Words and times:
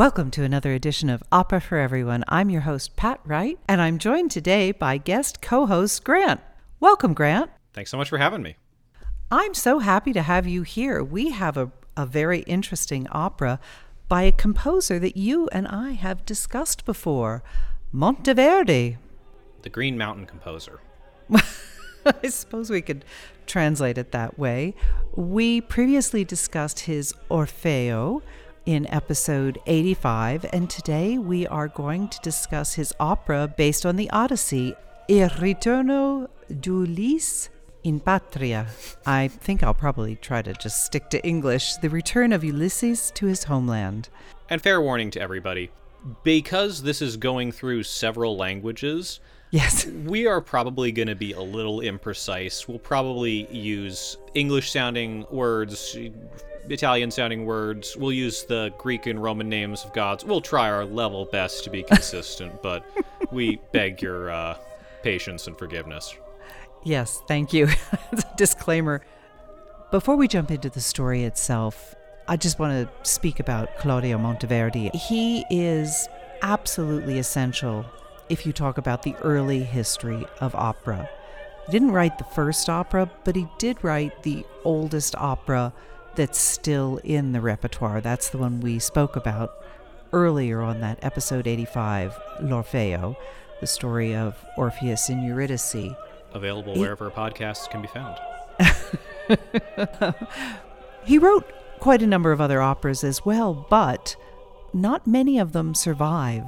Welcome 0.00 0.30
to 0.30 0.44
another 0.44 0.72
edition 0.72 1.10
of 1.10 1.22
Opera 1.30 1.60
for 1.60 1.76
Everyone. 1.76 2.24
I'm 2.26 2.48
your 2.48 2.62
host, 2.62 2.96
Pat 2.96 3.20
Wright, 3.22 3.58
and 3.68 3.82
I'm 3.82 3.98
joined 3.98 4.30
today 4.30 4.72
by 4.72 4.96
guest 4.96 5.42
co 5.42 5.66
host 5.66 6.04
Grant. 6.04 6.40
Welcome, 6.80 7.12
Grant. 7.12 7.50
Thanks 7.74 7.90
so 7.90 7.98
much 7.98 8.08
for 8.08 8.16
having 8.16 8.40
me. 8.42 8.56
I'm 9.30 9.52
so 9.52 9.80
happy 9.80 10.14
to 10.14 10.22
have 10.22 10.46
you 10.46 10.62
here. 10.62 11.04
We 11.04 11.32
have 11.32 11.58
a, 11.58 11.70
a 11.98 12.06
very 12.06 12.38
interesting 12.44 13.08
opera 13.12 13.60
by 14.08 14.22
a 14.22 14.32
composer 14.32 14.98
that 14.98 15.18
you 15.18 15.50
and 15.52 15.68
I 15.68 15.90
have 15.90 16.24
discussed 16.24 16.86
before 16.86 17.42
Monteverdi. 17.92 18.96
The 19.60 19.68
Green 19.68 19.98
Mountain 19.98 20.24
composer. 20.24 20.80
I 22.06 22.28
suppose 22.28 22.70
we 22.70 22.80
could 22.80 23.04
translate 23.46 23.98
it 23.98 24.12
that 24.12 24.38
way. 24.38 24.74
We 25.14 25.60
previously 25.60 26.24
discussed 26.24 26.80
his 26.80 27.12
Orfeo 27.30 28.22
in 28.70 28.86
episode 28.94 29.58
85, 29.66 30.46
and 30.52 30.70
today 30.70 31.18
we 31.18 31.44
are 31.48 31.66
going 31.66 32.06
to 32.06 32.20
discuss 32.20 32.74
his 32.74 32.94
opera 33.00 33.52
based 33.56 33.84
on 33.84 33.96
the 33.96 34.08
Odyssey, 34.10 34.76
Il 35.08 35.28
ritorno 35.28 36.28
d'Ulisse 36.60 37.48
in 37.82 37.98
Patria. 37.98 38.68
I 39.04 39.26
think 39.26 39.64
I'll 39.64 39.74
probably 39.74 40.14
try 40.14 40.42
to 40.42 40.52
just 40.52 40.84
stick 40.84 41.10
to 41.10 41.26
English 41.26 41.78
The 41.78 41.90
Return 41.90 42.32
of 42.32 42.44
Ulysses 42.44 43.10
to 43.16 43.26
His 43.26 43.42
Homeland. 43.42 44.08
And 44.48 44.62
fair 44.62 44.80
warning 44.80 45.10
to 45.10 45.20
everybody 45.20 45.72
because 46.22 46.84
this 46.84 47.02
is 47.02 47.16
going 47.16 47.50
through 47.50 47.82
several 47.82 48.36
languages. 48.36 49.18
Yes. 49.50 49.86
We 49.86 50.28
are 50.28 50.40
probably 50.40 50.92
going 50.92 51.08
to 51.08 51.16
be 51.16 51.32
a 51.32 51.40
little 51.40 51.80
imprecise. 51.80 52.68
We'll 52.68 52.78
probably 52.78 53.52
use 53.52 54.16
English 54.34 54.70
sounding 54.70 55.26
words, 55.28 55.96
Italian 56.70 57.10
sounding 57.10 57.46
words. 57.46 57.96
We'll 57.96 58.12
use 58.12 58.44
the 58.44 58.72
Greek 58.78 59.06
and 59.06 59.22
Roman 59.22 59.48
names 59.48 59.84
of 59.84 59.92
gods. 59.92 60.24
We'll 60.24 60.40
try 60.40 60.70
our 60.70 60.84
level 60.84 61.24
best 61.26 61.64
to 61.64 61.70
be 61.70 61.82
consistent, 61.88 62.62
but 62.62 62.84
we 63.30 63.60
beg 63.72 64.00
your 64.00 64.30
uh, 64.30 64.56
patience 65.02 65.46
and 65.46 65.58
forgiveness. 65.58 66.14
Yes, 66.82 67.20
thank 67.28 67.52
you. 67.52 67.68
Disclaimer. 68.36 69.02
Before 69.90 70.16
we 70.16 70.28
jump 70.28 70.50
into 70.50 70.70
the 70.70 70.80
story 70.80 71.24
itself, 71.24 71.94
I 72.28 72.36
just 72.36 72.58
want 72.58 72.72
to 72.72 73.10
speak 73.10 73.40
about 73.40 73.76
Claudio 73.78 74.16
Monteverdi. 74.16 74.94
He 74.94 75.44
is 75.50 76.08
absolutely 76.42 77.18
essential 77.18 77.84
if 78.28 78.46
you 78.46 78.52
talk 78.52 78.78
about 78.78 79.02
the 79.02 79.16
early 79.16 79.64
history 79.64 80.24
of 80.40 80.54
opera. 80.54 81.10
He 81.66 81.72
didn't 81.72 81.90
write 81.90 82.18
the 82.18 82.24
first 82.24 82.68
opera, 82.70 83.10
but 83.24 83.34
he 83.34 83.48
did 83.58 83.82
write 83.82 84.22
the 84.22 84.46
oldest 84.64 85.16
opera 85.16 85.72
that's 86.20 86.38
still 86.38 87.00
in 87.02 87.32
the 87.32 87.40
repertoire. 87.40 88.02
That's 88.02 88.28
the 88.28 88.36
one 88.36 88.60
we 88.60 88.78
spoke 88.78 89.16
about 89.16 89.64
earlier 90.12 90.60
on 90.60 90.82
that 90.82 90.98
episode 91.00 91.46
85, 91.46 92.14
L'Orfeo, 92.42 93.16
the 93.62 93.66
story 93.66 94.14
of 94.14 94.36
Orpheus 94.58 95.08
and 95.08 95.24
Eurydice. 95.24 95.94
Available 96.34 96.78
wherever 96.78 97.10
podcasts 97.10 97.70
can 97.70 97.80
be 97.80 97.88
found. 97.88 98.18
he 101.06 101.16
wrote 101.16 101.50
quite 101.78 102.02
a 102.02 102.06
number 102.06 102.32
of 102.32 102.40
other 102.42 102.60
operas 102.60 103.02
as 103.02 103.24
well, 103.24 103.66
but 103.70 104.14
not 104.74 105.06
many 105.06 105.38
of 105.38 105.52
them 105.52 105.74
survive 105.74 106.44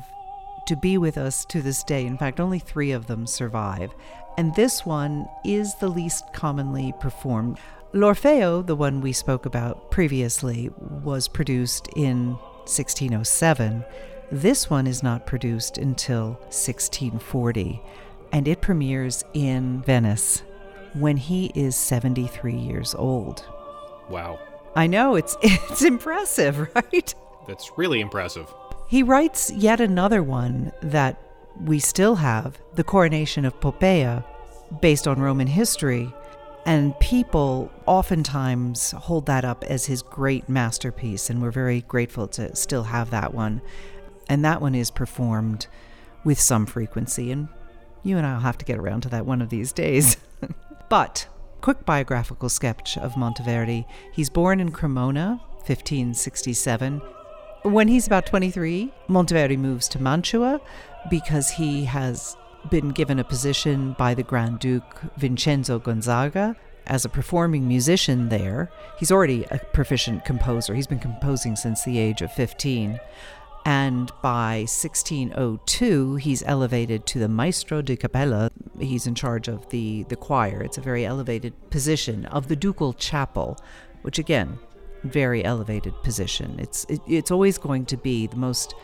to 0.66 0.76
be 0.76 0.98
with 0.98 1.16
us 1.16 1.46
to 1.46 1.62
this 1.62 1.82
day. 1.82 2.04
In 2.04 2.18
fact, 2.18 2.40
only 2.40 2.58
three 2.58 2.92
of 2.92 3.06
them 3.06 3.26
survive. 3.26 3.94
And 4.36 4.54
this 4.54 4.84
one 4.84 5.30
is 5.46 5.76
the 5.76 5.88
least 5.88 6.30
commonly 6.34 6.92
performed. 7.00 7.58
L'Orfeo, 7.94 8.64
the 8.64 8.74
one 8.74 9.02
we 9.02 9.12
spoke 9.12 9.44
about 9.44 9.90
previously, 9.90 10.70
was 10.78 11.28
produced 11.28 11.88
in 11.94 12.28
1607. 12.64 13.84
This 14.30 14.70
one 14.70 14.86
is 14.86 15.02
not 15.02 15.26
produced 15.26 15.76
until 15.76 16.28
1640, 16.48 17.82
and 18.32 18.48
it 18.48 18.62
premieres 18.62 19.24
in 19.34 19.82
Venice 19.82 20.42
when 20.94 21.18
he 21.18 21.52
is 21.54 21.76
73 21.76 22.54
years 22.54 22.94
old. 22.94 23.44
Wow. 24.08 24.38
I 24.74 24.86
know, 24.86 25.16
it's, 25.16 25.36
it's 25.42 25.82
impressive, 25.82 26.74
right? 26.74 27.14
That's 27.46 27.76
really 27.76 28.00
impressive. 28.00 28.46
He 28.88 29.02
writes 29.02 29.50
yet 29.50 29.82
another 29.82 30.22
one 30.22 30.72
that 30.80 31.20
we 31.60 31.78
still 31.78 32.14
have, 32.14 32.58
The 32.74 32.84
Coronation 32.84 33.44
of 33.44 33.60
Poppaea, 33.60 34.24
based 34.80 35.06
on 35.06 35.20
Roman 35.20 35.46
history 35.46 36.10
and 36.64 36.98
people 37.00 37.70
oftentimes 37.86 38.92
hold 38.92 39.26
that 39.26 39.44
up 39.44 39.64
as 39.64 39.86
his 39.86 40.02
great 40.02 40.48
masterpiece, 40.48 41.28
and 41.28 41.42
we're 41.42 41.50
very 41.50 41.82
grateful 41.82 42.28
to 42.28 42.54
still 42.54 42.84
have 42.84 43.10
that 43.10 43.34
one. 43.34 43.60
And 44.28 44.44
that 44.44 44.60
one 44.60 44.74
is 44.74 44.90
performed 44.90 45.66
with 46.24 46.40
some 46.40 46.66
frequency, 46.66 47.32
and 47.32 47.48
you 48.04 48.16
and 48.16 48.26
I 48.26 48.34
will 48.34 48.40
have 48.40 48.58
to 48.58 48.64
get 48.64 48.78
around 48.78 49.02
to 49.02 49.08
that 49.10 49.26
one 49.26 49.42
of 49.42 49.50
these 49.50 49.72
days. 49.72 50.16
but, 50.88 51.26
quick 51.60 51.84
biographical 51.84 52.48
sketch 52.48 52.96
of 52.96 53.14
Monteverdi. 53.14 53.84
He's 54.12 54.30
born 54.30 54.60
in 54.60 54.70
Cremona, 54.70 55.40
1567. 55.66 57.00
When 57.62 57.88
he's 57.88 58.06
about 58.06 58.26
23, 58.26 58.92
Monteverdi 59.08 59.56
moves 59.58 59.88
to 59.88 60.02
Mantua 60.02 60.60
because 61.10 61.50
he 61.50 61.84
has 61.84 62.36
been 62.70 62.90
given 62.90 63.18
a 63.18 63.24
position 63.24 63.94
by 63.98 64.14
the 64.14 64.22
Grand 64.22 64.58
Duke 64.58 65.02
Vincenzo 65.16 65.78
Gonzaga 65.78 66.56
as 66.86 67.04
a 67.04 67.08
performing 67.08 67.68
musician 67.68 68.28
there. 68.28 68.70
He's 68.98 69.12
already 69.12 69.44
a 69.50 69.58
proficient 69.58 70.24
composer. 70.24 70.74
He's 70.74 70.86
been 70.86 70.98
composing 70.98 71.56
since 71.56 71.84
the 71.84 71.98
age 71.98 72.22
of 72.22 72.32
15. 72.32 72.98
And 73.64 74.10
by 74.22 74.66
1602, 74.66 76.16
he's 76.16 76.42
elevated 76.44 77.06
to 77.06 77.20
the 77.20 77.28
Maestro 77.28 77.80
di 77.80 77.96
cappella. 77.96 78.50
He's 78.80 79.06
in 79.06 79.14
charge 79.14 79.46
of 79.46 79.68
the, 79.70 80.02
the 80.04 80.16
choir. 80.16 80.62
It's 80.62 80.78
a 80.78 80.82
very 80.82 81.06
elevated 81.06 81.54
position 81.70 82.26
of 82.26 82.48
the 82.48 82.56
ducal 82.56 82.92
chapel, 82.92 83.56
which 84.02 84.18
again, 84.18 84.58
very 85.04 85.44
elevated 85.44 85.94
position. 86.02 86.58
It's 86.58 86.84
it, 86.88 87.00
it's 87.06 87.30
always 87.30 87.58
going 87.58 87.86
to 87.86 87.96
be 87.96 88.26
the 88.26 88.36
most 88.36 88.74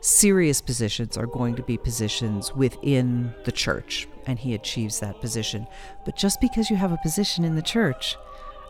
serious 0.00 0.60
positions 0.60 1.16
are 1.16 1.26
going 1.26 1.54
to 1.56 1.62
be 1.62 1.76
positions 1.76 2.54
within 2.54 3.34
the 3.44 3.52
church, 3.52 4.08
and 4.26 4.38
he 4.38 4.54
achieves 4.54 5.00
that 5.00 5.20
position. 5.20 5.66
But 6.04 6.16
just 6.16 6.40
because 6.40 6.70
you 6.70 6.76
have 6.76 6.92
a 6.92 6.98
position 6.98 7.44
in 7.44 7.56
the 7.56 7.62
church, 7.62 8.16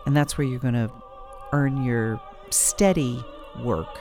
and 0.07 0.17
that's 0.17 0.39
where 0.39 0.47
you're 0.47 0.59
going 0.59 0.75
to 0.75 0.91
earn 1.53 1.85
your 1.85 2.21
steady 2.51 3.23
work, 3.63 3.99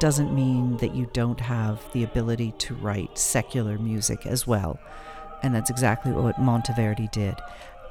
doesn't 0.00 0.34
mean 0.34 0.76
that 0.78 0.94
you 0.94 1.08
don't 1.12 1.40
have 1.40 1.80
the 1.92 2.02
ability 2.02 2.52
to 2.58 2.74
write 2.74 3.16
secular 3.16 3.78
music 3.78 4.26
as 4.26 4.46
well. 4.46 4.78
And 5.42 5.54
that's 5.54 5.70
exactly 5.70 6.12
what 6.12 6.36
Monteverdi 6.36 7.10
did. 7.10 7.36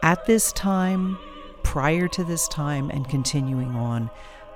At 0.04 0.26
this 0.26 0.52
time, 0.54 1.18
prior 1.64 2.08
to 2.10 2.24
this 2.24 2.48
time, 2.48 2.90
and 2.90 3.08
continuing 3.08 3.76
on, 3.76 4.10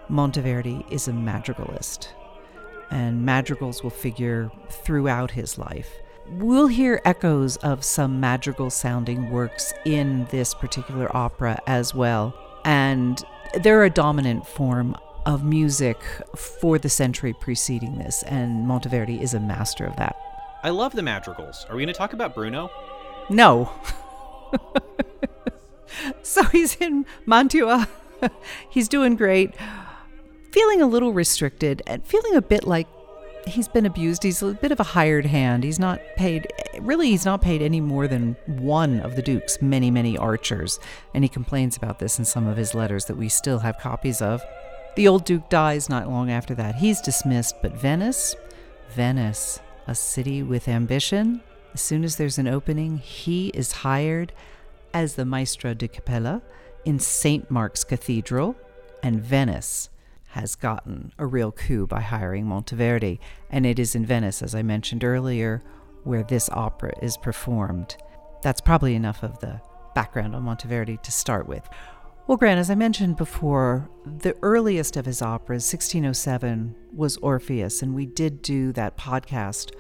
Monteverdi 0.10 0.90
is 0.92 1.08
a 1.08 1.14
madrigalist 1.14 2.10
and 2.92 3.26
madrigals 3.26 3.84
will 3.84 3.90
figure 3.90 4.52
throughout 4.70 5.32
his 5.32 5.58
life. 5.58 5.90
We'll 6.28 6.68
hear 6.68 7.02
echoes 7.06 7.58
of 7.58 7.84
some 7.84 8.20
madrigal 8.20 8.70
sounding 8.70 9.30
works 9.30 9.74
in 9.86 10.26
this 10.32 10.54
particular 10.54 11.16
opera 11.16 11.60
as 11.68 11.94
well, 11.94 12.34
and 12.66 13.24
they're 13.62 13.84
a 13.84 13.90
dominant 13.90 14.48
form 14.48 14.96
of 15.26 15.44
music 15.44 15.98
for 16.36 16.78
the 16.80 16.90
century 16.90 17.34
preceding 17.34 17.98
this, 17.98 18.24
and 18.24 18.66
Monteverdi 18.68 19.22
is 19.22 19.34
a 19.34 19.40
master 19.40 19.86
of 19.86 19.96
that. 19.98 20.16
I 20.64 20.70
love 20.70 20.94
the 20.94 21.04
madrigals. 21.04 21.66
Are 21.70 21.76
we 21.76 21.84
going 21.84 21.94
to 21.94 21.98
talk 21.98 22.14
about 22.14 22.34
Bruno? 22.34 22.72
No. 23.30 23.72
so 26.24 26.44
he's 26.46 26.76
in 26.78 27.06
Mantua. 27.26 27.88
he's 28.70 28.88
doing 28.88 29.16
great 29.16 29.54
feeling 30.56 30.82
a 30.82 30.88
little 30.88 31.12
restricted 31.12 31.82
and 31.86 32.08
feeling 32.08 32.34
a 32.34 32.42
bit 32.42 32.66
like 32.66 32.88
he's 33.46 33.68
been 33.68 33.86
abused. 33.86 34.24
He's 34.24 34.42
a 34.42 34.54
bit 34.54 34.72
of 34.72 34.80
a 34.80 34.84
hired 34.84 35.26
hand. 35.26 35.66
He's 35.66 35.80
not 35.80 36.00
paid, 36.16 36.48
really, 36.80 37.10
he's 37.10 37.26
not 37.26 37.42
paid 37.42 37.62
any 37.62 37.82
more 37.82 38.08
than 38.08 38.38
one 38.46 39.02
of 39.02 39.18
the 39.18 39.22
Duke's 39.22 39.62
many, 39.62 39.92
many 39.92 40.18
archers. 40.18 40.80
And 41.14 41.26
he 41.26 41.28
complains 41.28 41.76
about 41.76 42.00
this 42.00 42.18
in 42.20 42.24
some 42.24 42.48
of 42.48 42.56
his 42.56 42.74
letters 42.74 43.04
that 43.08 43.18
we 43.18 43.28
still 43.28 43.60
have 43.60 43.80
copies 43.80 44.22
of. 44.22 44.42
The 44.96 45.10
old 45.10 45.26
Duke 45.26 45.50
dies 45.50 45.90
not 45.90 46.08
long 46.08 46.32
after 46.32 46.56
that. 46.56 46.76
He's 46.76 47.02
dismissed, 47.02 47.56
but 47.62 47.74
Venice, 47.74 48.34
Venice, 48.92 49.60
a 49.88 49.94
city 49.94 50.42
with 50.42 50.70
ambition, 50.70 51.42
as 51.74 51.82
soon 51.82 52.06
as 52.06 52.16
there's 52.16 52.38
an 52.38 52.48
opening, 52.48 53.00
he 53.00 53.50
is 53.50 53.74
hired 53.74 54.32
as 54.94 55.16
the 55.16 55.26
Maestro 55.26 55.74
di 55.74 55.90
Cappella 55.90 56.42
in 56.86 56.98
St. 56.98 57.52
Mark's 57.52 57.84
Cathedral 57.84 58.56
and 59.04 59.22
Venice 59.22 59.90
has 60.36 60.56
gotten 60.56 61.14
a 61.18 61.26
real 61.26 61.50
coup 61.50 61.88
by 61.88 62.02
hiring 62.02 62.46
Monteverdi, 62.46 63.20
and 63.50 63.66
it 63.66 63.80
is 63.80 63.96
in 63.96 64.06
Venice, 64.06 64.42
as 64.42 64.54
I 64.54 64.64
mentioned 64.64 65.06
earlier, 65.06 65.64
where 66.04 66.24
this 66.24 66.50
opera 66.50 66.92
is 67.02 67.16
performed. 67.16 67.96
That's 68.44 68.60
probably 68.60 68.96
enough 68.96 69.24
of 69.24 69.40
the 69.40 69.62
background 69.96 70.36
on 70.36 70.44
Monteverdi 70.44 71.02
to 71.02 71.12
start 71.12 71.48
with. 71.48 71.66
Well, 72.28 72.38
Grant, 72.38 72.60
as 72.60 72.70
I 72.70 72.76
mentioned 72.76 73.16
before, 73.16 73.90
the 74.06 74.36
earliest 74.42 74.98
of 74.98 75.06
his 75.06 75.22
operas, 75.22 75.72
1607, 75.72 76.76
was 76.94 77.16
Orpheus, 77.18 77.82
and 77.82 77.96
we 77.96 78.06
did 78.06 78.42
do 78.42 78.74
that 78.74 78.98
podcast 78.98 79.72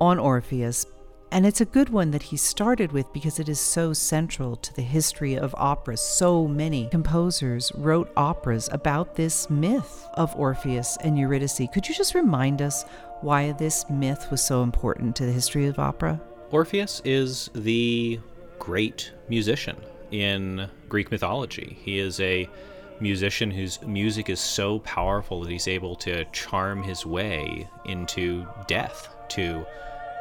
on 0.00 0.18
Orpheus. 0.18 0.84
And 1.32 1.44
it's 1.44 1.60
a 1.60 1.66
good 1.66 1.88
one 1.88 2.12
that 2.12 2.22
he 2.22 2.36
started 2.36 2.92
with 2.92 3.12
because 3.12 3.38
it 3.38 3.48
is 3.48 3.58
so 3.58 3.92
central 3.92 4.56
to 4.56 4.74
the 4.74 4.82
history 4.82 5.34
of 5.34 5.54
opera. 5.58 5.96
So 5.96 6.46
many 6.46 6.88
composers 6.88 7.72
wrote 7.74 8.10
operas 8.16 8.68
about 8.72 9.16
this 9.16 9.50
myth 9.50 10.06
of 10.14 10.34
Orpheus 10.36 10.96
and 11.02 11.18
Eurydice. 11.18 11.60
Could 11.74 11.88
you 11.88 11.94
just 11.94 12.14
remind 12.14 12.62
us 12.62 12.84
why 13.20 13.52
this 13.52 13.84
myth 13.90 14.28
was 14.30 14.42
so 14.42 14.62
important 14.62 15.16
to 15.16 15.26
the 15.26 15.32
history 15.32 15.66
of 15.66 15.78
opera? 15.78 16.20
Orpheus 16.52 17.02
is 17.04 17.50
the 17.54 18.20
great 18.58 19.12
musician 19.28 19.76
in 20.12 20.68
Greek 20.88 21.10
mythology. 21.10 21.76
He 21.82 21.98
is 21.98 22.20
a 22.20 22.48
musician 23.00 23.50
whose 23.50 23.82
music 23.82 24.30
is 24.30 24.40
so 24.40 24.78
powerful 24.80 25.42
that 25.42 25.50
he's 25.50 25.68
able 25.68 25.96
to 25.96 26.24
charm 26.26 26.82
his 26.82 27.04
way 27.04 27.68
into 27.84 28.46
death 28.68 29.14
to 29.30 29.66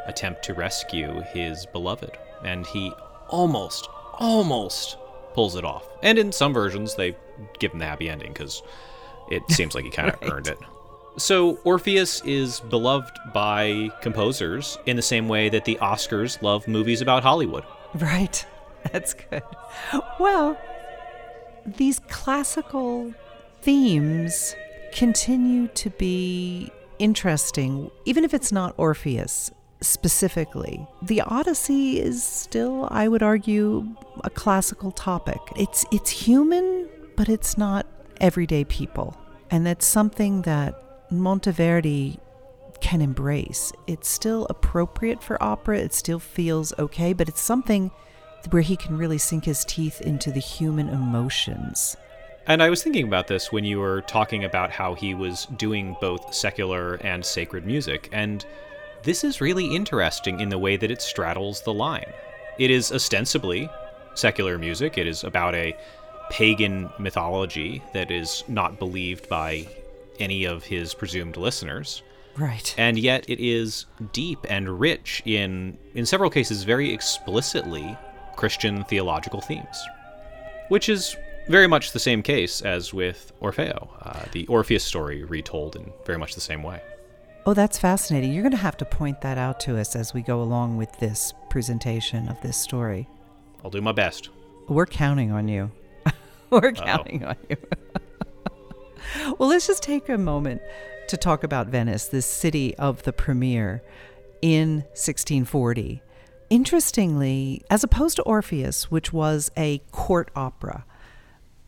attempt 0.05 0.43
to 0.43 0.53
rescue 0.53 1.21
his 1.33 1.65
beloved. 1.65 2.11
And 2.43 2.65
he 2.65 2.91
almost, 3.27 3.87
almost 4.13 4.97
pulls 5.33 5.55
it 5.55 5.65
off. 5.65 5.87
And 6.03 6.17
in 6.17 6.31
some 6.31 6.53
versions, 6.53 6.95
they 6.95 7.15
give 7.59 7.73
him 7.73 7.79
the 7.79 7.85
happy 7.85 8.09
ending 8.09 8.33
because 8.33 8.63
it 9.29 9.43
seems 9.49 9.75
like 9.75 9.83
he 9.83 9.91
kind 9.91 10.09
of 10.09 10.21
right. 10.21 10.31
earned 10.31 10.47
it. 10.47 10.57
So, 11.17 11.55
Orpheus 11.63 12.21
is 12.25 12.59
beloved 12.59 13.17
by 13.33 13.89
composers 14.01 14.77
in 14.85 14.97
the 14.97 15.01
same 15.01 15.29
way 15.29 15.47
that 15.47 15.63
the 15.63 15.75
Oscars 15.81 16.41
love 16.41 16.67
movies 16.67 16.99
about 16.99 17.23
Hollywood. 17.23 17.63
Right. 17.93 18.45
That's 18.91 19.13
good. 19.13 19.41
Well, 20.19 20.57
these 21.65 21.99
classical 22.09 23.13
themes 23.61 24.55
continue 24.91 25.67
to 25.69 25.89
be 25.91 26.69
interesting, 26.99 27.91
even 28.03 28.23
if 28.25 28.33
it's 28.33 28.51
not 28.51 28.73
Orpheus 28.77 29.51
specifically. 29.85 30.87
The 31.01 31.21
Odyssey 31.21 31.99
is 31.99 32.23
still, 32.23 32.87
I 32.91 33.07
would 33.07 33.23
argue, 33.23 33.87
a 34.23 34.29
classical 34.29 34.91
topic. 34.91 35.39
It's 35.55 35.85
it's 35.91 36.09
human, 36.09 36.89
but 37.15 37.29
it's 37.29 37.57
not 37.57 37.85
everyday 38.19 38.63
people. 38.63 39.17
And 39.51 39.65
that's 39.65 39.85
something 39.85 40.41
that 40.43 41.09
Monteverdi 41.11 42.19
can 42.81 43.01
embrace. 43.01 43.71
It's 43.87 44.09
still 44.09 44.47
appropriate 44.49 45.23
for 45.23 45.41
opera, 45.41 45.79
it 45.79 45.93
still 45.93 46.19
feels 46.19 46.73
okay, 46.77 47.13
but 47.13 47.29
it's 47.29 47.41
something 47.41 47.91
where 48.51 48.61
he 48.61 48.75
can 48.75 48.97
really 48.97 49.17
sink 49.17 49.45
his 49.45 49.65
teeth 49.65 50.01
into 50.01 50.31
the 50.31 50.39
human 50.39 50.89
emotions. 50.89 51.97
And 52.47 52.61
I 52.61 52.69
was 52.69 52.83
thinking 52.83 53.07
about 53.07 53.27
this 53.27 53.51
when 53.51 53.65
you 53.65 53.79
were 53.79 54.01
talking 54.01 54.43
about 54.43 54.69
how 54.69 54.93
he 54.93 55.15
was 55.15 55.47
doing 55.57 55.95
both 55.99 56.33
secular 56.33 56.95
and 56.95 57.25
sacred 57.25 57.65
music, 57.65 58.07
and 58.11 58.45
this 59.05 59.23
is 59.23 59.39
really 59.39 59.67
interesting 59.67 60.39
in 60.39 60.49
the 60.49 60.57
way 60.57 60.75
that 60.77 60.91
it 60.91 61.01
straddles 61.01 61.61
the 61.61 61.73
line. 61.73 62.11
It 62.57 62.71
is 62.71 62.91
ostensibly 62.91 63.69
secular 64.15 64.57
music, 64.57 64.97
it 64.97 65.07
is 65.07 65.23
about 65.23 65.55
a 65.55 65.77
pagan 66.29 66.89
mythology 66.97 67.83
that 67.93 68.09
is 68.09 68.43
not 68.47 68.79
believed 68.79 69.29
by 69.29 69.67
any 70.19 70.45
of 70.45 70.63
his 70.63 70.93
presumed 70.93 71.37
listeners. 71.37 72.01
Right. 72.35 72.73
And 72.77 72.97
yet 72.97 73.29
it 73.29 73.39
is 73.39 73.85
deep 74.11 74.39
and 74.49 74.79
rich 74.79 75.21
in 75.25 75.77
in 75.93 76.05
several 76.05 76.29
cases 76.29 76.63
very 76.63 76.91
explicitly 76.91 77.97
Christian 78.35 78.83
theological 78.85 79.39
themes, 79.39 79.85
which 80.69 80.89
is 80.89 81.15
very 81.47 81.67
much 81.67 81.91
the 81.91 81.99
same 81.99 82.23
case 82.23 82.61
as 82.61 82.93
with 82.93 83.31
Orfeo, 83.39 83.87
uh, 84.01 84.25
the 84.31 84.47
Orpheus 84.47 84.83
story 84.83 85.23
retold 85.23 85.75
in 85.75 85.93
very 86.05 86.17
much 86.17 86.33
the 86.33 86.41
same 86.41 86.63
way. 86.63 86.81
Oh, 87.47 87.53
that's 87.53 87.77
fascinating. 87.77 88.33
You're 88.33 88.41
going 88.41 88.51
to 88.51 88.57
have 88.57 88.77
to 88.77 88.85
point 88.85 89.21
that 89.21 89.37
out 89.37 89.59
to 89.61 89.77
us 89.77 89.95
as 89.95 90.13
we 90.15 90.23
go 90.23 90.41
along 90.41 90.77
with 90.77 90.91
this 90.99 91.33
presentation 91.49 92.27
of 92.27 92.41
this 92.41 92.57
story. 92.57 93.07
I'll 93.63 93.69
do 93.69 93.81
my 93.81 93.91
best. 93.91 94.29
We're 94.67 94.87
counting 94.87 95.31
on 95.31 95.47
you. 95.47 95.71
We're 96.49 96.71
counting 96.71 97.23
Uh-oh. 97.23 97.29
on 97.29 97.37
you. 97.49 97.57
well, 99.37 99.49
let's 99.49 99.67
just 99.67 99.83
take 99.83 100.09
a 100.09 100.17
moment 100.17 100.61
to 101.07 101.17
talk 101.17 101.43
about 101.43 101.67
Venice, 101.67 102.07
this 102.07 102.25
city 102.25 102.75
of 102.77 103.03
the 103.03 103.13
premiere 103.13 103.83
in 104.41 104.77
1640. 104.93 106.01
Interestingly, 106.49 107.63
as 107.69 107.83
opposed 107.83 108.15
to 108.15 108.23
Orpheus, 108.23 108.89
which 108.89 109.13
was 109.13 109.51
a 109.55 109.79
court 109.91 110.31
opera, 110.35 110.83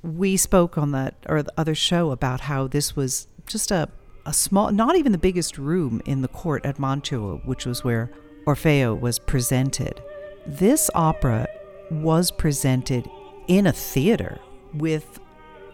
we 0.02 0.38
spoke 0.38 0.76
on 0.78 0.92
that 0.92 1.16
or 1.28 1.44
the 1.44 1.54
other 1.56 1.76
show 1.76 2.10
about 2.10 2.42
how 2.42 2.68
this 2.68 2.96
was 2.96 3.28
just 3.46 3.70
a, 3.70 3.90
a 4.28 4.34
small, 4.34 4.72
not 4.72 4.98
even 4.98 5.14
the 5.14 5.18
biggest 5.18 5.58
room 5.58 6.02
in 6.06 6.22
the 6.22 6.28
court 6.28 6.66
at 6.66 6.78
Mantua, 6.78 7.38
which 7.46 7.66
was 7.66 7.84
where 7.84 8.12
Orfeo 8.46 9.00
was 9.00 9.18
presented. 9.18 10.02
This 10.46 10.90
opera 10.94 11.48
was 11.90 12.30
presented 12.30 13.10
in 13.48 13.66
a 13.66 13.72
theater 13.72 14.40
with 14.74 15.20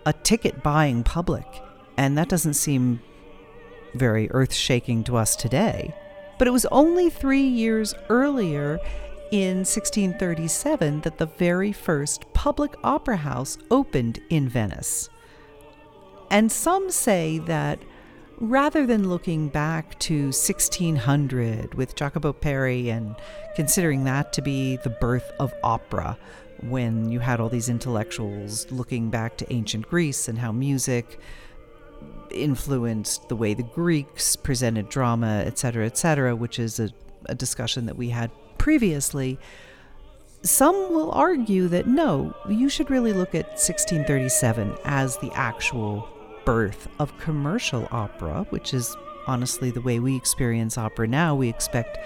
a 0.05 0.13
ticket 0.13 0.61
buying 0.61 1.03
public, 1.03 1.45
and 1.97 2.15
that 2.15 2.29
doesn't 2.29 2.53
seem 2.53 3.01
very 3.95 4.29
earth 4.31 4.53
shaking 4.53 5.03
to 5.05 5.17
us 5.17 5.35
today. 5.35 5.93
But 6.37 6.47
it 6.47 6.51
was 6.51 6.65
only 6.67 7.09
three 7.09 7.41
years 7.41 7.95
earlier, 8.09 8.79
in 9.31 9.57
1637, 9.65 11.01
that 11.01 11.17
the 11.17 11.25
very 11.25 11.71
first 11.71 12.31
public 12.33 12.75
opera 12.83 13.17
house 13.17 13.57
opened 13.71 14.19
in 14.29 14.47
Venice. 14.47 15.09
And 16.29 16.51
some 16.51 16.91
say 16.91 17.39
that 17.39 17.79
rather 18.43 18.85
than 18.85 19.07
looking 19.07 19.47
back 19.47 19.97
to 19.99 20.25
1600 20.25 21.73
with 21.75 21.95
Jacopo 21.95 22.33
Peri 22.33 22.89
and 22.89 23.15
considering 23.55 24.03
that 24.03 24.33
to 24.33 24.41
be 24.41 24.75
the 24.83 24.89
birth 24.89 25.31
of 25.39 25.53
opera, 25.63 26.17
when 26.61 27.09
you 27.09 27.21
had 27.21 27.39
all 27.39 27.47
these 27.47 27.69
intellectuals 27.69 28.69
looking 28.69 29.09
back 29.09 29.37
to 29.37 29.53
ancient 29.53 29.87
Greece 29.87 30.27
and 30.27 30.37
how 30.37 30.51
music 30.51 31.19
influenced 32.31 33.29
the 33.29 33.35
way 33.35 33.53
the 33.53 33.63
Greeks 33.63 34.35
presented 34.35 34.89
drama, 34.89 35.43
etc., 35.45 35.85
etc., 35.85 36.35
which 36.35 36.59
is 36.59 36.81
a, 36.81 36.89
a 37.27 37.35
discussion 37.35 37.85
that 37.85 37.95
we 37.95 38.09
had 38.09 38.29
previously. 38.57 39.39
Some 40.41 40.93
will 40.93 41.11
argue 41.11 41.69
that 41.69 41.87
no, 41.87 42.35
you 42.49 42.67
should 42.67 42.89
really 42.89 43.13
look 43.13 43.33
at 43.35 43.45
1637 43.51 44.75
as 44.83 45.15
the 45.19 45.31
actual 45.33 46.09
birth 46.45 46.87
of 46.99 47.17
commercial 47.19 47.87
opera, 47.91 48.45
which 48.49 48.73
is 48.73 48.95
honestly 49.27 49.71
the 49.71 49.81
way 49.81 49.99
we 49.99 50.15
experience 50.15 50.77
opera 50.77 51.07
now. 51.07 51.35
We 51.35 51.49
expect 51.49 51.97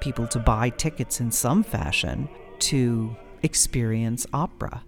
people 0.00 0.26
to 0.28 0.38
buy 0.38 0.70
tickets 0.70 1.20
in 1.20 1.30
some 1.30 1.62
fashion 1.62 2.28
to 2.60 3.16
experience 3.42 4.26
opera. 4.32 4.82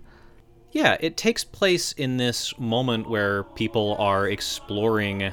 Yeah, 0.73 0.97
it 1.01 1.17
takes 1.17 1.45
place 1.45 1.93
in 1.93 2.17
this 2.17 2.59
moment 2.59 3.09
where 3.09 3.45
people 3.45 3.97
are 3.99 4.29
exploring 4.29 5.33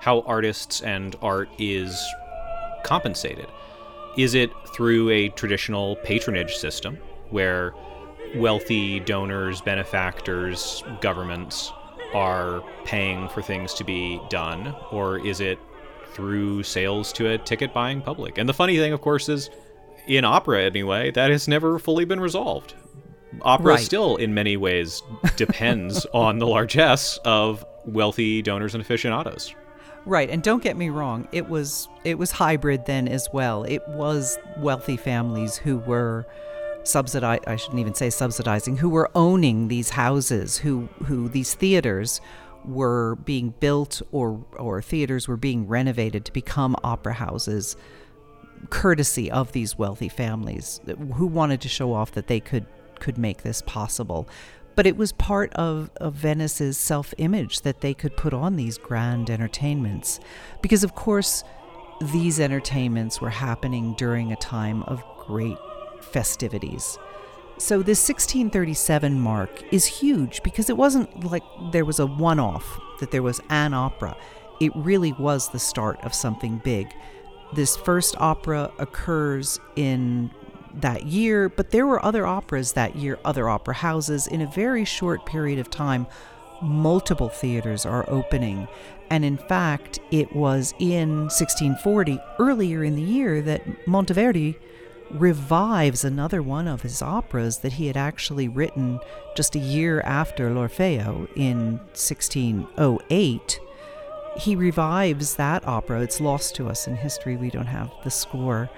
how 0.00 0.22
artists 0.22 0.80
and 0.82 1.14
art 1.22 1.48
is 1.58 2.00
compensated. 2.82 3.46
Is 4.16 4.34
it 4.34 4.50
through 4.74 5.10
a 5.10 5.28
traditional 5.30 5.96
patronage 5.96 6.56
system 6.56 6.98
where 7.30 7.72
wealthy 8.34 8.98
donors, 9.00 9.60
benefactors, 9.60 10.82
governments 11.00 11.72
are 12.14 12.62
paying 12.84 13.28
for 13.28 13.42
things 13.42 13.74
to 13.74 13.84
be 13.84 14.20
done? 14.28 14.74
Or 14.90 15.24
is 15.24 15.40
it 15.40 15.58
through 16.12 16.62
sales 16.62 17.12
to 17.14 17.30
a 17.30 17.38
ticket 17.38 17.72
buying 17.72 18.02
public? 18.02 18.38
And 18.38 18.48
the 18.48 18.54
funny 18.54 18.76
thing, 18.76 18.92
of 18.92 19.00
course, 19.00 19.28
is 19.28 19.50
in 20.06 20.24
opera 20.24 20.64
anyway, 20.64 21.10
that 21.12 21.30
has 21.30 21.48
never 21.48 21.78
fully 21.78 22.04
been 22.04 22.20
resolved 22.20 22.74
opera 23.40 23.74
right. 23.74 23.80
still 23.84 24.16
in 24.16 24.34
many 24.34 24.56
ways 24.56 25.02
depends 25.36 26.04
on 26.14 26.38
the 26.38 26.46
largesse 26.46 27.18
of 27.24 27.64
wealthy 27.84 28.42
donors 28.42 28.74
and 28.74 28.82
aficionados. 28.82 29.54
Right, 30.04 30.28
and 30.28 30.42
don't 30.42 30.62
get 30.62 30.76
me 30.76 30.90
wrong, 30.90 31.28
it 31.32 31.48
was 31.48 31.88
it 32.04 32.18
was 32.18 32.32
hybrid 32.32 32.86
then 32.86 33.06
as 33.06 33.28
well. 33.32 33.62
It 33.62 33.86
was 33.88 34.36
wealthy 34.58 34.96
families 34.96 35.56
who 35.56 35.78
were 35.78 36.26
subsidizing 36.84 37.44
I 37.46 37.56
shouldn't 37.56 37.80
even 37.80 37.94
say 37.94 38.10
subsidizing, 38.10 38.76
who 38.76 38.88
were 38.88 39.10
owning 39.14 39.68
these 39.68 39.90
houses, 39.90 40.58
who 40.58 40.88
who 41.04 41.28
these 41.28 41.54
theaters 41.54 42.20
were 42.64 43.16
being 43.16 43.54
built 43.60 44.02
or 44.12 44.44
or 44.56 44.82
theaters 44.82 45.28
were 45.28 45.36
being 45.36 45.66
renovated 45.66 46.24
to 46.26 46.32
become 46.32 46.76
opera 46.84 47.14
houses 47.14 47.76
courtesy 48.70 49.30
of 49.30 49.50
these 49.52 49.76
wealthy 49.76 50.08
families 50.08 50.80
who 51.14 51.26
wanted 51.26 51.60
to 51.60 51.68
show 51.68 51.92
off 51.92 52.12
that 52.12 52.28
they 52.28 52.40
could 52.40 52.66
could 53.00 53.18
make 53.18 53.42
this 53.42 53.62
possible. 53.62 54.28
But 54.74 54.86
it 54.86 54.96
was 54.96 55.12
part 55.12 55.52
of, 55.52 55.90
of 55.96 56.14
Venice's 56.14 56.78
self 56.78 57.12
image 57.18 57.60
that 57.60 57.80
they 57.80 57.92
could 57.92 58.16
put 58.16 58.32
on 58.32 58.56
these 58.56 58.78
grand 58.78 59.28
entertainments. 59.28 60.18
Because, 60.62 60.82
of 60.82 60.94
course, 60.94 61.44
these 62.00 62.40
entertainments 62.40 63.20
were 63.20 63.30
happening 63.30 63.94
during 63.98 64.32
a 64.32 64.36
time 64.36 64.82
of 64.84 65.04
great 65.18 65.58
festivities. 66.12 66.98
So 67.58 67.78
this 67.78 68.08
1637 68.08 69.20
mark 69.20 69.62
is 69.72 69.86
huge 69.86 70.42
because 70.42 70.68
it 70.68 70.76
wasn't 70.76 71.24
like 71.24 71.44
there 71.70 71.84
was 71.84 71.98
a 72.00 72.06
one 72.06 72.40
off, 72.40 72.80
that 73.00 73.10
there 73.10 73.22
was 73.22 73.40
an 73.50 73.74
opera. 73.74 74.16
It 74.60 74.72
really 74.74 75.12
was 75.12 75.48
the 75.48 75.58
start 75.58 76.00
of 76.02 76.14
something 76.14 76.60
big. 76.64 76.92
This 77.54 77.76
first 77.76 78.16
opera 78.18 78.72
occurs 78.78 79.60
in 79.76 80.30
that 80.74 81.06
year, 81.06 81.48
but 81.48 81.70
there 81.70 81.86
were 81.86 82.04
other 82.04 82.26
operas 82.26 82.72
that 82.72 82.96
year, 82.96 83.18
other 83.24 83.48
opera 83.48 83.74
houses. 83.74 84.26
In 84.26 84.40
a 84.40 84.46
very 84.46 84.84
short 84.84 85.26
period 85.26 85.58
of 85.58 85.70
time, 85.70 86.06
multiple 86.62 87.28
theaters 87.28 87.84
are 87.84 88.08
opening. 88.08 88.66
And 89.10 89.24
in 89.24 89.36
fact, 89.36 90.00
it 90.10 90.34
was 90.34 90.72
in 90.78 91.24
1640, 91.24 92.18
earlier 92.38 92.82
in 92.82 92.96
the 92.96 93.02
year, 93.02 93.42
that 93.42 93.62
Monteverdi 93.86 94.56
revives 95.12 96.04
another 96.04 96.42
one 96.42 96.66
of 96.66 96.82
his 96.82 97.02
operas 97.02 97.58
that 97.58 97.74
he 97.74 97.86
had 97.86 97.96
actually 97.96 98.48
written 98.48 99.00
just 99.36 99.54
a 99.54 99.58
year 99.58 100.00
after 100.00 100.52
L'Orfeo 100.52 101.28
in 101.36 101.78
1608. 101.94 103.60
He 104.36 104.56
revives 104.56 105.36
that 105.36 105.66
opera. 105.66 106.00
It's 106.00 106.20
lost 106.20 106.54
to 106.56 106.68
us 106.68 106.86
in 106.86 106.96
history. 106.96 107.36
We 107.36 107.50
don't 107.50 107.66
have 107.66 107.90
the 108.04 108.10
score. 108.10 108.70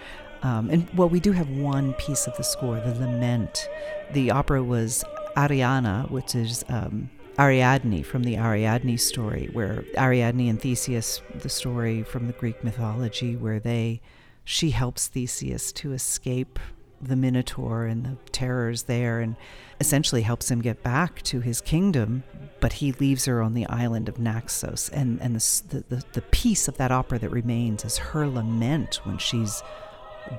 Um, 0.42 0.68
and 0.68 0.88
well, 0.94 1.08
we 1.08 1.20
do 1.20 1.32
have 1.32 1.48
one 1.50 1.94
piece 1.94 2.26
of 2.26 2.36
the 2.36 2.44
score, 2.44 2.78
the 2.80 2.94
lament. 2.94 3.68
The 4.12 4.30
opera 4.30 4.62
was 4.62 5.04
Arianna, 5.36 6.10
which 6.10 6.34
is 6.34 6.64
um, 6.68 7.08
Ariadne 7.38 8.04
from 8.04 8.24
the 8.24 8.36
Ariadne 8.36 8.98
story, 8.98 9.48
where 9.52 9.84
Ariadne 9.96 10.48
and 10.48 10.60
Theseus, 10.60 11.22
the 11.34 11.48
story 11.48 12.02
from 12.02 12.26
the 12.26 12.32
Greek 12.34 12.62
mythology, 12.62 13.36
where 13.36 13.58
they 13.58 14.00
she 14.44 14.70
helps 14.70 15.08
Theseus 15.08 15.72
to 15.72 15.92
escape 15.92 16.58
the 17.00 17.16
Minotaur 17.16 17.84
and 17.84 18.04
the 18.04 18.16
terrors 18.30 18.84
there 18.84 19.20
and 19.20 19.36
essentially 19.80 20.22
helps 20.22 20.50
him 20.50 20.60
get 20.60 20.82
back 20.82 21.22
to 21.22 21.40
his 21.40 21.60
kingdom, 21.60 22.22
but 22.60 22.74
he 22.74 22.92
leaves 22.92 23.24
her 23.24 23.42
on 23.42 23.54
the 23.54 23.66
island 23.66 24.08
of 24.08 24.18
Naxos. 24.18 24.88
And, 24.90 25.20
and 25.20 25.36
the, 25.36 25.84
the, 25.88 26.02
the 26.12 26.22
piece 26.22 26.68
of 26.68 26.76
that 26.76 26.92
opera 26.92 27.18
that 27.18 27.30
remains 27.30 27.84
is 27.84 27.98
her 27.98 28.26
lament 28.26 29.00
when 29.04 29.18
she's 29.18 29.62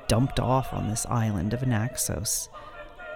dumped 0.08 0.40
off 0.40 0.74
on 0.74 0.90
this 0.90 1.06
island 1.08 1.54
of 1.54 1.68
Naxos. 1.68 2.50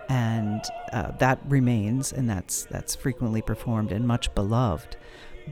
And 0.10 0.63
uh, 0.91 1.12
that 1.17 1.39
remains, 1.48 2.12
and 2.12 2.29
that's, 2.29 2.65
that's 2.65 2.96
frequently 2.96 3.41
performed 3.41 3.91
and 3.91 4.08
much 4.08 4.34
beloved. 4.34 4.98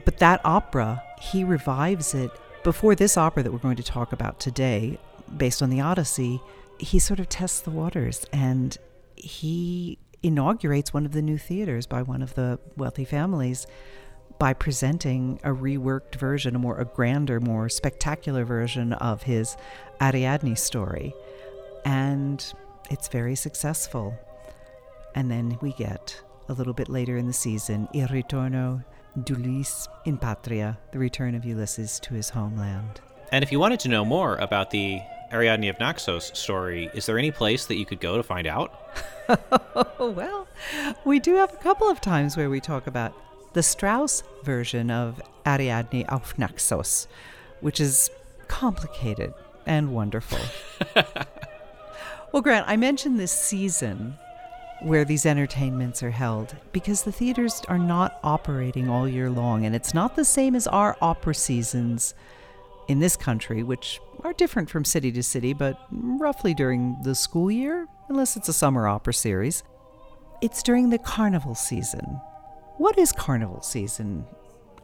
But 0.04 0.18
that 0.18 0.40
opera, 0.44 1.02
he 1.20 1.44
revives 1.44 2.14
it 2.14 2.30
before 2.64 2.94
this 2.94 3.16
opera 3.16 3.42
that 3.42 3.52
we're 3.52 3.58
going 3.58 3.76
to 3.76 3.82
talk 3.82 4.12
about 4.12 4.40
today, 4.40 4.98
based 5.36 5.62
on 5.62 5.70
the 5.70 5.80
Odyssey, 5.80 6.40
he 6.78 6.98
sort 6.98 7.20
of 7.20 7.28
tests 7.28 7.60
the 7.60 7.70
waters 7.70 8.26
and 8.32 8.76
he 9.16 9.98
inaugurates 10.22 10.92
one 10.92 11.04
of 11.06 11.12
the 11.12 11.22
new 11.22 11.38
theaters 11.38 11.86
by 11.86 12.02
one 12.02 12.22
of 12.22 12.34
the 12.34 12.58
wealthy 12.76 13.04
families 13.04 13.66
by 14.38 14.52
presenting 14.52 15.40
a 15.42 15.50
reworked 15.50 16.14
version, 16.14 16.54
a 16.54 16.58
more 16.58 16.78
a 16.78 16.84
grander, 16.84 17.40
more 17.40 17.68
spectacular 17.68 18.44
version 18.44 18.92
of 18.94 19.24
his 19.24 19.56
Ariadne 20.00 20.56
story. 20.56 21.12
And 21.84 22.44
it's 22.90 23.08
very 23.08 23.34
successful. 23.34 24.14
And 25.14 25.30
then 25.30 25.58
we 25.60 25.72
get 25.72 26.20
a 26.48 26.52
little 26.52 26.72
bit 26.72 26.88
later 26.88 27.16
in 27.16 27.26
the 27.26 27.32
season 27.32 27.88
Il 27.94 28.08
ritorno 28.08 28.84
d'Ulisse 29.24 29.88
in 30.04 30.18
patria, 30.18 30.78
the 30.92 30.98
return 30.98 31.34
of 31.34 31.44
Ulysses 31.44 31.98
to 32.00 32.14
his 32.14 32.30
homeland. 32.30 33.00
And 33.32 33.42
if 33.42 33.50
you 33.50 33.58
wanted 33.58 33.80
to 33.80 33.88
know 33.88 34.04
more 34.04 34.36
about 34.36 34.70
the 34.70 35.00
Ariadne 35.32 35.68
of 35.68 35.78
Naxos 35.78 36.30
story, 36.38 36.90
is 36.94 37.06
there 37.06 37.18
any 37.18 37.30
place 37.30 37.66
that 37.66 37.76
you 37.76 37.84
could 37.84 38.00
go 38.00 38.16
to 38.16 38.22
find 38.22 38.46
out? 38.46 38.72
well, 39.98 40.48
we 41.04 41.18
do 41.18 41.34
have 41.36 41.52
a 41.52 41.58
couple 41.58 41.88
of 41.88 42.00
times 42.00 42.36
where 42.36 42.48
we 42.48 42.60
talk 42.60 42.86
about 42.86 43.12
the 43.52 43.62
Strauss 43.62 44.22
version 44.42 44.90
of 44.90 45.20
Ariadne 45.46 46.04
auf 46.08 46.38
Naxos, 46.38 47.08
which 47.60 47.80
is 47.80 48.10
complicated 48.46 49.34
and 49.66 49.92
wonderful. 49.92 50.38
well, 52.32 52.42
Grant, 52.42 52.66
I 52.66 52.76
mentioned 52.76 53.20
this 53.20 53.32
season 53.32 54.16
where 54.80 55.04
these 55.04 55.26
entertainments 55.26 56.02
are 56.02 56.10
held 56.10 56.56
because 56.72 57.02
the 57.02 57.12
theaters 57.12 57.62
are 57.68 57.78
not 57.78 58.18
operating 58.22 58.88
all 58.88 59.08
year 59.08 59.28
long, 59.28 59.66
and 59.66 59.74
it's 59.74 59.92
not 59.92 60.16
the 60.16 60.24
same 60.24 60.54
as 60.54 60.66
our 60.66 60.96
opera 61.02 61.34
seasons 61.34 62.14
in 62.88 63.00
this 63.00 63.16
country, 63.16 63.62
which 63.62 64.00
are 64.24 64.32
different 64.32 64.68
from 64.68 64.84
city 64.84 65.12
to 65.12 65.22
city, 65.22 65.52
but 65.52 65.78
roughly 65.90 66.54
during 66.54 66.96
the 67.02 67.14
school 67.14 67.50
year, 67.50 67.86
unless 68.08 68.36
it's 68.36 68.48
a 68.48 68.52
summer 68.52 68.88
opera 68.88 69.14
series. 69.14 69.62
It's 70.40 70.62
during 70.62 70.90
the 70.90 70.98
carnival 70.98 71.54
season. 71.54 72.20
What 72.78 72.98
is 72.98 73.12
carnival 73.12 73.60
season, 73.60 74.24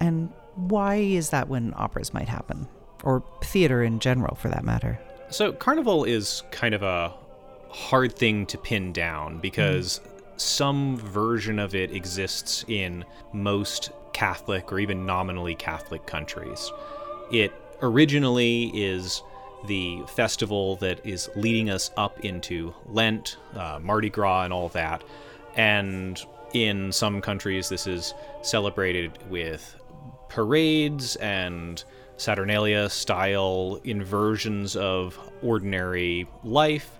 and 0.01 0.31
why 0.55 0.97
is 0.97 1.31
that 1.31 1.49
when 1.49 1.73
operas 1.77 2.13
might 2.13 2.29
happen? 2.29 2.69
Or 3.03 3.25
theater 3.43 3.83
in 3.83 3.99
general, 4.01 4.35
for 4.35 4.49
that 4.49 4.65
matter? 4.65 4.99
So, 5.31 5.53
carnival 5.53 6.05
is 6.05 6.43
kind 6.51 6.75
of 6.75 6.83
a 6.83 7.15
hard 7.71 8.15
thing 8.15 8.47
to 8.47 8.59
pin 8.59 8.93
down 8.93 9.39
because 9.39 10.01
mm. 10.01 10.41
some 10.41 10.97
version 10.97 11.59
of 11.59 11.75
it 11.75 11.93
exists 11.93 12.65
in 12.69 13.05
most 13.33 13.91
Catholic 14.13 14.73
or 14.73 14.79
even 14.79 15.07
nominally 15.07 15.55
Catholic 15.55 16.07
countries. 16.07 16.71
It 17.33 17.53
originally 17.85 18.71
is 18.75 19.23
the 19.67 20.03
festival 20.09 20.77
that 20.77 21.05
is 21.07 21.31
leading 21.37 21.71
us 21.71 21.91
up 21.97 22.21
into 22.21 22.75
Lent, 22.87 23.37
uh, 23.55 23.79
Mardi 23.81 24.11
Gras, 24.11 24.45
and 24.45 24.53
all 24.53 24.69
that. 24.71 25.05
And 25.55 26.21
in 26.53 26.93
some 26.93 27.21
countries, 27.21 27.69
this 27.69 27.87
is 27.87 28.15
celebrated 28.43 29.13
with 29.29 29.77
parades 30.29 31.17
and 31.17 31.83
Saturnalia 32.17 32.89
style 32.89 33.81
inversions 33.85 34.77
of 34.77 35.19
ordinary 35.43 36.29
life. 36.43 36.99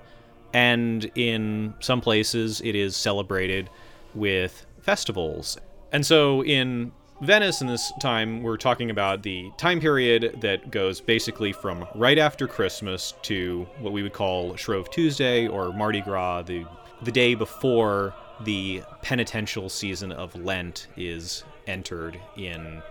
And 0.53 1.11
in 1.15 1.75
some 1.81 2.01
places, 2.01 2.61
it 2.61 2.75
is 2.75 2.97
celebrated 2.97 3.71
with 4.15 4.67
festivals. 4.83 5.59
And 5.93 6.05
so 6.05 6.45
in 6.45 6.93
Venice 7.25 7.63
in 7.63 7.67
this 7.69 7.91
time, 8.01 8.43
we're 8.43 8.59
talking 8.59 8.91
about 8.91 9.23
the 9.23 9.51
time 9.57 9.81
period 9.81 10.43
that 10.43 10.71
goes 10.71 11.01
basically 11.01 11.53
from 11.53 11.87
right 11.95 12.19
after 12.19 12.47
Christmas 12.47 13.15
to 13.23 13.67
what 13.79 13.95
we 13.95 14.03
would 14.03 14.13
call 14.13 14.55
Shrove 14.57 14.91
Tuesday 14.91 15.49
or 15.49 15.73
Mardi 15.73 16.03
Gras, 16.03 16.43
the, 16.43 16.67
the 17.01 17.11
day 17.11 17.35
before 17.35 18.15
the 18.43 18.83
penitential 19.01 19.71
season 19.71 20.13
of 20.13 20.35
Lent 20.37 20.89
is 20.99 21.45
entered 21.67 22.21
in 22.37 22.83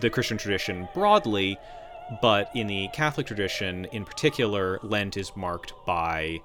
the 0.00 0.10
Christian 0.10 0.38
tradition 0.38 0.88
broadly, 0.92 1.56
but 2.20 2.50
in 2.56 2.66
the 2.66 2.88
Catholic 2.92 3.28
tradition 3.28 3.84
in 3.92 4.04
particular, 4.04 4.80
Lent 4.82 5.16
is 5.16 5.30
marked 5.36 5.72
by 5.86 6.40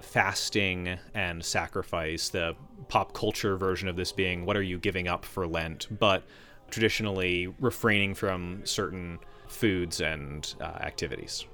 fasting 0.00 0.98
and 1.14 1.44
sacrifice, 1.44 2.28
the 2.28 2.54
pop 2.88 3.12
culture 3.12 3.56
version 3.56 3.88
of 3.88 3.96
this 3.96 4.12
being 4.12 4.46
what 4.46 4.56
are 4.56 4.62
you 4.62 4.78
giving 4.78 5.08
up 5.08 5.24
for 5.24 5.46
Lent, 5.46 5.86
but 5.98 6.24
traditionally 6.70 7.52
refraining 7.60 8.14
from 8.14 8.60
certain 8.64 9.18
foods 9.48 10.00
and 10.00 10.54
uh, 10.60 10.64
activities. 10.64 11.44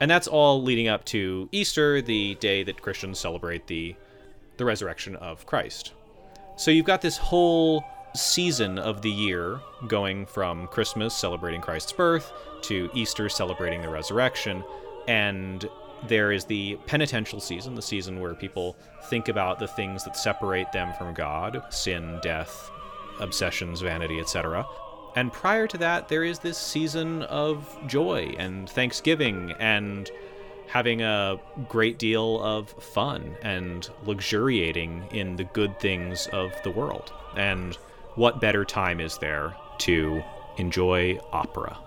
And 0.00 0.10
that's 0.10 0.28
all 0.28 0.62
leading 0.62 0.88
up 0.88 1.04
to 1.06 1.48
Easter, 1.50 2.00
the 2.00 2.36
day 2.36 2.62
that 2.62 2.80
Christians 2.82 3.18
celebrate 3.18 3.66
the 3.66 3.96
the 4.58 4.64
resurrection 4.64 5.14
of 5.16 5.46
Christ. 5.46 5.92
So 6.56 6.72
you've 6.72 6.84
got 6.84 7.00
this 7.00 7.16
whole 7.16 7.84
season 8.14 8.78
of 8.78 9.02
the 9.02 9.10
year 9.10 9.60
going 9.86 10.26
from 10.26 10.66
Christmas 10.66 11.14
celebrating 11.14 11.60
Christ's 11.60 11.92
birth 11.92 12.32
to 12.62 12.90
Easter 12.92 13.28
celebrating 13.28 13.80
the 13.80 13.88
resurrection 13.88 14.64
and 15.06 15.68
there 16.06 16.32
is 16.32 16.44
the 16.44 16.76
penitential 16.86 17.40
season, 17.40 17.74
the 17.74 17.82
season 17.82 18.20
where 18.20 18.34
people 18.34 18.76
think 19.04 19.28
about 19.28 19.58
the 19.58 19.66
things 19.66 20.04
that 20.04 20.16
separate 20.16 20.70
them 20.72 20.92
from 20.96 21.14
God 21.14 21.62
sin, 21.70 22.18
death, 22.22 22.70
obsessions, 23.20 23.80
vanity, 23.80 24.20
etc. 24.20 24.66
And 25.16 25.32
prior 25.32 25.66
to 25.66 25.78
that, 25.78 26.08
there 26.08 26.22
is 26.22 26.38
this 26.38 26.58
season 26.58 27.22
of 27.24 27.76
joy 27.86 28.34
and 28.38 28.68
thanksgiving 28.70 29.52
and 29.58 30.10
having 30.68 31.00
a 31.02 31.40
great 31.68 31.98
deal 31.98 32.40
of 32.42 32.68
fun 32.70 33.36
and 33.42 33.88
luxuriating 34.04 35.08
in 35.10 35.36
the 35.36 35.44
good 35.44 35.80
things 35.80 36.28
of 36.32 36.52
the 36.62 36.70
world. 36.70 37.12
And 37.36 37.74
what 38.14 38.40
better 38.40 38.64
time 38.64 39.00
is 39.00 39.16
there 39.18 39.56
to 39.78 40.22
enjoy 40.58 41.18
opera? 41.32 41.78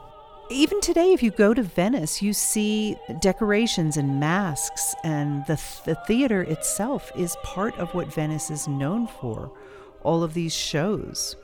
Even 0.51 0.81
today, 0.81 1.13
if 1.13 1.23
you 1.23 1.31
go 1.31 1.53
to 1.53 1.63
Venice, 1.63 2.21
you 2.21 2.33
see 2.33 2.97
decorations 3.19 3.97
and 3.97 4.19
masks, 4.19 4.93
and 5.03 5.45
the, 5.47 5.55
th- 5.55 5.83
the 5.85 5.95
theater 6.05 6.41
itself 6.41 7.11
is 7.15 7.35
part 7.43 7.77
of 7.77 7.93
what 7.93 8.13
Venice 8.13 8.49
is 8.49 8.67
known 8.67 9.07
for 9.07 9.51
all 10.03 10.23
of 10.23 10.33
these 10.33 10.53
shows. 10.53 11.35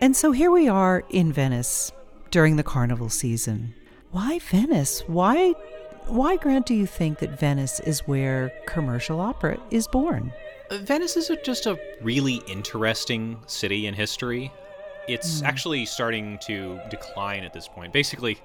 And 0.00 0.16
so 0.16 0.32
here 0.32 0.50
we 0.50 0.68
are 0.68 1.04
in 1.10 1.32
Venice 1.32 1.92
during 2.30 2.56
the 2.56 2.62
carnival 2.62 3.08
season. 3.08 3.74
Why 4.10 4.38
Venice? 4.38 5.00
Why 5.06 5.54
why, 6.06 6.36
Grant, 6.36 6.66
do 6.66 6.74
you 6.74 6.86
think 6.86 7.18
that 7.18 7.36
Venice 7.38 7.80
is 7.80 8.06
where 8.06 8.52
commercial 8.66 9.20
opera 9.20 9.58
is 9.72 9.88
born? 9.88 10.32
Venice 10.70 11.16
is 11.16 11.32
just 11.44 11.66
a 11.66 11.80
really 12.00 12.36
interesting 12.46 13.40
city 13.46 13.88
in 13.88 13.94
history. 13.94 14.52
It's 15.08 15.40
mm. 15.40 15.46
actually 15.46 15.84
starting 15.86 16.38
to 16.46 16.80
decline 16.90 17.44
at 17.44 17.52
this 17.52 17.68
point. 17.68 17.92
Basically, 17.92 18.38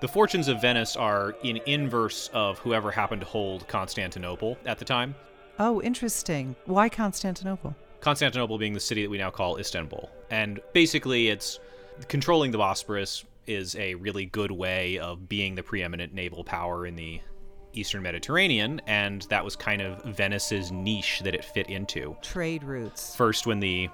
the 0.00 0.08
fortunes 0.08 0.48
of 0.48 0.60
Venice 0.60 0.96
are 0.96 1.34
in 1.42 1.58
inverse 1.66 2.30
of 2.32 2.58
whoever 2.60 2.90
happened 2.90 3.20
to 3.22 3.26
hold 3.26 3.66
Constantinople 3.68 4.56
at 4.64 4.78
the 4.78 4.84
time. 4.84 5.14
Oh, 5.58 5.82
interesting. 5.82 6.54
Why 6.66 6.88
Constantinople? 6.88 7.74
Constantinople 8.00 8.58
being 8.58 8.74
the 8.74 8.80
city 8.80 9.02
that 9.02 9.10
we 9.10 9.18
now 9.18 9.30
call 9.30 9.58
Istanbul. 9.58 10.08
And 10.30 10.60
basically, 10.72 11.28
it's 11.28 11.58
controlling 12.06 12.52
the 12.52 12.58
Bosporus 12.58 13.24
is 13.46 13.74
a 13.76 13.94
really 13.96 14.26
good 14.26 14.52
way 14.52 14.98
of 14.98 15.28
being 15.28 15.54
the 15.54 15.62
preeminent 15.62 16.14
naval 16.14 16.44
power 16.44 16.86
in 16.86 16.94
the 16.94 17.20
Eastern 17.72 18.02
Mediterranean, 18.02 18.80
and 18.86 19.22
that 19.30 19.44
was 19.44 19.56
kind 19.56 19.82
of 19.82 20.02
Venice's 20.04 20.70
niche 20.70 21.20
that 21.24 21.34
it 21.34 21.44
fit 21.44 21.68
into. 21.68 22.16
Trade 22.22 22.62
routes. 22.62 23.16
First, 23.16 23.46
when 23.46 23.60
the 23.60 23.88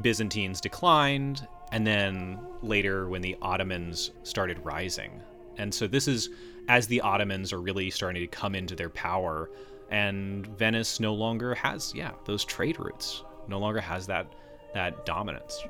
Byzantines 0.00 0.60
declined, 0.60 1.46
and 1.72 1.86
then 1.86 2.38
later 2.62 3.08
when 3.08 3.22
the 3.22 3.36
Ottomans 3.42 4.12
started 4.22 4.64
rising. 4.64 5.20
And 5.58 5.74
so, 5.74 5.86
this 5.86 6.06
is 6.06 6.30
as 6.68 6.86
the 6.86 7.00
Ottomans 7.00 7.52
are 7.52 7.60
really 7.60 7.90
starting 7.90 8.22
to 8.22 8.28
come 8.28 8.54
into 8.54 8.76
their 8.76 8.90
power, 8.90 9.50
and 9.90 10.46
Venice 10.58 11.00
no 11.00 11.12
longer 11.12 11.54
has, 11.54 11.92
yeah, 11.94 12.12
those 12.24 12.44
trade 12.44 12.78
routes, 12.78 13.24
no 13.48 13.58
longer 13.58 13.80
has 13.80 14.06
that, 14.06 14.32
that 14.74 15.04
dominance. 15.04 15.64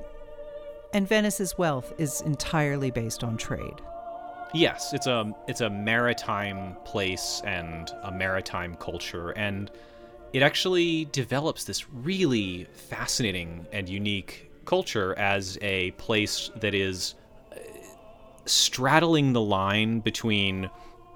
And 0.93 1.09
Venice's 1.09 1.57
wealth 1.57 1.95
is 1.99 2.21
entirely 2.21 2.91
based 2.91 3.25
on 3.25 3.37
trade. 3.37 3.81
Yes, 4.55 4.93
it's 4.93 5.07
a 5.07 5.33
it's 5.49 5.63
a 5.63 5.71
maritime 5.71 6.77
place 6.85 7.41
and 7.47 7.91
a 8.03 8.13
maritime 8.13 8.75
culture 8.75 9.31
and 9.31 9.71
it 10.35 10.43
actually 10.43 11.07
develops 11.07 11.65
this 11.65 11.89
really 11.91 12.67
fascinating 12.75 13.67
and 13.73 13.89
unique 13.89 14.52
culture 14.65 15.19
as 15.19 15.59
a 15.63 15.91
place 15.93 16.51
that 16.57 16.75
is 16.75 17.15
uh, 17.53 17.57
straddling 18.47 19.33
the 19.33 19.41
line 19.41 20.01
between 20.01 20.71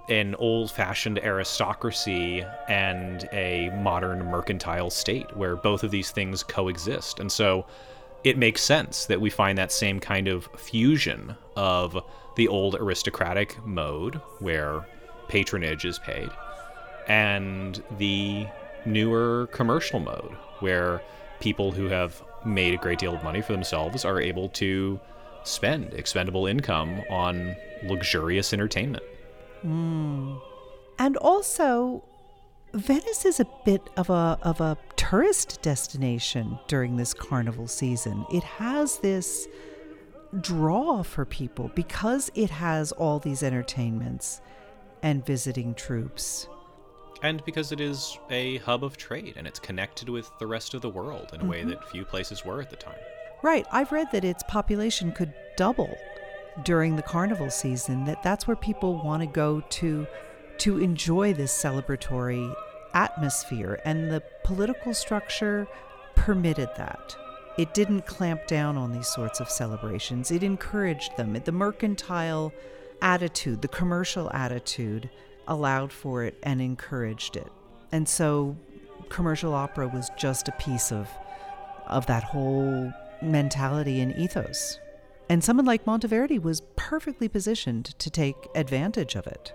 an 0.09 0.35
old-fashioned 0.37 1.19
aristocracy 1.19 2.45
and 2.69 3.29
a 3.33 3.71
modern 3.71 4.25
mercantile 4.25 4.91
state 4.91 5.37
where 5.37 5.57
both 5.57 5.83
of 5.83 5.91
these 5.91 6.11
things 6.13 6.43
coexist. 6.45 7.19
And 7.19 7.31
so 7.31 7.67
it 8.23 8.39
makes 8.39 8.63
sense 8.63 9.07
that 9.07 9.21
we 9.21 9.31
find 9.31 9.59
that 9.59 9.73
same 9.73 9.99
kind 9.99 10.29
of 10.29 10.49
fusion 10.57 11.37
of 11.57 11.99
the 12.37 12.49
old 12.49 12.77
aristocratic 12.77 13.65
mode 13.67 14.17
where 14.39 14.87
patronage 15.29 15.85
is 15.85 15.99
paid 15.99 16.29
and 17.09 17.83
the 17.99 18.47
newer 18.85 19.49
commercial 19.53 20.01
mode 20.01 20.33
where 20.61 21.01
people 21.41 21.73
who 21.73 21.87
have 21.87 22.23
made 22.47 22.75
a 22.75 22.77
great 22.77 22.99
deal 22.99 23.15
of 23.15 23.23
money 23.23 23.43
for 23.43 23.53
themselves 23.53 24.05
are 24.05 24.21
able 24.21 24.49
to 24.51 25.01
spend 25.45 25.93
expendable 25.95 26.47
income 26.47 27.03
on 27.11 27.57
luxurious 27.85 28.53
entertainment. 28.53 29.05
Mm. 29.65 30.41
And 30.99 31.17
also, 31.19 32.05
Venice 32.73 33.25
is 33.25 33.41
a 33.41 33.47
bit 33.65 33.83
of 33.97 34.11
a 34.11 34.39
of 34.43 34.61
a 34.61 34.77
tourist 34.97 35.61
destination 35.63 36.59
during 36.69 36.97
this 36.97 37.15
carnival 37.15 37.67
season. 37.67 38.27
It 38.33 38.43
has 38.43 38.99
this 38.99 39.47
draw 40.41 41.03
for 41.03 41.25
people 41.25 41.71
because 41.75 42.31
it 42.35 42.51
has 42.51 42.93
all 42.93 43.19
these 43.19 43.43
entertainments 43.43 44.41
and 45.03 45.25
visiting 45.25 45.75
troupes. 45.75 46.49
And 47.23 47.45
because 47.45 47.73
it 47.73 47.81
is 47.81 48.19
a 48.31 48.59
hub 48.59 48.85
of 48.85 48.97
trade 48.97 49.35
and 49.37 49.47
it's 49.47 49.59
connected 49.59 50.09
with 50.09 50.31
the 50.39 50.47
rest 50.47 50.75
of 50.75 50.83
the 50.83 50.89
world 50.89 51.31
in 51.33 51.37
a 51.37 51.43
mm-hmm. 51.43 51.49
way 51.49 51.65
that 51.65 51.89
few 51.91 52.05
places 52.05 52.45
were 52.45 52.61
at 52.61 52.71
the 52.71 52.77
time. 52.77 52.99
Right. 53.43 53.67
I've 53.71 53.93
read 53.93 54.09
that 54.13 54.25
its 54.25 54.43
population 54.49 55.13
could 55.13 55.33
double 55.57 55.97
during 56.65 56.97
the 56.97 57.03
carnival 57.03 57.51
season, 57.51 58.05
that 58.07 58.23
that's 58.23 58.47
where 58.47 58.57
people 58.57 59.03
want 59.03 59.23
to 59.23 59.27
go 59.27 59.61
to 59.61 60.07
to 60.59 60.79
enjoy 60.79 61.35
this 61.35 61.53
celebratory 61.53 62.55
atmosphere, 62.95 63.79
and 63.85 64.11
the 64.11 64.23
political 64.43 64.95
structure 64.95 65.69
permitted 66.15 66.71
that. 66.77 67.15
It 67.59 67.75
didn't 67.75 68.07
clamp 68.07 68.47
down 68.47 68.79
on 68.79 68.93
these 68.93 69.09
sorts 69.09 69.39
of 69.39 69.51
celebrations, 69.51 70.31
it 70.31 70.43
encouraged 70.43 71.17
them. 71.17 71.35
The 71.35 71.53
mercantile 71.53 72.55
attitude, 73.03 73.61
the 73.61 73.69
commercial 73.69 74.33
attitude, 74.33 75.11
allowed 75.49 75.93
for 75.93 76.25
it 76.25 76.39
and 76.43 76.61
encouraged 76.61 77.37
it. 77.37 77.51
And 77.93 78.09
so 78.09 78.57
commercial 79.09 79.55
opera 79.55 79.89
was 79.89 80.11
just 80.17 80.49
a 80.49 80.53
piece 80.53 80.91
of 80.93 81.09
of 81.87 82.07
that 82.07 82.25
whole 82.25 82.93
mentality 83.23 84.01
and 84.01 84.15
ethos. 84.17 84.81
And 85.29 85.43
someone 85.43 85.67
like 85.67 85.85
Monteverdi 85.85 86.41
was 86.41 86.63
perfectly 86.77 87.29
positioned 87.29 87.87
to 87.99 88.11
take 88.11 88.37
advantage 88.55 89.15
of 89.15 89.27
it. 89.27 89.53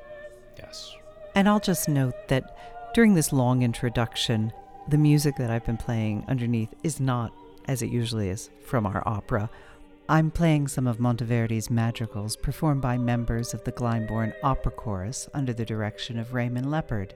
Yes. 0.58 0.96
And 1.36 1.48
I'll 1.48 1.60
just 1.60 1.88
note 1.88 2.28
that 2.28 2.94
during 2.94 3.14
this 3.14 3.32
long 3.32 3.64
introduction, 3.64 4.52
the 4.88 4.98
music 4.98 5.36
that 5.38 5.50
I've 5.50 5.66
been 5.66 5.78
playing 5.78 6.26
underneath 6.28 6.74
is 6.84 7.00
not, 7.00 7.34
as 7.68 7.82
it 7.82 7.90
usually 7.90 8.30
is, 8.30 8.50
from 8.66 8.86
our 8.86 9.02
opera. 9.06 9.50
I'm 10.12 10.30
playing 10.30 10.68
some 10.68 10.88
of 10.88 10.98
Monteverdi's 10.98 11.70
madrigals 11.70 12.36
performed 12.36 12.82
by 12.82 12.98
members 12.98 13.54
of 13.54 13.64
the 13.64 13.72
Glyndebourne 13.72 14.34
Opera 14.44 14.74
Chorus 14.74 15.30
under 15.34 15.54
the 15.54 15.64
direction 15.64 16.20
of 16.20 16.34
Raymond 16.34 16.70
Leppard. 16.70 17.14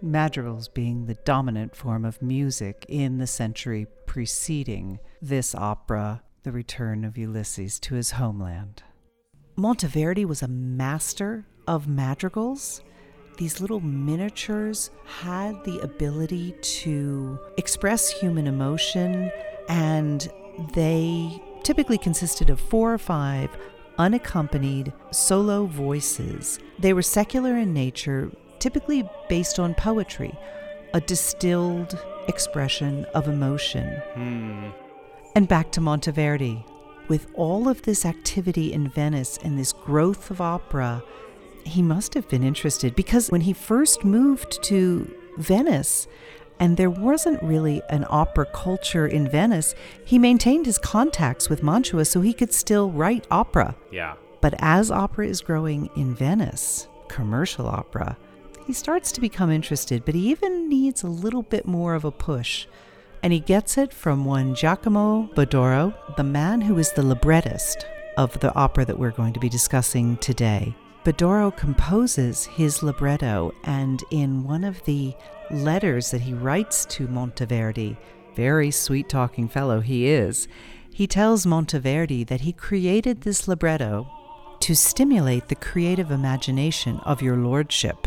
Madrigals 0.00 0.66
being 0.68 1.04
the 1.04 1.18
dominant 1.26 1.76
form 1.76 2.06
of 2.06 2.22
music 2.22 2.86
in 2.88 3.18
the 3.18 3.26
century 3.26 3.86
preceding 4.06 4.98
this 5.20 5.54
opera, 5.54 6.22
The 6.42 6.52
Return 6.52 7.04
of 7.04 7.18
Ulysses 7.18 7.78
to 7.80 7.96
His 7.96 8.12
Homeland. 8.12 8.82
Monteverdi 9.58 10.24
was 10.24 10.40
a 10.40 10.48
master 10.48 11.44
of 11.66 11.86
madrigals 11.86 12.80
these 13.36 13.60
little 13.60 13.80
miniatures 13.80 14.90
had 15.04 15.64
the 15.64 15.80
ability 15.80 16.54
to 16.62 17.38
express 17.58 18.10
human 18.10 18.46
emotion, 18.46 19.30
and 19.68 20.30
they 20.74 21.42
typically 21.62 21.98
consisted 21.98 22.50
of 22.50 22.60
four 22.60 22.92
or 22.92 22.98
five 22.98 23.50
unaccompanied 23.98 24.92
solo 25.10 25.66
voices. 25.66 26.58
They 26.78 26.92
were 26.92 27.02
secular 27.02 27.56
in 27.56 27.72
nature, 27.72 28.30
typically 28.58 29.08
based 29.28 29.58
on 29.58 29.74
poetry, 29.74 30.36
a 30.94 31.00
distilled 31.00 31.98
expression 32.28 33.04
of 33.14 33.28
emotion. 33.28 34.00
Hmm. 34.14 34.70
And 35.34 35.48
back 35.48 35.72
to 35.72 35.80
Monteverdi. 35.80 36.64
With 37.08 37.26
all 37.34 37.68
of 37.68 37.82
this 37.82 38.06
activity 38.06 38.72
in 38.72 38.88
Venice 38.88 39.38
and 39.42 39.58
this 39.58 39.72
growth 39.72 40.30
of 40.30 40.40
opera, 40.40 41.02
he 41.64 41.82
must 41.82 42.14
have 42.14 42.28
been 42.28 42.42
interested 42.42 42.94
because 42.94 43.30
when 43.30 43.40
he 43.42 43.52
first 43.52 44.04
moved 44.04 44.62
to 44.64 45.12
Venice, 45.38 46.06
and 46.62 46.76
there 46.76 46.90
wasn't 46.90 47.42
really 47.42 47.82
an 47.88 48.06
opera 48.08 48.46
culture 48.46 49.08
in 49.08 49.28
Venice, 49.28 49.74
he 50.04 50.16
maintained 50.16 50.64
his 50.64 50.78
contacts 50.78 51.50
with 51.50 51.60
Mantua 51.60 52.04
so 52.04 52.20
he 52.20 52.32
could 52.32 52.52
still 52.52 52.88
write 52.88 53.26
opera. 53.32 53.74
Yeah. 53.90 54.14
But 54.40 54.54
as 54.60 54.88
opera 54.88 55.26
is 55.26 55.40
growing 55.40 55.90
in 55.96 56.14
Venice, 56.14 56.86
commercial 57.08 57.66
opera, 57.66 58.16
he 58.64 58.72
starts 58.72 59.10
to 59.10 59.20
become 59.20 59.50
interested, 59.50 60.04
but 60.04 60.14
he 60.14 60.30
even 60.30 60.68
needs 60.68 61.02
a 61.02 61.08
little 61.08 61.42
bit 61.42 61.66
more 61.66 61.96
of 61.96 62.04
a 62.04 62.12
push. 62.12 62.68
And 63.24 63.32
he 63.32 63.40
gets 63.40 63.76
it 63.76 63.92
from 63.92 64.24
one 64.24 64.54
Giacomo 64.54 65.30
Badoaro, 65.34 65.92
the 66.16 66.22
man 66.22 66.60
who 66.60 66.78
is 66.78 66.92
the 66.92 67.02
librettist 67.02 67.86
of 68.16 68.38
the 68.38 68.54
opera 68.54 68.84
that 68.84 69.00
we're 69.00 69.10
going 69.10 69.32
to 69.32 69.40
be 69.40 69.48
discussing 69.48 70.16
today. 70.18 70.76
Badoaro 71.04 71.56
composes 71.56 72.44
his 72.44 72.84
libretto, 72.84 73.52
and 73.64 74.04
in 74.12 74.44
one 74.44 74.62
of 74.62 74.80
the 74.84 75.12
letters 75.52 76.10
that 76.10 76.22
he 76.22 76.34
writes 76.34 76.84
to 76.86 77.06
Monteverdi, 77.06 77.96
very 78.34 78.70
sweet 78.70 79.08
talking 79.08 79.48
fellow 79.48 79.80
he 79.80 80.08
is, 80.08 80.48
he 80.90 81.06
tells 81.06 81.46
Monteverdi 81.46 82.26
that 82.26 82.42
he 82.42 82.52
created 82.52 83.20
this 83.20 83.48
libretto 83.48 84.08
to 84.60 84.76
stimulate 84.76 85.48
the 85.48 85.54
creative 85.54 86.10
imagination 86.10 86.98
of 87.00 87.22
your 87.22 87.36
lordship. 87.36 88.06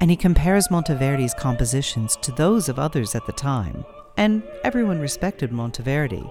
And 0.00 0.10
he 0.10 0.16
compares 0.16 0.68
Monteverdi's 0.68 1.34
compositions 1.34 2.16
to 2.22 2.32
those 2.32 2.68
of 2.68 2.78
others 2.78 3.14
at 3.14 3.26
the 3.26 3.32
time. 3.32 3.84
And 4.16 4.42
everyone 4.64 4.98
respected 4.98 5.50
Monteverdi. 5.50 6.28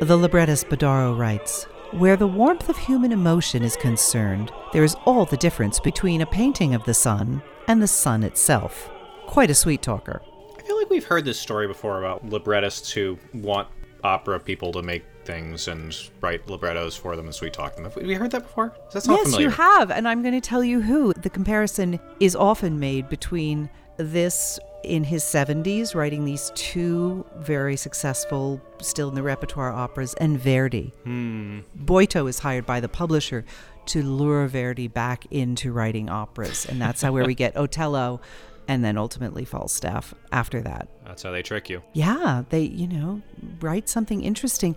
The 0.00 0.16
librettist 0.16 0.68
Badoaro 0.68 1.18
writes 1.18 1.66
where 1.92 2.16
the 2.16 2.26
warmth 2.26 2.68
of 2.68 2.78
human 2.78 3.10
emotion 3.10 3.64
is 3.64 3.74
concerned, 3.76 4.52
there 4.72 4.84
is 4.84 4.94
all 5.06 5.24
the 5.24 5.36
difference 5.36 5.80
between 5.80 6.20
a 6.20 6.26
painting 6.26 6.72
of 6.72 6.84
the 6.84 6.94
sun 6.94 7.42
and 7.66 7.82
the 7.82 7.88
sun 7.88 8.22
itself. 8.22 8.88
Quite 9.30 9.50
a 9.50 9.54
sweet 9.54 9.80
talker. 9.80 10.20
I 10.58 10.62
feel 10.62 10.76
like 10.76 10.90
we've 10.90 11.04
heard 11.04 11.24
this 11.24 11.38
story 11.38 11.68
before 11.68 11.98
about 11.98 12.28
librettists 12.28 12.90
who 12.90 13.16
want 13.32 13.68
opera 14.02 14.40
people 14.40 14.72
to 14.72 14.82
make 14.82 15.04
things 15.24 15.68
and 15.68 15.96
write 16.20 16.48
librettos 16.48 16.96
for 16.96 17.14
them 17.14 17.26
and 17.26 17.34
sweet 17.34 17.52
talk 17.52 17.76
them. 17.76 17.84
Have 17.84 17.94
we 17.96 18.14
heard 18.14 18.32
that 18.32 18.42
before? 18.42 18.74
Does 18.86 18.94
that 18.94 19.00
sound 19.02 19.18
yes, 19.18 19.26
familiar? 19.26 19.46
you 19.46 19.50
have, 19.54 19.92
and 19.92 20.08
I'm 20.08 20.22
going 20.22 20.34
to 20.34 20.40
tell 20.40 20.64
you 20.64 20.80
who. 20.80 21.12
The 21.12 21.30
comparison 21.30 22.00
is 22.18 22.34
often 22.34 22.80
made 22.80 23.08
between 23.08 23.70
this 23.98 24.58
in 24.82 25.04
his 25.04 25.22
70s, 25.22 25.94
writing 25.94 26.24
these 26.24 26.50
two 26.56 27.24
very 27.36 27.76
successful, 27.76 28.60
still 28.80 29.10
in 29.10 29.14
the 29.14 29.22
repertoire 29.22 29.70
operas, 29.70 30.14
and 30.14 30.40
Verdi. 30.40 30.92
Hmm. 31.04 31.60
Boito 31.78 32.28
is 32.28 32.40
hired 32.40 32.66
by 32.66 32.80
the 32.80 32.88
publisher 32.88 33.44
to 33.86 34.02
lure 34.02 34.46
Verdi 34.46 34.88
back 34.88 35.26
into 35.30 35.72
writing 35.72 36.08
operas, 36.08 36.64
and 36.66 36.80
that's 36.80 37.02
how 37.02 37.12
where 37.12 37.24
we 37.24 37.34
get 37.34 37.56
Otello, 37.56 38.20
and 38.70 38.84
then 38.84 38.96
ultimately 38.96 39.44
Falstaff 39.44 40.14
after 40.30 40.60
that. 40.60 40.88
That's 41.04 41.24
how 41.24 41.32
they 41.32 41.42
trick 41.42 41.68
you. 41.68 41.82
Yeah, 41.92 42.44
they, 42.50 42.62
you 42.62 42.86
know, 42.86 43.20
write 43.58 43.88
something 43.88 44.22
interesting. 44.22 44.76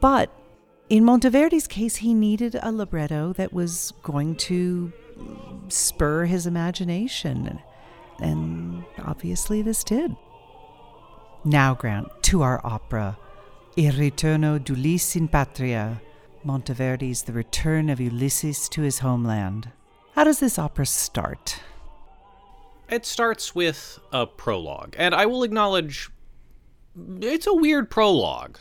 But 0.00 0.30
in 0.90 1.02
Monteverdi's 1.02 1.66
case, 1.66 1.96
he 1.96 2.12
needed 2.12 2.58
a 2.62 2.70
libretto 2.70 3.32
that 3.32 3.54
was 3.54 3.94
going 4.02 4.36
to 4.36 4.92
spur 5.68 6.26
his 6.26 6.46
imagination. 6.46 7.58
And 8.20 8.84
obviously, 9.02 9.62
this 9.62 9.82
did. 9.82 10.14
Now, 11.42 11.74
Grant, 11.74 12.08
to 12.24 12.42
our 12.42 12.60
opera 12.62 13.16
Il 13.76 13.94
ritorno 13.94 14.62
d'Ulisse 14.62 15.16
in 15.16 15.28
patria, 15.28 16.02
Monteverdi's 16.44 17.22
The 17.22 17.32
Return 17.32 17.88
of 17.88 17.98
Ulysses 17.98 18.68
to 18.68 18.82
His 18.82 18.98
Homeland. 18.98 19.70
How 20.16 20.24
does 20.24 20.40
this 20.40 20.58
opera 20.58 20.84
start? 20.84 21.60
It 22.92 23.06
starts 23.06 23.54
with 23.54 23.98
a 24.12 24.26
prologue, 24.26 24.94
and 24.98 25.14
I 25.14 25.24
will 25.24 25.44
acknowledge 25.44 26.10
it's 27.22 27.46
a 27.46 27.54
weird 27.54 27.90
prologue. 27.90 28.58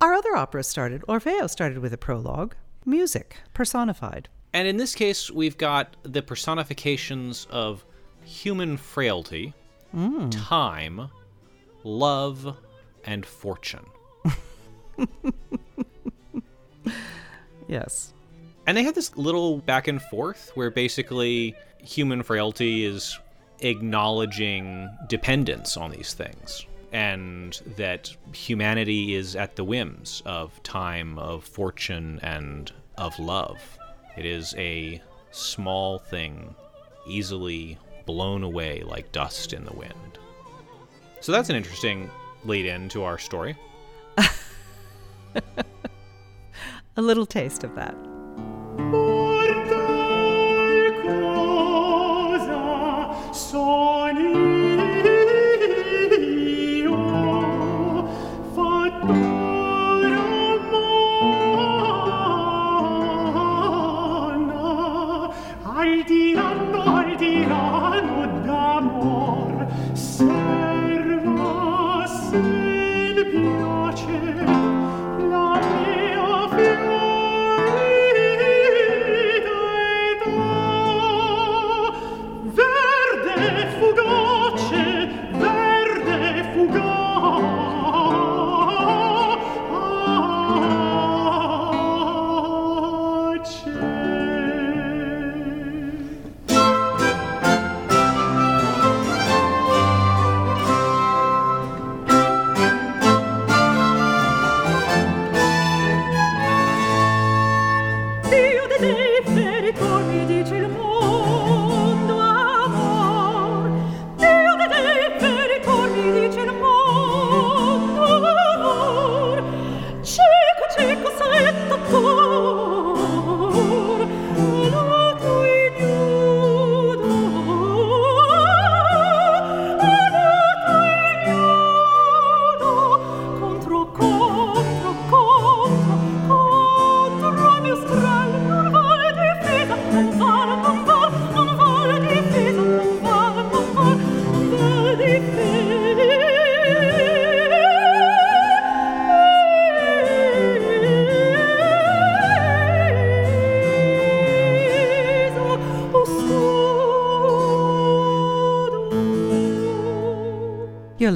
Our 0.00 0.12
other 0.12 0.34
opera 0.34 0.64
started, 0.64 1.02
Orfeo 1.02 1.48
started 1.48 1.78
with 1.78 1.92
a 1.92 1.96
prologue, 1.96 2.56
music 2.84 3.36
personified. 3.54 4.28
And 4.52 4.66
in 4.66 4.76
this 4.76 4.96
case, 4.96 5.30
we've 5.30 5.56
got 5.56 5.96
the 6.02 6.20
personifications 6.20 7.46
of 7.48 7.84
human 8.24 8.76
frailty, 8.76 9.54
mm. 9.94 10.32
time, 10.32 11.08
love, 11.84 12.56
and 13.04 13.24
fortune. 13.24 13.86
Yes. 17.68 18.12
And 18.66 18.76
they 18.76 18.82
had 18.82 18.96
this 18.96 19.16
little 19.16 19.58
back 19.58 19.86
and 19.86 20.02
forth 20.02 20.50
where 20.56 20.72
basically 20.72 21.54
human 21.78 22.24
frailty 22.24 22.84
is 22.84 23.16
acknowledging 23.60 24.90
dependence 25.08 25.76
on 25.76 25.90
these 25.90 26.14
things 26.14 26.66
and 26.92 27.60
that 27.76 28.14
humanity 28.32 29.14
is 29.14 29.36
at 29.36 29.56
the 29.56 29.64
whims 29.64 30.22
of 30.26 30.60
time, 30.62 31.18
of 31.18 31.44
fortune, 31.44 32.18
and 32.22 32.72
of 32.98 33.18
love. 33.18 33.78
It 34.16 34.26
is 34.26 34.54
a 34.58 35.00
small 35.30 35.98
thing, 35.98 36.54
easily 37.06 37.78
blown 38.06 38.42
away 38.42 38.82
like 38.82 39.12
dust 39.12 39.52
in 39.52 39.64
the 39.64 39.72
wind. 39.72 40.18
So 41.20 41.30
that's 41.32 41.48
an 41.50 41.56
interesting 41.56 42.10
lead 42.44 42.66
in 42.66 42.88
to 42.90 43.04
our 43.04 43.18
story. 43.18 43.56
A 46.96 47.02
little 47.02 47.26
taste 47.26 47.62
of 47.62 47.74
that. 47.76 47.94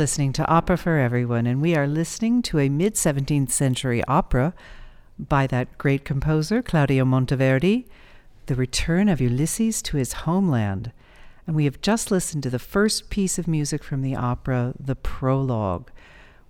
Listening 0.04 0.34
to 0.34 0.46
Opera 0.48 0.76
for 0.76 0.98
Everyone, 0.98 1.46
and 1.46 1.62
we 1.62 1.74
are 1.74 1.86
listening 1.86 2.42
to 2.42 2.58
a 2.58 2.68
mid 2.68 2.94
17th 2.94 3.50
century 3.50 4.04
opera 4.04 4.52
by 5.18 5.46
that 5.46 5.78
great 5.78 6.04
composer, 6.04 6.60
Claudio 6.60 7.06
Monteverdi, 7.06 7.86
The 8.44 8.54
Return 8.54 9.08
of 9.08 9.18
Ulysses 9.18 9.80
to 9.80 9.96
His 9.96 10.12
Homeland. 10.12 10.92
And 11.46 11.56
we 11.56 11.64
have 11.64 11.80
just 11.80 12.10
listened 12.10 12.42
to 12.42 12.50
the 12.50 12.58
first 12.58 13.08
piece 13.08 13.38
of 13.38 13.48
music 13.48 13.82
from 13.82 14.02
the 14.02 14.14
opera, 14.14 14.74
the 14.78 14.94
prologue, 14.94 15.90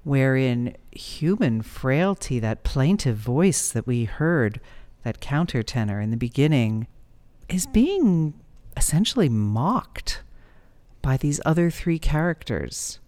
wherein 0.03 0.77
human 0.91 1.63
frailty, 1.63 2.41
that 2.41 2.65
plaintive 2.65 3.19
voice 3.19 3.71
that 3.71 3.87
we 3.87 4.03
heard, 4.03 4.61
that 5.05 5.21
countertenor 5.21 6.03
in 6.03 6.11
the 6.11 6.17
beginning, 6.17 6.89
is 7.49 7.69
being 7.69 8.35
essentially 8.77 9.29
mocked 9.29 10.25
by 11.03 11.17
these 11.17 11.41
other 11.45 11.71
three 11.71 12.01
characters. 12.01 12.99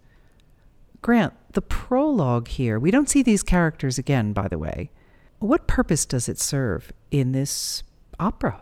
Grant, 1.07 1.33
the 1.53 1.61
prologue 1.61 2.49
here, 2.49 2.77
we 2.77 2.91
don't 2.91 3.07
see 3.07 3.23
these 3.23 3.41
characters 3.41 3.97
again, 3.97 4.33
by 4.33 4.49
the 4.49 4.57
way. 4.57 4.91
What 5.39 5.65
purpose 5.65 6.05
does 6.05 6.27
it 6.27 6.37
serve 6.37 6.91
in 7.11 7.31
this 7.31 7.81
opera? 8.19 8.61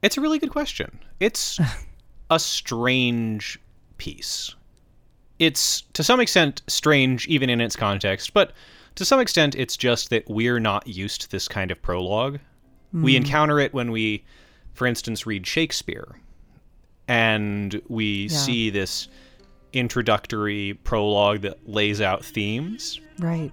It's 0.00 0.16
a 0.16 0.20
really 0.20 0.38
good 0.38 0.52
question. 0.52 1.00
It's 1.18 1.58
a 2.30 2.38
strange 2.38 3.58
piece. 3.98 4.54
It's 5.40 5.80
to 5.94 6.04
some 6.04 6.20
extent 6.20 6.62
strange 6.68 7.26
even 7.26 7.50
in 7.50 7.60
its 7.60 7.74
context, 7.74 8.32
but 8.32 8.52
to 8.94 9.04
some 9.04 9.18
extent 9.18 9.56
it's 9.56 9.76
just 9.76 10.10
that 10.10 10.22
we're 10.30 10.60
not 10.60 10.86
used 10.86 11.22
to 11.22 11.30
this 11.32 11.48
kind 11.48 11.72
of 11.72 11.82
prologue. 11.82 12.38
We 12.92 13.14
hmm. 13.14 13.24
encounter 13.24 13.58
it 13.58 13.74
when 13.74 13.90
we, 13.90 14.24
for 14.74 14.86
instance, 14.86 15.26
read 15.26 15.44
Shakespeare 15.44 16.14
and 17.08 17.82
we 17.88 18.26
Yeah. 18.26 18.36
see 18.36 18.70
this 18.70 19.08
introductory 19.72 20.78
prologue 20.84 21.42
that 21.42 21.68
lays 21.68 22.00
out 22.00 22.24
themes. 22.24 23.00
Right. 23.18 23.52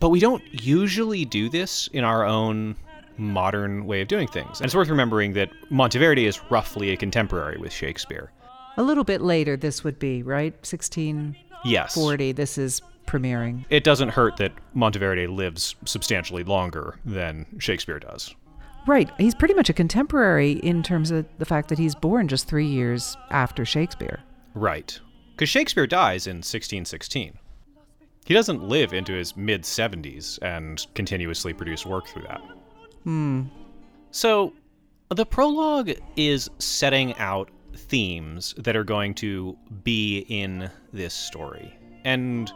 But 0.00 0.08
we 0.10 0.20
don't 0.20 0.42
usually 0.52 1.24
do 1.24 1.48
this 1.48 1.88
in 1.92 2.04
our 2.04 2.24
own 2.24 2.76
modern 3.18 3.86
way 3.86 4.00
of 4.00 4.08
doing 4.08 4.26
things. 4.26 4.58
And 4.58 4.66
it's 4.66 4.74
worth 4.74 4.88
remembering 4.88 5.34
that 5.34 5.50
Monteverdi 5.70 6.26
is 6.26 6.40
roughly 6.50 6.90
a 6.90 6.96
contemporary 6.96 7.58
with 7.58 7.72
Shakespeare. 7.72 8.32
A 8.76 8.82
little 8.82 9.04
bit 9.04 9.20
later, 9.20 9.56
this 9.56 9.84
would 9.84 9.98
be, 9.98 10.22
right? 10.22 10.54
1640. 10.54 11.38
Yes. 11.64 12.36
This 12.36 12.58
is 12.58 12.82
premiering. 13.06 13.64
It 13.68 13.84
doesn't 13.84 14.08
hurt 14.08 14.38
that 14.38 14.52
Monteverdi 14.74 15.28
lives 15.28 15.76
substantially 15.84 16.42
longer 16.42 16.98
than 17.04 17.46
Shakespeare 17.58 17.98
does. 17.98 18.34
Right. 18.86 19.10
He's 19.18 19.34
pretty 19.34 19.54
much 19.54 19.68
a 19.68 19.72
contemporary 19.72 20.52
in 20.52 20.82
terms 20.82 21.10
of 21.10 21.26
the 21.38 21.44
fact 21.44 21.68
that 21.68 21.78
he's 21.78 21.94
born 21.94 22.26
just 22.26 22.48
three 22.48 22.66
years 22.66 23.16
after 23.30 23.64
Shakespeare. 23.64 24.20
Right. 24.54 24.98
Because 25.32 25.48
Shakespeare 25.48 25.86
dies 25.86 26.26
in 26.26 26.36
1616. 26.36 27.38
He 28.24 28.34
doesn't 28.34 28.62
live 28.62 28.92
into 28.92 29.12
his 29.12 29.36
mid 29.36 29.62
70s 29.62 30.38
and 30.42 30.86
continuously 30.94 31.52
produce 31.52 31.84
work 31.84 32.06
through 32.06 32.22
that. 32.22 32.42
Hmm. 33.04 33.42
So, 34.10 34.52
the 35.10 35.26
prologue 35.26 35.90
is 36.16 36.48
setting 36.58 37.14
out 37.16 37.50
themes 37.74 38.54
that 38.58 38.76
are 38.76 38.84
going 38.84 39.14
to 39.14 39.56
be 39.82 40.24
in 40.28 40.70
this 40.92 41.14
story. 41.14 41.76
And 42.04 42.52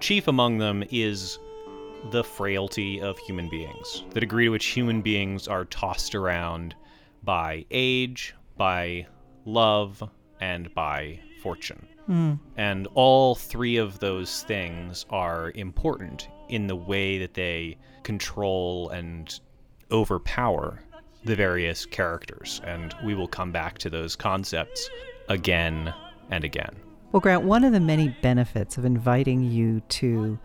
chief 0.00 0.28
among 0.28 0.58
them 0.58 0.82
is 0.90 1.38
the 2.10 2.24
frailty 2.24 3.00
of 3.00 3.18
human 3.18 3.48
beings, 3.48 4.04
the 4.10 4.20
degree 4.20 4.46
to 4.46 4.50
which 4.50 4.66
human 4.66 5.02
beings 5.02 5.46
are 5.46 5.66
tossed 5.66 6.14
around 6.14 6.74
by 7.22 7.66
age, 7.70 8.34
by 8.56 9.06
love, 9.44 10.02
and 10.40 10.72
by 10.74 11.20
fortune. 11.42 11.86
Mm. 12.10 12.38
And 12.56 12.88
all 12.94 13.36
three 13.36 13.76
of 13.76 14.00
those 14.00 14.42
things 14.42 15.06
are 15.10 15.52
important 15.54 16.28
in 16.48 16.66
the 16.66 16.76
way 16.76 17.18
that 17.18 17.34
they 17.34 17.78
control 18.02 18.88
and 18.90 19.38
overpower 19.92 20.80
the 21.24 21.36
various 21.36 21.86
characters. 21.86 22.60
And 22.64 22.94
we 23.04 23.14
will 23.14 23.28
come 23.28 23.52
back 23.52 23.78
to 23.78 23.90
those 23.90 24.16
concepts 24.16 24.90
again 25.28 25.94
and 26.30 26.44
again. 26.44 26.74
Well, 27.12 27.20
Grant, 27.20 27.44
one 27.44 27.64
of 27.64 27.72
the 27.72 27.80
many 27.80 28.08
benefits 28.22 28.76
of 28.76 28.84
inviting 28.84 29.42
you 29.42 29.80
to 29.80 30.38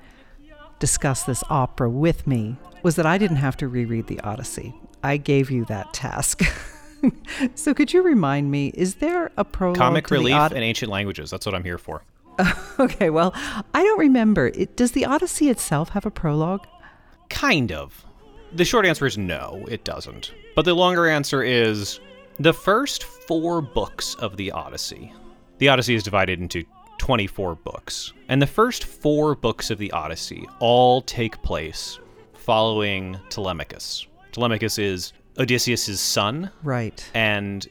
discuss 0.79 1.23
this 1.23 1.43
opera 1.49 1.89
with 1.89 2.27
me 2.27 2.57
was 2.83 2.95
that 2.95 3.05
I 3.05 3.17
didn't 3.17 3.37
have 3.37 3.57
to 3.57 3.67
reread 3.67 4.07
the 4.07 4.19
Odyssey. 4.21 4.75
I 5.03 5.17
gave 5.17 5.49
you 5.49 5.65
that 5.65 5.93
task. 5.93 6.41
so 7.55 7.73
could 7.73 7.93
you 7.93 8.01
remind 8.01 8.51
me, 8.51 8.67
is 8.69 8.95
there 8.95 9.31
a 9.37 9.45
prologue 9.45 9.77
Comic 9.77 10.09
relief 10.11 10.35
Od- 10.35 10.53
and 10.53 10.63
ancient 10.63 10.91
languages. 10.91 11.29
That's 11.29 11.45
what 11.45 11.55
I'm 11.55 11.63
here 11.63 11.77
for. 11.77 12.03
Okay, 12.77 13.09
well, 13.09 13.33
I 13.73 13.83
don't 13.83 13.99
remember. 13.99 14.47
It, 14.47 14.75
does 14.75 14.91
the 14.91 15.05
Odyssey 15.05 15.49
itself 15.49 15.89
have 15.89 16.05
a 16.05 16.11
prologue? 16.11 16.67
Kind 17.29 17.71
of. 17.71 18.05
The 18.51 18.65
short 18.65 18.85
answer 18.85 19.05
is 19.05 19.17
no, 19.17 19.65
it 19.69 19.85
doesn't. 19.85 20.33
But 20.55 20.65
the 20.65 20.73
longer 20.73 21.07
answer 21.07 21.41
is 21.41 22.01
the 22.37 22.53
first 22.53 23.03
four 23.03 23.61
books 23.61 24.15
of 24.15 24.35
the 24.35 24.51
Odyssey. 24.51 25.13
The 25.59 25.69
Odyssey 25.69 25.95
is 25.95 26.03
divided 26.03 26.41
into 26.41 26.65
24 26.97 27.55
books. 27.55 28.11
And 28.27 28.41
the 28.41 28.47
first 28.47 28.83
four 28.83 29.35
books 29.35 29.69
of 29.69 29.77
the 29.77 29.91
Odyssey 29.91 30.45
all 30.59 31.01
take 31.01 31.41
place 31.43 31.99
following 32.33 33.17
Telemachus. 33.29 34.05
Telemachus 34.33 34.77
is 34.77 35.13
Odysseus' 35.37 35.99
son, 35.99 36.51
Right. 36.63 37.09
and 37.13 37.65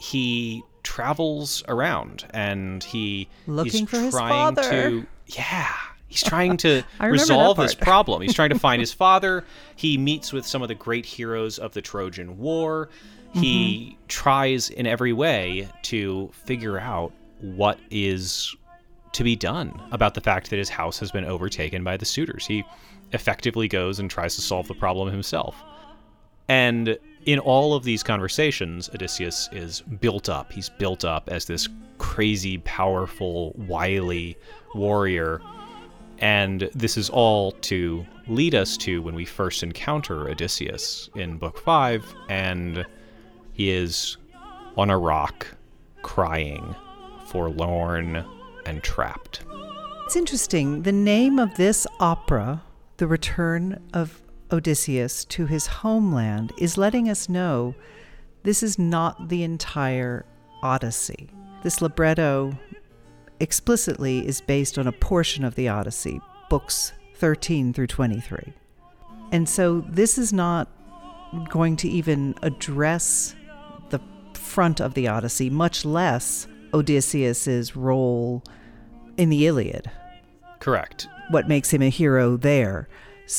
he 0.00 0.62
travels 0.82 1.62
around 1.68 2.24
and 2.30 2.82
he 2.82 3.28
Looking 3.46 3.84
is 3.84 3.90
for 3.90 3.98
his 4.00 4.14
trying 4.14 4.30
father. 4.56 4.70
to 4.70 5.06
yeah. 5.28 5.68
He's 6.08 6.22
trying 6.22 6.56
to 6.58 6.82
I 7.00 7.06
remember 7.06 7.16
that 7.18 7.22
resolve 7.22 7.56
this 7.58 7.74
problem. 7.90 8.20
He's 8.22 8.34
trying 8.34 8.50
to 8.50 8.58
find 8.58 8.80
his 8.80 8.92
father. 8.92 9.44
He 9.76 9.96
meets 9.96 10.32
with 10.32 10.44
some 10.46 10.60
of 10.62 10.68
the 10.68 10.74
great 10.74 11.06
heroes 11.06 11.58
of 11.58 11.72
the 11.72 11.82
trojan 11.82 12.38
war. 12.38 12.88
He 13.32 13.92
Mm-hmm. 13.96 14.06
tries 14.08 14.68
in 14.70 14.86
every 14.86 15.12
way 15.14 15.68
to 15.84 16.30
figure 16.44 16.78
out 16.78 17.12
what 17.40 17.78
is 17.90 18.54
to 19.12 19.24
be 19.24 19.36
done 19.36 19.80
about 19.90 20.12
the 20.14 20.20
fact 20.20 20.50
that 20.50 20.56
his 20.58 20.68
house 20.68 20.98
has 20.98 21.10
been 21.10 21.24
overtaken 21.24 21.82
by 21.84 21.96
the 21.96 22.04
suitors. 22.04 22.46
He 22.46 22.62
effectively 23.12 23.68
goes 23.68 23.98
and 23.98 24.10
tries 24.10 24.34
to 24.36 24.42
solve 24.42 24.68
the 24.68 24.74
problem 24.74 25.10
himself 25.10 25.54
and 26.48 26.98
in 27.24 27.38
all 27.38 27.74
of 27.74 27.84
these 27.84 28.02
conversations, 28.02 28.90
Odysseus 28.94 29.48
is 29.52 29.80
built 29.80 30.28
up. 30.28 30.52
He's 30.52 30.68
built 30.68 31.04
up 31.04 31.28
as 31.28 31.44
this 31.44 31.68
crazy, 31.98 32.58
powerful, 32.58 33.52
wily 33.56 34.36
warrior. 34.74 35.40
And 36.18 36.68
this 36.74 36.96
is 36.96 37.10
all 37.10 37.52
to 37.52 38.04
lead 38.26 38.54
us 38.54 38.76
to 38.78 39.02
when 39.02 39.14
we 39.14 39.24
first 39.24 39.62
encounter 39.62 40.28
Odysseus 40.28 41.10
in 41.14 41.36
Book 41.36 41.58
5, 41.58 42.14
and 42.28 42.84
he 43.52 43.70
is 43.70 44.16
on 44.76 44.90
a 44.90 44.98
rock, 44.98 45.46
crying, 46.02 46.74
forlorn, 47.26 48.24
and 48.66 48.82
trapped. 48.82 49.44
It's 50.04 50.16
interesting. 50.16 50.82
The 50.82 50.92
name 50.92 51.38
of 51.38 51.54
this 51.56 51.86
opera, 51.98 52.62
The 52.98 53.06
Return 53.06 53.82
of 53.92 54.21
Odysseus 54.52 55.24
to 55.26 55.46
His 55.46 55.66
Homeland, 55.66 56.52
is 56.58 56.76
letting 56.76 57.08
us 57.08 57.28
know 57.28 57.74
this 58.42 58.62
is 58.62 58.78
not 58.78 59.28
the 59.28 59.42
entire 59.42 60.24
Odyssey. 60.62 61.28
This 61.62 61.80
libretto 61.80 62.52
explicitly 63.40 64.26
is 64.26 64.40
based 64.40 64.78
on 64.78 64.86
a 64.86 64.92
portion 64.92 65.44
of 65.44 65.54
the 65.54 65.68
Odyssey, 65.68 66.20
books 66.50 66.92
13 67.16 67.72
through 67.72 67.86
23. 67.88 68.52
And 69.32 69.48
so 69.48 69.80
this 69.88 70.18
is 70.18 70.32
not 70.32 70.68
going 71.48 71.76
to 71.76 71.88
even 71.88 72.34
address 72.42 73.34
the 73.90 74.00
front 74.34 74.80
of 74.80 74.94
the 74.94 75.08
Odyssey, 75.08 75.48
much 75.50 75.84
less 75.84 76.46
Odysseus's 76.74 77.74
role 77.74 78.42
in 79.16 79.28
the 79.28 79.46
Iliad 79.46 79.90
Correct. 80.60 81.08
what 81.30 81.48
makes 81.48 81.70
him 81.72 81.82
a 81.82 81.88
hero 81.88 82.36
there. 82.36 82.88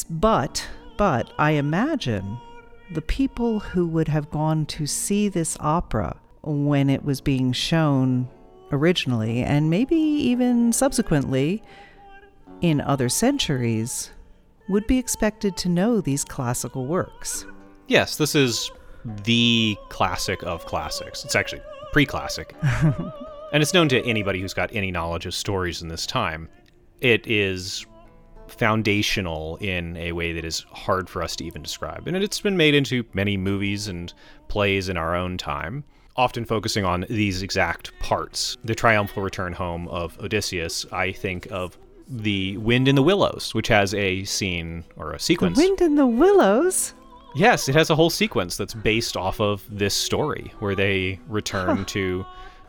But, 0.10 0.67
but 0.98 1.34
I 1.38 1.52
imagine 1.52 2.38
the 2.92 3.02
people 3.02 3.60
who 3.60 3.88
would 3.88 4.08
have 4.08 4.30
gone 4.30 4.66
to 4.68 4.86
see 4.86 5.30
this 5.30 5.58
opera 5.60 6.18
when 6.44 6.90
it 6.90 7.04
was 7.04 7.22
being 7.22 7.54
shown 7.54 8.28
originally, 8.72 9.44
and 9.44 9.70
maybe 9.70 9.96
even 9.96 10.74
subsequently 10.74 11.64
in 12.62 12.82
other 12.82 13.10
centuries, 13.10 14.12
would 14.70 14.88
be 14.88 14.98
expected 14.98 15.58
to 15.58 15.70
know 15.70 16.02
these 16.02 16.24
classical 16.24 16.86
works. 16.86 17.46
Yes, 17.88 18.18
this 18.18 18.36
is 18.36 18.72
the 19.24 19.78
classic 19.90 20.42
of 20.44 20.66
classics. 20.66 21.26
It's 21.26 21.36
actually 21.36 21.62
pre 21.92 22.06
classic. 22.06 22.56
and 22.64 23.62
it's 23.62 23.74
known 23.74 23.90
to 23.90 24.02
anybody 24.06 24.40
who's 24.40 24.54
got 24.54 24.74
any 24.74 24.92
knowledge 24.92 25.26
of 25.26 25.34
stories 25.34 25.82
in 25.82 25.90
this 25.90 26.06
time. 26.06 26.50
It 27.02 27.28
is 27.28 27.86
foundational 28.54 29.58
in 29.58 29.98
a 29.98 30.12
way 30.12 30.34
that 30.34 30.46
is 30.46 30.66
hard 30.72 31.10
for 31.10 31.22
us 31.22 31.36
to 31.38 31.46
even 31.46 31.62
describe. 31.62 32.08
And 32.08 32.16
it's 32.18 32.42
been 32.42 32.58
made 32.58 32.76
into 32.76 33.06
many 33.13 33.38
movies 33.38 33.88
and 33.88 34.13
plays 34.48 34.89
in 34.89 34.98
our 34.98 35.16
own 35.16 35.38
time, 35.38 35.84
often 36.16 36.46
focusing 36.46 36.86
on 36.86 37.06
these 37.10 37.42
exact 37.42 37.98
parts. 38.00 38.58
The 38.63 38.76
triumphal 38.76 39.24
return 39.24 39.54
home 39.54 39.88
of 39.88 40.20
Odysseus, 40.20 40.86
I 40.92 41.12
think 41.12 41.48
of 41.52 41.78
the 42.08 42.58
Wind 42.58 42.88
in 42.88 42.96
the 42.96 43.04
Willows, 43.04 43.54
which 43.54 43.68
has 43.70 43.94
a 43.94 44.24
scene 44.26 44.84
or 44.98 45.12
a 45.12 45.18
The 45.18 45.24
sequence. 45.24 45.58
Wind 45.58 45.82
in 45.82 45.96
the 45.96 46.08
Willows? 46.08 46.94
Yes, 47.36 47.68
it 47.68 47.76
has 47.76 47.89
a 47.89 47.96
whole 47.96 48.12
sequence 48.12 48.58
that's 48.58 48.76
based 48.76 49.18
off 49.18 49.42
of 49.42 49.66
this 49.70 49.96
story 49.96 50.54
where 50.60 50.76
they 50.76 51.20
return 51.28 51.86
to 51.86 52.26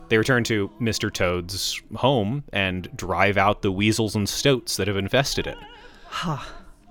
they 0.09 0.19
return 0.19 0.45
to 0.45 0.71
Mr. 0.81 1.13
Toad's 1.13 1.83
home 1.95 2.45
and 2.53 2.95
drive 2.97 3.37
out 3.37 3.63
the 3.63 3.73
weasels 3.73 4.15
and 4.15 4.29
stoats 4.29 4.77
that 4.77 4.87
have 4.87 4.97
infested 4.97 5.47
it. 5.47 5.57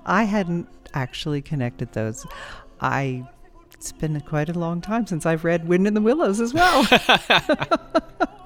I 0.05 0.23
hadn't 0.23 0.67
actually 0.93 1.41
connected 1.41 1.93
those. 1.93 2.25
I 2.81 3.27
it's 3.73 3.91
been 3.91 4.19
quite 4.21 4.49
a 4.49 4.57
long 4.57 4.81
time 4.81 5.07
since 5.07 5.25
I've 5.25 5.43
read 5.43 5.67
Wind 5.67 5.88
in 5.88 5.93
the 5.93 6.01
Willows 6.01 6.39
as 6.39 6.53
well. 6.53 6.88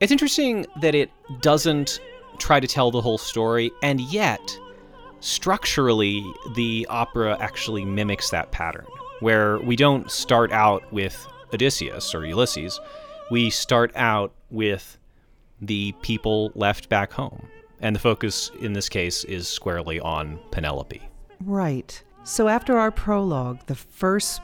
It's 0.00 0.10
interesting 0.10 0.64
that 0.80 0.94
it 0.94 1.10
doesn't 1.42 2.00
try 2.38 2.58
to 2.58 2.66
tell 2.66 2.90
the 2.90 3.02
whole 3.02 3.18
story 3.18 3.70
and 3.82 4.00
yet 4.00 4.40
structurally 5.20 6.24
the 6.54 6.86
opera 6.88 7.36
actually 7.38 7.84
mimics 7.84 8.30
that 8.30 8.50
pattern 8.50 8.86
where 9.20 9.58
we 9.58 9.76
don't 9.76 10.10
start 10.10 10.50
out 10.52 10.90
with 10.90 11.26
Odysseus 11.52 12.14
or 12.14 12.24
Ulysses, 12.24 12.80
we 13.30 13.50
start 13.50 13.92
out 13.94 14.32
with 14.50 14.96
the 15.60 15.92
people 16.00 16.50
left 16.54 16.88
back 16.88 17.12
home. 17.12 17.46
And 17.80 17.94
the 17.96 18.00
focus 18.00 18.50
in 18.60 18.72
this 18.72 18.88
case 18.88 19.24
is 19.24 19.48
squarely 19.48 20.00
on 20.00 20.38
Penelope. 20.50 21.02
right. 21.40 22.02
So 22.22 22.48
after 22.48 22.76
our 22.76 22.90
prologue, 22.90 23.64
the 23.66 23.74
first 23.74 24.42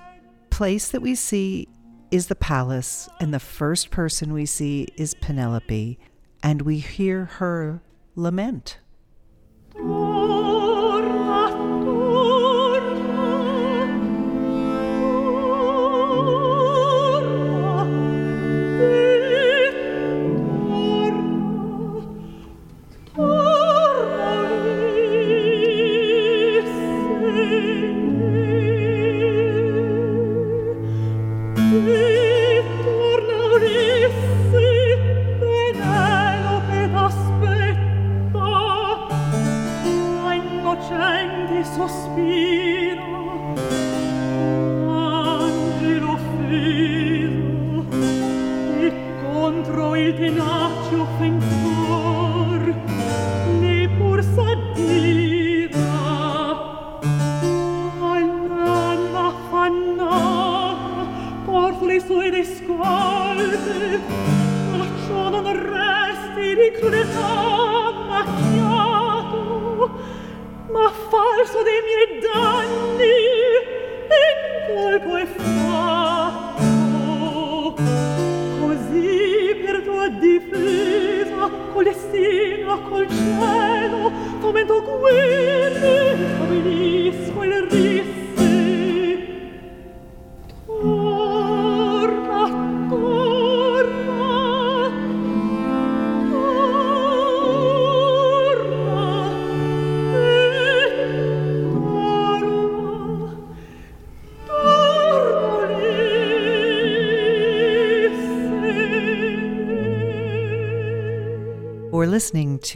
place 0.48 0.88
that 0.88 1.02
we 1.02 1.14
see 1.14 1.68
is 2.10 2.28
the 2.28 2.34
palace, 2.34 3.08
and 3.20 3.34
the 3.34 3.38
first 3.40 3.90
person 3.90 4.32
we 4.32 4.46
see 4.46 4.88
is 4.96 5.12
Penelope, 5.14 5.98
and 6.42 6.62
we 6.62 6.78
hear 6.78 7.26
her 7.26 7.82
lament. 8.14 8.78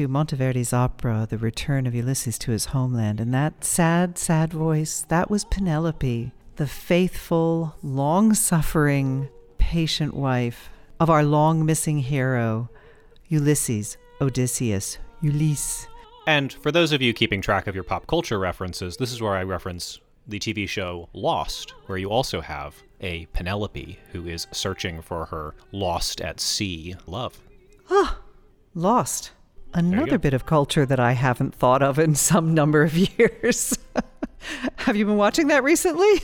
To 0.00 0.08
Monteverdi's 0.08 0.72
opera, 0.72 1.26
The 1.28 1.36
Return 1.36 1.86
of 1.86 1.94
Ulysses 1.94 2.38
to 2.38 2.52
His 2.52 2.66
Homeland, 2.66 3.20
and 3.20 3.34
that 3.34 3.66
sad, 3.66 4.16
sad 4.16 4.50
voice, 4.50 5.04
that 5.08 5.30
was 5.30 5.44
Penelope, 5.44 6.32
the 6.56 6.66
faithful, 6.66 7.74
long 7.82 8.32
suffering, 8.32 9.28
patient 9.58 10.14
wife 10.14 10.70
of 10.98 11.10
our 11.10 11.22
long 11.22 11.66
missing 11.66 11.98
hero, 11.98 12.70
Ulysses, 13.28 13.98
Odysseus, 14.22 14.96
Ulysses. 15.20 15.86
And 16.26 16.50
for 16.50 16.72
those 16.72 16.92
of 16.92 17.02
you 17.02 17.12
keeping 17.12 17.42
track 17.42 17.66
of 17.66 17.74
your 17.74 17.84
pop 17.84 18.06
culture 18.06 18.38
references, 18.38 18.96
this 18.96 19.12
is 19.12 19.20
where 19.20 19.34
I 19.34 19.42
reference 19.42 20.00
the 20.26 20.38
TV 20.38 20.66
show 20.66 21.10
Lost, 21.12 21.74
where 21.88 21.98
you 21.98 22.08
also 22.08 22.40
have 22.40 22.82
a 23.02 23.26
Penelope 23.34 23.98
who 24.12 24.26
is 24.26 24.46
searching 24.50 25.02
for 25.02 25.26
her 25.26 25.54
lost 25.72 26.22
at 26.22 26.40
sea 26.40 26.96
love. 27.06 27.38
Ah! 27.90 28.16
Lost. 28.74 29.32
Another 29.72 30.18
bit 30.18 30.34
of 30.34 30.46
culture 30.46 30.84
that 30.84 30.98
I 30.98 31.12
haven't 31.12 31.54
thought 31.54 31.82
of 31.82 31.98
in 31.98 32.14
some 32.14 32.54
number 32.54 32.82
of 32.82 32.96
years. 33.18 33.78
Have 34.76 34.96
you 34.96 35.04
been 35.06 35.16
watching 35.16 35.48
that 35.48 35.62
recently? 35.62 36.22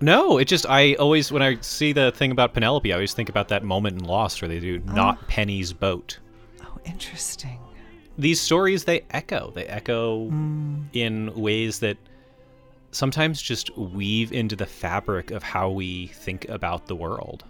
No, 0.00 0.38
it 0.38 0.46
just 0.46 0.66
I 0.66 0.94
always 0.94 1.32
when 1.32 1.42
I 1.42 1.58
see 1.60 1.92
the 1.92 2.12
thing 2.12 2.30
about 2.30 2.54
Penelope, 2.54 2.90
I 2.92 2.94
always 2.94 3.14
think 3.14 3.28
about 3.28 3.48
that 3.48 3.64
moment 3.64 4.00
in 4.00 4.04
Lost 4.06 4.42
where 4.42 4.48
they 4.48 4.60
do 4.60 4.82
oh. 4.88 4.92
not 4.92 5.26
Penny's 5.28 5.72
boat. 5.72 6.18
Oh, 6.62 6.78
interesting. 6.84 7.58
These 8.18 8.40
stories 8.40 8.84
they 8.84 9.04
echo. 9.10 9.52
They 9.54 9.66
echo 9.66 10.28
mm. 10.30 10.84
in 10.92 11.34
ways 11.34 11.78
that 11.80 11.96
sometimes 12.90 13.40
just 13.40 13.76
weave 13.76 14.32
into 14.32 14.56
the 14.56 14.66
fabric 14.66 15.30
of 15.30 15.42
how 15.42 15.70
we 15.70 16.08
think 16.08 16.48
about 16.48 16.86
the 16.86 16.96
world. 16.96 17.44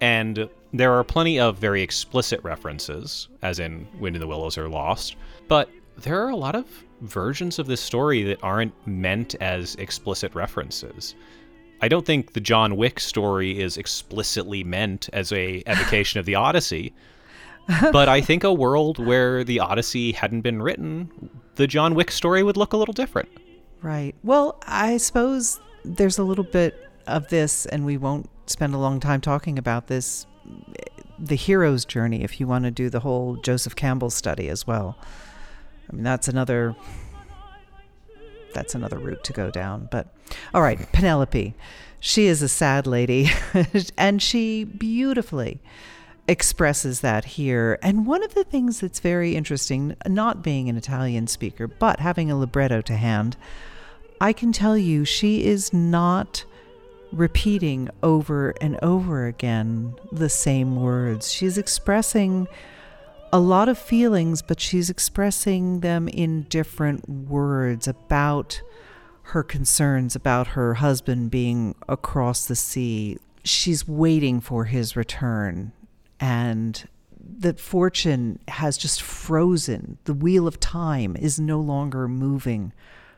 And 0.00 0.48
there 0.72 0.92
are 0.92 1.04
plenty 1.04 1.38
of 1.38 1.58
very 1.58 1.82
explicit 1.82 2.42
references, 2.42 3.28
as 3.42 3.58
in 3.58 3.86
Wind 3.98 4.16
in 4.16 4.20
the 4.20 4.26
Willows 4.26 4.56
or 4.56 4.68
Lost, 4.68 5.16
but 5.48 5.68
there 5.98 6.24
are 6.24 6.30
a 6.30 6.36
lot 6.36 6.54
of 6.54 6.66
versions 7.02 7.58
of 7.58 7.66
this 7.66 7.80
story 7.80 8.22
that 8.22 8.42
aren't 8.42 8.74
meant 8.86 9.34
as 9.40 9.74
explicit 9.76 10.34
references. 10.34 11.14
I 11.82 11.88
don't 11.88 12.06
think 12.06 12.32
the 12.32 12.40
John 12.40 12.76
Wick 12.76 13.00
story 13.00 13.60
is 13.60 13.76
explicitly 13.76 14.64
meant 14.64 15.10
as 15.12 15.32
a 15.32 15.62
evocation 15.66 16.20
of 16.20 16.26
the 16.26 16.36
Odyssey, 16.36 16.94
but 17.90 18.08
I 18.08 18.20
think 18.20 18.44
a 18.44 18.52
world 18.52 18.98
where 18.98 19.44
the 19.44 19.60
Odyssey 19.60 20.12
hadn't 20.12 20.42
been 20.42 20.62
written, 20.62 21.10
the 21.56 21.66
John 21.66 21.94
Wick 21.94 22.10
story 22.10 22.42
would 22.42 22.56
look 22.56 22.72
a 22.72 22.76
little 22.76 22.94
different. 22.94 23.28
Right. 23.82 24.14
Well, 24.22 24.58
I 24.66 24.96
suppose 24.96 25.60
there's 25.84 26.18
a 26.18 26.24
little 26.24 26.44
bit 26.44 26.88
of 27.06 27.28
this, 27.28 27.66
and 27.66 27.84
we 27.84 27.96
won't 27.96 28.30
spend 28.46 28.74
a 28.74 28.78
long 28.78 29.00
time 29.00 29.20
talking 29.20 29.58
about 29.58 29.88
this 29.88 30.26
the 31.18 31.36
hero's 31.36 31.84
journey 31.84 32.22
if 32.22 32.40
you 32.40 32.46
want 32.46 32.64
to 32.64 32.70
do 32.70 32.90
the 32.90 33.00
whole 33.00 33.36
Joseph 33.36 33.76
Campbell 33.76 34.10
study 34.10 34.48
as 34.48 34.66
well. 34.66 34.96
I 35.88 35.94
mean, 35.94 36.02
that's 36.02 36.28
another. 36.28 36.74
That's 38.54 38.74
another 38.74 38.98
route 38.98 39.24
to 39.24 39.32
go 39.32 39.50
down. 39.50 39.88
But 39.90 40.08
all 40.52 40.62
right, 40.62 40.90
Penelope. 40.92 41.54
She 42.00 42.26
is 42.26 42.42
a 42.42 42.48
sad 42.48 42.86
lady, 42.86 43.30
and 43.96 44.20
she 44.20 44.64
beautifully 44.64 45.60
expresses 46.28 47.00
that 47.00 47.24
here. 47.24 47.78
And 47.82 48.06
one 48.06 48.22
of 48.22 48.34
the 48.34 48.44
things 48.44 48.80
that's 48.80 49.00
very 49.00 49.36
interesting, 49.36 49.96
not 50.06 50.42
being 50.42 50.68
an 50.68 50.76
Italian 50.76 51.26
speaker, 51.28 51.66
but 51.66 52.00
having 52.00 52.30
a 52.30 52.36
libretto 52.36 52.80
to 52.82 52.96
hand, 52.96 53.36
I 54.20 54.32
can 54.32 54.52
tell 54.52 54.76
you 54.76 55.04
she 55.04 55.44
is 55.44 55.72
not 55.72 56.44
repeating 57.12 57.88
over 58.02 58.54
and 58.60 58.78
over 58.82 59.26
again 59.26 59.94
the 60.10 60.28
same 60.28 60.76
words. 60.76 61.30
She's 61.30 61.58
expressing 61.58 62.48
a 63.32 63.38
lot 63.38 63.68
of 63.68 63.78
feelings, 63.78 64.42
but 64.42 64.60
she's 64.60 64.90
expressing 64.90 65.80
them 65.80 66.08
in 66.08 66.42
different 66.44 67.08
words 67.08 67.88
about 67.88 68.60
her 69.26 69.42
concerns 69.42 70.16
about 70.16 70.48
her 70.48 70.74
husband 70.74 71.30
being 71.30 71.74
across 71.88 72.46
the 72.46 72.56
sea. 72.56 73.18
She's 73.44 73.88
waiting 73.88 74.40
for 74.40 74.64
his 74.64 74.96
return, 74.96 75.72
and 76.20 76.86
that 77.38 77.60
fortune 77.60 78.40
has 78.48 78.76
just 78.76 79.00
frozen. 79.00 79.98
The 80.04 80.14
wheel 80.14 80.46
of 80.46 80.60
time 80.60 81.16
is 81.16 81.40
no 81.40 81.60
longer 81.60 82.08
moving 82.08 82.72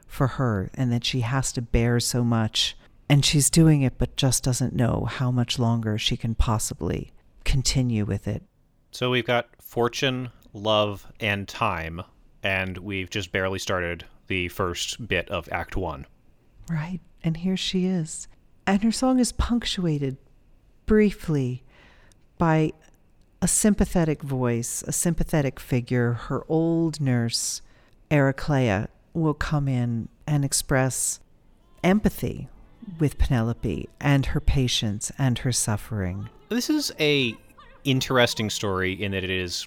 for 0.07 0.27
her, 0.29 0.71
and 0.75 0.93
that 0.93 1.05
she 1.05 1.21
has 1.21 1.53
to 1.53 1.63
bear 1.63 1.99
so 1.99 2.23
much. 2.23 2.77
And 3.09 3.25
she's 3.25 3.51
doing 3.51 3.83
it, 3.83 3.99
but 3.99 4.17
just 4.17 4.43
doesn't 4.43 4.75
know 4.75 5.07
how 5.11 5.31
much 5.31 5.59
longer 5.59 5.99
she 5.99 6.17
can 6.17 6.35
possibly 6.35 7.13
continue 7.45 8.05
with 8.05 8.27
it. 8.27 8.43
So 8.91 9.11
we've 9.11 9.27
got 9.27 9.49
fortune, 9.61 10.31
love, 10.53 11.07
and 11.21 11.47
time, 11.47 12.03
and 12.43 12.79
we've 12.79 13.11
just 13.11 13.33
barely 13.33 13.59
started 13.59 14.05
the 14.29 14.49
first 14.49 15.07
bit 15.07 15.29
of 15.29 15.49
Act 15.53 15.77
One. 15.77 16.07
Right. 16.71 17.01
And 17.23 17.37
here 17.37 17.57
she 17.57 17.87
is. 17.87 18.29
And 18.67 18.83
her 18.83 18.93
song 18.93 19.19
is 19.19 19.33
punctuated 19.33 20.17
briefly 20.87 21.63
by 22.39 22.73
a 23.43 23.49
sympathetic 23.49 24.23
voice, 24.23 24.83
a 24.87 24.93
sympathetic 24.93 25.61
figure. 25.61 26.15
Her 26.15 26.45
old 26.49 27.01
nurse, 27.01 27.61
Ericlea, 28.11 28.89
will 29.13 29.35
come 29.35 29.69
in 29.69 30.09
and 30.27 30.45
express 30.45 31.21
empathy 31.83 32.49
with 32.99 33.19
Penelope 33.19 33.89
and 34.01 34.27
her 34.27 34.41
patience 34.41 35.11
and 35.19 35.39
her 35.39 35.53
suffering. 35.53 36.29
This 36.49 36.71
is 36.71 36.93
a 37.01 37.37
interesting 37.85 38.51
story 38.51 38.93
in 38.93 39.13
that 39.13 39.25
it 39.25 39.31
is, 39.31 39.67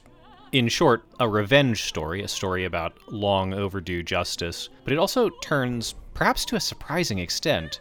in 0.51 0.67
short, 0.67 1.03
a 1.19 1.27
revenge 1.27 1.83
story, 1.83 2.23
a 2.23 2.27
story 2.27 2.65
about 2.65 2.93
long 3.11 3.53
overdue 3.53 4.03
justice, 4.03 4.69
but 4.83 4.93
it 4.93 4.99
also 4.99 5.29
turns, 5.41 5.95
perhaps 6.13 6.45
to 6.45 6.55
a 6.55 6.59
surprising 6.59 7.19
extent, 7.19 7.79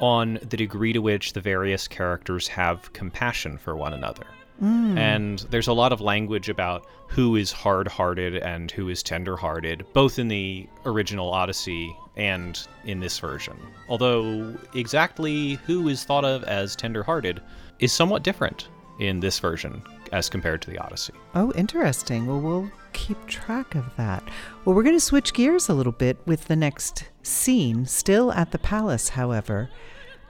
on 0.00 0.38
the 0.48 0.56
degree 0.56 0.92
to 0.92 1.00
which 1.00 1.32
the 1.32 1.40
various 1.40 1.86
characters 1.88 2.48
have 2.48 2.92
compassion 2.92 3.58
for 3.58 3.76
one 3.76 3.92
another. 3.92 4.26
Mm. 4.62 4.96
And 4.96 5.38
there's 5.50 5.68
a 5.68 5.72
lot 5.72 5.92
of 5.92 6.00
language 6.00 6.48
about 6.48 6.86
who 7.08 7.36
is 7.36 7.50
hard 7.50 7.88
hearted 7.88 8.36
and 8.36 8.70
who 8.70 8.88
is 8.88 9.02
tender 9.02 9.36
hearted, 9.36 9.84
both 9.92 10.18
in 10.18 10.28
the 10.28 10.68
original 10.84 11.32
Odyssey 11.32 11.96
and 12.16 12.66
in 12.84 13.00
this 13.00 13.18
version. 13.18 13.56
Although 13.88 14.56
exactly 14.74 15.54
who 15.66 15.88
is 15.88 16.04
thought 16.04 16.24
of 16.24 16.44
as 16.44 16.76
tender 16.76 17.02
hearted 17.02 17.40
is 17.78 17.92
somewhat 17.92 18.22
different 18.22 18.68
in 19.00 19.20
this 19.20 19.38
version 19.38 19.82
as 20.12 20.28
compared 20.28 20.62
to 20.62 20.70
the 20.70 20.78
Odyssey. 20.78 21.12
Oh, 21.34 21.52
interesting. 21.52 22.26
Well, 22.26 22.40
we'll 22.40 22.70
keep 22.92 23.26
track 23.26 23.74
of 23.74 23.84
that. 23.96 24.22
Well, 24.64 24.76
we're 24.76 24.84
going 24.84 24.96
to 24.96 25.00
switch 25.00 25.34
gears 25.34 25.68
a 25.68 25.74
little 25.74 25.92
bit 25.92 26.18
with 26.26 26.44
the 26.46 26.56
next 26.56 27.10
scene, 27.22 27.86
still 27.86 28.30
at 28.32 28.52
the 28.52 28.58
palace, 28.58 29.08
however. 29.10 29.68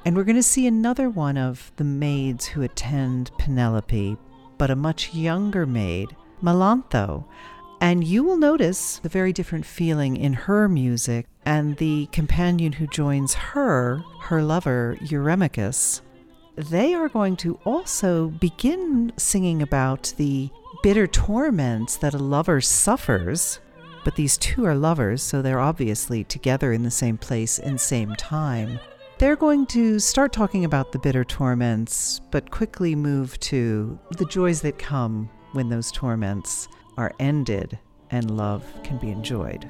And 0.06 0.16
we're 0.16 0.24
going 0.24 0.36
to 0.36 0.42
see 0.42 0.66
another 0.66 1.10
one 1.10 1.36
of 1.36 1.72
the 1.76 1.84
maids 1.84 2.46
who 2.46 2.62
attend 2.62 3.30
Penelope, 3.38 4.16
but 4.56 4.70
a 4.70 4.76
much 4.76 5.14
younger 5.14 5.66
maid, 5.66 6.16
Melantho. 6.42 7.26
And 7.80 8.04
you 8.04 8.24
will 8.24 8.36
notice 8.36 8.98
the 8.98 9.08
very 9.08 9.32
different 9.32 9.66
feeling 9.66 10.16
in 10.16 10.32
her 10.32 10.68
music 10.68 11.26
and 11.44 11.76
the 11.76 12.06
companion 12.12 12.72
who 12.72 12.86
joins 12.86 13.34
her, 13.34 14.02
her 14.20 14.42
lover, 14.42 14.96
Eurymachus. 15.00 16.00
They 16.56 16.94
are 16.94 17.08
going 17.08 17.36
to 17.36 17.58
also 17.64 18.28
begin 18.28 19.12
singing 19.16 19.60
about 19.60 20.14
the 20.16 20.50
bitter 20.82 21.06
torments 21.06 21.96
that 21.96 22.14
a 22.14 22.18
lover 22.18 22.60
suffers. 22.60 23.58
But 24.04 24.16
these 24.16 24.38
two 24.38 24.64
are 24.66 24.74
lovers, 24.74 25.22
so 25.22 25.42
they're 25.42 25.60
obviously 25.60 26.24
together 26.24 26.72
in 26.72 26.82
the 26.82 26.90
same 26.90 27.18
place 27.18 27.58
and 27.58 27.80
same 27.80 28.14
time. 28.16 28.78
They're 29.18 29.36
going 29.36 29.66
to 29.66 29.98
start 29.98 30.32
talking 30.32 30.64
about 30.64 30.92
the 30.92 30.98
bitter 30.98 31.24
torments, 31.24 32.20
but 32.30 32.50
quickly 32.50 32.94
move 32.94 33.38
to 33.40 33.98
the 34.18 34.26
joys 34.26 34.60
that 34.62 34.78
come 34.78 35.30
when 35.52 35.68
those 35.68 35.90
torments 35.92 36.68
are 36.96 37.12
ended 37.18 37.78
and 38.10 38.36
love 38.36 38.64
can 38.82 38.98
be 38.98 39.10
enjoyed. 39.10 39.68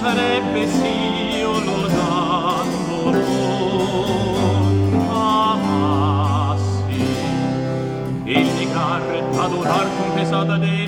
sarebbe 0.00 0.66
sì 0.68 1.42
un 1.42 1.68
ah, 5.10 5.58
ah, 5.60 6.56
sì. 6.56 7.02
Il 8.24 8.46
negar 8.54 9.02
adorar 9.44 9.86
con 9.96 10.12
pesata 10.14 10.56
de 10.58 10.87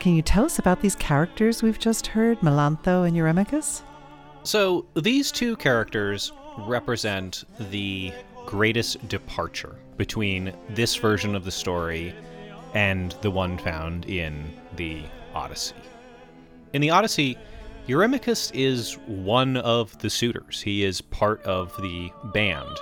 Can 0.00 0.14
you 0.14 0.22
tell 0.22 0.44
us 0.44 0.58
about 0.58 0.82
these 0.82 0.94
characters 0.94 1.62
we've 1.62 1.78
just 1.78 2.06
heard, 2.06 2.38
Melantho 2.40 3.06
and 3.06 3.16
Eurymachus? 3.16 3.82
So 4.44 4.86
these 4.94 5.32
two 5.32 5.56
characters 5.56 6.32
represent 6.58 7.44
the 7.58 8.12
greatest 8.46 9.08
departure 9.08 9.74
between 9.96 10.52
this 10.70 10.94
version 10.94 11.34
of 11.34 11.44
the 11.44 11.50
story 11.50 12.14
and 12.74 13.12
the 13.22 13.30
one 13.30 13.58
found 13.58 14.04
in 14.06 14.44
the 14.76 15.02
Odyssey. 15.34 15.74
In 16.72 16.80
the 16.80 16.90
Odyssey, 16.90 17.36
Eurymachus 17.88 18.52
is 18.54 18.94
one 19.06 19.56
of 19.56 19.98
the 19.98 20.10
suitors. 20.10 20.60
He 20.60 20.84
is 20.84 21.00
part 21.00 21.42
of 21.42 21.74
the 21.80 22.10
band. 22.32 22.76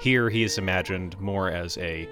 Here 0.00 0.30
he 0.30 0.42
is 0.42 0.58
imagined 0.58 1.18
more 1.20 1.50
as 1.50 1.76
a 1.78 2.08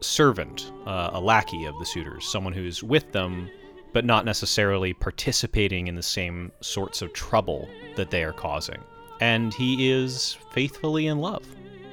servant, 0.00 0.72
uh, 0.86 1.10
a 1.12 1.20
lackey 1.20 1.64
of 1.64 1.78
the 1.78 1.86
suitors, 1.86 2.24
someone 2.26 2.52
who's 2.52 2.82
with 2.82 3.12
them, 3.12 3.50
but 3.98 4.04
not 4.04 4.24
necessarily 4.24 4.92
participating 4.92 5.88
in 5.88 5.96
the 5.96 6.02
same 6.04 6.52
sorts 6.60 7.02
of 7.02 7.12
trouble 7.12 7.68
that 7.96 8.12
they 8.12 8.22
are 8.22 8.32
causing. 8.32 8.78
And 9.20 9.52
he 9.52 9.90
is 9.90 10.38
faithfully 10.52 11.08
in 11.08 11.18
love 11.18 11.44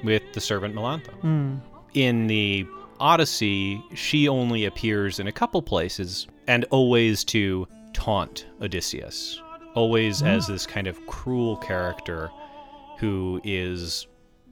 with 0.04 0.22
the 0.32 0.40
servant 0.40 0.72
Melantho. 0.72 1.10
Hmm. 1.14 1.56
In 1.94 2.28
the 2.28 2.64
Odyssey, 3.00 3.82
she 3.92 4.28
only 4.28 4.66
appears 4.66 5.18
in 5.18 5.26
a 5.26 5.32
couple 5.32 5.60
places 5.62 6.28
and 6.46 6.64
always 6.70 7.24
to 7.24 7.66
taunt 7.92 8.46
Odysseus, 8.62 9.42
always 9.74 10.20
hmm. 10.20 10.28
as 10.28 10.46
this 10.46 10.64
kind 10.64 10.86
of 10.86 11.04
cruel 11.08 11.56
character 11.56 12.30
who 13.00 13.40
is 13.42 14.06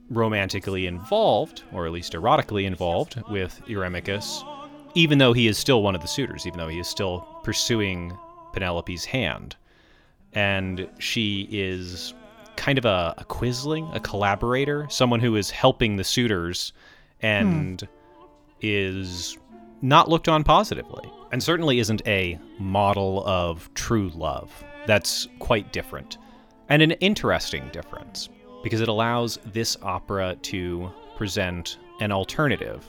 romantically 0.09 0.87
involved, 0.87 1.63
or 1.71 1.85
at 1.85 1.93
least 1.93 2.11
erotically 2.11 2.65
involved, 2.65 3.23
with 3.29 3.61
Eurymachus, 3.65 4.43
even 4.95 5.19
though 5.19 5.33
he 5.33 5.47
is 5.47 5.57
still 5.57 5.83
one 5.83 5.95
of 5.95 6.01
the 6.01 6.07
suitors, 6.07 6.47
even 6.47 6.57
though 6.57 6.67
he 6.67 6.79
is 6.79 6.87
still 6.87 7.27
pursuing 7.45 8.17
Penelope's 8.51 9.05
hand. 9.05 9.55
And 10.33 10.89
she 10.99 11.47
is 11.51 12.13
kind 12.57 12.77
of 12.77 12.85
a, 12.85 13.13
a 13.17 13.23
a 13.93 13.99
collaborator, 13.99 14.87
someone 14.89 15.19
who 15.19 15.35
is 15.35 15.49
helping 15.49 15.95
the 15.95 16.03
suitors 16.03 16.73
and 17.21 17.87
is 18.61 19.37
not 19.81 20.09
looked 20.09 20.27
on 20.27 20.43
positively, 20.43 21.09
and 21.31 21.41
certainly 21.43 21.79
isn't 21.79 22.01
a 22.07 22.39
model 22.59 23.23
of 23.27 23.69
true 23.75 24.09
love. 24.15 24.63
That's 24.87 25.27
quite 25.39 25.71
different, 25.71 26.17
and 26.69 26.81
an 26.81 26.91
interesting 26.93 27.69
difference, 27.71 28.29
because 28.63 28.81
it 28.81 28.87
allows 28.87 29.37
this 29.53 29.77
opera 29.81 30.35
to 30.43 30.91
present 31.15 31.77
an 31.99 32.11
alternative. 32.11 32.85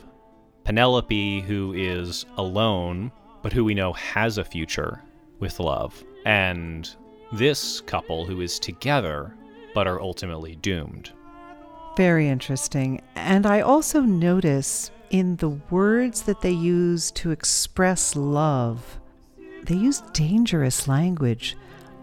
Penelope, 0.65 1.41
who 1.43 1.73
is 1.75 2.25
alone, 2.37 3.13
but 3.47 3.53
who 3.53 3.65
we 3.65 3.75
know 3.75 3.93
has 3.93 4.39
a 4.39 4.45
future 4.45 5.01
with 5.39 5.61
love, 5.61 6.03
and 6.25 6.97
this 7.33 7.81
couple 7.83 8.27
who 8.27 8.41
is 8.41 8.59
together, 8.59 9.37
but 9.73 9.87
are 9.87 10.03
ultimately 10.03 10.57
doomed. 10.57 11.13
Very 11.97 12.29
interesting. 12.29 13.01
And 13.15 13.47
I 13.47 13.61
also 13.61 14.01
notice 14.01 14.91
in 15.11 15.37
the 15.37 15.51
words 15.71 16.23
that 16.23 16.41
they 16.41 16.51
use 16.51 17.13
to 17.13 17.31
express 17.31 18.17
love, 18.17 18.99
they 19.63 19.77
use 19.77 20.01
dangerous 20.13 20.89
language. 20.89 21.57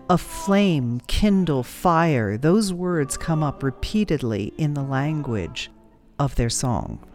A 0.10 0.18
flame, 0.18 1.02
kindle, 1.08 1.64
fire. 1.64 2.38
Those 2.38 2.72
words 2.72 3.18
come 3.18 3.44
up 3.44 3.64
repeatedly 3.64 4.54
in 4.58 4.76
the 4.76 4.84
language 4.84 5.70
of 6.18 6.36
their 6.36 6.50
song. 6.50 7.06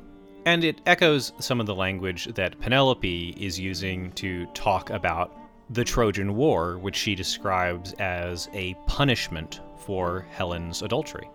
And 0.49 0.65
it 0.65 0.81
echoes 0.87 1.35
some 1.41 1.61
of 1.61 1.67
the 1.67 1.75
language 1.75 2.25
that 2.35 2.59
Penelope 2.59 3.35
is 3.39 3.61
using 3.61 4.11
to 4.13 4.47
talk 4.55 4.89
about 4.89 5.31
the 5.69 5.85
Trojan 5.85 6.37
War, 6.37 6.79
which 6.79 6.97
she 6.97 7.15
describes 7.15 7.93
as 7.99 8.49
a 8.55 8.73
punishment 8.87 9.61
for 9.77 10.27
Helen's 10.31 10.81
adultery, 10.81 11.29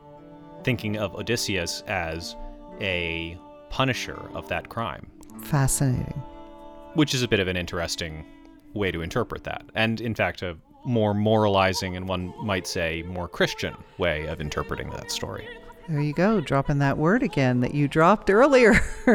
thinking 0.63 0.97
of 0.97 1.13
Odysseus 1.13 1.83
as 1.85 2.35
a 2.81 3.37
punisher 3.69 4.19
of 4.33 4.47
that 4.47 4.69
crime, 4.69 5.05
Fascinating. 5.43 6.19
which 6.95 7.13
is 7.13 7.21
a 7.21 7.27
bit 7.27 7.39
of 7.39 7.47
an 7.47 7.55
interesting 7.55 8.25
way 8.73 8.89
to 8.89 9.03
interpret 9.03 9.43
that. 9.43 9.63
And 9.75 10.01
in 10.01 10.15
fact, 10.15 10.41
a 10.41 10.57
more 10.85 11.13
moralizing 11.13 11.95
and 11.95 12.07
one 12.07 12.33
might 12.43 12.65
say 12.65 13.03
more 13.03 13.27
Christian 13.27 13.75
way 13.99 14.25
of 14.25 14.41
interpreting 14.41 14.89
that 14.89 15.11
story. 15.11 15.47
There 15.89 16.01
you 16.01 16.13
go, 16.13 16.39
dropping 16.39 16.79
that 16.79 16.97
word 16.97 17.23
again 17.23 17.59
that 17.59 17.73
you 17.73 17.87
dropped 17.87 18.29
earlier. 18.29 18.81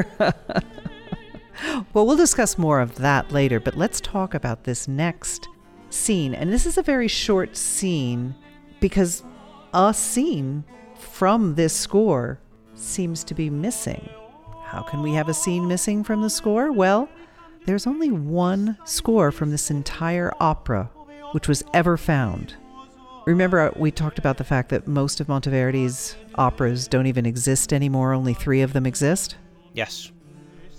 well, 1.93 2.07
we'll 2.07 2.17
discuss 2.17 2.59
more 2.59 2.81
of 2.81 2.97
that 2.97 3.33
later, 3.33 3.59
but 3.59 3.77
let's 3.77 4.01
talk 4.01 4.35
about 4.35 4.65
this 4.65 4.87
next 4.87 5.49
scene. 5.89 6.35
And 6.35 6.53
this 6.53 6.67
is 6.67 6.77
a 6.77 6.83
very 6.83 7.09
short 7.09 7.57
scene 7.57 8.35
because 8.81 9.25
a 9.73 9.95
scene 9.95 10.65
from 10.95 11.55
this 11.55 11.73
score 11.73 12.39
seems 12.75 13.25
to 13.25 13.35
be 13.35 13.49
missing. 13.49 14.09
How 14.65 14.83
can 14.83 15.01
we 15.01 15.15
have 15.15 15.31
a 15.31 15.35
scene 15.35 15.67
missing 15.67 16.05
from 16.05 16.21
the 16.21 16.29
score? 16.29 16.71
Well, 16.71 17.09
there's 17.65 17.87
only 17.87 18.11
one 18.11 18.77
score 18.85 19.33
from 19.33 19.51
this 19.51 19.71
entire 19.71 20.33
opera 20.39 20.91
which 21.33 21.49
was 21.49 21.65
ever 21.73 21.97
found. 21.97 22.55
Remember, 23.29 23.61
uh, 23.61 23.71
we 23.77 23.91
talked 23.91 24.19
about 24.19 24.39
the 24.39 24.45
fact 24.45 24.71
that 24.71 24.89
most 24.89 25.21
of 25.21 25.27
Monteverdi's 25.27 26.17
operas 26.37 26.89
don't 26.89 27.07
even 27.07 27.27
exist 27.27 27.75
anymore, 27.75 28.15
only 28.15 28.33
three 28.33 28.63
of 28.63 28.73
them 28.73 28.87
exist? 28.87 29.37
Yes. 29.75 30.11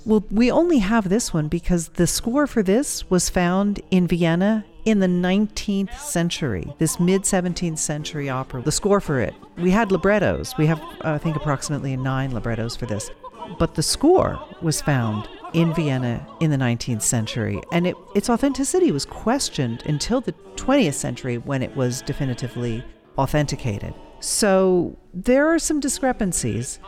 Well, 0.04 0.26
we 0.32 0.50
only 0.50 0.80
have 0.80 1.10
this 1.10 1.32
one 1.32 1.48
because 1.48 1.90
the 1.90 2.08
score 2.08 2.48
for 2.48 2.64
this 2.64 3.08
was 3.08 3.30
found 3.30 3.82
in 3.92 4.08
Vienna 4.08 4.66
in 4.84 4.98
the 4.98 5.06
19th 5.06 5.96
century, 6.00 6.74
this 6.80 7.00
mid 7.00 7.22
17th 7.22 7.78
century 7.78 8.30
opera. 8.30 8.64
The 8.64 8.72
score 8.72 9.00
for 9.00 9.20
it, 9.20 9.36
we 9.58 9.70
had 9.70 9.92
librettos. 9.92 10.58
We 10.58 10.66
have, 10.66 10.80
uh, 10.82 11.12
I 11.14 11.18
think, 11.20 11.36
approximately 11.36 11.96
nine 11.98 12.34
librettos 12.34 12.76
for 12.76 12.88
this. 12.88 13.12
But 13.60 13.76
the 13.76 13.84
score 13.84 14.44
was 14.64 14.82
found 14.82 15.30
in 15.54 15.74
Vienna 15.74 16.26
in 16.40 16.52
the 16.52 16.58
19th 16.58 17.02
century, 17.02 17.62
and 17.72 17.88
it, 17.88 17.96
its 18.16 18.30
authenticity 18.30 18.92
was 18.92 19.06
questioned 19.06 19.84
until 19.86 20.22
the 20.22 20.34
20th 20.56 20.94
century 20.94 21.38
when 21.38 21.62
it 21.62 21.76
was 21.76 22.02
definitively 22.02 22.84
authenticated. 23.18 23.94
So 24.20 24.98
there 25.14 25.48
are 25.48 25.60
some 25.60 25.80
discrepancies 25.80 26.80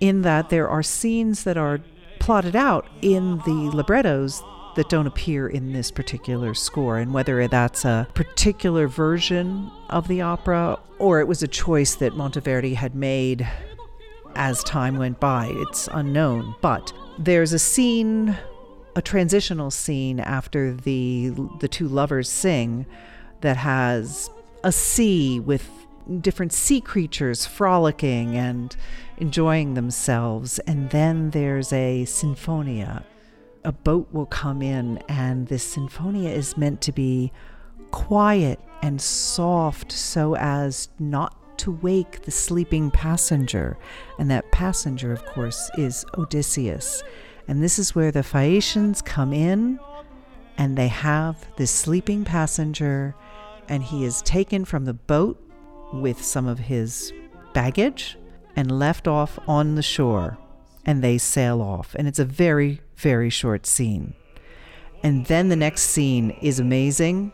in 0.00 0.22
that 0.22 0.50
there 0.50 0.68
are 0.68 0.82
scenes 0.82 1.44
that 1.44 1.56
are 1.56 1.80
plotted 2.18 2.56
out 2.56 2.88
in 3.02 3.38
the 3.38 3.70
librettos 3.74 4.42
that 4.76 4.88
don't 4.88 5.06
appear 5.06 5.46
in 5.48 5.72
this 5.72 5.90
particular 5.90 6.54
score, 6.54 6.98
and 6.98 7.12
whether 7.12 7.46
that's 7.48 7.84
a 7.84 8.08
particular 8.14 8.88
version 8.88 9.70
of 9.90 10.08
the 10.08 10.20
opera 10.20 10.78
or 10.98 11.20
it 11.20 11.28
was 11.28 11.42
a 11.42 11.48
choice 11.48 11.96
that 11.96 12.14
Monteverdi 12.14 12.74
had 12.74 12.94
made 12.94 13.48
as 14.36 14.64
time 14.64 14.96
went 14.96 15.20
by, 15.20 15.50
it's 15.54 15.88
unknown. 15.92 16.54
But 16.60 16.92
there's 17.18 17.52
a 17.52 17.58
scene, 17.58 18.36
a 18.96 19.02
transitional 19.02 19.70
scene 19.70 20.20
after 20.20 20.74
the 20.74 21.30
the 21.60 21.68
two 21.68 21.88
lovers 21.88 22.28
sing, 22.28 22.86
that 23.40 23.56
has 23.56 24.30
a 24.62 24.72
sea 24.72 25.40
with 25.40 25.68
different 26.20 26.52
sea 26.52 26.80
creatures 26.80 27.46
frolicking 27.46 28.36
and 28.36 28.76
enjoying 29.18 29.74
themselves. 29.74 30.58
And 30.60 30.90
then 30.90 31.30
there's 31.30 31.72
a 31.72 32.04
sinfonia. 32.04 33.04
A 33.64 33.72
boat 33.72 34.08
will 34.12 34.26
come 34.26 34.60
in, 34.60 34.98
and 35.08 35.46
this 35.48 35.76
sinfonia 35.76 36.30
is 36.30 36.56
meant 36.56 36.82
to 36.82 36.92
be 36.92 37.32
quiet 37.90 38.60
and 38.82 39.00
soft 39.00 39.92
so 39.92 40.36
as 40.36 40.88
not 40.98 41.34
to 41.58 41.72
wake 41.72 42.22
the 42.22 42.30
sleeping 42.30 42.90
passenger. 42.90 43.76
And 44.18 44.30
that 44.30 44.50
passenger, 44.52 45.12
of 45.12 45.24
course, 45.26 45.70
is 45.76 46.04
Odysseus. 46.16 47.02
And 47.48 47.62
this 47.62 47.78
is 47.78 47.94
where 47.94 48.10
the 48.10 48.22
Phaeacians 48.22 49.02
come 49.02 49.32
in 49.32 49.78
and 50.56 50.76
they 50.76 50.88
have 50.88 51.48
this 51.56 51.70
sleeping 51.70 52.24
passenger, 52.24 53.14
and 53.68 53.82
he 53.82 54.04
is 54.04 54.22
taken 54.22 54.64
from 54.64 54.84
the 54.84 54.94
boat 54.94 55.40
with 55.92 56.22
some 56.22 56.46
of 56.46 56.58
his 56.58 57.12
baggage 57.52 58.16
and 58.56 58.78
left 58.78 59.08
off 59.08 59.38
on 59.48 59.74
the 59.74 59.82
shore, 59.82 60.38
and 60.86 61.02
they 61.02 61.18
sail 61.18 61.60
off. 61.60 61.94
And 61.96 62.06
it's 62.06 62.18
a 62.20 62.24
very, 62.24 62.80
very 62.96 63.30
short 63.30 63.66
scene. 63.66 64.14
And 65.02 65.26
then 65.26 65.48
the 65.48 65.56
next 65.56 65.82
scene 65.82 66.30
is 66.40 66.60
amazing 66.60 67.32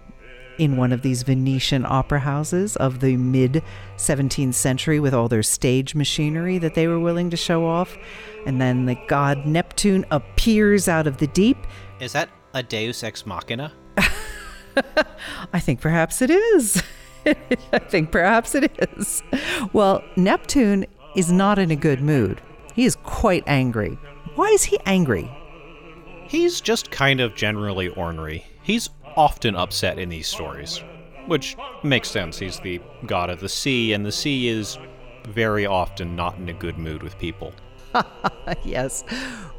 in 0.61 0.77
one 0.77 0.93
of 0.93 1.01
these 1.01 1.23
Venetian 1.23 1.87
opera 1.87 2.21
houses 2.21 2.77
of 2.77 3.01
the 3.01 3.17
mid 3.17 3.63
17th 3.97 4.53
century 4.53 5.01
with 5.01 5.15
all 5.15 5.27
their 5.27 5.43
stage 5.43 5.95
machinery 5.95 6.59
that 6.59 6.75
they 6.75 6.87
were 6.87 7.01
willing 7.01 7.31
to 7.31 7.37
show 7.37 7.67
off. 7.67 7.97
And 8.45 8.61
then 8.61 8.85
the 8.85 8.97
god 9.09 9.47
Neptune 9.47 10.05
appears 10.11 10.87
out 10.87 11.07
of 11.07 11.17
the 11.17 11.29
deep. 11.29 11.57
Is 11.99 12.13
that 12.13 12.29
a 12.53 12.63
Deus 12.63 13.03
Ex 13.03 13.25
Machina? 13.25 13.73
I 15.53 15.61
think 15.61 15.81
perhaps 15.81 16.21
it 16.21 16.31
is. 16.31 16.83
I 17.27 17.79
think 17.79 18.13
perhaps 18.13 18.55
it 18.55 18.71
is. 18.99 19.23
Well, 19.73 20.05
Neptune 20.17 20.85
is 21.17 21.33
not 21.33 21.59
in 21.59 21.71
a 21.71 21.77
good 21.77 22.03
mood. 22.03 22.43
He 22.75 22.85
is 22.85 22.97
quite 22.97 23.45
angry. 23.47 23.99
Why 24.35 24.49
is 24.49 24.65
he 24.65 24.79
angry? 24.85 25.31
He's 26.29 26.61
just 26.61 26.91
kind 26.91 27.21
of 27.21 27.35
generally 27.35 27.89
ornery. 27.89 28.45
He's 28.63 28.91
often 29.17 29.57
upset 29.57 29.99
in 29.99 30.09
these 30.09 30.27
stories, 30.27 30.83
which 31.27 31.57
makes 31.83 32.11
sense. 32.11 32.39
He's 32.39 32.61
the 32.61 32.81
god 33.07 33.31
of 33.31 33.41
the 33.41 33.49
sea, 33.49 33.93
and 33.93 34.05
the 34.05 34.13
sea 34.13 34.49
is 34.49 34.79
very 35.29 35.67
often 35.67 36.17
not 36.17 36.37
in 36.39 36.49
a 36.49 36.53
good 36.53 36.79
mood 36.79 37.03
with 37.03 37.19
people. 37.19 37.53
yes, 38.65 39.05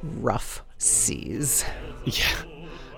rough 0.04 0.64
seas. 0.78 1.66
Yeah. 2.06 2.26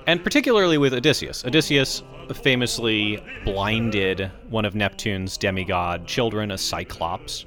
And 0.06 0.24
particularly 0.24 0.78
with 0.78 0.94
Odysseus. 0.94 1.46
Odysseus 1.46 2.04
famously 2.34 3.24
blinded 3.44 4.32
one 4.50 4.66
of 4.66 4.76
Neptune's 4.76 5.38
demigod 5.38 6.08
children, 6.08 6.52
a 6.52 6.58
cyclops, 6.58 7.46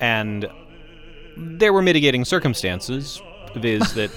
and 0.00 0.48
there 1.36 1.72
were 1.72 1.82
mitigating 1.82 2.24
circumstances, 2.24 3.20
viz., 3.56 3.94
that 3.94 4.10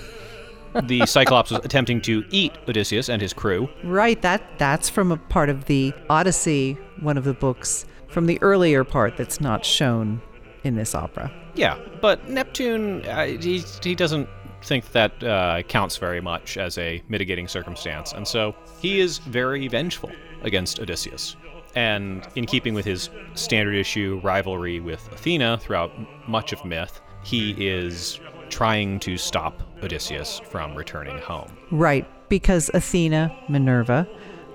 the 0.84 1.06
cyclops 1.06 1.52
was 1.52 1.64
attempting 1.64 2.02
to 2.02 2.24
eat 2.30 2.54
Odysseus 2.68 3.10
and 3.10 3.22
his 3.22 3.34
crew. 3.34 3.70
Right, 3.84 4.22
that 4.22 4.58
that's 4.58 4.90
from 4.90 5.12
a 5.12 5.18
part 5.18 5.50
of 5.50 5.66
the 5.66 5.94
Odyssey, 6.10 6.78
one 7.00 7.18
of 7.18 7.24
the 7.24 7.34
books 7.34 7.86
from 8.08 8.26
the 8.26 8.42
earlier 8.42 8.84
part 8.84 9.18
that's 9.18 9.42
not 9.42 9.66
shown 9.66 10.22
in 10.64 10.76
this 10.76 10.96
opera. 10.96 11.32
Yeah, 11.56 11.78
but 12.02 12.30
Neptune, 12.30 13.06
uh, 13.06 13.26
he, 13.26 13.64
he 13.82 13.96
doesn't 13.96 14.28
think 14.62 14.92
that 14.92 15.24
uh, 15.24 15.62
counts 15.64 15.98
very 15.98 16.22
much 16.22 16.58
as 16.58 16.78
a 16.78 17.02
mitigating 17.08 17.48
circumstance, 17.48 18.14
and 18.14 18.28
so 18.28 18.56
he 18.82 19.00
is 19.00 19.20
very 19.20 19.68
vengeful 19.68 20.12
against 20.44 20.80
Odysseus. 20.80 21.36
And 21.76 22.26
in 22.36 22.46
keeping 22.46 22.74
with 22.74 22.86
his 22.86 23.10
standard 23.34 23.76
issue 23.76 24.22
rivalry 24.24 24.80
with 24.80 25.12
Athena 25.12 25.58
throughout 25.58 25.92
much 26.28 26.54
of 26.54 26.64
myth, 26.64 27.02
he 27.24 27.52
is 27.68 28.20
trying 28.56 28.98
to 29.02 29.18
stop 29.18 29.62
Odysseus 29.84 30.40
from 30.50 30.74
returning 30.76 31.18
home. 31.18 31.52
Right, 31.72 32.08
because 32.30 32.72
Athena, 32.74 33.36
Minerva, 33.50 34.08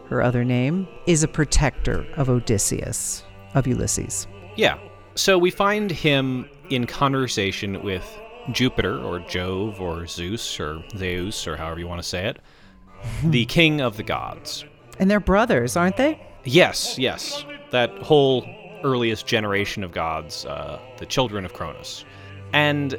her 0.09 0.23
other 0.23 0.43
name, 0.43 0.89
is 1.07 1.23
a 1.23 1.29
protector 1.29 2.07
of 2.17 2.31
Odysseus, 2.31 3.23
of 3.53 3.67
Ulysses. 3.67 4.27
Yeah. 4.57 4.79
So 5.17 5.37
we 5.37 5.51
find 5.51 5.91
him 5.91 6.49
in 6.71 6.87
conversation 6.87 7.83
with 7.83 8.19
Jupiter 8.53 8.99
or 8.99 9.19
Jove 9.19 9.83
or 9.83 10.07
Zeus 10.07 10.59
or 10.59 10.83
Zeus 10.97 11.47
or 11.47 11.59
however 11.59 11.81
you 11.81 11.87
want 11.87 12.01
to 12.01 12.09
say 12.09 12.27
it, 12.27 12.39
the 13.25 13.45
king 13.45 13.83
of 13.83 13.99
the 13.99 14.03
gods. 14.03 14.65
And 14.99 15.11
they're 15.11 15.21
brothers, 15.21 15.77
aren't 15.77 15.99
they? 15.99 16.27
Yes, 16.45 16.99
yes. 16.99 17.45
That 17.71 17.91
whole 17.99 18.49
earliest 18.83 19.27
generation 19.27 19.85
of 19.85 19.93
gods, 19.93 20.47
uh, 20.47 20.81
the 20.97 21.05
children 21.05 21.45
of 21.45 21.53
Cronus. 21.53 22.07
And 22.55 22.99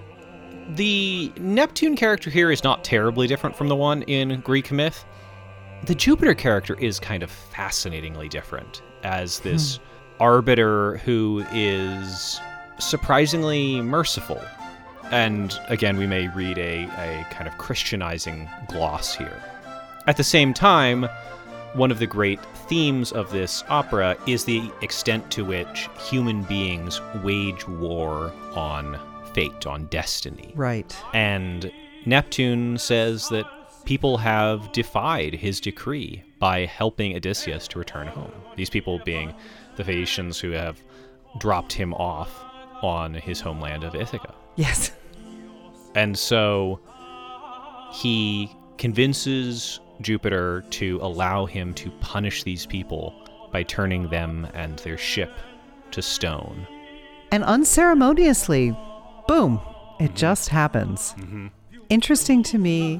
the 0.69 1.31
Neptune 1.37 1.95
character 1.95 2.29
here 2.29 2.51
is 2.51 2.63
not 2.63 2.83
terribly 2.83 3.27
different 3.27 3.55
from 3.55 3.67
the 3.67 3.75
one 3.75 4.03
in 4.03 4.41
Greek 4.41 4.71
myth. 4.71 5.05
The 5.85 5.95
Jupiter 5.95 6.33
character 6.33 6.77
is 6.79 6.99
kind 6.99 7.23
of 7.23 7.31
fascinatingly 7.31 8.29
different 8.29 8.81
as 9.03 9.39
this 9.39 9.77
hmm. 9.77 9.83
arbiter 10.19 10.97
who 10.97 11.43
is 11.51 12.39
surprisingly 12.79 13.81
merciful. 13.81 14.41
And 15.11 15.57
again, 15.67 15.97
we 15.97 16.07
may 16.07 16.27
read 16.29 16.57
a, 16.57 16.83
a 16.83 17.27
kind 17.31 17.47
of 17.47 17.57
Christianizing 17.57 18.49
gloss 18.67 19.13
here. 19.15 19.43
At 20.07 20.17
the 20.17 20.23
same 20.23 20.53
time, 20.53 21.07
one 21.73 21.91
of 21.91 21.99
the 21.99 22.07
great 22.07 22.39
themes 22.67 23.11
of 23.11 23.31
this 23.31 23.63
opera 23.69 24.17
is 24.27 24.45
the 24.45 24.71
extent 24.81 25.29
to 25.31 25.43
which 25.45 25.89
human 25.99 26.43
beings 26.43 27.01
wage 27.23 27.67
war 27.67 28.31
on 28.55 28.99
fate, 29.33 29.65
on 29.65 29.85
destiny. 29.87 30.53
Right. 30.55 30.95
And 31.13 31.71
Neptune 32.05 32.77
says 32.77 33.29
that 33.29 33.45
people 33.85 34.17
have 34.17 34.71
defied 34.71 35.33
his 35.33 35.59
decree 35.59 36.23
by 36.39 36.65
helping 36.65 37.15
Odysseus 37.15 37.67
to 37.69 37.79
return 37.79 38.07
home. 38.07 38.31
These 38.55 38.69
people 38.69 38.99
being 39.05 39.33
the 39.75 39.83
Phaeacians 39.83 40.39
who 40.39 40.51
have 40.51 40.81
dropped 41.39 41.73
him 41.73 41.93
off 41.93 42.43
on 42.81 43.13
his 43.13 43.39
homeland 43.39 43.83
of 43.83 43.95
Ithaca. 43.95 44.33
Yes. 44.55 44.91
And 45.95 46.17
so 46.17 46.79
he 47.93 48.51
convinces 48.77 49.79
Jupiter 50.01 50.63
to 50.71 50.99
allow 51.01 51.45
him 51.45 51.73
to 51.75 51.91
punish 52.01 52.43
these 52.43 52.65
people 52.65 53.13
by 53.51 53.63
turning 53.63 54.09
them 54.09 54.47
and 54.53 54.79
their 54.79 54.97
ship 54.97 55.31
to 55.91 56.01
stone. 56.01 56.65
And 57.31 57.43
unceremoniously, 57.43 58.75
boom, 59.31 59.61
it 59.97 60.13
just 60.13 60.49
happens. 60.49 61.15
Interesting 61.87 62.43
to 62.43 62.57
me 62.57 62.99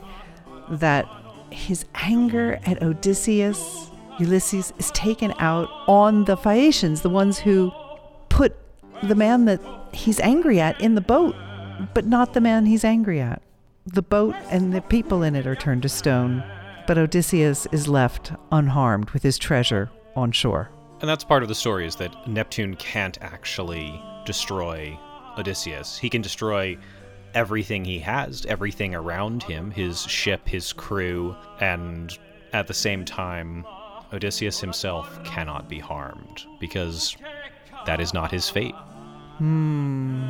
that 0.69 1.05
his 1.49 1.83
anger 1.95 2.57
at 2.65 2.81
Odysseus, 2.81 3.91
Ulysses, 4.17 4.71
is 4.79 4.91
taken 4.91 5.33
out 5.39 5.67
on 5.87 6.23
the 6.23 6.37
Phaeacians, 6.37 7.01
the 7.01 7.09
ones 7.09 7.37
who 7.37 7.69
put 8.29 8.55
the 9.03 9.15
man 9.15 9.43
that 9.43 9.59
he's 9.91 10.21
angry 10.21 10.61
at 10.61 10.79
in 10.79 10.95
the 10.95 11.01
boat, 11.01 11.35
but 11.93 12.05
not 12.05 12.33
the 12.33 12.39
man 12.39 12.65
he's 12.65 12.85
angry 12.85 13.19
at. 13.19 13.41
The 13.85 14.01
boat 14.01 14.35
and 14.49 14.73
the 14.73 14.81
people 14.81 15.23
in 15.23 15.35
it 15.35 15.45
are 15.45 15.55
turned 15.55 15.81
to 15.81 15.89
stone, 15.89 16.45
but 16.87 16.97
Odysseus 16.97 17.67
is 17.73 17.89
left 17.89 18.31
unharmed 18.53 19.09
with 19.09 19.23
his 19.23 19.37
treasure 19.37 19.91
on 20.15 20.31
shore. 20.31 20.71
And 21.01 21.09
that's 21.09 21.25
part 21.25 21.43
of 21.43 21.49
the 21.49 21.55
story 21.55 21.85
is 21.85 21.97
that 21.97 22.25
Neptune 22.25 22.77
can't 22.77 23.17
actually 23.21 24.01
destroy 24.25 24.97
Odysseus. 25.37 25.97
He 25.97 26.09
can 26.09 26.21
destroy 26.21 26.77
everything 27.33 27.85
he 27.85 27.99
has, 27.99 28.45
everything 28.45 28.93
around 28.95 29.43
him, 29.43 29.71
his 29.71 30.01
ship, 30.01 30.47
his 30.47 30.73
crew, 30.73 31.35
and 31.59 32.17
at 32.53 32.67
the 32.67 32.73
same 32.73 33.05
time, 33.05 33.65
Odysseus 34.13 34.59
himself 34.59 35.23
cannot 35.23 35.69
be 35.69 35.79
harmed 35.79 36.45
because 36.59 37.15
that 37.85 38.01
is 38.01 38.13
not 38.13 38.31
his 38.31 38.49
fate. 38.49 38.75
Hmm. 39.37 40.29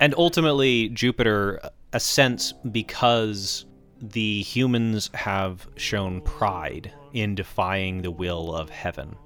And 0.00 0.14
ultimately, 0.16 0.88
Jupiter 0.90 1.60
assents 1.92 2.52
because 2.70 3.66
the 4.00 4.42
humans 4.42 5.10
have 5.14 5.66
shown 5.76 6.20
pride 6.20 6.92
in 7.12 7.34
defying 7.34 8.02
the 8.02 8.10
will 8.10 8.54
of 8.54 8.68
heaven. 8.68 9.16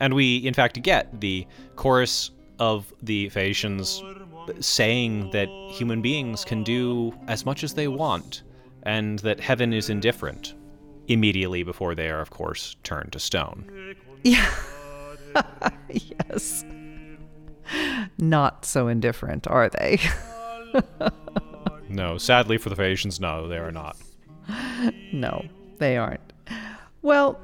And 0.00 0.14
we, 0.14 0.38
in 0.38 0.54
fact, 0.54 0.82
get 0.82 1.20
the 1.20 1.46
chorus 1.76 2.30
of 2.58 2.92
the 3.02 3.28
Phaeacians 3.30 4.02
saying 4.60 5.30
that 5.30 5.48
human 5.70 6.02
beings 6.02 6.44
can 6.44 6.62
do 6.62 7.14
as 7.28 7.46
much 7.46 7.64
as 7.64 7.74
they 7.74 7.88
want 7.88 8.42
and 8.82 9.18
that 9.20 9.40
heaven 9.40 9.72
is 9.72 9.88
indifferent 9.88 10.54
immediately 11.08 11.62
before 11.62 11.94
they 11.94 12.08
are, 12.08 12.20
of 12.20 12.30
course, 12.30 12.76
turned 12.82 13.12
to 13.12 13.18
stone. 13.18 13.94
Yeah. 14.26 14.50
yes. 15.90 16.64
Not 18.16 18.64
so 18.64 18.88
indifferent, 18.88 19.46
are 19.48 19.68
they? 19.68 19.98
No, 21.94 22.18
sadly 22.18 22.58
for 22.58 22.70
the 22.70 22.76
Phaeacians, 22.76 23.20
no, 23.20 23.46
they 23.46 23.58
are 23.58 23.70
not. 23.70 23.96
no, 25.12 25.44
they 25.78 25.96
aren't. 25.96 26.32
Well, 27.02 27.40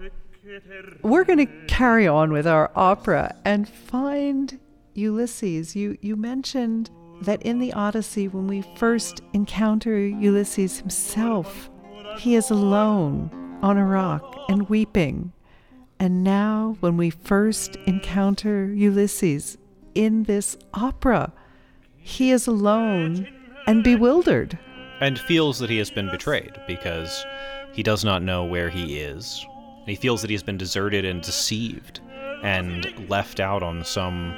we're 1.03 1.25
going 1.25 1.47
to 1.47 1.67
carry 1.67 2.09
on 2.09 2.33
with 2.33 2.47
our 2.47 2.71
opera 2.75 3.37
and 3.45 3.69
find 3.69 4.59
Ulysses. 4.95 5.75
You 5.77 5.97
you 6.01 6.17
mentioned 6.17 6.91
that 7.23 7.43
in 7.43 7.59
the 7.59 7.73
Odyssey 7.73 8.29
when 8.29 8.47
we 8.47 8.63
first 8.77 9.21
encounter 9.33 9.99
Ulysses 9.99 10.79
himself, 10.79 11.71
he 12.19 12.35
is 12.35 12.51
alone 12.51 13.31
on 13.63 13.77
a 13.77 13.85
rock 13.87 14.37
and 14.49 14.69
weeping. 14.69 15.33
And 15.99 16.25
now 16.25 16.77
when 16.81 16.97
we 16.97 17.11
first 17.11 17.77
encounter 17.87 18.73
Ulysses 18.73 19.59
in 19.95 20.23
this 20.23 20.57
opera, 20.73 21.33
he 21.99 22.31
is 22.31 22.47
alone 22.47 23.29
and 23.67 23.85
bewildered. 23.85 24.59
and 25.01 25.19
feels 25.19 25.59
that 25.59 25.71
he 25.71 25.79
has 25.79 25.91
been 25.91 26.11
betrayed 26.11 26.53
because 26.67 27.25
he 27.73 27.83
does 27.83 28.05
not 28.05 28.23
know 28.23 28.45
where 28.45 28.69
he 28.71 28.99
is. 28.99 29.47
He 29.87 29.95
feels 29.95 30.21
that 30.21 30.29
he 30.31 30.35
has 30.35 30.43
been 30.43 30.59
deserted 30.59 31.05
and 31.05 31.23
deceived 31.23 32.01
and 32.43 33.09
left 33.09 33.41
out 33.41 33.63
on 33.63 33.85
some 33.85 34.35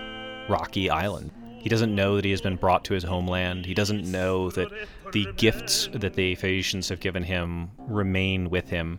rocky 0.49 0.91
island. 0.91 1.31
He 1.59 1.69
doesn't 1.69 1.95
know 1.95 2.17
that 2.17 2.25
he 2.25 2.33
has 2.33 2.41
been 2.41 2.57
brought 2.57 2.85
to 2.87 2.95
his 2.95 3.05
homeland. 3.05 3.67
He 3.67 3.75
doesn't 3.75 4.11
know 4.11 4.51
that 4.51 4.69
the 5.13 5.29
gifts 5.37 5.89
that 5.93 6.15
the 6.15 6.35
Phaeacians 6.35 6.89
have 6.89 6.99
given 6.99 7.23
him 7.23 7.71
remain 7.79 8.51
with 8.51 8.69
him. 8.69 8.99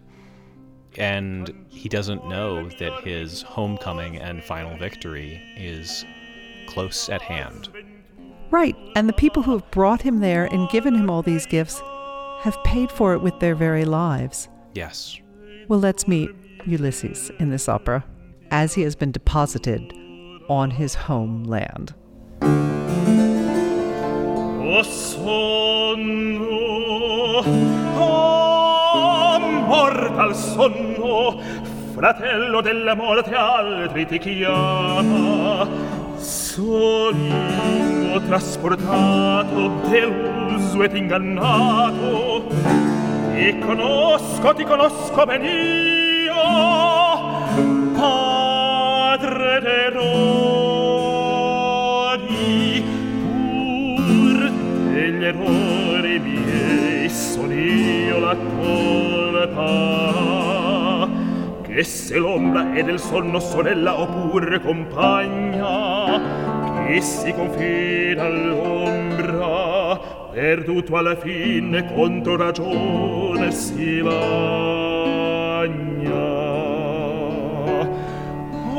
And 0.97 1.65
he 1.69 1.89
doesn't 1.89 2.25
know 2.27 2.69
that 2.79 3.03
his 3.03 3.41
homecoming 3.41 4.17
and 4.17 4.43
final 4.43 4.77
victory 4.77 5.41
is 5.57 6.05
close 6.67 7.09
at 7.09 7.21
hand. 7.21 7.67
Right. 8.49 8.77
And 8.95 9.09
the 9.09 9.13
people 9.13 9.43
who 9.43 9.53
have 9.53 9.69
brought 9.71 10.01
him 10.01 10.19
there 10.19 10.45
and 10.45 10.69
given 10.69 10.95
him 10.95 11.09
all 11.09 11.21
these 11.21 11.45
gifts 11.45 11.81
have 12.41 12.63
paid 12.63 12.91
for 12.91 13.13
it 13.13 13.21
with 13.21 13.39
their 13.39 13.55
very 13.55 13.83
lives. 13.83 14.47
Yes. 14.73 15.19
Well, 15.67 15.79
let's 15.79 16.07
meet 16.07 16.29
Ulysses 16.65 17.29
in 17.39 17.49
this 17.49 17.67
opera 17.67 18.05
as 18.51 18.73
he 18.73 18.83
has 18.83 18.95
been 18.95 19.11
deposited 19.11 19.93
on 20.47 20.71
his 20.71 20.95
homeland. 21.07 21.93
Fratello 31.93 32.61
della 32.61 32.95
morte 32.95 33.33
altri 33.33 34.05
ti 34.05 34.19
chiama. 34.19 35.67
Sonno 36.17 38.21
trasportato, 38.27 39.71
deluso 39.89 40.83
ed 40.83 40.95
ingannato, 40.95 42.45
ti 43.33 43.57
conosco, 43.59 44.53
ti 44.53 44.63
conosco 44.63 45.25
ben 45.25 45.43
io, 45.43 46.33
padre 49.53 49.59
d'errori, 49.59 50.13
pur 54.07 54.49
degli 54.91 55.23
errori 55.23 56.19
miei 56.19 57.09
io 58.07 58.19
la 58.19 58.35
colpa. 58.57 59.61
Che 61.61 61.83
se 61.83 62.17
l'ombra 62.17 62.73
è 62.73 62.83
del 62.83 62.99
sonno 62.99 63.39
sorella 63.39 63.99
oppure 63.99 64.59
compagna 64.59 66.21
che 66.85 67.01
si 67.01 67.33
confida 67.33 68.25
all'ombra 68.25 69.97
perduto 70.31 70.95
alla 70.97 71.15
fine 71.15 71.91
contro 71.93 72.35
ragione 72.35 73.51
si 73.51 73.99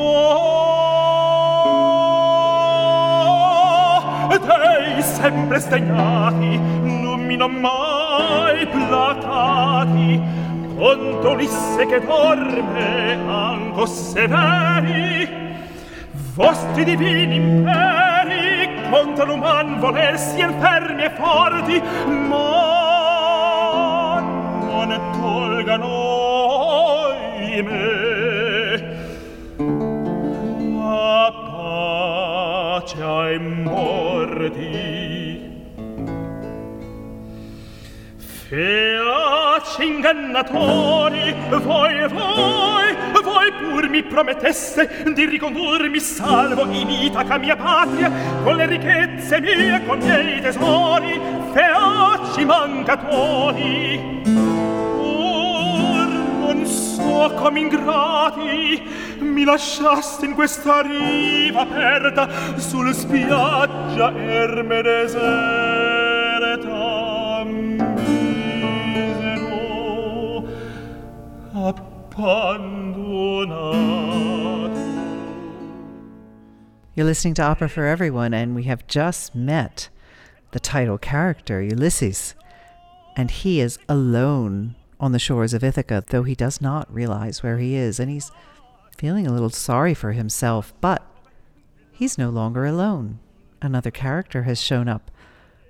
Oh, 0.07 0.45
tuo 4.29 4.35
ed 4.35 4.43
ei 4.49 5.03
sempre 5.03 5.59
sdegnati 5.59 6.59
numino 6.83 7.49
mai 7.49 8.67
platati. 8.67 10.21
Contro 10.77 11.31
Ulisse 11.33 11.87
che 11.87 12.01
dorme 12.01 13.19
anco 13.27 13.87
severi 13.87 15.43
vostri 16.35 16.83
divini 16.85 17.37
imperi 17.37 18.69
contro 18.91 19.25
l'uman 19.25 19.79
volersi 19.79 20.41
fermi 20.59 21.05
e 21.05 21.11
forti 21.11 21.81
ma 22.29 24.19
non 24.19 25.01
tolgano 25.13 27.07
i 27.39 27.63
me. 27.63 28.04
pacea 32.85 33.07
ai 33.07 33.39
morti. 33.39 34.63
Feaci 38.49 39.83
ingannatori, 39.83 41.35
voi, 41.49 42.07
voi, 42.09 42.95
voi 43.23 43.53
pur 43.59 43.89
mi 43.89 44.03
promettesse 44.03 45.13
di 45.15 45.25
ricondurmi 45.25 45.99
salvo 45.99 46.71
in 46.71 46.91
Itaca 46.91 47.39
mia 47.39 47.57
patria, 47.57 48.13
con 48.43 48.57
le 48.57 48.67
ricchezze 48.67 49.41
mie, 49.41 49.83
con 49.87 49.97
miei 49.99 50.43
tesori, 50.43 51.19
feaci 51.53 52.45
mancatori. 52.45 54.54
Ingrati 57.53 58.83
mi 59.21 59.45
lasciaste 59.45 60.27
in 60.27 60.35
questa 60.35 60.81
riva 60.81 61.61
aperta 61.61 62.29
spiaggia 62.93 64.13
erme 64.15 64.83
deserta. 64.83 66.25
misero, 69.45 70.47
abbandonato. 71.53 72.65
You're 76.95 77.07
listening 77.07 77.35
to 77.35 77.43
Opera 77.43 77.69
for 77.69 77.85
Everyone, 77.85 78.33
and 78.33 78.55
we 78.55 78.63
have 78.65 78.87
just 78.87 79.35
met 79.35 79.89
the 80.53 80.61
title 80.61 80.97
character, 80.99 81.61
Ulysses. 81.61 82.35
And 83.17 83.31
he 83.31 83.61
is 83.61 83.79
alone 83.89 84.77
on 85.05 85.13
the 85.13 85.19
shores 85.19 85.53
of 85.53 85.63
Ithaca, 85.63 86.03
though 86.09 86.23
he 86.23 86.35
does 86.35 86.63
not 86.63 86.93
realize 86.93 87.43
where 87.43 87.59
he 87.59 87.75
is. 87.75 88.01
And 88.01 88.11
he's 88.11 88.33
feeling 88.97 89.27
a 89.27 89.33
little 89.33 89.51
sorry 89.51 89.93
for 89.93 90.13
himself, 90.13 90.73
but 90.81 91.07
he's 91.93 92.17
no 92.17 92.31
longer 92.31 92.65
alone. 92.65 93.19
Another 93.61 93.91
character 93.91 94.45
has 94.45 94.59
shown 94.59 94.89
up. 94.89 95.11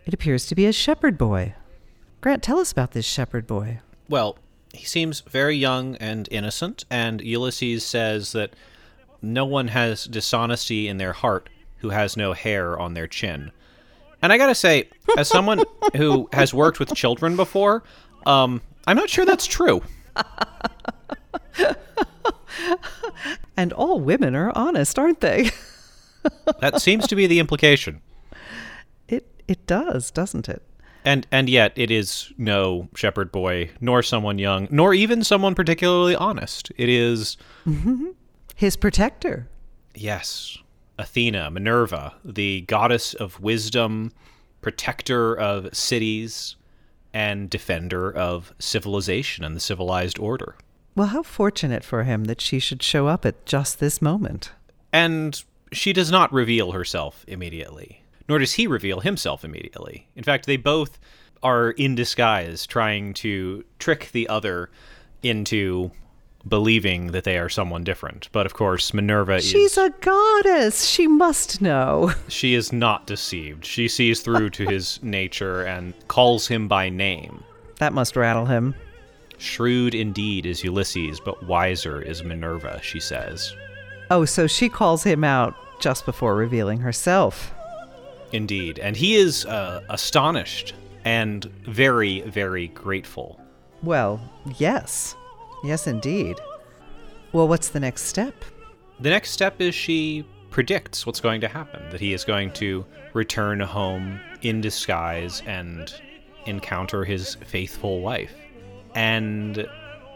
It 0.07 0.15
appears 0.15 0.47
to 0.47 0.55
be 0.55 0.67
a 0.67 0.73
shepherd 0.73 1.19
boy. 1.19 1.55
Grant, 2.21 2.45
tell 2.45 2.61
us 2.61 2.71
about 2.71 2.93
this 2.93 3.05
shepherd 3.05 3.45
boy. 3.45 3.81
Well, 4.09 4.39
he 4.73 4.85
seems 4.85 5.21
very 5.23 5.57
young 5.57 5.97
and 5.97 6.29
innocent, 6.31 6.85
and 6.89 7.21
Ulysses 7.21 7.85
says 7.85 8.31
that 8.33 8.55
no 9.21 9.45
one 9.45 9.69
has 9.69 10.05
dishonesty 10.05 10.87
in 10.87 10.99
their 10.99 11.13
heart 11.13 11.49
who 11.79 11.91
has 11.91 12.17
no 12.17 12.35
hair 12.35 12.79
on 12.79 12.95
their 12.95 13.09
chin. 13.09 13.51
And 14.23 14.33
I 14.33 14.39
gotta 14.39 14.55
say, 14.55 14.89
as 15.19 15.27
someone 15.27 15.65
who 15.97 16.29
has 16.33 16.55
worked 16.55 16.79
with 16.79 16.95
children 16.95 17.35
before, 17.35 17.83
um, 18.27 18.63
I'm 18.87 18.97
not 18.97 19.11
sure 19.11 19.25
that's 19.25 19.47
true. 19.47 19.83
And 23.57 23.73
all 23.73 24.01
women 24.01 24.35
are 24.35 24.53
honest, 24.55 24.99
aren't 24.99 25.21
they? 25.21 25.51
That 26.61 26.81
seems 26.81 27.07
to 27.09 27.17
be 27.17 27.27
the 27.27 27.39
implication. 27.39 28.01
it 29.09 29.27
it 29.47 29.67
does, 29.67 30.11
doesn't 30.11 30.49
it? 30.49 30.63
And 31.05 31.27
and 31.31 31.51
yet 31.51 31.73
it 31.77 31.91
is 31.91 32.33
no 32.39 32.89
shepherd 32.95 33.31
boy, 33.31 33.71
nor 33.79 34.03
someone 34.03 34.39
young, 34.39 34.67
nor 34.71 34.95
even 34.95 35.23
someone 35.23 35.55
particularly 35.55 36.17
honest. 36.17 36.73
It 36.79 36.89
is 36.89 37.37
His 38.57 38.75
protector. 38.77 39.49
Yes. 39.95 40.57
Athena, 40.99 41.51
Minerva, 41.51 42.15
the 42.25 42.63
goddess 42.63 43.13
of 43.13 43.39
wisdom, 43.41 44.11
protector 44.63 45.35
of 45.39 45.77
cities, 45.77 46.57
and 47.15 47.49
defender 47.49 48.15
of 48.15 48.53
civilization 48.59 49.45
and 49.45 49.55
the 49.55 49.61
civilized 49.61 50.19
order. 50.19 50.57
Well, 50.97 51.07
how 51.07 51.23
fortunate 51.23 51.85
for 51.85 52.03
him 52.03 52.25
that 52.25 52.41
she 52.41 52.59
should 52.59 52.83
show 52.83 53.07
up 53.07 53.25
at 53.25 53.47
just 53.47 53.79
this 53.79 54.03
moment. 54.03 54.53
And 54.93 55.43
she 55.73 55.93
does 55.93 56.11
not 56.11 56.33
reveal 56.33 56.73
herself 56.73 57.25
immediately, 57.27 58.03
nor 58.29 58.41
does 58.41 58.55
he 58.55 58.67
reveal 58.67 59.01
himself 59.01 59.45
immediately. 59.45 60.09
In 60.17 60.25
fact, 60.25 60.47
they 60.47 60.57
both 60.57 60.99
are 61.43 61.71
in 61.71 61.95
disguise, 61.95 62.67
trying 62.67 63.15
to 63.15 63.65
trick 63.79 64.11
the 64.13 64.29
other 64.29 64.71
into 65.23 65.91
believing 66.47 67.09
that 67.13 67.25
they 67.25 67.39
are 67.39 67.49
someone 67.49 67.85
different. 67.85 68.29
But 68.33 68.47
of 68.47 68.55
course, 68.55 68.93
Minerva 68.93 69.37
is 69.37 69.45
She's 69.45 69.73
is 69.73 69.79
a 69.79 69.91
goddess. 70.01 70.87
She 70.87 71.07
must 71.07 71.61
know. 71.61 72.13
she 72.29 72.55
is 72.55 72.73
not 72.73 73.07
deceived. 73.07 73.65
She 73.65 73.89
sees 73.89 74.21
through 74.21 74.51
to 74.51 74.67
his 74.67 75.01
nature 75.03 75.63
and 75.63 75.95
calls 76.09 76.47
him 76.47 76.69
by 76.69 76.89
name. 76.89 77.43
That 77.79 77.93
must 77.93 78.17
rattle 78.17 78.47
him. 78.47 78.75
Shrewd 79.39 79.95
indeed 79.95 80.47
is 80.47 80.63
Ulysses, 80.63 81.21
but 81.21 81.43
wiser 81.43 82.01
is 82.01 82.23
Minerva, 82.23 82.81
she 82.83 83.01
says. 83.01 83.55
Oh, 84.11 84.25
so 84.25 84.47
she 84.47 84.69
calls 84.69 85.03
him 85.03 85.25
out 85.25 85.55
just 85.81 86.07
before 86.07 86.37
revealing 86.37 86.79
herself. 86.79 87.53
Indeed. 88.33 88.79
And 88.79 88.97
he 88.97 89.17
is 89.17 89.45
uh, 89.47 89.83
astonished 89.89 90.75
and 91.05 91.45
very, 91.45 92.21
very 92.23 92.69
grateful. 92.69 93.41
Well, 93.83 94.21
yes. 94.57 95.15
Yes, 95.65 95.87
indeed. 95.87 96.39
Well, 97.33 97.49
what's 97.49 97.71
the 97.71 97.81
next 97.81 98.03
step? 98.03 98.35
The 99.01 99.11
next 99.11 99.31
step 99.31 99.61
is 99.61 99.75
she 99.75 100.25
predicts 100.51 101.05
what's 101.05 101.21
going 101.21 101.41
to 101.41 101.49
happen 101.49 101.83
that 101.91 102.01
he 102.01 102.13
is 102.13 102.23
going 102.23 102.53
to 102.53 102.85
return 103.13 103.59
home 103.61 104.21
in 104.43 104.61
disguise 104.61 105.43
and 105.47 105.93
encounter 106.47 107.05
his 107.05 107.35
faithful 107.37 108.03
wife. 108.03 108.35
And 108.95 109.67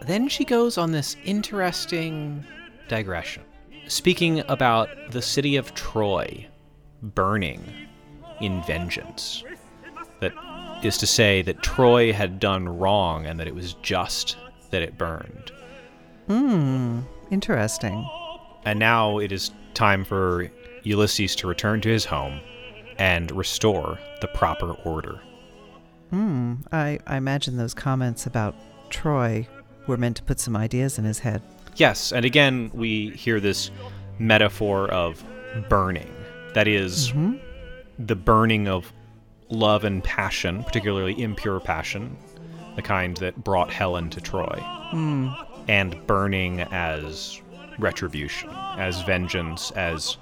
then 0.03 0.29
she 0.29 0.45
goes 0.45 0.79
on 0.79 0.93
this 0.93 1.17
interesting 1.25 2.45
digression, 2.87 3.43
speaking 3.89 4.45
about 4.49 4.91
the 5.11 5.23
city 5.23 5.57
of 5.57 5.75
Troy 5.75 6.47
burning 7.03 7.65
in 8.41 8.63
vengeance. 8.63 9.43
That 10.21 10.35
is 10.85 10.99
to 10.99 11.07
say, 11.07 11.43
that 11.43 11.63
Troy 11.63 12.13
had 12.13 12.39
done 12.39 12.69
wrong 12.69 13.27
and 13.27 13.41
that 13.41 13.49
it 13.49 13.55
was 13.55 13.75
just 13.83 14.37
that 14.71 14.83
it 14.83 14.99
burned. 14.99 15.53
Hmm, 16.27 17.01
interesting. 17.31 18.09
And 18.65 18.79
now 18.79 19.19
it 19.19 19.33
is 19.33 19.51
time 19.75 20.05
for 20.05 20.51
Ulysses 20.83 21.35
to 21.37 21.47
return 21.47 21.81
to 21.83 21.89
his 21.89 22.05
home 22.05 22.41
and 22.99 23.31
restore 23.31 23.99
the 24.21 24.29
proper 24.29 24.73
order. 24.85 25.21
I, 26.73 26.99
I 27.07 27.17
imagine 27.17 27.57
those 27.57 27.75
comments 27.75 28.27
about 28.27 28.55
Troy 28.91 29.47
were 29.87 29.97
meant 29.97 30.17
to 30.17 30.23
put 30.23 30.41
some 30.41 30.57
ideas 30.57 30.99
in 30.99 31.05
his 31.05 31.21
head. 31.21 31.43
Yes, 31.77 32.13
and 32.13 32.25
again, 32.25 32.71
we 32.75 33.11
hear 33.11 33.41
this 33.41 33.71
metaphor 34.19 34.91
of 34.91 35.25
burning. 35.69 36.13
That 36.55 36.67
is 36.69 37.13
the 37.99 38.17
burning 38.17 38.69
of 38.69 38.93
love 39.49 39.85
and 39.85 40.03
passion, 40.03 40.65
particularly 40.65 41.21
impure 41.21 41.61
passion, 41.61 42.17
the 42.79 42.83
kind 42.83 43.17
that 43.17 43.43
brought 43.43 43.73
Helen 43.73 44.09
to 44.09 44.21
Troy, 44.21 44.57
and 45.67 46.07
burning 46.07 46.61
as 46.61 47.43
retribution, 47.81 48.51
as 48.77 49.03
vengeance, 49.03 49.73
as 49.73 50.17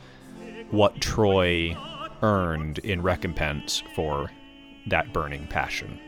what 0.71 0.99
Troy 1.03 1.77
earned 2.23 2.79
in 2.79 3.03
recompense 3.03 3.83
for 3.95 4.31
that 4.87 5.13
burning 5.13 5.47
passion. 5.49 6.01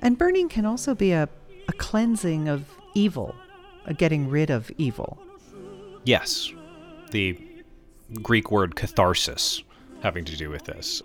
And 0.00 0.18
burning 0.18 0.48
can 0.48 0.66
also 0.66 0.92
be 0.96 1.12
a, 1.12 1.28
a 1.68 1.72
cleansing 1.74 2.48
of 2.48 2.64
evil, 2.96 3.36
a 3.86 3.94
getting 3.94 4.28
rid 4.28 4.50
of 4.50 4.72
evil. 4.78 5.22
Yes, 6.02 6.52
the 7.12 7.38
Greek 8.14 8.50
word 8.50 8.74
catharsis 8.74 9.62
having 10.02 10.24
to 10.24 10.36
do 10.36 10.50
with 10.50 10.64
this. 10.64 11.00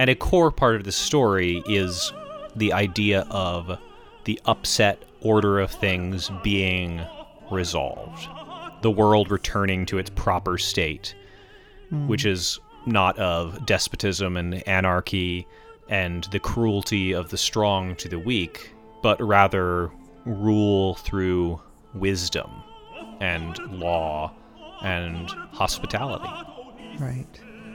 And 0.00 0.10
a 0.10 0.16
core 0.16 0.50
part 0.50 0.74
of 0.74 0.82
the 0.82 0.90
story 0.90 1.62
is 1.68 2.12
the 2.56 2.72
idea 2.72 3.28
of 3.30 3.78
the 4.24 4.40
upset 4.44 5.02
order 5.20 5.58
of 5.60 5.70
things 5.70 6.30
being 6.42 7.00
resolved, 7.50 8.28
the 8.82 8.90
world 8.90 9.30
returning 9.30 9.86
to 9.86 9.98
its 9.98 10.10
proper 10.10 10.58
state, 10.58 11.14
hmm. 11.90 12.06
which 12.08 12.24
is 12.24 12.58
not 12.86 13.18
of 13.18 13.64
despotism 13.66 14.36
and 14.36 14.66
anarchy 14.68 15.46
and 15.88 16.24
the 16.24 16.38
cruelty 16.38 17.12
of 17.12 17.30
the 17.30 17.36
strong 17.36 17.96
to 17.96 18.08
the 18.08 18.18
weak, 18.18 18.74
but 19.02 19.20
rather 19.20 19.90
rule 20.24 20.94
through 20.94 21.60
wisdom 21.94 22.50
and 23.20 23.58
law 23.70 24.32
and 24.82 25.28
hospitality. 25.52 26.28
Right. 26.98 27.26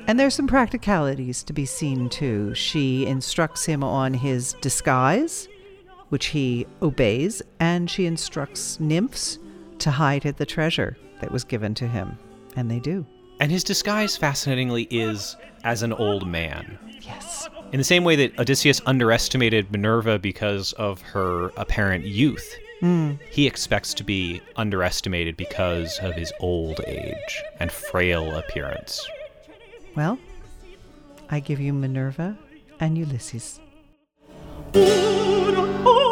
And 0.08 0.20
there's 0.20 0.34
some 0.34 0.48
practicalities 0.48 1.44
to 1.44 1.54
be 1.54 1.66
seen 1.66 2.10
too. 2.10 2.56
She 2.56 3.06
instructs 3.06 3.66
him 3.66 3.84
on 3.84 4.14
his 4.16 4.54
disguise, 4.62 5.48
which 6.10 6.28
he 6.28 6.68
obeys, 6.82 7.42
and 7.60 7.90
she 7.90 8.06
instructs 8.06 8.80
nymphs 8.80 9.40
to 9.80 9.92
hide 9.92 10.24
the 10.24 10.46
treasure 10.46 10.98
that 11.22 11.32
was 11.32 11.44
given 11.44 11.74
to 11.76 11.88
him. 11.88 12.18
And 12.56 12.70
they 12.70 12.80
do. 12.80 13.06
And 13.40 13.52
his 13.52 13.64
disguise, 13.64 14.18
fascinatingly, 14.18 14.84
is 14.90 15.38
as 15.64 15.82
an 15.82 15.94
old 15.94 16.28
man. 16.28 16.78
Yes. 17.02 17.48
In 17.72 17.78
the 17.78 17.84
same 17.84 18.04
way 18.04 18.16
that 18.18 18.38
Odysseus 18.38 18.82
underestimated 18.86 19.72
Minerva 19.72 20.20
because 20.20 20.74
of 20.74 21.02
her 21.02 21.52
apparent 21.56 22.06
youth, 22.06 22.54
hmm. 22.82 23.14
he 23.32 23.48
expects 23.48 23.94
to 23.94 24.04
be 24.04 24.42
underestimated 24.56 25.38
because 25.38 26.00
of 26.00 26.16
his 26.16 26.34
old 26.40 26.82
age 26.88 27.44
and 27.60 27.72
frail 27.72 28.36
appearance. 28.36 29.08
Well, 29.96 30.18
I 31.30 31.40
give 31.40 31.60
you 31.60 31.74
Minerva 31.74 32.38
and 32.80 32.98
Ulysses. 32.98 33.60
Un 34.76 36.09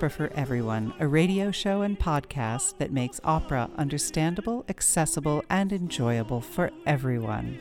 Opera 0.00 0.08
for 0.08 0.32
Everyone, 0.32 0.94
a 0.98 1.06
radio 1.06 1.50
show 1.50 1.82
and 1.82 1.98
podcast 1.98 2.78
that 2.78 2.90
makes 2.90 3.20
opera 3.22 3.68
understandable, 3.76 4.64
accessible, 4.70 5.44
and 5.50 5.74
enjoyable 5.74 6.40
for 6.40 6.70
everyone. 6.86 7.58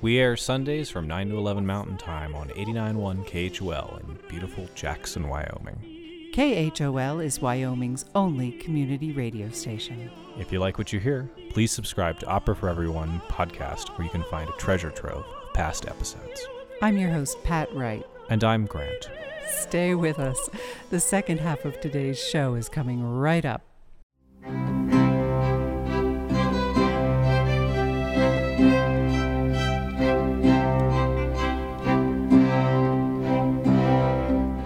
We 0.00 0.20
air 0.20 0.36
Sundays 0.36 0.90
from 0.90 1.08
9 1.08 1.30
to 1.30 1.36
11 1.36 1.66
Mountain 1.66 1.96
Time 1.96 2.36
on 2.36 2.50
89.1 2.50 3.26
KHOL 3.26 3.98
in 3.98 4.16
beautiful 4.28 4.68
Jackson, 4.76 5.26
Wyoming. 5.26 6.30
KHOL 6.32 7.18
is 7.18 7.40
Wyoming's 7.40 8.04
only 8.14 8.52
community 8.52 9.10
radio 9.10 9.50
station. 9.50 10.08
If 10.38 10.52
you 10.52 10.60
like 10.60 10.78
what 10.78 10.92
you 10.92 11.00
hear, 11.00 11.28
please 11.50 11.72
subscribe 11.72 12.20
to 12.20 12.26
Opera 12.26 12.54
for 12.54 12.68
Everyone 12.68 13.20
podcast, 13.28 13.88
where 13.98 14.04
you 14.04 14.12
can 14.12 14.22
find 14.22 14.48
a 14.48 14.52
treasure 14.52 14.92
trove 14.92 15.24
of 15.24 15.52
past 15.52 15.88
episodes. 15.88 16.46
I'm 16.80 16.96
your 16.96 17.10
host, 17.10 17.42
Pat 17.42 17.74
Wright. 17.74 18.06
And 18.32 18.42
I'm 18.42 18.64
Grant. 18.64 19.10
Stay 19.46 19.94
with 19.94 20.18
us. 20.18 20.48
The 20.88 21.00
second 21.00 21.40
half 21.40 21.66
of 21.66 21.78
today's 21.82 22.18
show 22.18 22.54
is 22.54 22.66
coming 22.66 23.04
right 23.04 23.44
up. 23.44 23.60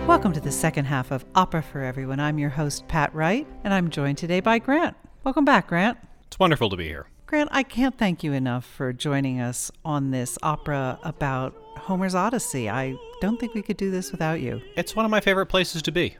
Welcome 0.06 0.32
to 0.32 0.40
the 0.40 0.52
second 0.52 0.84
half 0.84 1.10
of 1.10 1.24
Opera 1.34 1.62
for 1.62 1.82
Everyone. 1.82 2.20
I'm 2.20 2.38
your 2.38 2.50
host, 2.50 2.86
Pat 2.86 3.12
Wright, 3.12 3.48
and 3.64 3.74
I'm 3.74 3.90
joined 3.90 4.18
today 4.18 4.38
by 4.38 4.60
Grant. 4.60 4.96
Welcome 5.24 5.44
back, 5.44 5.66
Grant. 5.66 5.98
It's 6.28 6.38
wonderful 6.38 6.70
to 6.70 6.76
be 6.76 6.86
here. 6.86 7.08
Grant, 7.26 7.48
I 7.50 7.64
can't 7.64 7.98
thank 7.98 8.22
you 8.22 8.32
enough 8.32 8.64
for 8.64 8.92
joining 8.92 9.40
us 9.40 9.72
on 9.84 10.12
this 10.12 10.38
opera 10.44 10.96
about 11.02 11.56
Homer's 11.76 12.14
Odyssey. 12.14 12.70
I 12.70 12.94
don't 13.20 13.40
think 13.40 13.52
we 13.52 13.62
could 13.62 13.76
do 13.76 13.90
this 13.90 14.12
without 14.12 14.40
you. 14.40 14.62
It's 14.76 14.94
one 14.94 15.04
of 15.04 15.10
my 15.10 15.18
favorite 15.18 15.46
places 15.46 15.82
to 15.82 15.90
be. 15.90 16.16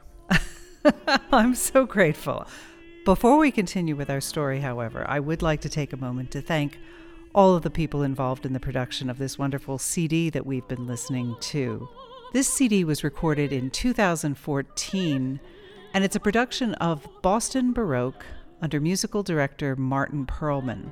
I'm 1.31 1.55
so 1.55 1.85
grateful. 1.85 2.45
Before 3.05 3.37
we 3.37 3.51
continue 3.51 3.95
with 3.95 4.09
our 4.09 4.19
story, 4.19 4.59
however, 4.59 5.05
I 5.07 5.21
would 5.21 5.41
like 5.41 5.61
to 5.61 5.69
take 5.69 5.93
a 5.93 5.97
moment 5.97 6.29
to 6.31 6.41
thank 6.41 6.77
all 7.33 7.55
of 7.55 7.63
the 7.63 7.69
people 7.69 8.03
involved 8.03 8.45
in 8.45 8.51
the 8.51 8.59
production 8.59 9.09
of 9.09 9.17
this 9.17 9.39
wonderful 9.39 9.77
CD 9.77 10.29
that 10.31 10.45
we've 10.45 10.67
been 10.67 10.87
listening 10.87 11.37
to. 11.39 11.87
This 12.33 12.49
CD 12.49 12.83
was 12.83 13.05
recorded 13.05 13.53
in 13.53 13.69
2014, 13.69 15.39
and 15.93 16.03
it's 16.03 16.17
a 16.17 16.19
production 16.19 16.73
of 16.73 17.07
Boston 17.21 17.71
Baroque 17.71 18.25
under 18.61 18.79
musical 18.79 19.23
director 19.23 19.75
Martin 19.75 20.25
Pearlman. 20.25 20.91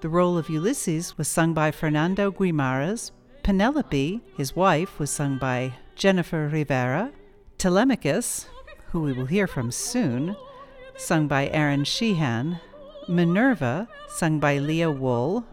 The 0.00 0.08
role 0.08 0.38
of 0.38 0.48
Ulysses 0.48 1.18
was 1.18 1.28
sung 1.28 1.54
by 1.54 1.70
Fernando 1.70 2.30
Guimarães, 2.30 3.10
Penelope, 3.42 4.20
his 4.36 4.54
wife, 4.54 4.98
was 4.98 5.10
sung 5.10 5.38
by 5.38 5.72
Jennifer 5.96 6.48
Rivera. 6.48 7.10
Telemachus, 7.56 8.46
who 8.90 9.00
we 9.00 9.12
will 9.12 9.26
hear 9.26 9.46
from 9.46 9.72
soon, 9.72 10.36
sung 10.96 11.26
by 11.26 11.48
Aaron 11.48 11.84
Sheehan. 11.84 12.60
Minerva, 13.08 13.88
sung 14.08 14.38
by 14.38 14.58
Leah 14.58 14.90
Wool. 14.90 15.46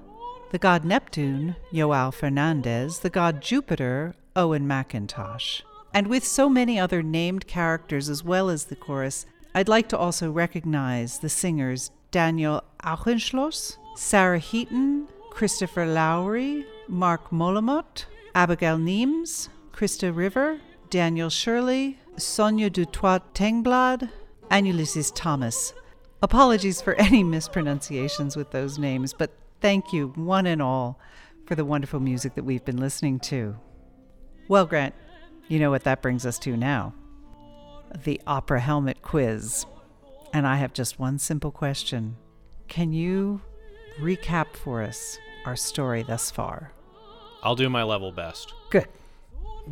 The 0.52 0.60
god 0.60 0.84
Neptune, 0.84 1.56
João 1.72 2.14
Fernandes. 2.14 3.00
The 3.00 3.10
god 3.10 3.42
Jupiter, 3.42 4.14
Owen 4.36 4.68
McIntosh. 4.68 5.62
And 5.94 6.08
with 6.08 6.26
so 6.26 6.50
many 6.50 6.78
other 6.78 7.02
named 7.02 7.48
characters 7.48 8.10
as 8.10 8.24
well 8.26 8.50
as 8.50 8.66
the 8.66 8.76
chorus, 8.76 9.26
I'd 9.56 9.70
like 9.70 9.88
to 9.90 9.98
also 9.98 10.30
recognize 10.30 11.20
the 11.20 11.30
singers 11.30 11.90
Daniel 12.12 12.62
Auchincloss, 12.84 13.78
Sarah 13.96 14.38
Heaton, 14.38 15.08
Christopher 15.30 15.86
Lowrey, 15.86 16.66
Mark 16.90 17.30
Molomot, 17.30 18.04
Abigail 18.36 18.78
Nims, 18.78 19.48
Krista 19.72 20.14
River, 20.14 20.60
Daniel 20.90 21.30
Shirley, 21.30 21.98
Sonja 22.18 22.70
DuToit 22.70 23.22
Tengblad, 23.34 24.10
and 24.52 24.68
Ulysses 24.68 25.10
Thomas. 25.12 25.74
Apologies 26.22 26.82
for 26.82 26.94
any 26.96 27.24
mispronunciations 27.24 28.36
with 28.36 28.52
those 28.52 28.78
names, 28.78 29.14
but 29.14 29.32
thank 29.62 29.94
you, 29.94 30.10
one 30.16 30.48
and 30.48 30.62
all, 30.62 31.00
for 31.46 31.56
the 31.56 31.64
wonderful 31.64 32.02
music 32.02 32.36
that 32.36 32.44
we've 32.44 32.66
been 32.66 32.78
listening 32.78 33.22
to. 33.22 33.56
Well, 34.50 34.66
Grant, 34.66 34.96
you 35.48 35.60
know 35.60 35.72
what 35.72 35.86
that 35.86 36.02
brings 36.02 36.26
us 36.26 36.38
to 36.40 36.58
now 36.58 36.94
the 38.04 38.22
Opera 38.28 38.60
Helmet 38.60 39.02
Quiz. 39.02 39.66
And 40.34 40.46
I 40.46 40.58
have 40.58 40.74
just 40.74 41.00
one 41.00 41.20
simple 41.20 41.52
question 41.52 42.18
Can 42.68 42.94
you 42.94 43.42
recap 44.00 44.56
for 44.56 44.82
us 44.82 45.18
our 45.46 45.56
story 45.56 46.04
thus 46.04 46.32
far? 46.32 46.72
I'll 47.44 47.56
do 47.56 47.70
my 47.70 47.84
level 47.84 48.12
best. 48.12 48.54
Good. 48.70 48.88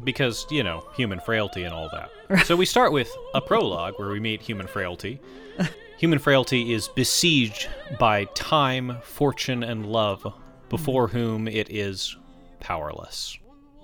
Because, 0.04 0.46
you 0.50 0.64
know, 0.64 0.88
human 0.96 1.20
frailty 1.20 1.64
and 1.64 1.74
all 1.74 1.90
that. 1.92 2.46
so 2.46 2.56
we 2.56 2.66
start 2.66 2.92
with 2.92 3.12
a 3.34 3.42
prologue 3.42 3.96
where 3.98 4.10
we 4.10 4.20
meet 4.20 4.42
human 4.42 4.68
frailty. 4.68 5.20
human 5.98 6.20
frailty 6.20 6.74
is 6.74 6.88
besieged 6.88 7.68
by 8.00 8.26
time, 8.36 8.98
fortune, 9.04 9.64
and 9.64 9.86
love, 9.86 10.26
before 10.70 11.08
mm-hmm. 11.08 11.18
whom 11.18 11.48
it 11.48 11.70
is 11.70 12.16
powerless. 12.60 13.38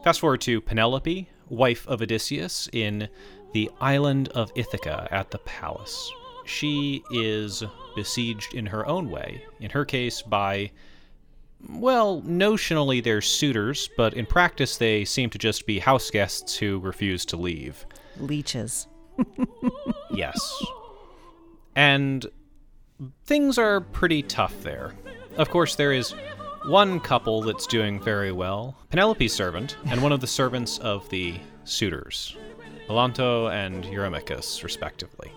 Fast 0.04 0.20
forward 0.20 0.42
to 0.42 0.62
Penelope, 0.62 1.30
wife 1.50 1.88
of 1.88 2.02
Odysseus, 2.02 2.70
in 2.72 3.10
the 3.54 3.70
island 3.80 4.30
of 4.30 4.52
Ithaca 4.56 5.08
at 5.12 5.32
the 5.32 5.40
palace. 5.40 6.12
She 6.46 7.04
is 7.12 7.64
besieged 7.96 8.54
in 8.54 8.66
her 8.68 8.86
own 8.88 9.10
way, 9.10 9.44
in 9.60 9.70
her 9.72 9.86
case 9.86 10.22
by 10.22 10.72
well, 11.68 12.22
notionally 12.22 13.04
they're 13.04 13.22
suitors, 13.22 13.90
but 13.98 14.14
in 14.14 14.26
practice 14.26 14.78
they 14.78 15.04
seem 15.04 15.30
to 15.32 15.38
just 15.38 15.66
be 15.66 15.80
house 15.80 16.10
guests 16.10 16.56
who 16.56 16.80
refuse 16.80 17.26
to 17.26 17.38
leave. 17.38 17.86
Leeches. 18.18 18.88
yes. 20.12 20.64
And 21.76 22.26
things 23.26 23.58
are 23.58 23.82
pretty 23.82 24.24
tough 24.24 24.64
there. 24.64 24.94
Of 25.38 25.50
course, 25.50 25.76
there 25.76 25.92
is 25.92 26.14
one 26.66 27.00
couple 27.00 27.42
that's 27.42 27.68
doing 27.68 28.02
very 28.02 28.32
well 28.32 28.78
Penelope's 28.90 29.34
servant, 29.34 29.78
and 29.86 30.02
one 30.02 30.12
of 30.12 30.22
the 30.22 30.28
servants 30.28 30.78
of 30.80 31.08
the 31.10 31.40
suitors, 31.64 32.36
Melantho 32.90 33.52
and 33.54 33.84
Eurymachus, 33.84 34.64
respectively. 34.64 35.32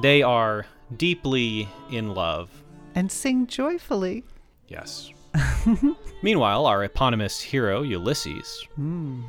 They 0.00 0.22
are 0.22 0.64
deeply 0.96 1.68
in 1.90 2.14
love. 2.14 2.50
And 2.94 3.10
sing 3.10 3.48
joyfully. 3.48 4.22
Yes. 4.68 5.10
Meanwhile, 6.22 6.66
our 6.66 6.84
eponymous 6.84 7.40
hero, 7.40 7.82
Ulysses, 7.82 8.64
hmm. 8.76 9.22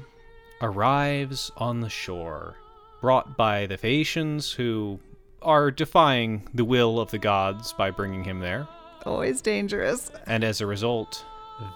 arrives 0.62 1.52
on 1.58 1.82
the 1.82 1.89
shore, 1.89 2.56
brought 3.02 3.36
by 3.36 3.66
the 3.66 3.78
Phaeacians, 3.78 4.52
who 4.52 5.00
are 5.41 5.72
defying 5.72 6.47
the 6.54 6.66
will 6.66 7.00
of 7.00 7.10
the 7.10 7.18
gods 7.18 7.74
by 7.74 7.89
bringing 7.89 8.24
him 8.24 8.39
there. 8.39 8.68
Always 9.06 9.41
dangerous. 9.41 10.12
And 10.28 10.43
as 10.43 10.62
a 10.62 10.68
result, 10.68 11.26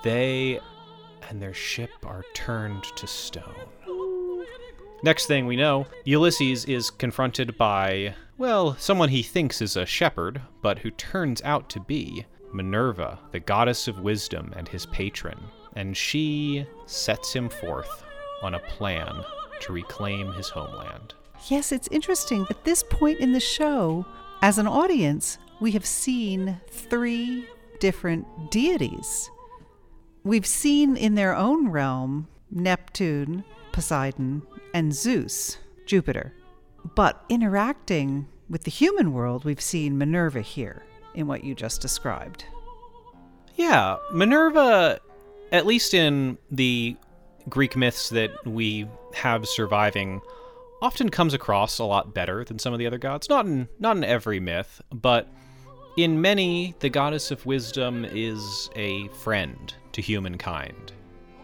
they 0.04 0.60
and 1.30 1.42
their 1.42 1.54
ship 1.54 1.92
are 2.06 2.24
turned 2.34 2.84
to 2.84 3.08
stone. 3.08 3.56
Next 5.04 5.26
thing 5.26 5.46
we 5.46 5.58
know, 5.58 5.86
Ulysses 6.06 6.64
is 6.64 6.90
confronted 6.90 7.58
by, 7.58 8.16
well, 8.38 8.78
someone 8.80 9.10
he 9.10 9.22
thinks 9.22 9.62
is 9.62 9.76
a 9.76 9.86
shepherd, 9.86 10.42
but 10.62 10.80
who 10.80 10.92
turns 10.92 11.42
out 11.42 11.70
to 11.72 11.82
be 11.82 12.26
Minerva, 12.54 13.20
the 13.32 13.42
goddess 13.42 13.90
of 13.90 14.00
wisdom 14.00 14.54
and 14.56 14.66
his 14.66 14.86
patron, 14.86 15.38
and 15.76 15.98
she 15.98 16.66
sets 16.86 17.34
him 17.34 17.50
forth 17.50 18.06
on 18.42 18.56
a 18.56 18.60
plan 18.60 19.26
to 19.60 19.74
reclaim 19.74 20.32
his 20.34 20.48
homeland. 20.48 21.14
Yes, 21.50 21.74
it's 21.74 21.90
interesting. 21.90 22.48
At 22.50 22.64
this 22.64 22.82
point 22.84 23.20
in 23.20 23.34
the 23.34 23.42
show, 23.42 24.06
as 24.42 24.58
an 24.58 24.68
audience, 24.68 25.38
we 25.60 25.72
have 25.72 25.86
seen 25.86 26.62
three 26.70 27.46
different 27.82 28.26
deities. 28.52 29.30
We've 30.24 30.46
seen 30.46 30.96
in 30.96 31.16
their 31.16 31.36
own 31.36 31.68
realm 31.68 32.30
Neptune, 32.50 33.44
Poseidon, 33.74 34.44
and 34.74 34.94
Zeus, 34.94 35.58
Jupiter. 35.86 36.34
But 36.96 37.24
interacting 37.30 38.28
with 38.50 38.64
the 38.64 38.72
human 38.72 39.14
world, 39.14 39.46
we've 39.46 39.62
seen 39.62 39.98
Minerva 39.98 40.42
here 40.42 40.84
in 41.16 41.28
what 41.28 41.44
you 41.44 41.56
just 41.56 41.82
described. 41.82 42.46
Yeah, 43.56 43.98
Minerva, 44.12 45.00
at 45.52 45.66
least 45.66 45.94
in 45.94 46.38
the 46.52 46.98
Greek 47.50 47.76
myths 47.76 48.10
that 48.10 48.46
we 48.46 48.88
have 49.14 49.48
surviving, 49.48 50.22
often 50.82 51.10
comes 51.10 51.34
across 51.34 51.80
a 51.80 51.84
lot 51.84 52.14
better 52.14 52.44
than 52.44 52.60
some 52.60 52.74
of 52.74 52.80
the 52.80 52.88
other 52.88 52.98
gods. 52.98 53.30
Not 53.30 53.46
in 53.46 53.70
not 53.80 53.96
in 53.96 54.04
every 54.04 54.40
myth, 54.40 54.82
but 54.92 55.30
in 55.96 56.22
many, 56.22 56.76
the 56.80 56.90
goddess 56.90 57.30
of 57.30 57.46
wisdom 57.46 58.06
is 58.06 58.70
a 58.76 59.08
friend 59.10 59.74
to 59.92 60.02
humankind 60.02 60.92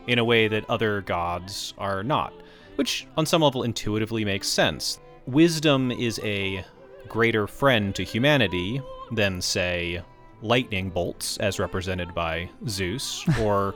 in 0.07 0.17
a 0.17 0.23
way 0.23 0.47
that 0.47 0.67
other 0.69 1.01
gods 1.01 1.75
are 1.77 2.03
not, 2.03 2.33
which 2.79 3.05
on 3.17 3.25
some 3.25 3.41
level 3.41 3.63
intuitively 3.63 4.23
makes 4.23 4.47
sense. 4.47 5.01
Wisdom 5.25 5.91
is 5.91 6.17
a 6.23 6.63
greater 7.09 7.45
friend 7.45 7.93
to 7.93 8.05
humanity 8.05 8.81
than, 9.11 9.41
say, 9.41 10.01
lightning 10.41 10.89
bolts, 10.89 11.35
as 11.39 11.59
represented 11.59 12.15
by 12.15 12.49
Zeus, 12.69 13.25
or 13.41 13.75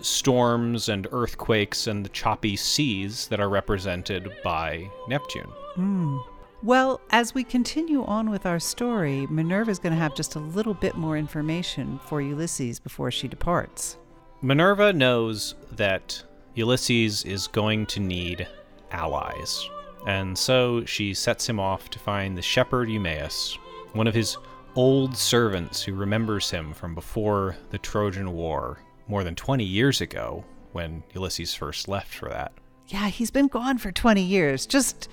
storms 0.00 0.88
and 0.88 1.06
earthquakes 1.12 1.86
and 1.86 2.04
the 2.04 2.08
choppy 2.08 2.56
seas 2.56 3.28
that 3.28 3.38
are 3.38 3.48
represented 3.48 4.28
by 4.42 4.90
Neptune. 5.06 5.46
Hmm. 5.76 6.18
Well, 6.64 7.00
as 7.10 7.34
we 7.34 7.44
continue 7.44 8.04
on 8.06 8.28
with 8.28 8.44
our 8.44 8.58
story, 8.58 9.24
Minerva's 9.28 9.78
going 9.78 9.92
to 9.92 10.00
have 10.00 10.16
just 10.16 10.34
a 10.34 10.40
little 10.40 10.74
bit 10.74 10.96
more 10.96 11.16
information 11.16 12.00
for 12.06 12.20
Ulysses 12.20 12.80
before 12.80 13.12
she 13.12 13.28
departs. 13.28 13.98
Minerva 14.40 14.92
knows 14.92 15.54
that 15.70 16.24
Ulysses 16.54 17.24
is 17.24 17.46
going 17.46 17.86
to 17.86 18.00
need 18.00 18.46
allies, 18.90 19.68
and 20.06 20.36
so 20.36 20.84
she 20.84 21.14
sets 21.14 21.48
him 21.48 21.58
off 21.58 21.88
to 21.90 21.98
find 21.98 22.36
the 22.36 22.42
shepherd 22.42 22.90
Eumaeus, 22.90 23.58
one 23.92 24.06
of 24.06 24.14
his 24.14 24.36
old 24.74 25.16
servants 25.16 25.82
who 25.82 25.94
remembers 25.94 26.50
him 26.50 26.72
from 26.72 26.94
before 26.94 27.56
the 27.70 27.78
Trojan 27.78 28.32
War, 28.32 28.78
more 29.08 29.24
than 29.24 29.34
20 29.34 29.64
years 29.64 30.00
ago 30.00 30.44
when 30.72 31.02
Ulysses 31.14 31.54
first 31.54 31.88
left 31.88 32.12
for 32.12 32.28
that. 32.28 32.52
Yeah, 32.88 33.08
he's 33.08 33.30
been 33.30 33.48
gone 33.48 33.78
for 33.78 33.92
20 33.92 34.22
years. 34.22 34.66
Just, 34.66 35.08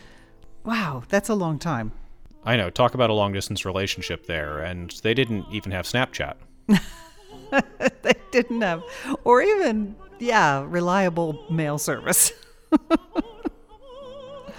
wow, 0.65 1.03
that's 1.09 1.29
a 1.29 1.35
long 1.35 1.59
time. 1.59 1.91
I 2.45 2.55
know, 2.55 2.69
talk 2.69 2.93
about 2.93 3.09
a 3.09 3.13
long 3.13 3.33
distance 3.33 3.65
relationship 3.65 4.25
there, 4.25 4.59
and 4.59 4.91
they 5.03 5.13
didn't 5.13 5.45
even 5.51 5.71
have 5.71 5.85
Snapchat. 5.85 6.35
they 8.01 8.13
didn't 8.31 8.61
have, 8.61 8.83
or 9.23 9.41
even, 9.41 9.95
yeah, 10.19 10.65
reliable 10.67 11.45
mail 11.49 11.77
service. 11.77 12.31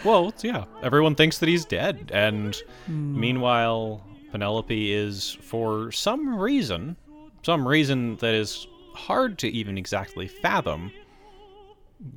Well, 0.03 0.33
yeah, 0.43 0.65
everyone 0.83 1.15
thinks 1.15 1.39
that 1.39 1.49
he's 1.49 1.67
dead, 1.67 2.11
and 2.15 2.57
hmm. 2.87 3.21
meanwhile, 3.21 4.07
Penelope 4.31 4.93
is, 4.93 5.37
for 5.43 5.93
some 5.93 6.35
reason, 6.35 6.97
some 7.43 7.69
reason 7.69 8.17
that 8.17 8.33
is 8.33 8.67
hard 8.95 9.39
to 9.41 9.49
even 9.49 9.77
exactly 9.77 10.27
fathom, 10.27 10.91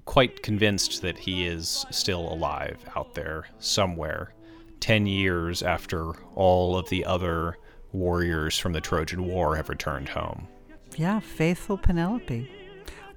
quite 0.06 0.44
convinced 0.44 1.02
that 1.02 1.18
he 1.18 1.46
is 1.46 1.86
still 1.91 2.32
alive 2.32 2.78
out 2.96 3.16
there 3.16 3.48
somewhere, 3.60 4.34
10 4.80 5.06
years 5.06 5.62
after 5.62 6.14
all 6.36 6.78
of 6.78 6.88
the 6.88 7.04
other 7.04 7.58
warriors 7.91 8.58
from 8.58 8.72
the 8.72 8.82
Trojan 8.82 9.26
War 9.26 9.58
have 9.58 9.68
returned 9.68 10.08
home. 10.08 10.48
Yeah, 10.96 11.20
faithful 11.20 11.78
Penelope. 11.78 12.50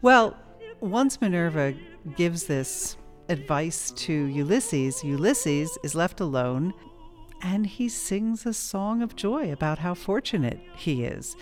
Well, 0.02 0.36
once 0.80 1.20
Minerva 1.20 1.74
gives 2.16 2.44
this 2.44 2.96
advice 3.28 3.90
to 3.92 4.12
Ulysses, 4.12 5.02
Ulysses 5.02 5.78
is 5.82 5.94
left 5.94 6.20
alone 6.20 6.74
and 7.42 7.66
he 7.66 7.88
sings 7.88 8.46
a 8.46 8.52
song 8.52 9.02
of 9.02 9.16
joy 9.16 9.52
about 9.52 9.78
how 9.78 9.94
fortunate 9.94 10.60
he 10.76 11.04
is. 11.04 11.36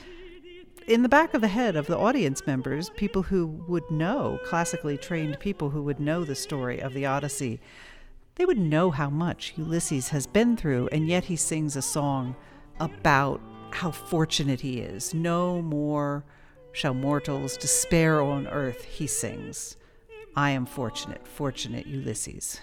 in 0.87 1.03
the 1.03 1.09
back 1.09 1.33
of 1.33 1.41
the 1.41 1.49
head 1.49 1.77
of 1.77 1.87
the 1.87 1.97
audience 1.97 2.47
members, 2.47 2.91
people 2.91 3.23
who 3.23 3.47
would 3.69 3.91
know, 3.91 4.39
classically 4.45 4.99
trained 4.99 5.41
people 5.41 5.71
who 5.71 5.83
would 5.83 5.99
know 5.99 6.25
the 6.25 6.35
story 6.35 6.79
of 6.81 6.93
the 6.93 7.07
Odyssey, 7.07 7.59
they 8.35 8.45
would 8.45 8.59
know 8.59 8.91
how 8.91 9.09
much 9.09 9.55
Ulysses 9.57 10.09
has 10.09 10.27
been 10.27 10.57
through, 10.57 10.89
and 10.93 11.09
yet 11.09 11.25
he 11.25 11.37
sings 11.37 11.77
a 11.77 11.83
song 11.83 12.37
about 12.81 13.41
how 13.71 13.91
fortunate 13.91 14.61
he 14.61 14.81
is. 14.81 15.15
No 15.15 15.63
more 15.63 16.25
shall 16.75 16.93
mortals 16.93 17.57
despair 17.57 18.21
on 18.21 18.47
earth, 18.49 18.85
he 18.85 19.07
sings. 19.07 19.77
I 20.37 20.51
am 20.51 20.67
fortunate, 20.67 21.27
fortunate 21.27 21.87
Ulysses. 21.87 22.61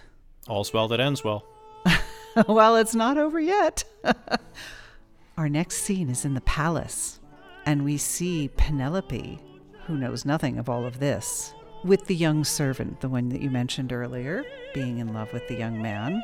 All's 0.47 0.73
well 0.73 0.89
that 0.89 0.99
ends 0.99 1.23
well. 1.23 1.45
well, 2.47 2.75
it's 2.75 2.93
not 2.93 3.17
over 3.17 3.39
yet. 3.39 3.85
Our 5.37 5.47
next 5.47 5.77
scene 5.77 6.09
is 6.09 6.25
in 6.25 6.33
the 6.33 6.41
palace, 6.41 7.19
and 7.65 7.85
we 7.85 7.97
see 7.97 8.49
Penelope, 8.57 9.39
who 9.85 9.97
knows 9.97 10.25
nothing 10.25 10.59
of 10.59 10.67
all 10.67 10.85
of 10.85 10.99
this, 10.99 11.53
with 11.85 12.05
the 12.05 12.15
young 12.15 12.43
servant, 12.43 12.99
the 12.99 13.09
one 13.09 13.29
that 13.29 13.41
you 13.41 13.49
mentioned 13.49 13.93
earlier, 13.93 14.43
being 14.73 14.97
in 14.97 15.13
love 15.13 15.31
with 15.31 15.47
the 15.47 15.55
young 15.55 15.81
man. 15.81 16.21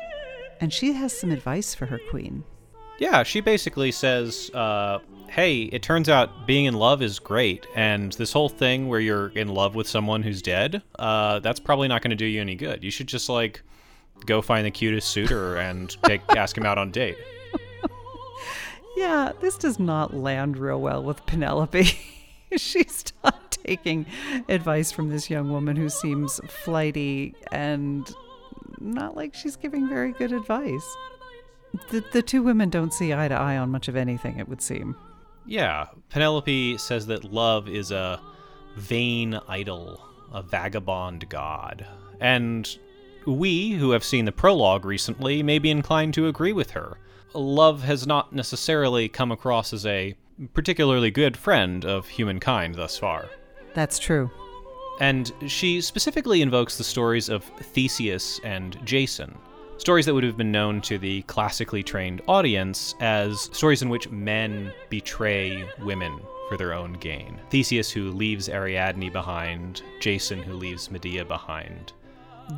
And 0.60 0.72
she 0.72 0.92
has 0.92 1.18
some 1.18 1.30
advice 1.30 1.74
for 1.74 1.86
her 1.86 2.00
queen. 2.10 2.44
Yeah, 2.98 3.22
she 3.22 3.40
basically 3.40 3.92
says, 3.92 4.50
uh, 4.52 4.98
hey, 5.28 5.62
it 5.62 5.82
turns 5.82 6.08
out 6.08 6.46
being 6.46 6.64
in 6.64 6.74
love 6.74 7.00
is 7.00 7.18
great, 7.18 7.66
and 7.74 8.12
this 8.14 8.32
whole 8.32 8.48
thing 8.48 8.88
where 8.88 8.98
you're 8.98 9.28
in 9.28 9.48
love 9.48 9.74
with 9.74 9.88
someone 9.88 10.22
who's 10.22 10.42
dead, 10.42 10.82
uh, 10.98 11.38
that's 11.38 11.60
probably 11.60 11.86
not 11.86 12.02
going 12.02 12.10
to 12.10 12.16
do 12.16 12.24
you 12.26 12.40
any 12.40 12.56
good. 12.56 12.82
You 12.82 12.90
should 12.90 13.06
just, 13.06 13.28
like, 13.28 13.62
go 14.26 14.42
find 14.42 14.66
the 14.66 14.70
cutest 14.72 15.08
suitor 15.10 15.56
and 15.56 15.96
take 16.02 16.22
ask 16.36 16.58
him 16.58 16.66
out 16.66 16.78
on 16.78 16.90
date. 16.90 17.16
Yeah, 18.96 19.30
this 19.40 19.56
does 19.56 19.78
not 19.78 20.12
land 20.12 20.58
real 20.58 20.80
well 20.80 21.04
with 21.04 21.24
Penelope. 21.24 21.84
She's 22.56 23.04
not 23.22 23.52
taking 23.52 24.06
advice 24.48 24.90
from 24.90 25.08
this 25.08 25.30
young 25.30 25.52
woman 25.52 25.76
who 25.76 25.88
seems 25.88 26.40
flighty 26.48 27.36
and 27.52 28.12
not 28.80 29.16
like 29.16 29.34
she's 29.34 29.54
giving 29.54 29.88
very 29.88 30.12
good 30.12 30.32
advice. 30.32 30.96
The, 31.90 32.04
the 32.12 32.22
two 32.22 32.42
women 32.42 32.70
don't 32.70 32.92
see 32.92 33.12
eye 33.14 33.28
to 33.28 33.34
eye 33.34 33.56
on 33.56 33.70
much 33.70 33.88
of 33.88 33.96
anything, 33.96 34.38
it 34.38 34.48
would 34.48 34.62
seem. 34.62 34.96
Yeah, 35.46 35.86
Penelope 36.10 36.78
says 36.78 37.06
that 37.06 37.24
love 37.24 37.68
is 37.68 37.90
a 37.90 38.20
vain 38.76 39.40
idol, 39.48 40.06
a 40.32 40.42
vagabond 40.42 41.28
god. 41.28 41.86
And 42.20 42.78
we, 43.26 43.72
who 43.72 43.92
have 43.92 44.04
seen 44.04 44.24
the 44.24 44.32
prologue 44.32 44.84
recently, 44.84 45.42
may 45.42 45.58
be 45.58 45.70
inclined 45.70 46.14
to 46.14 46.28
agree 46.28 46.52
with 46.52 46.70
her. 46.72 46.98
Love 47.34 47.82
has 47.82 48.06
not 48.06 48.32
necessarily 48.32 49.08
come 49.08 49.32
across 49.32 49.72
as 49.72 49.84
a 49.86 50.14
particularly 50.54 51.10
good 51.10 51.36
friend 51.36 51.84
of 51.84 52.08
humankind 52.08 52.74
thus 52.74 52.96
far. 52.96 53.28
That's 53.74 53.98
true. 53.98 54.30
And 55.00 55.32
she 55.46 55.80
specifically 55.80 56.42
invokes 56.42 56.76
the 56.76 56.84
stories 56.84 57.28
of 57.28 57.44
Theseus 57.44 58.40
and 58.44 58.78
Jason, 58.84 59.36
stories 59.78 60.06
that 60.06 60.14
would 60.14 60.24
have 60.24 60.36
been 60.36 60.52
known 60.52 60.80
to 60.82 60.98
the 60.98 61.22
classically 61.22 61.82
trained 61.82 62.20
audience 62.26 62.94
as 63.00 63.42
stories 63.52 63.80
in 63.80 63.88
which 63.88 64.10
men 64.10 64.72
betray 64.90 65.64
women 65.80 66.20
for 66.48 66.56
their 66.56 66.74
own 66.74 66.94
gain. 66.94 67.38
Theseus, 67.50 67.90
who 67.90 68.10
leaves 68.10 68.48
Ariadne 68.48 69.10
behind, 69.10 69.82
Jason, 70.00 70.42
who 70.42 70.54
leaves 70.54 70.90
Medea 70.90 71.24
behind. 71.24 71.92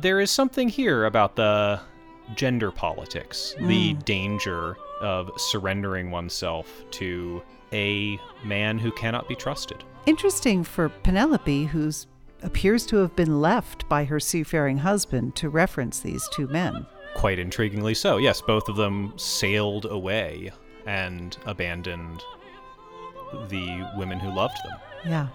There 0.01 0.19
is 0.19 0.31
something 0.31 0.69
here 0.69 1.05
about 1.05 1.35
the 1.35 1.79
gender 2.35 2.71
politics, 2.71 3.55
the 3.59 3.93
mm. 3.93 4.05
danger 4.05 4.77
of 5.01 5.31
surrendering 5.37 6.11
oneself 6.11 6.83
to 6.91 7.41
a 7.73 8.19
man 8.43 8.79
who 8.79 8.91
cannot 8.91 9.27
be 9.27 9.35
trusted. 9.35 9.83
Interesting 10.05 10.63
for 10.63 10.89
Penelope, 10.89 11.65
who 11.65 11.91
appears 12.41 12.85
to 12.87 12.97
have 12.97 13.15
been 13.15 13.41
left 13.41 13.87
by 13.87 14.05
her 14.05 14.19
seafaring 14.19 14.79
husband 14.79 15.35
to 15.35 15.49
reference 15.49 15.99
these 15.99 16.27
two 16.31 16.47
men. 16.47 16.85
Quite 17.15 17.39
intriguingly 17.39 17.95
so. 17.95 18.17
Yes, 18.17 18.41
both 18.41 18.69
of 18.69 18.75
them 18.75 19.13
sailed 19.17 19.85
away 19.85 20.51
and 20.85 21.37
abandoned 21.45 22.23
the 23.49 23.87
women 23.97 24.19
who 24.19 24.33
loved 24.33 24.57
them. 24.63 24.77
Yeah, 25.05 25.27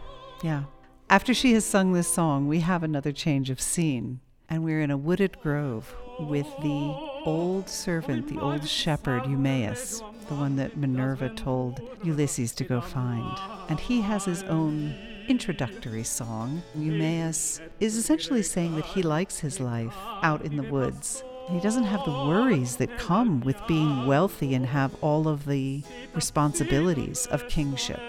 yeah. 0.42 0.64
After 1.08 1.32
she 1.32 1.52
has 1.52 1.64
sung 1.64 1.92
this 1.92 2.12
song, 2.12 2.48
we 2.48 2.60
have 2.60 2.82
another 2.82 3.12
change 3.12 3.48
of 3.50 3.60
scene, 3.60 4.20
and 4.48 4.64
we're 4.64 4.80
in 4.80 4.90
a 4.90 4.96
wooded 4.96 5.40
grove 5.40 5.94
with 6.18 6.46
the 6.62 6.94
old 7.24 7.68
servant, 7.68 8.28
the 8.28 8.40
old 8.40 8.66
shepherd 8.66 9.26
Eumaeus, 9.26 10.02
the 10.28 10.34
one 10.34 10.56
that 10.56 10.76
Minerva 10.76 11.28
told 11.28 11.80
Ulysses 12.02 12.52
to 12.56 12.64
go 12.64 12.80
find. 12.80 13.38
And 13.68 13.78
he 13.78 14.00
has 14.00 14.24
his 14.24 14.42
own 14.44 14.94
introductory 15.28 16.04
song. 16.04 16.62
Eumaeus 16.74 17.60
is 17.80 17.96
essentially 17.96 18.42
saying 18.42 18.74
that 18.76 18.84
he 18.84 19.02
likes 19.02 19.38
his 19.38 19.60
life 19.60 19.94
out 20.22 20.42
in 20.44 20.56
the 20.56 20.62
woods. 20.64 21.22
He 21.48 21.60
doesn't 21.60 21.84
have 21.84 22.04
the 22.04 22.10
worries 22.10 22.76
that 22.76 22.98
come 22.98 23.40
with 23.40 23.56
being 23.68 24.04
wealthy 24.04 24.54
and 24.54 24.66
have 24.66 24.96
all 25.00 25.28
of 25.28 25.46
the 25.46 25.82
responsibilities 26.12 27.26
of 27.26 27.48
kingship. 27.48 28.00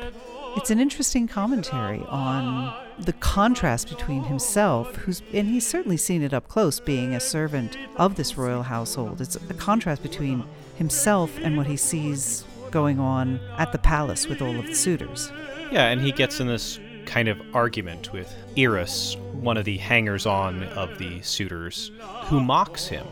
It's 0.55 0.71
an 0.71 0.79
interesting 0.79 1.27
commentary 1.27 1.99
on 2.07 2.73
the 2.97 3.13
contrast 3.13 3.89
between 3.89 4.23
himself, 4.23 4.95
who's, 4.95 5.21
and 5.31 5.47
he's 5.47 5.67
certainly 5.67 5.97
seen 5.97 6.23
it 6.23 6.33
up 6.33 6.47
close 6.47 6.79
being 6.79 7.13
a 7.13 7.19
servant 7.19 7.77
of 7.95 8.15
this 8.15 8.37
royal 8.37 8.63
household. 8.63 9.21
It's 9.21 9.35
a 9.35 9.53
contrast 9.53 10.01
between 10.01 10.43
himself 10.75 11.37
and 11.37 11.57
what 11.57 11.67
he 11.67 11.77
sees 11.77 12.43
going 12.71 12.99
on 12.99 13.39
at 13.59 13.71
the 13.71 13.77
palace 13.77 14.27
with 14.27 14.41
all 14.41 14.57
of 14.57 14.65
the 14.65 14.73
suitors. 14.73 15.31
Yeah, 15.71 15.89
and 15.89 16.01
he 16.01 16.11
gets 16.11 16.39
in 16.39 16.47
this 16.47 16.79
kind 17.05 17.27
of 17.27 17.39
argument 17.53 18.11
with 18.11 18.33
Eris, 18.55 19.15
one 19.33 19.57
of 19.57 19.65
the 19.65 19.77
hangers 19.77 20.25
on 20.25 20.63
of 20.63 20.97
the 20.97 21.21
suitors, 21.21 21.91
who 22.23 22.39
mocks 22.39 22.87
him 22.87 23.05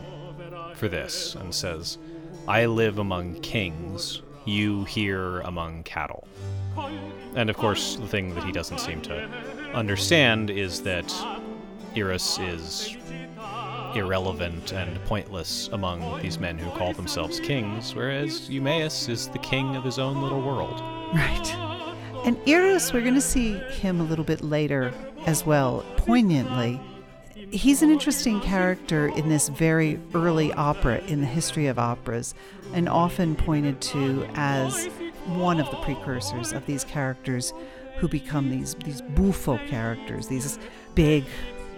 for 0.76 0.88
this 0.88 1.34
and 1.34 1.54
says, 1.54 1.98
I 2.46 2.66
live 2.66 2.98
among 2.98 3.40
kings, 3.40 4.22
you 4.44 4.84
here 4.84 5.40
among 5.40 5.82
cattle. 5.82 6.28
And 7.34 7.50
of 7.50 7.56
course, 7.56 7.96
the 7.96 8.06
thing 8.06 8.34
that 8.34 8.44
he 8.44 8.52
doesn't 8.52 8.78
seem 8.78 9.00
to 9.02 9.24
understand 9.74 10.50
is 10.50 10.82
that 10.82 11.12
Eris 11.94 12.38
is 12.38 12.96
irrelevant 13.94 14.72
and 14.72 15.02
pointless 15.06 15.68
among 15.72 16.20
these 16.20 16.38
men 16.38 16.58
who 16.58 16.70
call 16.70 16.92
themselves 16.92 17.40
kings, 17.40 17.94
whereas 17.94 18.48
Eumaeus 18.50 19.08
is 19.08 19.28
the 19.28 19.38
king 19.38 19.74
of 19.74 19.84
his 19.84 19.98
own 19.98 20.20
little 20.20 20.42
world. 20.42 20.80
Right. 21.14 21.54
And 22.24 22.36
Eros, 22.46 22.92
we're 22.92 23.02
going 23.02 23.14
to 23.14 23.20
see 23.20 23.54
him 23.54 24.00
a 24.00 24.04
little 24.04 24.24
bit 24.24 24.42
later 24.42 24.92
as 25.26 25.46
well, 25.46 25.84
poignantly. 25.96 26.80
He's 27.50 27.80
an 27.82 27.90
interesting 27.90 28.40
character 28.40 29.06
in 29.08 29.28
this 29.28 29.48
very 29.48 30.00
early 30.14 30.52
opera 30.52 30.98
in 31.06 31.20
the 31.20 31.26
history 31.26 31.68
of 31.68 31.78
operas, 31.78 32.34
and 32.74 32.88
often 32.88 33.36
pointed 33.36 33.80
to 33.82 34.26
as 34.34 34.86
one 35.26 35.60
of 35.60 35.70
the 35.70 35.76
precursors 35.76 36.52
of 36.52 36.66
these 36.66 36.82
characters 36.82 37.52
who 37.98 38.08
become 38.08 38.50
these 38.50 38.74
these 38.84 39.00
buffo 39.00 39.58
characters, 39.68 40.26
these 40.26 40.58
big, 40.94 41.24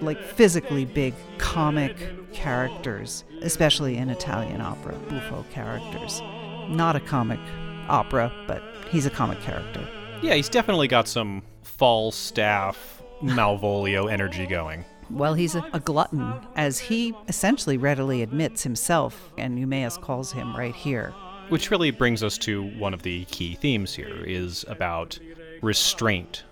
like 0.01 0.21
physically 0.23 0.87
big 0.87 1.15
comic 1.37 1.97
characters, 2.33 3.25
especially 3.43 3.97
in 3.97 4.09
Italian 4.09 4.61
opera, 4.63 4.95
buffo 5.11 5.45
characters. 5.53 6.23
Not 6.69 6.97
a 6.97 7.01
comic 7.01 7.41
opera, 7.89 8.33
but 8.47 8.63
he's 8.91 9.05
a 9.07 9.11
comic 9.11 9.41
character. 9.41 9.87
Yeah, 10.23 10.35
he's 10.35 10.49
definitely 10.49 10.89
got 10.89 11.09
some 11.09 11.43
Falstaff, 11.63 13.03
Malvolio 13.23 14.11
energy 14.11 14.47
going. 14.47 14.85
Well, 15.11 15.35
he's 15.35 15.55
a, 15.55 15.65
a 15.73 15.81
glutton, 15.81 16.35
as 16.55 16.79
he 16.79 17.15
essentially 17.29 17.77
readily 17.77 18.23
admits 18.23 18.63
himself, 18.63 19.33
and 19.39 19.59
Eumaeus 19.59 19.97
calls 19.97 20.33
him 20.33 20.55
right 20.57 20.75
here. 20.75 21.15
Which 21.49 21.71
really 21.71 21.91
brings 21.91 22.23
us 22.23 22.37
to 22.39 22.65
one 22.79 22.93
of 22.93 23.03
the 23.03 23.25
key 23.27 23.55
themes 23.55 23.95
here 23.95 24.23
is 24.25 24.65
about 24.69 25.19
restraint. 25.63 26.45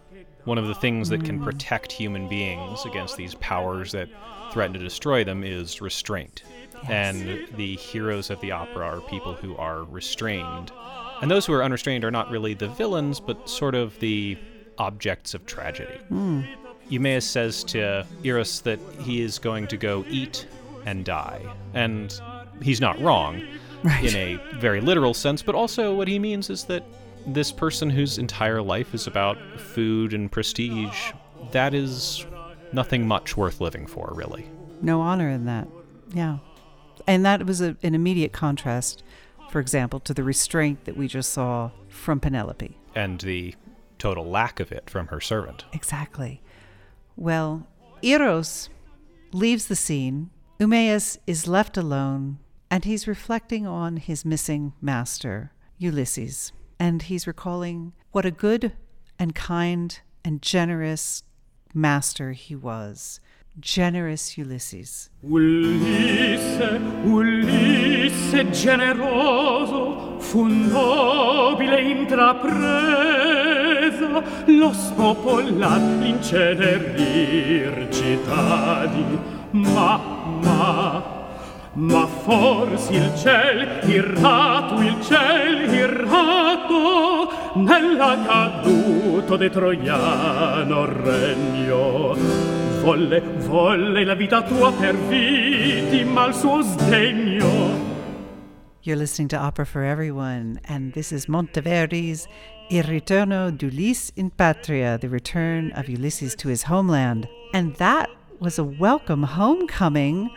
One 0.44 0.58
of 0.58 0.68
the 0.68 0.74
things 0.74 1.08
that 1.10 1.24
can 1.24 1.42
protect 1.42 1.92
human 1.92 2.28
beings 2.28 2.84
against 2.86 3.16
these 3.16 3.34
powers 3.34 3.92
that 3.92 4.08
threaten 4.52 4.72
to 4.74 4.78
destroy 4.78 5.24
them 5.24 5.42
is 5.44 5.80
restraint. 5.80 6.44
And 6.88 7.48
the 7.56 7.76
heroes 7.76 8.30
of 8.30 8.40
the 8.40 8.52
opera 8.52 8.86
are 8.86 9.00
people 9.02 9.34
who 9.34 9.56
are 9.56 9.84
restrained. 9.84 10.70
And 11.20 11.30
those 11.30 11.46
who 11.46 11.52
are 11.52 11.64
unrestrained 11.64 12.04
are 12.04 12.10
not 12.10 12.30
really 12.30 12.54
the 12.54 12.68
villains, 12.68 13.20
but 13.20 13.48
sort 13.48 13.74
of 13.74 13.98
the 13.98 14.38
objects 14.78 15.34
of 15.34 15.46
tragedy. 15.46 15.98
Hmm. 16.08 16.42
Eumaeus 16.88 17.26
says 17.26 17.64
to 17.64 18.06
Eros 18.22 18.60
that 18.60 18.78
he 19.00 19.22
is 19.22 19.38
going 19.38 19.66
to 19.68 19.76
go 19.76 20.04
eat 20.08 20.46
and 20.84 21.04
die. 21.04 21.42
And 21.74 22.18
he's 22.62 22.80
not 22.80 23.00
wrong 23.00 23.42
in 23.84 24.16
a 24.16 24.40
very 24.54 24.80
literal 24.80 25.14
sense, 25.14 25.42
but 25.42 25.54
also 25.54 25.94
what 25.94 26.08
he 26.08 26.18
means 26.18 26.50
is 26.50 26.64
that 26.64 26.84
this 27.26 27.50
person 27.50 27.90
whose 27.90 28.18
entire 28.18 28.62
life 28.62 28.94
is 28.94 29.06
about 29.06 29.36
food 29.58 30.14
and 30.14 30.30
prestige, 30.30 31.12
that 31.50 31.74
is 31.74 32.24
nothing 32.72 33.06
much 33.06 33.36
worth 33.36 33.60
living 33.60 33.86
for, 33.86 34.12
really. 34.14 34.46
No 34.80 35.00
honor 35.00 35.28
in 35.28 35.44
that. 35.46 35.68
Yeah. 36.12 36.38
And 37.06 37.24
that 37.24 37.44
was 37.46 37.60
a, 37.60 37.76
an 37.82 37.94
immediate 37.94 38.32
contrast, 38.32 39.02
for 39.50 39.60
example, 39.60 40.00
to 40.00 40.14
the 40.14 40.22
restraint 40.22 40.84
that 40.84 40.96
we 40.96 41.08
just 41.08 41.32
saw 41.32 41.70
from 41.88 42.20
Penelope. 42.20 42.76
And 42.94 43.20
the 43.20 43.54
total 43.98 44.26
lack 44.26 44.60
of 44.60 44.72
it 44.72 44.88
from 44.88 45.08
her 45.08 45.20
servant. 45.20 45.64
Exactly. 45.72 46.40
Well, 47.16 47.66
Eros 48.02 48.68
leaves 49.32 49.66
the 49.66 49.76
scene. 49.76 50.30
Eumaeus 50.58 51.18
is 51.26 51.48
left 51.48 51.76
alone, 51.76 52.38
and 52.70 52.84
he's 52.84 53.08
reflecting 53.08 53.66
on 53.66 53.96
his 53.96 54.24
missing 54.24 54.74
master, 54.80 55.52
Ulysses. 55.78 56.52
And 56.78 57.02
he's 57.02 57.26
recalling 57.26 57.94
what 58.12 58.26
a 58.26 58.30
good 58.30 58.72
and 59.18 59.34
kind 59.34 59.98
and 60.24 60.42
generous 60.42 61.22
master 61.72 62.32
he 62.32 62.54
was. 62.54 63.20
Generous 63.58 64.36
Ulysses. 64.36 65.08
Ulisse, 65.24 66.78
Ulisse 67.06 68.44
generoso, 68.52 70.20
fu 70.20 70.46
nobile 70.48 72.06
l'incenerir 76.46 77.88
cittadi, 77.90 79.18
ma, 79.50 80.00
ma, 80.42 81.02
ma 81.72 82.06
forse 82.06 82.92
il 82.92 83.12
ciel, 83.16 83.80
irrato 83.88 84.80
il 84.80 84.96
ciel, 85.02 85.72
irrato, 85.72 87.30
nella 87.56 88.18
caduto 88.26 89.36
de 89.36 89.50
Troiano 89.50 90.84
regno, 90.84 92.14
volle, 92.82 93.20
volle 93.20 94.04
la 94.04 94.14
vita 94.14 94.42
tua 94.42 94.72
per 94.72 94.94
vittima 94.94 96.24
al 96.24 96.34
suo 96.34 96.62
sdegno. 96.62 97.94
You're 98.82 98.96
listening 99.00 99.28
to 99.30 99.36
Opera 99.36 99.66
for 99.66 99.82
Everyone, 99.82 100.60
and 100.68 100.92
this 100.92 101.10
is 101.10 101.26
Monteverdi's 101.26 102.28
Il 102.68 102.82
ritorno 102.82 103.56
d'Ulisse 103.56 104.10
in 104.16 104.30
patria, 104.30 104.98
the 104.98 105.08
return 105.08 105.70
of 105.72 105.88
Ulysses 105.88 106.34
to 106.34 106.48
his 106.48 106.64
homeland. 106.64 107.28
And 107.54 107.76
that 107.76 108.10
was 108.40 108.58
a 108.58 108.64
welcome 108.64 109.22
homecoming 109.22 110.30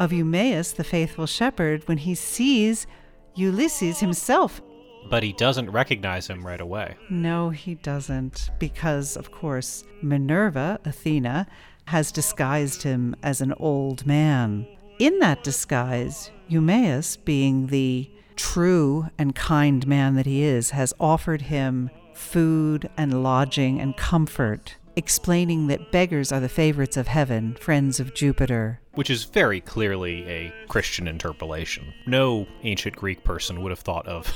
of 0.00 0.10
Eumaeus, 0.10 0.72
the 0.72 0.82
faithful 0.82 1.26
shepherd, 1.26 1.86
when 1.86 1.98
he 1.98 2.14
sees 2.14 2.86
Ulysses 3.34 4.00
himself. 4.00 4.62
But 5.10 5.22
he 5.22 5.34
doesn't 5.34 5.70
recognize 5.70 6.26
him 6.26 6.46
right 6.46 6.60
away. 6.60 6.96
No, 7.10 7.50
he 7.50 7.74
doesn't, 7.74 8.48
because, 8.58 9.18
of 9.18 9.30
course, 9.30 9.84
Minerva, 10.00 10.80
Athena, 10.86 11.46
has 11.86 12.10
disguised 12.10 12.82
him 12.82 13.14
as 13.22 13.42
an 13.42 13.52
old 13.58 14.06
man. 14.06 14.66
In 14.98 15.18
that 15.18 15.44
disguise, 15.44 16.30
Eumaeus, 16.48 17.16
being 17.16 17.66
the 17.66 18.10
true 18.36 19.08
and 19.18 19.34
kind 19.34 19.86
man 19.86 20.14
that 20.14 20.26
he 20.26 20.42
is, 20.42 20.70
has 20.70 20.94
offered 20.98 21.42
him 21.42 21.90
food 22.12 22.88
and 22.96 23.22
lodging 23.22 23.80
and 23.80 23.96
comfort, 23.96 24.76
explaining 24.96 25.66
that 25.66 25.92
beggars 25.92 26.32
are 26.32 26.40
the 26.40 26.48
favorites 26.48 26.96
of 26.96 27.08
heaven, 27.08 27.54
friends 27.60 28.00
of 28.00 28.14
Jupiter. 28.14 28.80
Which 28.94 29.10
is 29.10 29.24
very 29.24 29.60
clearly 29.60 30.26
a 30.28 30.54
Christian 30.68 31.08
interpolation. 31.08 31.92
No 32.06 32.46
ancient 32.62 32.96
Greek 32.96 33.24
person 33.24 33.62
would 33.62 33.70
have 33.70 33.80
thought 33.80 34.06
of 34.06 34.32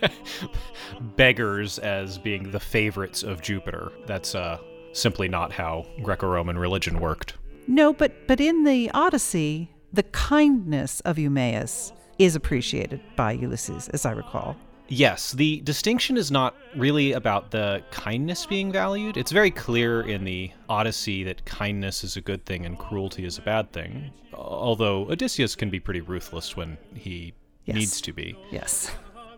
beggars 1.16 1.78
as 1.78 2.18
being 2.18 2.50
the 2.50 2.60
favorites 2.60 3.22
of 3.22 3.40
Jupiter. 3.40 3.92
That's 4.06 4.34
uh, 4.34 4.58
simply 4.92 5.28
not 5.28 5.52
how 5.52 5.86
Greco 6.02 6.28
Roman 6.28 6.58
religion 6.58 7.00
worked. 7.00 7.34
No, 7.66 7.94
but 7.94 8.26
but 8.26 8.40
in 8.40 8.64
the 8.64 8.90
Odyssey, 8.92 9.70
the 9.90 10.02
kindness 10.02 11.00
of 11.00 11.18
Eumaeus 11.18 11.92
is 12.18 12.36
appreciated 12.36 13.00
by 13.16 13.32
Ulysses, 13.32 13.88
as 13.88 14.04
I 14.06 14.12
recall. 14.12 14.56
Yes, 14.88 15.32
the 15.32 15.60
distinction 15.60 16.16
is 16.18 16.30
not 16.30 16.54
really 16.76 17.12
about 17.12 17.50
the 17.50 17.82
kindness 17.90 18.44
being 18.44 18.70
valued. 18.70 19.16
It's 19.16 19.32
very 19.32 19.50
clear 19.50 20.02
in 20.02 20.24
the 20.24 20.50
Odyssey 20.68 21.24
that 21.24 21.44
kindness 21.46 22.04
is 22.04 22.16
a 22.18 22.20
good 22.20 22.44
thing 22.44 22.66
and 22.66 22.78
cruelty 22.78 23.24
is 23.24 23.38
a 23.38 23.42
bad 23.42 23.72
thing. 23.72 24.10
Although 24.34 25.08
Odysseus 25.10 25.56
can 25.56 25.70
be 25.70 25.80
pretty 25.80 26.02
ruthless 26.02 26.54
when 26.56 26.76
he 26.94 27.32
Yes. 27.64 27.76
needs 27.76 28.00
to 28.02 28.12
be. 28.12 28.36
Yes. 28.50 28.90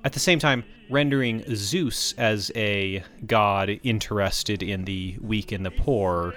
At 0.04 0.12
the 0.12 0.18
same 0.20 0.40
time, 0.40 0.64
rendering 0.90 1.44
Zeus 1.54 2.12
as 2.18 2.50
a 2.56 3.04
god 3.26 3.70
interested 3.84 4.64
in 4.64 4.84
the 4.84 5.16
weak 5.20 5.52
and 5.52 5.64
the 5.64 5.70
poor 5.70 6.34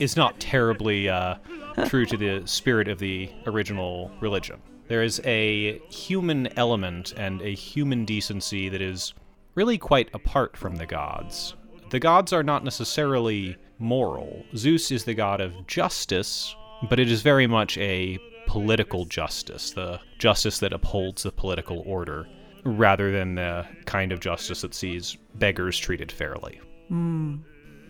is 0.00 0.16
not 0.16 0.40
terribly 0.40 1.08
uh, 1.08 1.36
true 1.86 2.04
to 2.06 2.16
the 2.16 2.42
spirit 2.46 2.88
of 2.88 2.98
the 2.98 3.30
original 3.46 4.10
religion. 4.20 4.60
There 4.88 5.02
is 5.02 5.20
a 5.24 5.78
human 5.88 6.48
element 6.58 7.14
and 7.16 7.40
a 7.42 7.54
human 7.54 8.04
decency 8.04 8.68
that 8.68 8.82
is 8.82 9.14
really 9.54 9.78
quite 9.78 10.10
apart 10.12 10.56
from 10.56 10.76
the 10.76 10.86
gods. 10.86 11.54
The 11.90 12.00
gods 12.00 12.32
are 12.32 12.42
not 12.42 12.64
necessarily 12.64 13.56
moral. 13.78 14.44
Zeus 14.56 14.90
is 14.90 15.04
the 15.04 15.14
god 15.14 15.40
of 15.40 15.66
justice, 15.66 16.54
but 16.88 16.98
it 16.98 17.10
is 17.10 17.22
very 17.22 17.46
much 17.46 17.78
a 17.78 18.18
political 18.46 19.04
justice, 19.04 19.70
the 19.70 20.00
justice 20.18 20.58
that 20.58 20.72
upholds 20.72 21.22
the 21.22 21.32
political 21.32 21.82
order, 21.86 22.26
rather 22.64 23.10
than 23.10 23.36
the 23.36 23.66
kind 23.86 24.12
of 24.12 24.20
justice 24.20 24.62
that 24.62 24.74
sees 24.74 25.16
beggars 25.36 25.78
treated 25.78 26.12
fairly. 26.12 26.60
Hmm. 26.88 27.36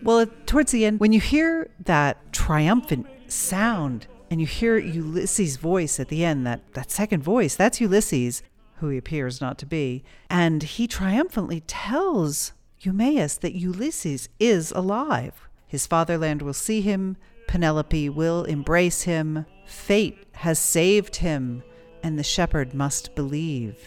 Well, 0.03 0.27
towards 0.45 0.71
the 0.71 0.85
end, 0.85 0.99
when 0.99 1.13
you 1.13 1.19
hear 1.19 1.69
that 1.85 2.31
triumphant 2.31 3.07
sound 3.27 4.07
and 4.35 4.41
you 4.41 4.47
hear 4.47 4.77
Ulysses' 4.77 5.55
voice 5.55 5.97
at 5.97 6.09
the 6.09 6.25
end, 6.25 6.45
that, 6.45 6.73
that 6.73 6.91
second 6.91 7.23
voice, 7.23 7.55
that's 7.55 7.79
Ulysses, 7.79 8.43
who 8.79 8.89
he 8.89 8.97
appears 8.97 9.39
not 9.39 9.57
to 9.59 9.65
be. 9.65 10.03
And 10.29 10.61
he 10.61 10.87
triumphantly 10.87 11.61
tells 11.61 12.51
Eumaeus 12.81 13.37
that 13.37 13.55
Ulysses 13.55 14.27
is 14.37 14.71
alive. 14.71 15.47
His 15.67 15.87
fatherland 15.87 16.41
will 16.41 16.53
see 16.53 16.81
him, 16.81 17.15
Penelope 17.47 18.09
will 18.09 18.43
embrace 18.43 19.03
him, 19.03 19.45
fate 19.65 20.17
has 20.33 20.59
saved 20.59 21.15
him, 21.15 21.63
and 22.03 22.19
the 22.19 22.21
shepherd 22.21 22.73
must 22.73 23.15
believe. 23.15 23.79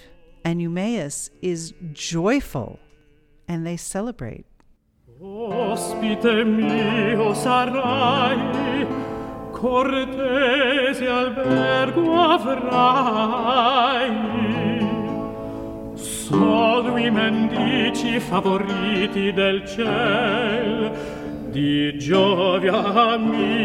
And 0.47 0.63
Eumaeus 0.63 1.29
is 1.43 1.75
joyful, 1.93 2.81
and 3.47 3.67
they 3.67 3.77
celebrate. 3.77 4.47
Ospite 5.21 6.47
mio 6.47 7.35
sarai, 7.35 9.18
cortese 9.59 11.07
albergo 11.09 12.15
avrai. 12.15 14.13
Sono 15.95 16.97
i 16.97 17.11
mendici 17.11 18.21
favoriti 18.21 19.33
del 19.33 19.65
ciel, 19.67 20.93
di 21.51 21.99
Giovia 21.99 22.85
amici. 23.15 23.57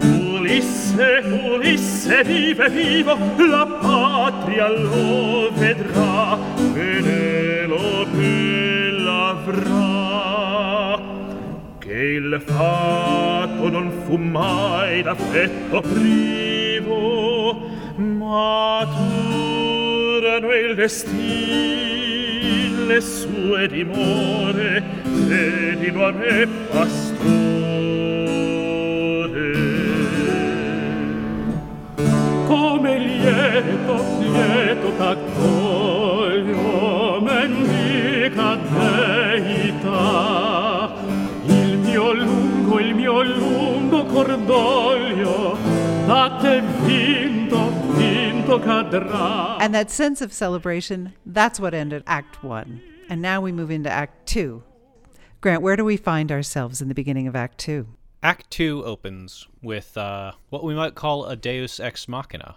Ulisse, 0.00 1.22
Ulisse 1.52 2.22
vive 2.22 2.68
vivo, 2.70 3.18
la 3.38 3.66
patria 3.80 4.68
lo 4.68 5.50
vedrà, 5.52 6.38
Penelope 6.72 8.20
l'avrà. 8.92 9.97
e 11.98 12.14
il 12.14 12.40
fatto 12.44 13.68
non 13.68 13.90
fu 14.04 14.14
mai 14.16 15.02
d'affetto 15.02 15.80
privo 15.80 17.60
maturano 17.96 18.92
il 20.54 20.76
destino 20.76 21.58
le 22.88 23.00
sue 23.02 23.68
dimore 23.68 24.82
e 25.28 25.76
di 25.78 25.90
me 25.90 26.48
pastore. 26.70 27.26
Come 32.46 32.98
lieto 32.98 33.94
lieto 34.20 34.92
t'accoglio 34.96 36.60
mendica 37.20 38.56
te 38.56 39.27
mio 43.24 43.36
lungo 43.36 44.04
cordoglio, 44.04 45.56
da 46.06 46.38
te 46.40 46.60
vinto, 46.60 47.70
vinto 47.96 48.58
cadrà. 48.60 49.58
And 49.60 49.74
that 49.74 49.90
sense 49.90 50.20
of 50.20 50.32
celebration, 50.32 51.14
that's 51.26 51.58
what 51.58 51.74
ended 51.74 52.02
Act 52.06 52.42
One. 52.42 52.80
And 53.08 53.22
now 53.22 53.40
we 53.40 53.52
move 53.52 53.70
into 53.70 53.90
Act 53.90 54.26
Two. 54.26 54.62
Grant, 55.40 55.62
where 55.62 55.76
do 55.76 55.84
we 55.84 55.96
find 55.96 56.32
ourselves 56.32 56.82
in 56.82 56.88
the 56.88 56.94
beginning 56.94 57.26
of 57.26 57.36
Act 57.36 57.58
Two? 57.58 57.88
Act 58.20 58.50
2 58.50 58.84
opens 58.84 59.46
with 59.62 59.96
uh, 59.96 60.32
what 60.48 60.64
we 60.64 60.74
might 60.74 60.96
call 60.96 61.26
a 61.26 61.36
deus 61.36 61.78
ex 61.78 62.08
machina. 62.08 62.56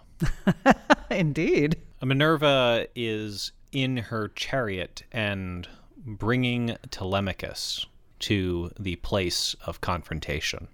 Indeed. 1.10 1.76
Minerva 2.02 2.88
is 2.96 3.52
in 3.70 3.96
her 3.96 4.32
chariot 4.34 5.04
and 5.12 5.68
bringing 6.04 6.76
Telemachus 6.90 7.86
to 8.22 8.70
the 8.78 8.96
place 8.96 9.54
of 9.66 9.80
confrontation. 9.80 10.68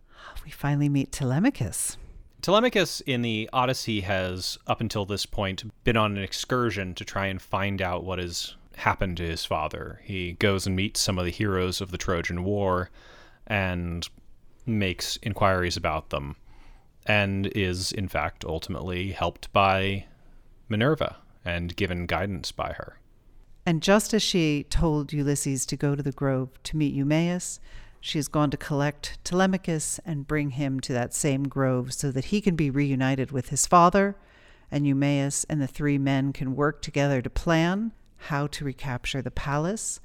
We 0.45 0.51
finally 0.51 0.89
meet 0.89 1.13
Telemachus. 1.13 1.97
Telemachus 2.41 3.01
in 3.01 3.23
the 3.23 3.51
Odyssey 3.53 4.03
has, 4.03 4.59
up 4.67 4.81
until 4.81 5.05
this 5.05 5.27
point, 5.27 5.65
been 5.85 5.97
on 5.97 6.17
an 6.17 6.23
excursion 6.23 6.95
to 6.95 7.05
try 7.05 7.27
and 7.27 7.43
find 7.43 7.83
out 7.83 8.05
what 8.05 8.19
has 8.19 8.55
happened 8.77 9.17
to 9.17 9.25
his 9.25 9.45
father. 9.45 10.01
He 10.05 10.35
goes 10.35 10.67
and 10.67 10.77
meets 10.77 11.01
some 11.01 11.19
of 11.19 11.25
the 11.25 11.33
heroes 11.33 11.81
of 11.81 11.91
the 11.91 11.99
Trojan 11.99 12.45
War 12.45 12.91
and 13.47 14.09
makes 14.65 15.19
inquiries 15.23 15.77
about 15.77 16.11
them, 16.11 16.37
and 17.07 17.47
is, 17.49 17.91
in 17.91 18.07
fact, 18.07 18.45
ultimately 18.45 19.11
helped 19.13 19.53
by 19.53 20.05
Minerva 20.69 21.17
and 21.45 21.75
given 21.75 22.07
guidance 22.07 22.53
by 22.53 22.73
her. 22.75 22.99
And 23.69 23.83
just 23.83 24.15
as 24.15 24.23
she 24.23 24.65
told 24.71 25.13
Ulysses 25.13 25.67
to 25.67 25.77
go 25.77 25.95
to 25.95 26.03
the 26.03 26.11
grove 26.11 26.49
to 26.63 26.77
meet 26.79 26.95
Eumaeus, 26.95 27.61
she 28.01 28.17
has 28.17 28.27
gone 28.27 28.51
to 28.51 28.57
collect 28.57 29.23
Telemachus 29.25 30.01
and 30.07 30.27
bring 30.27 30.53
him 30.53 30.81
to 30.81 30.95
that 30.95 31.13
same 31.13 31.43
grove 31.43 31.93
so 31.93 32.11
that 32.13 32.25
he 32.25 32.41
can 32.41 32.57
be 32.57 32.71
reunited 32.71 33.31
with 33.31 33.51
his 33.51 33.67
father, 33.67 34.17
and 34.71 34.87
Eumaeus 34.87 35.45
and 35.51 35.61
the 35.61 35.67
three 35.67 35.99
men 35.99 36.33
can 36.33 36.57
work 36.57 36.81
together 36.81 37.21
to 37.21 37.29
plan 37.29 37.93
how 38.17 38.47
to 38.47 38.65
recapture 38.65 39.21
the 39.21 39.31
palace 39.31 40.01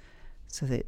so 0.47 0.65
that 0.65 0.85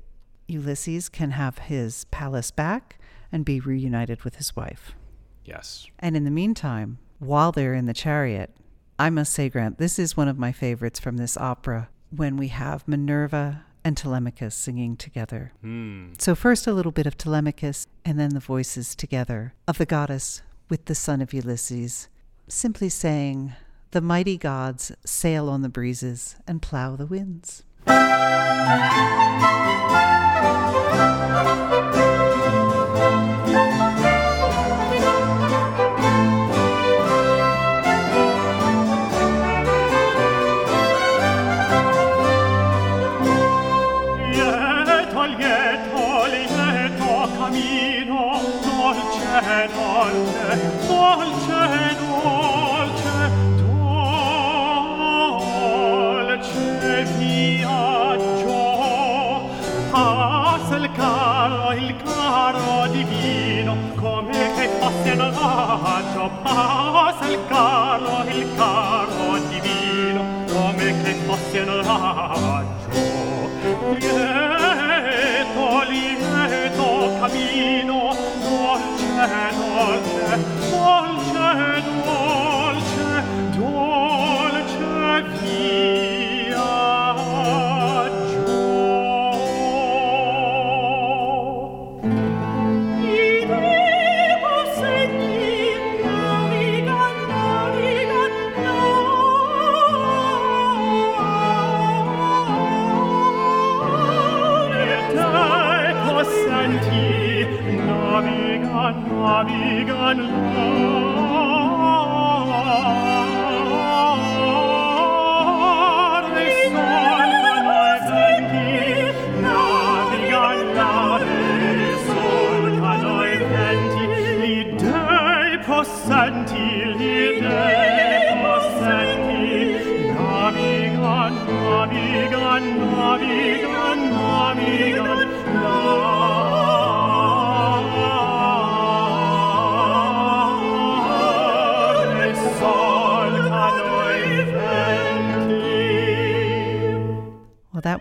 Ulysses 0.50 1.08
can 1.08 1.32
have 1.32 1.60
his 1.60 2.04
palace 2.12 2.52
back 2.52 3.00
and 3.32 3.46
be 3.46 3.62
reunited 3.62 4.24
with 4.24 4.36
his 4.36 4.54
wife. 4.54 4.92
Yes. 5.46 5.88
And 6.00 6.18
in 6.18 6.26
the 6.26 6.30
meantime, 6.30 6.98
while 7.20 7.54
they're 7.54 7.74
in 7.74 7.86
the 7.86 7.94
chariot, 7.94 8.54
I 9.00 9.10
must 9.10 9.32
say, 9.32 9.48
Grant, 9.48 9.78
this 9.78 9.98
is 9.98 10.18
one 10.18 10.28
of 10.28 10.38
my 10.38 10.52
favorites 10.52 11.00
from 11.00 11.16
this 11.16 11.38
opera 11.38 11.88
when 12.16 12.38
we 12.38 12.50
have 12.50 12.88
Minerva 12.88 13.66
and 13.84 13.96
Telemachus 13.96 14.56
singing 14.56 14.98
together. 14.98 15.52
Hmm. 15.62 16.14
So, 16.18 16.34
first 16.36 16.66
a 16.66 16.74
little 16.74 16.92
bit 16.92 17.06
of 17.06 17.18
Telemachus, 17.18 17.88
and 18.04 18.20
then 18.20 18.30
the 18.30 18.40
voices 18.40 18.96
together 18.96 19.54
of 19.68 19.78
the 19.78 19.86
goddess 19.86 20.42
with 20.70 20.86
the 20.86 20.96
son 20.96 21.22
of 21.22 21.34
Ulysses, 21.34 22.08
simply 22.48 22.90
saying, 22.90 23.54
The 23.92 24.02
mighty 24.02 24.38
gods 24.38 24.92
sail 25.06 25.50
on 25.50 25.62
the 25.62 25.70
breezes 25.70 26.36
and 26.48 26.62
plow 26.62 26.96
the 26.96 27.06
winds. 27.06 27.64
carro 66.26 66.30
passa 66.42 67.28
il 67.28 67.40
carro 67.48 68.24
il 68.30 68.56
carro 68.56 69.38
divino 69.50 70.44
come 70.52 71.02
che 71.04 71.14
fosse 71.26 71.60
un 71.60 71.84
raggio 71.84 72.76
yeah. 74.00 74.55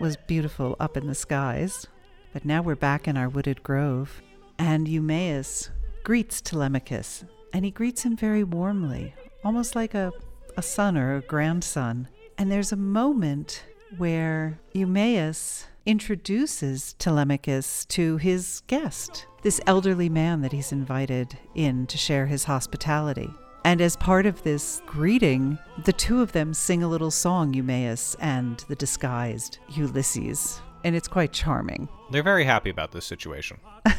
Was 0.05 0.17
beautiful 0.27 0.75
up 0.79 0.95
in 0.97 1.07
the 1.07 1.15
skies. 1.15 1.87
But 2.31 2.45
now 2.45 2.61
we're 2.61 2.75
back 2.75 3.07
in 3.07 3.17
our 3.17 3.27
wooded 3.27 3.63
grove, 3.63 4.21
and 4.59 4.87
Eumaeus 4.87 5.71
greets 6.03 6.41
Telemachus, 6.41 7.23
and 7.51 7.65
he 7.65 7.71
greets 7.71 8.03
him 8.03 8.15
very 8.15 8.43
warmly, 8.43 9.15
almost 9.43 9.75
like 9.75 9.95
a, 9.95 10.11
a 10.57 10.61
son 10.61 10.95
or 10.95 11.15
a 11.15 11.21
grandson. 11.21 12.07
And 12.37 12.51
there's 12.51 12.71
a 12.71 12.75
moment 12.75 13.63
where 13.97 14.59
Eumaeus 14.73 15.65
introduces 15.87 16.93
Telemachus 16.99 17.85
to 17.85 18.17
his 18.17 18.61
guest, 18.67 19.25
this 19.41 19.59
elderly 19.65 20.09
man 20.09 20.41
that 20.41 20.51
he's 20.51 20.71
invited 20.71 21.39
in 21.55 21.87
to 21.87 21.97
share 21.97 22.27
his 22.27 22.43
hospitality. 22.43 23.33
And 23.65 23.81
as 23.81 23.97
part 23.97 24.27
of 24.27 24.43
this 24.43 24.81
greeting, 24.85 25.57
the 25.85 25.91
two 25.91 26.21
of 26.21 26.33
them 26.33 26.53
sing 26.53 26.83
a 26.83 26.87
little 26.87 27.09
song, 27.09 27.55
Eumaeus 27.55 28.15
and 28.19 28.59
the 28.67 28.75
disguised 28.75 29.57
Ulysses. 29.69 30.61
And 30.83 30.95
it's 30.95 31.07
quite 31.07 31.33
charming. 31.33 31.89
They're 32.11 32.21
very 32.21 32.43
happy 32.43 32.69
about 32.69 32.91
this 32.91 33.05
situation. 33.05 33.57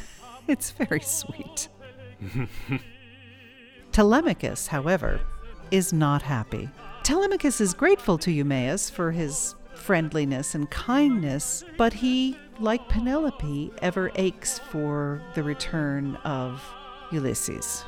It's 0.49 0.71
very 0.71 1.01
sweet. 1.01 1.69
Telemachus, 3.93 4.69
however, 4.69 5.21
is 5.73 5.93
not 5.93 6.23
happy. 6.23 6.69
Telemachus 7.03 7.61
is 7.61 7.75
grateful 7.75 8.17
to 8.19 8.31
Eumaeus 8.31 8.89
for 8.89 9.11
his 9.11 9.57
friendliness 9.75 10.55
and 10.55 10.71
kindness, 10.71 11.65
but 11.77 11.93
he, 11.93 12.39
like 12.61 12.89
Penelope, 12.89 13.73
ever 13.83 14.13
aches 14.15 14.61
for 14.71 15.21
the 15.35 15.43
return 15.43 16.15
of 16.25 16.63
Ulysses. 17.11 17.85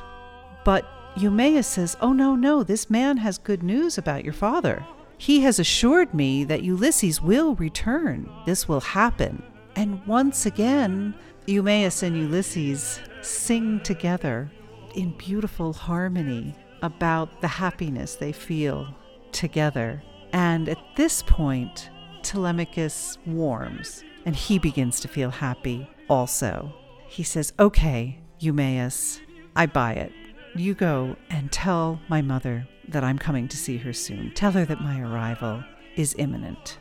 But 0.65 0.85
Eumaeus 1.19 1.67
says, 1.67 1.97
Oh, 1.99 2.13
no, 2.13 2.35
no, 2.35 2.63
this 2.63 2.89
man 2.89 3.17
has 3.17 3.37
good 3.37 3.61
news 3.61 3.97
about 3.97 4.23
your 4.23 4.33
father. 4.33 4.85
He 5.17 5.41
has 5.41 5.59
assured 5.59 6.13
me 6.13 6.45
that 6.45 6.63
Ulysses 6.63 7.21
will 7.21 7.55
return. 7.55 8.29
This 8.45 8.69
will 8.69 8.79
happen. 8.79 9.43
And 9.75 10.05
once 10.07 10.45
again, 10.45 11.13
Eumaeus 11.45 12.03
and 12.03 12.15
Ulysses 12.15 13.01
sing 13.21 13.81
together 13.81 14.49
in 14.95 15.17
beautiful 15.17 15.73
harmony 15.73 16.55
about 16.81 17.41
the 17.41 17.47
happiness 17.47 18.15
they 18.15 18.31
feel 18.31 18.95
together. 19.33 20.01
And 20.31 20.69
at 20.69 20.79
this 20.95 21.21
point, 21.23 21.89
Telemachus 22.23 23.17
warms 23.25 24.03
and 24.25 24.35
he 24.35 24.59
begins 24.59 24.99
to 25.01 25.07
feel 25.07 25.31
happy 25.31 25.89
also. 26.09 26.73
He 27.07 27.23
says, 27.23 27.51
Okay, 27.59 28.19
Eumaeus, 28.39 29.19
I 29.55 29.65
buy 29.65 29.93
it. 29.93 30.13
You 30.59 30.73
go 30.73 31.15
and 31.29 31.49
tell 31.49 32.01
my 32.09 32.21
mother 32.21 32.67
that 32.89 33.01
I'm 33.01 33.17
coming 33.17 33.47
to 33.47 33.55
see 33.55 33.77
her 33.77 33.93
soon. 33.93 34.33
Tell 34.33 34.51
her 34.51 34.65
that 34.65 34.81
my 34.81 34.99
arrival 34.99 35.63
is 35.95 36.13
imminent. 36.17 36.79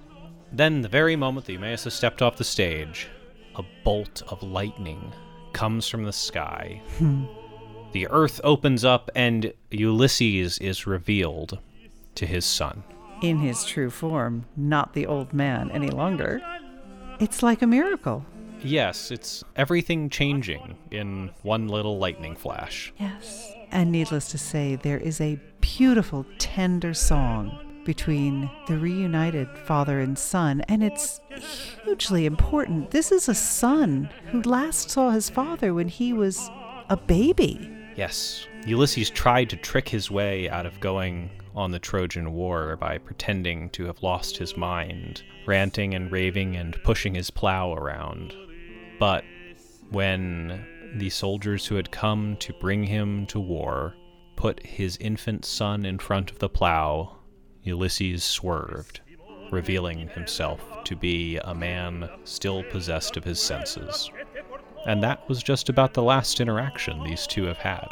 Then, 0.51 0.81
the 0.81 0.89
very 0.89 1.15
moment 1.15 1.47
that 1.47 1.53
Eumaeus 1.53 1.85
has 1.85 1.95
stepped 1.95 2.21
off 2.21 2.39
the 2.39 2.43
stage, 2.43 3.07
a 3.55 3.63
bolt 3.85 4.25
of 4.27 4.43
lightning 4.43 5.13
comes 5.53 5.87
from 5.87 6.03
the 6.03 6.13
sky. 6.13 6.83
Hmm. 6.99 7.27
the 7.93 8.09
earth 8.09 8.41
opens 8.43 8.85
up, 8.85 9.13
and 9.15 9.53
Ulysses 9.71 10.59
is 10.59 10.89
revealed 10.89 11.61
to 12.17 12.27
his 12.27 12.45
son. 12.45 12.83
In 13.23 13.39
his 13.39 13.65
true 13.65 13.91
form, 13.91 14.45
not 14.57 14.93
the 14.93 15.07
old 15.07 15.33
man 15.33 15.71
any 15.71 15.91
longer. 15.91 16.43
It's 17.21 17.45
like 17.45 17.63
a 17.63 17.67
miracle. 17.69 18.27
Yes, 18.61 19.13
it's 19.13 19.45
everything 19.55 20.11
changing 20.11 20.77
in 20.91 21.31
one 21.43 21.69
little 21.69 21.99
lightning 21.99 22.35
flash. 22.35 22.93
Yes. 22.99 23.55
And 23.71 23.93
needless 23.93 24.31
to 24.31 24.39
say, 24.39 24.77
there 24.77 24.99
is 24.99 25.21
a 25.21 25.39
beautiful, 25.61 26.25
tender 26.39 26.95
song 26.95 27.83
between 27.85 28.51
the 28.67 28.77
reunited 28.77 29.49
father 29.65 30.01
and 30.01 30.19
son, 30.19 30.61
and 30.69 30.83
it's 30.83 31.21
hugely 31.85 32.27
important. 32.27 32.91
This 32.91 33.11
is 33.11 33.29
a 33.29 33.35
son 33.35 34.11
who 34.27 34.43
last 34.43 34.91
saw 34.91 35.11
his 35.11 35.31
father 35.31 35.73
when 35.73 35.89
he 35.89 36.13
was 36.13 36.51
a 36.91 36.97
baby. 36.97 37.71
Yes, 37.97 38.47
Ulysses 38.67 39.11
tried 39.11 39.49
to 39.51 39.57
trick 39.57 39.89
his 39.89 40.11
way 40.11 40.51
out 40.51 40.67
of 40.67 40.81
going 40.81 41.31
on 41.55 41.71
the 41.71 41.79
Trojan 41.79 42.33
War 42.33 42.77
by 42.77 42.99
pretending 42.99 43.71
to 43.71 43.87
have 43.87 44.03
lost 44.03 44.37
his 44.37 44.57
mind, 44.57 45.23
ranting 45.47 45.95
and 45.95 46.13
raving 46.13 46.57
and 46.57 46.81
pushing 46.85 47.15
his 47.15 47.31
plow 47.31 47.73
around. 47.75 48.35
But 48.99 49.25
when 49.91 50.65
the 50.95 51.11
soldiers 51.11 51.67
who 51.67 51.75
had 51.77 51.91
come 51.91 52.37
to 52.39 52.53
bring 52.55 52.85
him 52.85 53.27
to 53.27 53.41
war 53.41 53.95
put 54.39 54.65
his 54.65 54.97
infant 54.99 55.45
son 55.45 55.85
in 55.85 55.99
front 55.99 56.31
of 56.31 56.39
the 56.39 56.49
plow, 56.49 57.17
Ulysses 57.65 58.23
swerved, 58.23 59.01
revealing 59.51 60.09
himself 60.11 60.63
to 60.85 60.95
be 60.95 61.39
a 61.39 61.53
man 61.53 62.09
still 62.23 62.63
possessed 62.71 63.17
of 63.17 63.25
his 63.25 63.41
senses. 63.41 64.11
And 64.87 65.03
that 65.03 65.29
was 65.29 65.43
just 65.43 65.69
about 65.69 65.93
the 65.93 66.05
last 66.05 66.41
interaction 66.41 67.03
these 67.03 67.27
two 67.27 67.45
have 67.47 67.59
had. 67.59 67.89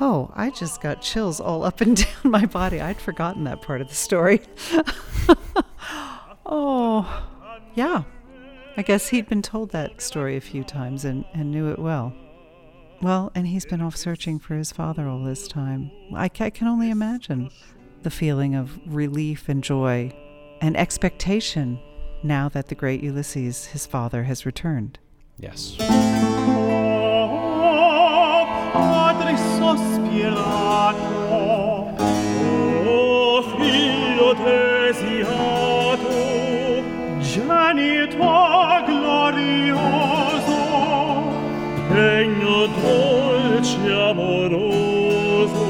Oh, 0.00 0.30
I 0.36 0.50
just 0.50 0.80
got 0.80 1.02
chills 1.02 1.40
all 1.40 1.64
up 1.64 1.80
and 1.80 1.96
down 2.22 2.30
my 2.30 2.46
body. 2.46 2.80
I'd 2.80 3.00
forgotten 3.00 3.42
that 3.44 3.60
part 3.60 3.80
of 3.80 3.88
the 3.88 3.96
story. 3.96 4.42
oh, 6.46 7.26
yeah. 7.74 8.04
I 8.78 8.82
guess 8.82 9.08
he'd 9.08 9.28
been 9.28 9.42
told 9.42 9.72
that 9.72 10.00
story 10.00 10.36
a 10.36 10.40
few 10.40 10.62
times 10.62 11.04
and, 11.04 11.24
and 11.34 11.50
knew 11.50 11.68
it 11.68 11.80
well. 11.80 12.14
Well, 13.02 13.32
and 13.34 13.44
he's 13.44 13.66
been 13.66 13.80
off 13.80 13.96
searching 13.96 14.38
for 14.38 14.54
his 14.54 14.70
father 14.70 15.08
all 15.08 15.24
this 15.24 15.48
time. 15.48 15.90
I, 16.14 16.30
I 16.38 16.50
can 16.50 16.68
only 16.68 16.88
imagine 16.88 17.50
the 18.04 18.10
feeling 18.10 18.54
of 18.54 18.78
relief 18.86 19.48
and 19.48 19.64
joy 19.64 20.12
and 20.60 20.76
expectation 20.76 21.80
now 22.22 22.48
that 22.50 22.68
the 22.68 22.76
great 22.76 23.02
Ulysses, 23.02 23.66
his 23.66 23.84
father, 23.84 24.22
has 24.22 24.46
returned. 24.46 25.00
Yes. 25.38 25.74
Padre 34.38 34.67
venitor 37.58 38.84
glorioso, 38.86 40.60
regno 41.90 42.66
dolce 42.80 43.92
amoroso, 44.10 45.66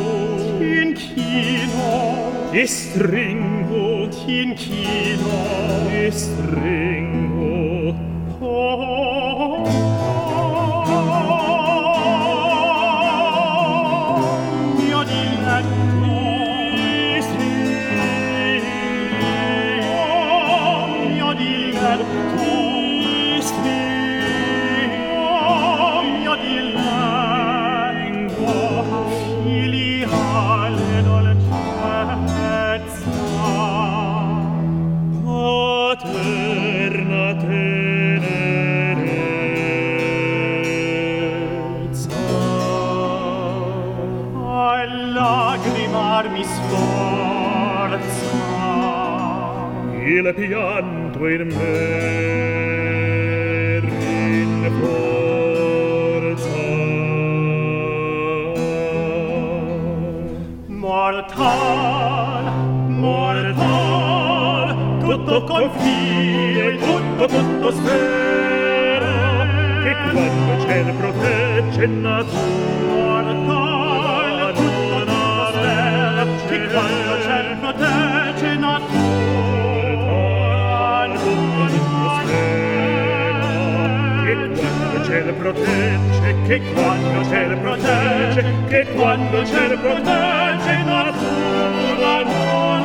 inchino 0.61 2.51
e 2.53 2.67
stringo, 2.67 4.09
t'inchino 4.09 5.31
e 5.91 6.11
stringo. 6.11 7.18
il 50.19 50.35
pianto 50.35 51.29
in 51.29 51.47
me 51.47 52.09
in 54.41 54.71
forza. 54.81 56.49
Mortal 60.67 62.45
mortal 62.89 64.75
tutto 65.01 65.45
confio 65.45 66.69
e 66.69 66.79
tutto 66.79 67.27
tutto 67.27 67.71
spero 67.71 69.07
che 69.85 69.93
quando 70.11 70.75
il 70.75 70.95
protegge 70.99 71.87
natura 71.87 73.23
mortal 73.45 74.55
tutto 74.55 75.05
tutto 75.05 75.47
spero 75.53 76.27
che 76.49 76.59
quando 76.73 77.13
il 77.15 77.57
protegge 77.61 78.57
natura. 78.57 79.58
Quando 85.09 85.25
ciel 85.25 85.35
protegge, 85.35 86.43
che 86.47 86.73
quando 86.75 87.25
ciel 87.25 87.59
protegge, 87.59 88.43
che 88.69 88.87
quando 88.95 89.47
ciel 89.47 89.79
protegge 89.79 90.85
natura 90.85 92.23
non 92.25 92.83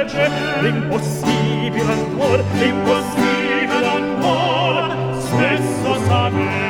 legge 0.00 0.30
l'impossibile 0.62 1.92
ancor, 1.92 2.44
l'impossibile 2.54 3.86
ancor, 3.86 5.20
spesso 5.20 5.94
saperà. 6.06 6.64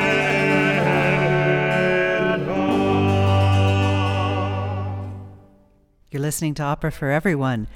You're 6.09 6.21
listening 6.21 6.55
to 6.55 6.63
Opera 6.63 6.91
for 6.91 7.09
Everyone. 7.09 7.67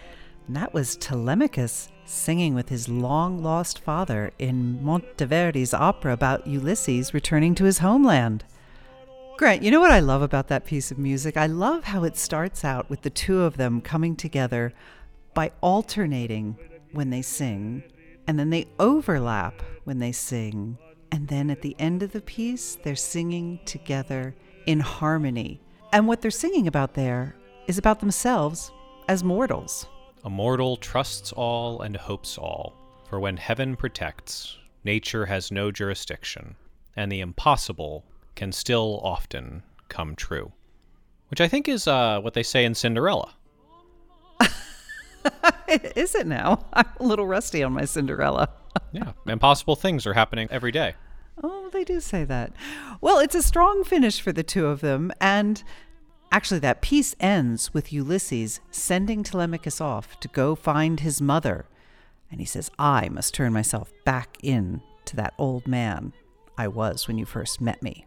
And 0.48 0.56
that 0.58 0.74
was 0.74 0.98
Telemachus 0.98 1.90
singing 2.12 2.54
with 2.54 2.70
his 2.70 2.90
long 2.90 3.42
lost 3.42 3.80
father 3.80 4.32
in 4.38 4.84
Monteverdi's 4.84 5.74
opera 5.74 6.12
about 6.12 6.46
Ulysses 6.46 7.14
returning 7.14 7.56
to 7.56 7.64
his 7.64 7.78
homeland. 7.78 8.44
Grant, 9.38 9.64
you 9.64 9.72
know 9.72 9.80
what 9.80 9.92
I 9.92 10.02
love 10.02 10.22
about 10.22 10.50
that 10.50 10.66
piece 10.66 10.92
of 10.92 11.00
music? 11.00 11.38
I 11.38 11.48
love 11.48 11.86
how 11.86 12.04
it 12.04 12.18
starts 12.18 12.66
out 12.66 12.90
with 12.90 13.02
the 13.02 13.10
two 13.10 13.42
of 13.42 13.58
them 13.58 13.82
coming 13.82 14.16
together 14.16 14.74
by 15.34 15.52
alternating 15.62 16.58
when 16.92 17.10
they 17.10 17.22
sing, 17.22 17.82
and 18.28 18.38
then 18.38 18.50
they 18.50 18.68
overlap 18.78 19.64
when 19.86 20.00
they 20.00 20.12
sing. 20.12 20.78
And 21.12 21.30
then 21.30 21.50
at 21.50 21.62
the 21.62 21.76
end 21.80 22.04
of 22.04 22.12
the 22.12 22.22
piece, 22.22 22.76
they're 22.84 22.96
singing 22.96 23.60
together 23.66 24.36
in 24.66 24.82
harmony. 24.82 25.62
And 25.94 26.08
what 26.08 26.22
they're 26.22 26.30
singing 26.30 26.68
about 26.68 26.94
there 26.94 27.36
is 27.68 27.78
about 27.78 28.02
themselves 28.02 28.72
as 29.08 29.24
mortals. 29.24 29.88
A 30.24 30.30
mortal 30.30 30.78
trusts 30.78 31.32
all 31.32 31.82
and 31.82 31.98
hopes 31.98 32.38
all, 32.38 32.74
for 33.10 33.20
when 33.20 33.38
heaven 33.38 33.76
protects, 33.76 34.58
nature 34.84 35.26
has 35.26 35.52
no 35.52 35.72
jurisdiction, 35.72 36.56
and 36.96 37.12
the 37.12 37.22
impossible 37.22 38.06
can 38.36 38.52
still 38.52 39.02
often 39.04 39.64
come 39.90 40.16
true. 40.16 40.52
Which 41.30 41.42
I 41.42 41.48
think 41.48 41.68
is 41.68 41.88
uh, 41.88 42.20
what 42.22 42.36
they 42.36 42.44
say 42.44 42.66
in 42.66 42.76
Cinderella. 42.76 43.34
Is 45.96 46.14
it 46.14 46.28
now? 46.28 46.66
I'm 46.74 46.86
a 47.00 47.04
little 47.04 47.26
rusty 47.26 47.64
on 47.64 47.74
my 47.74 47.86
Cinderella. 47.86 48.50
Yeah, 48.94 49.12
impossible 49.28 49.76
things 49.76 50.08
are 50.08 50.14
happening 50.14 50.48
every 50.50 50.72
day. 50.72 50.96
Oh, 51.44 51.70
they 51.74 51.84
do 51.84 52.00
say 52.00 52.24
that. 52.24 52.54
Well, 53.02 53.20
it's 53.20 53.36
a 53.36 53.42
strong 53.42 53.84
finish 53.84 54.22
for 54.22 54.32
the 54.32 54.44
two 54.44 54.68
of 54.68 54.80
them. 54.80 55.12
And 55.20 55.62
actually, 56.32 56.60
that 56.60 56.82
piece 56.82 57.16
ends 57.20 57.74
with 57.74 57.94
Ulysses 57.94 58.60
sending 58.72 59.24
Telemachus 59.24 59.82
off 59.82 60.20
to 60.20 60.28
go 60.28 60.56
find 60.56 61.00
his 61.00 61.22
mother. 61.22 61.66
And 62.32 62.40
he 62.40 62.46
says, 62.46 62.72
I 62.80 63.10
must 63.10 63.34
turn 63.34 63.54
myself 63.54 63.92
back 64.06 64.38
in 64.42 64.82
to 65.06 65.16
that 65.18 65.34
old 65.38 65.68
man 65.68 66.14
I 66.58 66.68
was 66.68 67.08
when 67.08 67.18
you 67.18 67.26
first 67.26 67.60
met 67.60 67.82
me. 67.82 68.06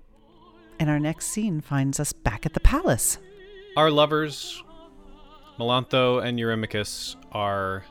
And 0.79 0.89
our 0.89 0.99
next 0.99 1.27
scene 1.27 1.61
finds 1.61 2.01
us 2.01 2.13
back 2.13 2.47
at 2.47 2.55
the 2.55 2.61
palace. 2.61 3.19
Our 3.77 3.91
lovers, 3.91 4.63
Melantho 5.59 6.25
and 6.25 6.39
Eurymachus, 6.39 7.17
are. 7.33 7.85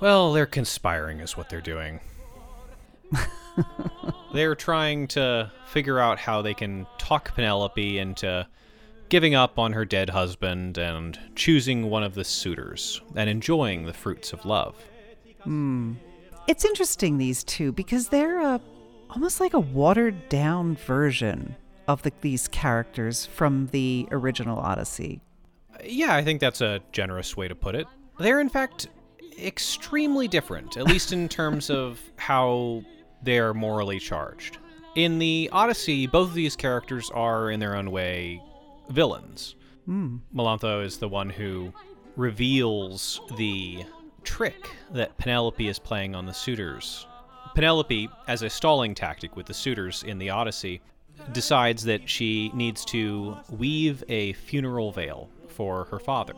Well, 0.00 0.32
they're 0.32 0.46
conspiring, 0.46 1.20
is 1.20 1.36
what 1.36 1.48
they're 1.48 1.60
doing. 1.60 2.00
they're 4.34 4.54
trying 4.54 5.08
to 5.08 5.50
figure 5.66 5.98
out 5.98 6.18
how 6.18 6.42
they 6.42 6.54
can 6.54 6.86
talk 6.98 7.34
Penelope 7.34 7.98
into 7.98 8.46
giving 9.08 9.34
up 9.34 9.58
on 9.58 9.72
her 9.72 9.84
dead 9.84 10.10
husband 10.10 10.78
and 10.78 11.18
choosing 11.34 11.90
one 11.90 12.02
of 12.02 12.14
the 12.14 12.24
suitors 12.24 13.00
and 13.14 13.30
enjoying 13.30 13.86
the 13.86 13.92
fruits 13.92 14.32
of 14.32 14.44
love. 14.44 14.76
Hmm. 15.42 15.94
It's 16.46 16.64
interesting, 16.64 17.18
these 17.18 17.42
two, 17.44 17.72
because 17.72 18.08
they're 18.08 18.40
a, 18.40 18.60
almost 19.10 19.40
like 19.40 19.54
a 19.54 19.60
watered 19.60 20.28
down 20.28 20.76
version 20.76 21.56
of 21.88 22.02
the, 22.02 22.12
these 22.20 22.48
characters 22.48 23.26
from 23.26 23.68
the 23.68 24.08
original 24.10 24.58
Odyssey. 24.58 25.20
Yeah, 25.84 26.14
I 26.14 26.24
think 26.24 26.40
that's 26.40 26.60
a 26.60 26.80
generous 26.92 27.36
way 27.36 27.48
to 27.48 27.54
put 27.54 27.74
it. 27.74 27.86
They're, 28.18 28.40
in 28.40 28.48
fact, 28.48 28.88
extremely 29.38 30.28
different, 30.28 30.76
at 30.76 30.84
least 30.84 31.12
in 31.12 31.28
terms 31.28 31.70
of 31.70 32.00
how 32.16 32.82
they're 33.22 33.54
morally 33.54 33.98
charged. 33.98 34.58
In 34.94 35.18
the 35.18 35.50
Odyssey, 35.52 36.06
both 36.06 36.28
of 36.28 36.34
these 36.34 36.56
characters 36.56 37.10
are, 37.10 37.50
in 37.50 37.60
their 37.60 37.76
own 37.76 37.90
way, 37.90 38.42
villains. 38.90 39.54
Hmm. 39.86 40.16
Melantho 40.34 40.84
is 40.84 40.98
the 40.98 41.08
one 41.08 41.30
who 41.30 41.72
reveals 42.16 43.20
the 43.36 43.84
trick 44.24 44.68
that 44.92 45.16
Penelope 45.18 45.66
is 45.68 45.78
playing 45.78 46.14
on 46.14 46.26
the 46.26 46.32
suitors. 46.32 47.06
Penelope, 47.54 48.08
as 48.26 48.42
a 48.42 48.50
stalling 48.50 48.94
tactic 48.94 49.36
with 49.36 49.46
the 49.46 49.54
suitors 49.54 50.02
in 50.02 50.18
the 50.18 50.30
Odyssey, 50.30 50.80
decides 51.32 51.84
that 51.84 52.08
she 52.08 52.50
needs 52.52 52.84
to 52.86 53.36
weave 53.50 54.02
a 54.08 54.32
funeral 54.34 54.92
veil 54.92 55.28
for 55.48 55.84
her 55.84 55.98
father. 55.98 56.34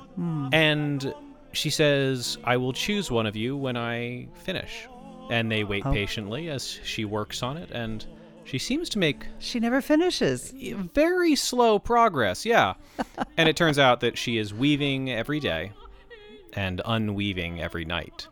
And 0.53 1.13
she 1.53 1.71
says, 1.71 2.39
I 2.45 2.57
will 2.57 2.73
choose 2.73 3.11
one 3.11 3.27
of 3.27 3.35
you 3.35 3.57
when 3.57 3.77
I 3.77 4.29
finish. 4.35 4.87
And 5.31 5.51
they 5.51 5.65
wait 5.65 5.85
Oh. 5.85 5.93
patiently 5.93 6.49
as 6.51 6.79
she 6.85 7.05
works 7.05 7.43
on 7.43 7.57
it, 7.57 7.71
and 7.73 8.07
she 8.49 8.59
seems 8.59 8.89
to 8.91 8.99
make 8.99 9.27
She 9.39 9.61
never 9.61 9.81
finishes. 9.81 10.53
very 10.95 11.37
slow 11.37 11.79
progress, 11.79 12.45
yeah. 12.47 12.75
and 13.37 13.49
it 13.49 13.57
turns 13.57 13.79
out 13.79 14.01
that 14.01 14.17
she 14.19 14.39
is 14.39 14.53
weaving 14.55 15.11
every 15.11 15.39
day 15.41 15.73
and 16.55 16.81
unweaving 16.85 17.61
every 17.61 17.85
night. 17.85 18.27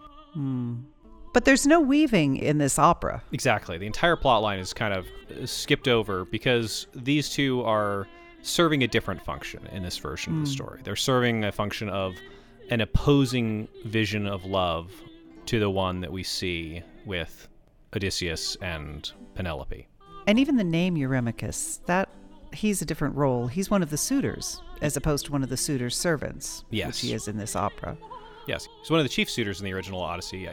But 1.33 1.45
there's 1.45 1.67
no 1.67 1.81
weaving 1.81 2.37
in 2.39 2.59
this 2.59 2.79
opera. 2.79 3.23
Exactly. 3.33 3.77
The 3.79 3.87
entire 3.87 4.17
plot 4.17 4.43
line 4.43 4.59
is 4.59 4.73
kind 4.73 4.95
of 4.95 5.07
uh, 5.31 5.45
skipped 5.47 5.87
over 5.89 6.25
because 6.25 6.87
these 6.95 7.29
two 7.29 7.63
are 7.65 8.07
serving 8.43 8.83
a 8.85 8.87
different 8.89 9.23
function 9.23 9.67
in 9.73 9.83
this 9.83 9.99
version 9.99 10.35
of 10.35 10.41
the 10.47 10.51
story. 10.51 10.81
They're 10.83 10.97
serving 10.97 11.45
a 11.45 11.53
function 11.53 11.89
of 11.91 12.15
an 12.71 12.81
opposing 12.81 13.69
vision 13.85 14.27
of 14.27 14.45
love 14.45 14.91
to 15.47 15.61
the 15.61 15.69
one 15.71 16.01
that 16.01 16.11
we 16.13 16.23
see 16.23 16.83
with 17.05 17.49
Odysseus 17.95 18.57
and 18.63 19.11
Penelope. 19.35 19.87
And 20.27 20.39
even 20.39 20.57
the 20.57 20.65
name 20.65 20.97
Eurymachus, 20.97 21.85
that 21.87 22.09
he's 22.53 22.83
a 22.83 22.85
different 22.85 23.15
role. 23.17 23.47
He's 23.47 23.71
one 23.71 23.83
of 23.83 23.91
the 23.91 23.97
suitors 23.97 24.61
as 24.83 24.97
opposed 24.97 25.27
to 25.27 25.33
one 25.33 25.43
of 25.43 25.49
the 25.49 25.57
suitor's 25.57 25.97
servants, 25.97 26.65
Yes. 26.71 26.89
which 26.89 27.01
he 27.01 27.13
is 27.13 27.29
in 27.29 27.37
this 27.39 27.55
opera. 27.57 27.97
Yes, 28.47 28.69
he's 28.81 28.91
one 28.91 29.01
of 29.01 29.05
the 29.05 29.11
chief 29.11 29.31
suitors 29.31 29.61
in 29.61 29.65
the 29.65 29.73
original 29.73 30.01
Odyssey. 30.01 30.49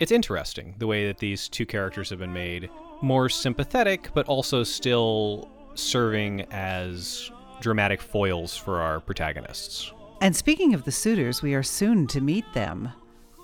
It's 0.00 0.12
interesting 0.12 0.74
the 0.78 0.86
way 0.86 1.06
that 1.06 1.18
these 1.18 1.48
two 1.48 1.66
characters 1.66 2.10
have 2.10 2.18
been 2.18 2.32
made 2.32 2.68
more 3.00 3.28
sympathetic, 3.28 4.10
but 4.14 4.26
also 4.26 4.62
still 4.64 5.48
serving 5.74 6.42
as 6.50 7.30
dramatic 7.60 8.00
foils 8.00 8.56
for 8.56 8.80
our 8.80 9.00
protagonists. 9.00 9.92
And 10.20 10.34
speaking 10.36 10.74
of 10.74 10.84
the 10.84 10.92
suitors, 10.92 11.42
we 11.42 11.54
are 11.54 11.62
soon 11.62 12.06
to 12.08 12.20
meet 12.20 12.44
them. 12.54 12.90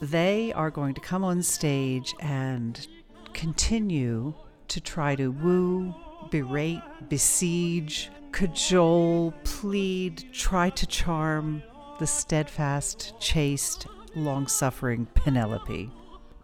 They 0.02 0.52
are 0.52 0.70
going 0.70 0.94
to 0.94 1.00
come 1.00 1.24
on 1.24 1.42
stage 1.42 2.14
and 2.20 2.86
continue 3.32 4.34
to 4.68 4.80
try 4.80 5.14
to 5.16 5.28
woo, 5.28 5.94
berate, 6.30 6.82
besiege, 7.08 8.10
cajole, 8.32 9.32
plead, 9.44 10.24
try 10.32 10.70
to 10.70 10.86
charm 10.86 11.62
the 11.98 12.06
steadfast, 12.06 13.14
chaste, 13.20 13.86
long 14.14 14.46
suffering 14.46 15.06
Penelope. 15.14 15.90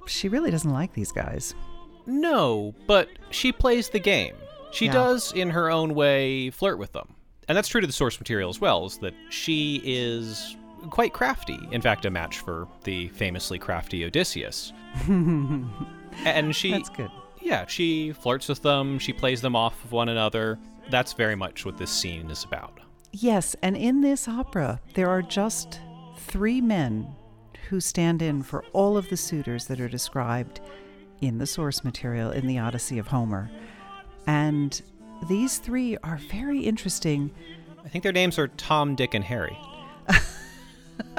She 0.06 0.28
really 0.28 0.50
doesn't 0.50 0.72
like 0.72 0.92
these 0.94 1.12
guys. 1.12 1.54
No, 2.06 2.74
but 2.86 3.08
she 3.30 3.52
plays 3.52 3.88
the 3.88 4.00
game. 4.00 4.34
She 4.72 4.86
Yeah. 4.86 4.92
does, 4.92 5.32
in 5.32 5.50
her 5.50 5.70
own 5.70 5.94
way, 5.94 6.50
flirt 6.50 6.78
with 6.78 6.92
them. 6.92 7.14
And 7.48 7.56
that's 7.56 7.68
true 7.68 7.80
to 7.80 7.86
the 7.86 7.92
source 7.92 8.18
material 8.18 8.50
as 8.50 8.60
well, 8.60 8.86
is 8.86 8.98
that 8.98 9.14
she 9.30 9.80
is 9.84 10.56
quite 10.90 11.12
crafty. 11.12 11.58
In 11.70 11.80
fact, 11.80 12.04
a 12.04 12.10
match 12.10 12.38
for 12.38 12.66
the 12.84 13.08
famously 13.08 13.58
crafty 13.58 14.04
Odysseus. 14.04 14.72
and 15.08 16.54
she 16.54 16.70
That's 16.72 16.88
good. 16.90 17.10
Yeah, 17.44 17.66
she 17.66 18.12
flirts 18.12 18.48
with 18.48 18.62
them, 18.62 18.98
she 18.98 19.12
plays 19.12 19.40
them 19.40 19.54
off 19.54 19.84
of 19.84 19.92
one 19.92 20.08
another. 20.08 20.58
That's 20.90 21.12
very 21.12 21.36
much 21.36 21.64
what 21.64 21.78
this 21.78 21.90
scene 21.90 22.30
is 22.30 22.42
about. 22.44 22.80
Yes, 23.12 23.54
and 23.62 23.76
in 23.76 24.00
this 24.00 24.26
opera, 24.26 24.80
there 24.94 25.08
are 25.08 25.22
just 25.22 25.80
three 26.16 26.60
men 26.60 27.14
who 27.68 27.80
stand 27.80 28.22
in 28.22 28.42
for 28.42 28.64
all 28.72 28.96
of 28.96 29.08
the 29.08 29.16
suitors 29.16 29.66
that 29.66 29.80
are 29.80 29.88
described 29.88 30.60
in 31.20 31.38
the 31.38 31.46
source 31.46 31.84
material 31.84 32.30
in 32.30 32.46
the 32.46 32.58
Odyssey 32.58 32.98
of 32.98 33.06
Homer. 33.06 33.50
And 34.26 34.80
these 35.28 35.58
three 35.58 35.96
are 35.98 36.18
very 36.30 36.60
interesting. 36.60 37.30
I 37.84 37.88
think 37.88 38.02
their 38.02 38.12
names 38.12 38.38
are 38.38 38.48
Tom, 38.48 38.94
Dick, 38.94 39.14
and 39.14 39.24
Harry. 39.24 39.58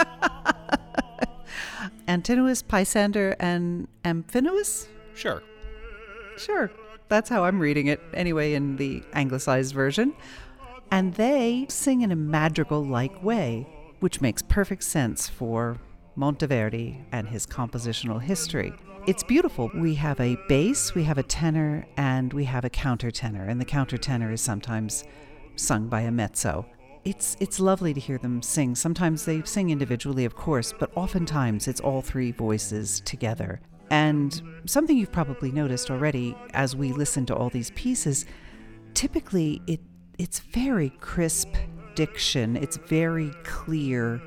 Antinous, 2.07 2.61
Pisander, 2.61 3.35
and 3.39 3.87
Amphinous? 4.03 4.87
Sure. 5.13 5.41
Sure, 6.37 6.71
that's 7.07 7.29
how 7.29 7.43
I'm 7.43 7.59
reading 7.59 7.87
it 7.87 8.01
anyway 8.13 8.53
in 8.53 8.75
the 8.77 9.03
anglicized 9.13 9.73
version. 9.73 10.13
And 10.91 11.13
they 11.15 11.65
sing 11.69 12.01
in 12.01 12.11
a 12.11 12.15
madrigal 12.15 12.83
like 12.83 13.23
way, 13.23 13.67
which 13.99 14.21
makes 14.21 14.41
perfect 14.41 14.83
sense 14.83 15.27
for 15.27 15.77
Monteverdi 16.17 17.03
and 17.11 17.27
his 17.27 17.45
compositional 17.45 18.21
history. 18.21 18.73
It's 19.07 19.23
beautiful. 19.23 19.69
We 19.75 19.93
have 19.95 20.19
a 20.19 20.37
bass, 20.47 20.95
we 20.95 21.03
have 21.03 21.17
a 21.17 21.23
tenor, 21.23 21.85
and 21.95 22.33
we 22.33 22.45
have 22.45 22.65
a 22.65 22.69
countertenor, 22.69 23.47
and 23.47 23.61
the 23.61 23.65
countertenor 23.65 24.33
is 24.33 24.41
sometimes 24.41 25.03
sung 25.55 25.87
by 25.87 26.01
a 26.01 26.11
mezzo. 26.11 26.65
It's 27.03 27.37
it's 27.39 27.59
lovely 27.59 27.93
to 27.93 27.99
hear 27.99 28.17
them 28.17 28.41
sing. 28.41 28.73
Sometimes 28.73 29.25
they 29.25 29.43
sing 29.43 29.69
individually, 29.69 30.25
of 30.25 30.35
course, 30.35 30.73
but 30.79 30.91
oftentimes 30.95 31.67
it's 31.67 31.79
all 31.79 32.01
three 32.01 32.31
voices 32.31 32.99
together. 33.01 33.61
And 33.89 34.41
something 34.65 34.97
you've 34.97 35.11
probably 35.11 35.51
noticed 35.51 35.91
already 35.91 36.35
as 36.53 36.75
we 36.75 36.91
listen 36.91 37.25
to 37.27 37.35
all 37.35 37.49
these 37.49 37.71
pieces, 37.71 38.25
typically 38.93 39.61
it 39.67 39.79
it's 40.17 40.39
very 40.39 40.91
crisp 41.01 41.49
diction. 41.95 42.55
It's 42.55 42.77
very 42.77 43.31
clear 43.43 44.21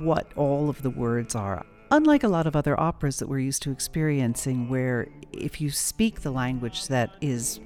what 0.00 0.30
all 0.36 0.68
of 0.68 0.82
the 0.82 0.90
words 0.90 1.34
are. 1.34 1.64
Unlike 1.90 2.24
a 2.24 2.28
lot 2.28 2.46
of 2.46 2.54
other 2.54 2.78
operas 2.78 3.18
that 3.18 3.28
we're 3.28 3.38
used 3.38 3.62
to 3.62 3.70
experiencing, 3.70 4.68
where 4.68 5.08
if 5.32 5.60
you 5.60 5.70
speak 5.70 6.20
the 6.20 6.30
language 6.30 6.88
that 6.88 7.14
is 7.22 7.60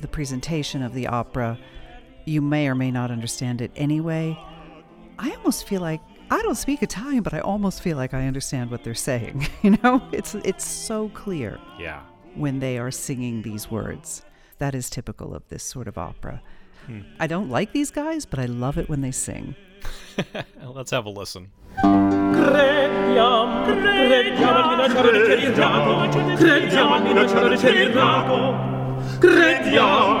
the 0.00 0.08
presentation 0.08 0.82
of 0.82 0.92
the 0.94 1.06
opera, 1.06 1.56
you 2.24 2.42
may 2.42 2.66
or 2.66 2.74
may 2.74 2.90
not 2.90 3.12
understand 3.12 3.60
it 3.60 3.70
anyway. 3.76 4.36
I 5.18 5.30
almost 5.30 5.68
feel 5.68 5.80
like 5.80 6.00
I 6.30 6.42
don't 6.42 6.56
speak 6.56 6.82
Italian, 6.82 7.22
but 7.22 7.32
I 7.34 7.40
almost 7.40 7.82
feel 7.82 7.96
like 7.96 8.12
I 8.14 8.26
understand 8.26 8.70
what 8.70 8.82
they're 8.84 8.94
saying. 8.94 9.46
You 9.62 9.78
know, 9.82 10.02
it's 10.12 10.34
it's 10.44 10.64
so 10.66 11.08
clear 11.14 11.58
Yeah. 11.78 12.00
when 12.34 12.58
they 12.60 12.78
are 12.78 12.90
singing 12.90 13.42
these 13.42 13.70
words. 13.70 14.22
That 14.58 14.74
is 14.74 14.88
typical 14.90 15.34
of 15.34 15.46
this 15.48 15.62
sort 15.62 15.86
of 15.88 15.96
opera. 15.98 16.40
I 17.18 17.26
don't 17.26 17.50
like 17.50 17.72
these 17.72 17.90
guys, 17.90 18.24
but 18.26 18.38
I 18.38 18.46
love 18.46 18.78
it 18.78 18.88
when 18.88 19.00
they 19.00 19.10
sing. 19.12 19.54
Let's 20.62 20.90
have 20.92 21.04
a 21.06 21.10
listen. 21.10 21.50
Crediam, 21.82 23.64
crediam 23.66 24.54
al 24.54 24.76
minacciare 27.02 27.50
di 27.50 27.58
Ceriraco, 27.58 28.46
crediam 29.20 30.20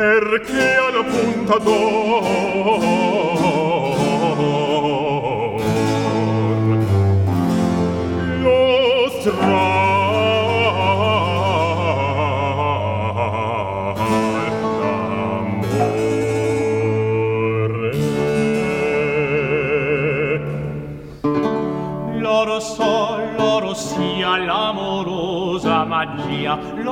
perché 0.00 0.76
alla 0.76 1.02
punta 1.02 1.58
d'or 1.58 2.24
lo 8.40 9.10
strano 9.20 9.79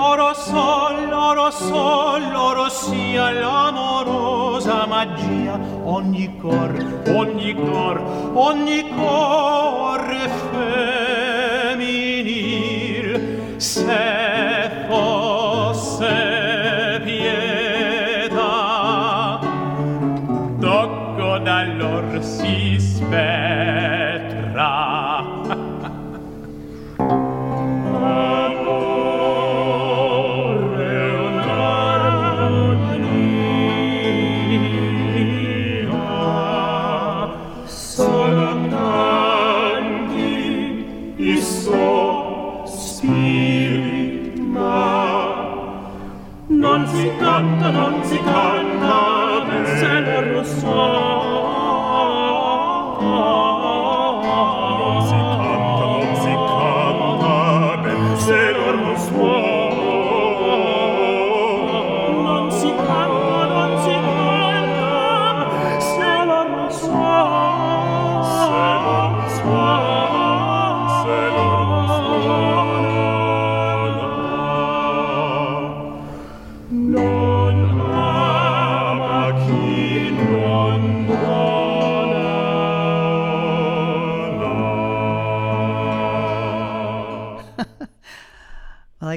Oro 0.08 0.32
sol, 0.32 1.12
oro 1.12 1.50
sol, 1.50 2.22
oro 2.34 2.68
sia 2.70 3.30
l'amorosa 3.30 4.86
magia, 4.86 5.60
ogni 5.84 6.34
cor, 6.40 6.72
ogni 7.08 7.54
cor, 7.54 8.00
ogni 8.32 8.88
cor 8.96 10.00
è 10.08 10.28
fede. 10.28 10.97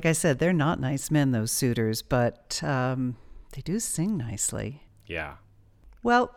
Like 0.02 0.10
I 0.10 0.14
said, 0.14 0.40
they're 0.40 0.52
not 0.52 0.80
nice 0.80 1.11
men, 1.11 1.30
those 1.30 1.52
suitors, 1.52 2.02
but 2.02 2.60
um, 2.64 3.18
they 3.52 3.61
do 3.61 3.80
sing 3.80 4.18
nicely. 4.18 4.82
Yeah. 5.06 5.36
Well, 6.02 6.34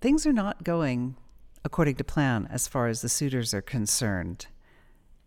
things 0.00 0.26
are 0.26 0.32
not 0.32 0.64
going 0.64 1.16
according 1.62 1.96
to 1.96 2.04
plan 2.04 2.48
as 2.50 2.66
far 2.66 2.86
as 2.86 3.02
the 3.02 3.10
suitors 3.10 3.52
are 3.52 3.60
concerned. 3.60 4.46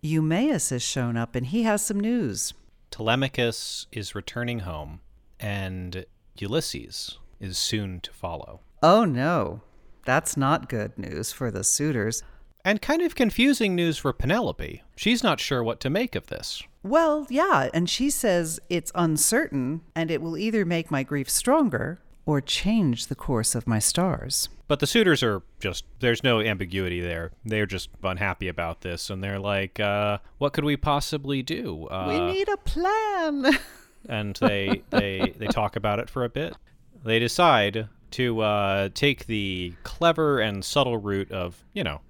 Eumaeus 0.01 0.71
has 0.71 0.81
shown 0.81 1.15
up 1.15 1.35
and 1.35 1.45
he 1.45 1.61
has 1.61 1.85
some 1.85 1.99
news. 1.99 2.55
Telemachus 2.89 3.85
is 3.91 4.15
returning 4.15 4.61
home, 4.61 5.01
and 5.39 6.07
Ulysses 6.39 7.19
is 7.39 7.55
soon 7.55 7.99
to 7.99 8.11
follow. 8.11 8.61
Oh 8.81 9.05
no, 9.05 9.61
that's 10.05 10.35
not 10.35 10.69
good 10.69 10.97
news 10.97 11.31
for 11.31 11.51
the 11.51 11.63
suitors. 11.63 12.23
And 12.65 12.81
kind 12.81 13.03
of 13.03 13.13
confusing 13.13 13.75
news 13.75 13.99
for 13.99 14.11
Penelope. 14.11 14.81
She's 14.95 15.21
not 15.21 15.39
sure 15.39 15.63
what 15.63 15.79
to 15.81 15.89
make 15.91 16.15
of 16.15 16.27
this. 16.27 16.63
Well, 16.81 17.27
yeah, 17.29 17.69
and 17.75 17.87
she 17.87 18.09
says 18.09 18.59
it's 18.71 18.91
uncertain 18.95 19.81
and 19.95 20.09
it 20.09 20.19
will 20.19 20.35
either 20.35 20.65
make 20.65 20.89
my 20.89 21.03
grief 21.03 21.29
stronger 21.29 21.99
or 22.25 22.41
change 22.41 23.05
the 23.05 23.13
course 23.13 23.53
of 23.53 23.67
my 23.67 23.77
stars. 23.77 24.49
But 24.67 24.79
the 24.79 24.87
suitors 24.87 25.21
are 25.21 25.43
just, 25.59 25.85
there's 25.99 26.23
no 26.23 26.41
ambiguity 26.41 27.01
there. 27.01 27.31
They're 27.45 27.67
just 27.67 27.89
unhappy 28.03 28.47
about 28.47 28.81
this, 28.81 29.11
and 29.11 29.23
they're 29.23 29.37
like, 29.37 29.79
uh, 29.79 30.17
what 30.39 30.53
could 30.53 30.63
we 30.63 30.75
possibly 30.75 31.43
do? 31.43 31.85
Uh, 31.85 32.05
we 32.07 32.19
need 32.33 32.49
a 32.49 32.57
plan. 32.57 33.59
and 34.09 34.35
they, 34.37 34.81
they, 34.89 35.35
they 35.37 35.45
talk 35.45 35.75
about 35.75 35.99
it 35.99 36.09
for 36.09 36.23
a 36.23 36.29
bit. 36.29 36.55
They 37.03 37.19
decide 37.19 37.89
to 38.11 38.41
uh, 38.41 38.89
take 38.95 39.27
the 39.27 39.73
clever 39.83 40.39
and 40.39 40.65
subtle 40.65 40.97
route 40.97 41.31
of, 41.31 41.63
you 41.73 41.83
know, 41.83 42.01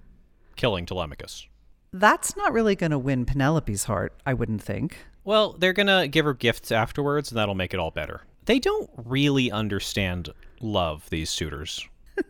killing 0.56 0.86
Telemachus. 0.86 1.46
That's 1.92 2.36
not 2.36 2.52
really 2.52 2.74
going 2.74 2.90
to 2.90 2.98
win 2.98 3.24
Penelope's 3.24 3.84
heart, 3.84 4.12
I 4.26 4.34
wouldn't 4.34 4.62
think. 4.62 4.98
Well, 5.24 5.54
they're 5.58 5.72
going 5.72 5.86
to 5.86 6.08
give 6.08 6.24
her 6.24 6.34
gifts 6.34 6.70
afterwards, 6.70 7.30
and 7.30 7.38
that'll 7.38 7.54
make 7.54 7.74
it 7.74 7.80
all 7.80 7.90
better. 7.90 8.22
They 8.44 8.58
don't 8.58 8.90
really 8.96 9.50
understand 9.50 10.30
love, 10.60 11.08
these 11.10 11.30
suitors. 11.30 11.86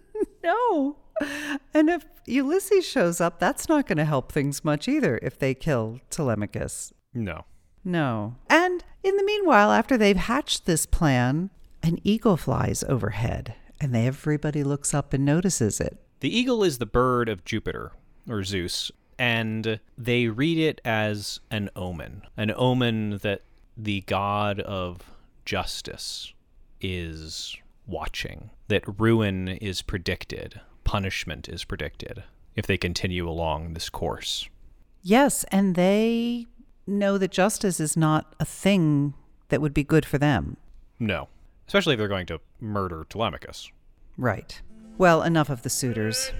No. 0.42 0.96
And 1.74 1.90
if 1.90 2.04
Ulysses 2.26 2.86
shows 2.86 3.20
up, 3.20 3.40
that's 3.40 3.68
not 3.68 3.88
going 3.88 3.98
to 3.98 4.04
help 4.04 4.30
things 4.30 4.64
much 4.64 4.86
either 4.86 5.18
if 5.20 5.38
they 5.38 5.54
kill 5.54 5.98
Telemachus. 6.08 6.92
No. 7.12 7.46
No. 7.84 8.36
And 8.48 8.84
in 9.02 9.16
the 9.16 9.24
meanwhile, 9.24 9.72
after 9.72 9.96
they've 9.96 10.16
hatched 10.16 10.66
this 10.66 10.86
plan, 10.86 11.50
an 11.82 11.98
eagle 12.04 12.36
flies 12.36 12.84
overhead 12.88 13.54
and 13.80 13.96
everybody 13.96 14.62
looks 14.62 14.94
up 14.94 15.12
and 15.12 15.24
notices 15.24 15.80
it. 15.80 15.98
The 16.20 16.34
eagle 16.36 16.62
is 16.62 16.78
the 16.78 16.86
bird 16.86 17.28
of 17.28 17.44
Jupiter, 17.44 17.92
or 18.28 18.42
Zeus, 18.44 18.90
and 19.18 19.80
they 19.96 20.28
read 20.28 20.58
it 20.58 20.80
as 20.84 21.40
an 21.50 21.70
omen. 21.76 22.22
An 22.36 22.52
omen 22.54 23.18
that 23.22 23.42
the 23.76 24.02
god 24.02 24.60
of 24.60 25.10
justice 25.44 26.32
is 26.80 27.56
watching, 27.86 28.50
that 28.68 29.00
ruin 29.00 29.48
is 29.48 29.82
predicted, 29.82 30.60
punishment 30.84 31.48
is 31.48 31.64
predicted 31.64 32.24
if 32.54 32.66
they 32.66 32.76
continue 32.78 33.28
along 33.28 33.74
this 33.74 33.88
course. 33.88 34.48
Yes, 35.02 35.44
and 35.52 35.74
they 35.74 36.46
know 36.86 37.18
that 37.18 37.30
justice 37.30 37.80
is 37.80 37.96
not 37.96 38.34
a 38.40 38.44
thing 38.44 39.14
that 39.48 39.60
would 39.60 39.74
be 39.74 39.84
good 39.84 40.04
for 40.04 40.18
them. 40.18 40.56
No. 40.98 41.28
Especially 41.66 41.94
if 41.94 41.98
they're 41.98 42.08
going 42.08 42.26
to 42.26 42.40
murder 42.60 43.06
Telemachus. 43.08 43.70
Right. 44.16 44.60
Well, 44.98 45.22
enough 45.22 45.50
of 45.50 45.62
the 45.62 45.70
suitors. 45.70 46.32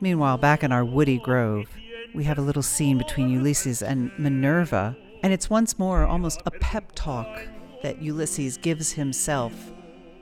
Meanwhile, 0.00 0.38
back 0.38 0.62
in 0.62 0.72
our 0.72 0.84
woody 0.84 1.18
grove, 1.18 1.66
we 2.14 2.24
have 2.24 2.38
a 2.38 2.42
little 2.42 2.62
scene 2.62 2.98
between 2.98 3.30
Ulysses 3.30 3.82
and 3.82 4.10
Minerva, 4.18 4.96
and 5.22 5.32
it's 5.32 5.48
once 5.48 5.78
more 5.78 6.06
almost 6.06 6.42
a 6.46 6.50
pep 6.50 6.92
talk 6.94 7.48
that 7.82 8.00
Ulysses 8.02 8.56
gives 8.56 8.92
himself, 8.92 9.52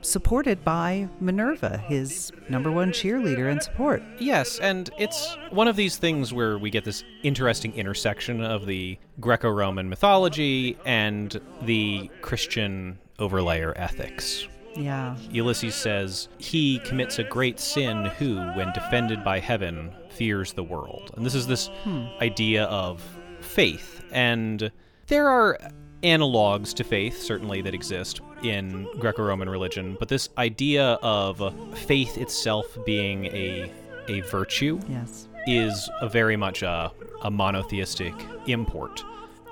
supported 0.01 0.63
by 0.63 1.07
Minerva, 1.19 1.77
his 1.77 2.31
number 2.49 2.71
one 2.71 2.91
cheerleader 2.91 3.51
and 3.51 3.61
support. 3.61 4.03
Yes, 4.19 4.59
and 4.59 4.89
it's 4.97 5.37
one 5.49 5.67
of 5.67 5.75
these 5.75 5.97
things 5.97 6.33
where 6.33 6.57
we 6.57 6.69
get 6.69 6.83
this 6.83 7.03
interesting 7.23 7.73
intersection 7.73 8.41
of 8.41 8.65
the 8.65 8.97
Greco 9.19 9.49
Roman 9.49 9.89
mythology 9.89 10.77
and 10.85 11.39
the 11.61 12.09
Christian 12.21 12.99
overlayer 13.19 13.73
ethics. 13.75 14.47
Yeah. 14.75 15.15
Ulysses 15.31 15.75
says, 15.75 16.29
He 16.37 16.79
commits 16.79 17.19
a 17.19 17.23
great 17.23 17.59
sin 17.59 18.05
who, 18.17 18.35
when 18.53 18.71
defended 18.73 19.23
by 19.23 19.39
heaven, 19.39 19.91
fears 20.09 20.53
the 20.53 20.63
world. 20.63 21.11
And 21.15 21.25
this 21.25 21.35
is 21.35 21.47
this 21.47 21.67
hmm. 21.83 22.05
idea 22.21 22.65
of 22.65 23.01
faith. 23.41 24.03
And 24.11 24.71
there 25.07 25.27
are 25.27 25.59
analogues 26.03 26.73
to 26.75 26.83
faith, 26.83 27.21
certainly, 27.21 27.61
that 27.61 27.73
exist 27.73 28.21
in 28.43 28.87
Greco 28.99 29.23
Roman 29.23 29.49
religion, 29.49 29.95
but 29.99 30.09
this 30.09 30.29
idea 30.37 30.97
of 31.01 31.41
faith 31.77 32.17
itself 32.17 32.77
being 32.85 33.25
a, 33.27 33.71
a 34.07 34.21
virtue 34.21 34.79
Yes. 34.89 35.29
is 35.47 35.89
a 36.01 36.09
very 36.09 36.35
much 36.35 36.61
a, 36.61 36.91
a 37.21 37.31
monotheistic 37.31 38.13
import. 38.47 39.03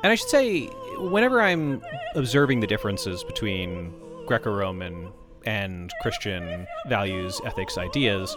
And 0.03 0.11
I 0.11 0.15
should 0.15 0.29
say, 0.29 0.65
whenever 0.97 1.41
I'm 1.41 1.81
observing 2.15 2.59
the 2.59 2.67
differences 2.67 3.23
between 3.23 3.93
Greco 4.31 4.55
Roman 4.55 5.09
and 5.45 5.91
Christian 6.01 6.65
values, 6.87 7.41
ethics, 7.43 7.77
ideas, 7.77 8.33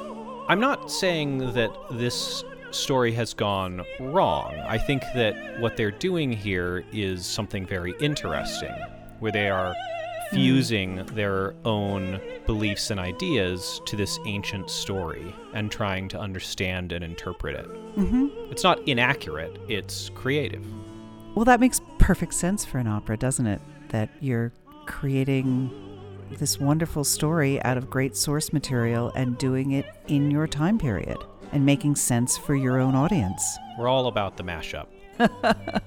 I'm 0.48 0.58
not 0.58 0.90
saying 0.90 1.52
that 1.52 1.70
this 1.92 2.42
story 2.72 3.12
has 3.12 3.32
gone 3.32 3.84
wrong. 4.00 4.56
I 4.66 4.76
think 4.76 5.04
that 5.14 5.60
what 5.60 5.76
they're 5.76 5.92
doing 5.92 6.32
here 6.32 6.84
is 6.92 7.24
something 7.24 7.64
very 7.64 7.94
interesting, 8.00 8.74
where 9.20 9.30
they 9.30 9.48
are 9.48 9.72
fusing 10.32 11.06
their 11.14 11.54
own 11.64 12.20
beliefs 12.44 12.90
and 12.90 12.98
ideas 12.98 13.80
to 13.86 13.94
this 13.94 14.18
ancient 14.26 14.70
story 14.70 15.32
and 15.52 15.70
trying 15.70 16.08
to 16.08 16.18
understand 16.18 16.90
and 16.90 17.04
interpret 17.04 17.54
it. 17.54 17.68
Mm-hmm. 17.94 18.50
It's 18.50 18.64
not 18.64 18.80
inaccurate, 18.88 19.60
it's 19.68 20.10
creative. 20.16 20.66
Well, 21.36 21.44
that 21.44 21.60
makes 21.60 21.80
perfect 21.98 22.34
sense 22.34 22.64
for 22.64 22.78
an 22.78 22.88
opera, 22.88 23.16
doesn't 23.16 23.46
it? 23.46 23.60
That 23.90 24.08
you're 24.20 24.50
creating 24.86 25.70
this 26.39 26.59
wonderful 26.59 27.05
story 27.05 27.62
out 27.62 27.77
of 27.77 27.90
great 27.90 28.16
source 28.16 28.52
material 28.52 29.11
and 29.15 29.39
doing 29.39 29.73
it 29.73 29.86
in 30.09 30.31
your 30.31 30.47
time 30.47 30.78
period 30.78 31.19
and 31.52 31.65
making 31.65 31.97
sense 31.97 32.36
for 32.36 32.55
your 32.55 32.81
own 32.81 32.94
audience. 32.94 33.59
We're 33.78 33.89
all 33.89 34.06
about 34.06 34.36
the 34.36 34.43
mashup. 34.44 34.86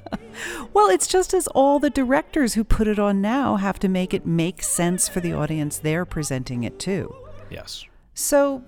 Well, 0.74 0.90
it's 0.90 1.08
just 1.08 1.34
as 1.34 1.48
all 1.48 1.80
the 1.80 1.90
directors 1.90 2.54
who 2.54 2.64
put 2.64 2.88
it 2.88 3.00
on 3.00 3.22
now 3.22 3.56
have 3.56 3.80
to 3.80 3.88
make 3.88 4.14
it 4.14 4.26
make 4.26 4.62
sense 4.64 5.08
for 5.08 5.20
the 5.20 5.34
audience 5.34 5.80
they're 5.80 6.06
presenting 6.06 6.64
it 6.64 6.80
to. 6.80 7.16
Yes. 7.50 7.86
So, 8.14 8.64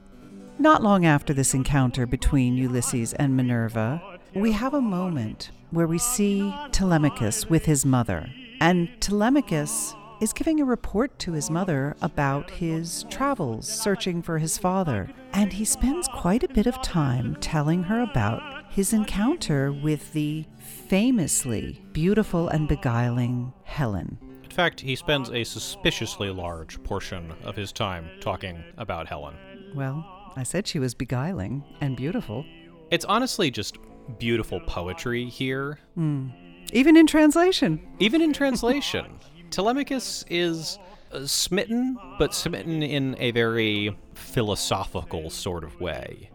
not 0.57 0.83
long 0.83 1.05
after 1.05 1.33
this 1.33 1.53
encounter 1.53 2.05
between 2.05 2.57
Ulysses 2.57 3.13
and 3.13 3.35
Minerva, 3.35 4.19
we 4.33 4.51
have 4.51 4.73
a 4.73 4.81
moment 4.81 5.51
where 5.71 5.87
we 5.87 5.97
see 5.97 6.53
Telemachus 6.71 7.49
with 7.49 7.65
his 7.65 7.85
mother. 7.85 8.29
And 8.59 8.89
Telemachus 8.99 9.93
is 10.21 10.33
giving 10.33 10.59
a 10.59 10.65
report 10.65 11.17
to 11.19 11.31
his 11.31 11.49
mother 11.49 11.95
about 12.01 12.49
his 12.51 13.05
travels 13.09 13.67
searching 13.67 14.21
for 14.21 14.37
his 14.37 14.57
father. 14.57 15.09
And 15.33 15.53
he 15.53 15.65
spends 15.65 16.07
quite 16.07 16.43
a 16.43 16.53
bit 16.53 16.67
of 16.67 16.81
time 16.81 17.37
telling 17.39 17.83
her 17.83 18.01
about 18.01 18.41
his 18.69 18.93
encounter 18.93 19.71
with 19.71 20.13
the 20.13 20.45
famously 20.87 21.81
beautiful 21.93 22.49
and 22.49 22.67
beguiling 22.67 23.53
Helen. 23.63 24.17
In 24.43 24.49
fact, 24.49 24.81
he 24.81 24.95
spends 24.95 25.29
a 25.29 25.43
suspiciously 25.43 26.29
large 26.29 26.81
portion 26.83 27.33
of 27.43 27.55
his 27.55 27.71
time 27.71 28.09
talking 28.19 28.63
about 28.77 29.07
Helen. 29.07 29.35
Well, 29.73 30.05
I 30.35 30.43
said 30.43 30.67
she 30.67 30.79
was 30.79 30.93
beguiling 30.93 31.63
and 31.81 31.95
beautiful. 31.95 32.45
It's 32.91 33.05
honestly 33.05 33.51
just 33.51 33.77
beautiful 34.17 34.59
poetry 34.61 35.25
here. 35.25 35.79
Hmm. 35.95 36.29
Even 36.73 36.97
in 36.97 37.07
translation. 37.07 37.79
Even 37.99 38.21
in 38.21 38.33
translation, 38.33 39.19
Telemachus 39.49 40.25
is 40.29 40.77
uh, 41.11 41.25
smitten, 41.25 41.97
but 42.17 42.33
smitten 42.33 42.83
in 42.83 43.15
a 43.19 43.31
very 43.31 43.97
philosophical 44.13 45.29
sort 45.29 45.63
of 45.63 45.79
way. 45.79 46.29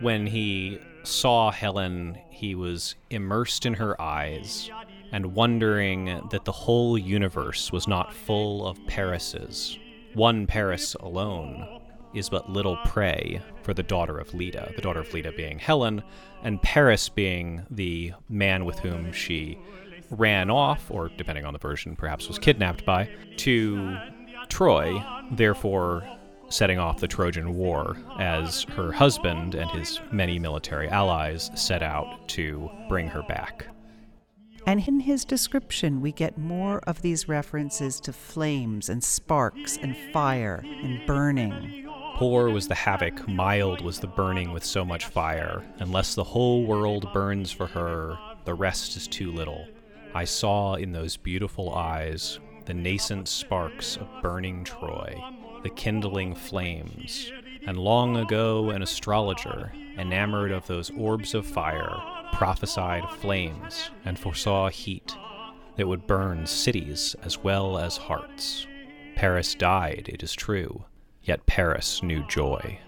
When 0.00 0.26
he 0.26 0.80
saw 1.02 1.50
Helen, 1.50 2.18
he 2.30 2.54
was 2.54 2.94
immersed 3.10 3.66
in 3.66 3.74
her 3.74 4.00
eyes 4.00 4.70
and 5.12 5.34
wondering 5.34 6.28
that 6.30 6.44
the 6.44 6.52
whole 6.52 6.96
universe 6.96 7.72
was 7.72 7.88
not 7.88 8.12
full 8.14 8.66
of 8.66 8.78
Parises. 8.86 9.78
One 10.14 10.46
Paris 10.46 10.94
alone 10.94 11.80
is 12.14 12.28
but 12.28 12.50
little 12.50 12.76
prey 12.84 13.40
for 13.62 13.72
the 13.72 13.82
daughter 13.82 14.18
of 14.18 14.34
Leda, 14.34 14.72
the 14.74 14.82
daughter 14.82 15.00
of 15.00 15.12
Leda 15.12 15.32
being 15.32 15.58
Helen, 15.58 16.02
and 16.42 16.60
Paris 16.62 17.08
being 17.08 17.64
the 17.70 18.12
man 18.28 18.64
with 18.64 18.78
whom 18.80 19.12
she 19.12 19.58
ran 20.10 20.50
off, 20.50 20.90
or 20.90 21.08
depending 21.16 21.44
on 21.44 21.52
the 21.52 21.58
version, 21.58 21.96
perhaps 21.96 22.28
was 22.28 22.38
kidnapped 22.38 22.84
by, 22.84 23.08
to 23.38 23.96
Troy, 24.48 25.02
therefore 25.32 26.02
setting 26.48 26.78
off 26.78 27.00
the 27.00 27.08
Trojan 27.08 27.54
War 27.54 27.96
as 28.18 28.64
her 28.64 28.92
husband 28.92 29.54
and 29.54 29.70
his 29.70 30.00
many 30.10 30.38
military 30.38 30.88
allies 30.88 31.50
set 31.54 31.82
out 31.82 32.28
to 32.30 32.68
bring 32.88 33.06
her 33.06 33.22
back. 33.22 33.66
And 34.66 34.86
in 34.86 35.00
his 35.00 35.24
description, 35.24 36.00
we 36.00 36.12
get 36.12 36.36
more 36.36 36.80
of 36.80 37.00
these 37.02 37.28
references 37.28 38.00
to 38.00 38.12
flames 38.12 38.88
and 38.88 39.02
sparks 39.02 39.78
and 39.78 39.96
fire 40.12 40.62
and 40.64 41.06
burning. 41.06 41.88
Poor 42.16 42.50
was 42.50 42.68
the 42.68 42.74
havoc, 42.74 43.26
mild 43.26 43.80
was 43.80 44.00
the 44.00 44.06
burning 44.06 44.52
with 44.52 44.64
so 44.64 44.84
much 44.84 45.06
fire. 45.06 45.64
Unless 45.78 46.14
the 46.14 46.24
whole 46.24 46.64
world 46.64 47.10
burns 47.14 47.50
for 47.50 47.66
her, 47.68 48.18
the 48.44 48.52
rest 48.52 48.96
is 48.96 49.08
too 49.08 49.32
little. 49.32 49.66
I 50.14 50.24
saw 50.24 50.74
in 50.74 50.92
those 50.92 51.16
beautiful 51.16 51.72
eyes 51.74 52.40
the 52.64 52.74
nascent 52.74 53.28
sparks 53.28 53.96
of 53.96 54.08
burning 54.22 54.64
Troy, 54.64 55.22
the 55.62 55.70
kindling 55.70 56.34
flames. 56.34 57.32
And 57.66 57.78
long 57.78 58.16
ago, 58.16 58.70
an 58.70 58.82
astrologer, 58.82 59.72
enamored 59.96 60.50
of 60.50 60.66
those 60.66 60.90
orbs 60.90 61.34
of 61.34 61.46
fire, 61.46 61.96
prophesied 62.32 63.08
flames 63.20 63.90
and 64.04 64.18
foresaw 64.18 64.68
heat 64.68 65.16
that 65.76 65.86
would 65.86 66.06
burn 66.06 66.46
cities 66.46 67.14
as 67.22 67.38
well 67.38 67.78
as 67.78 67.96
hearts. 67.96 68.66
Paris 69.14 69.54
died, 69.54 70.08
it 70.12 70.22
is 70.22 70.32
true, 70.32 70.84
yet 71.22 71.46
Paris 71.46 72.02
knew 72.02 72.26
joy. 72.26 72.78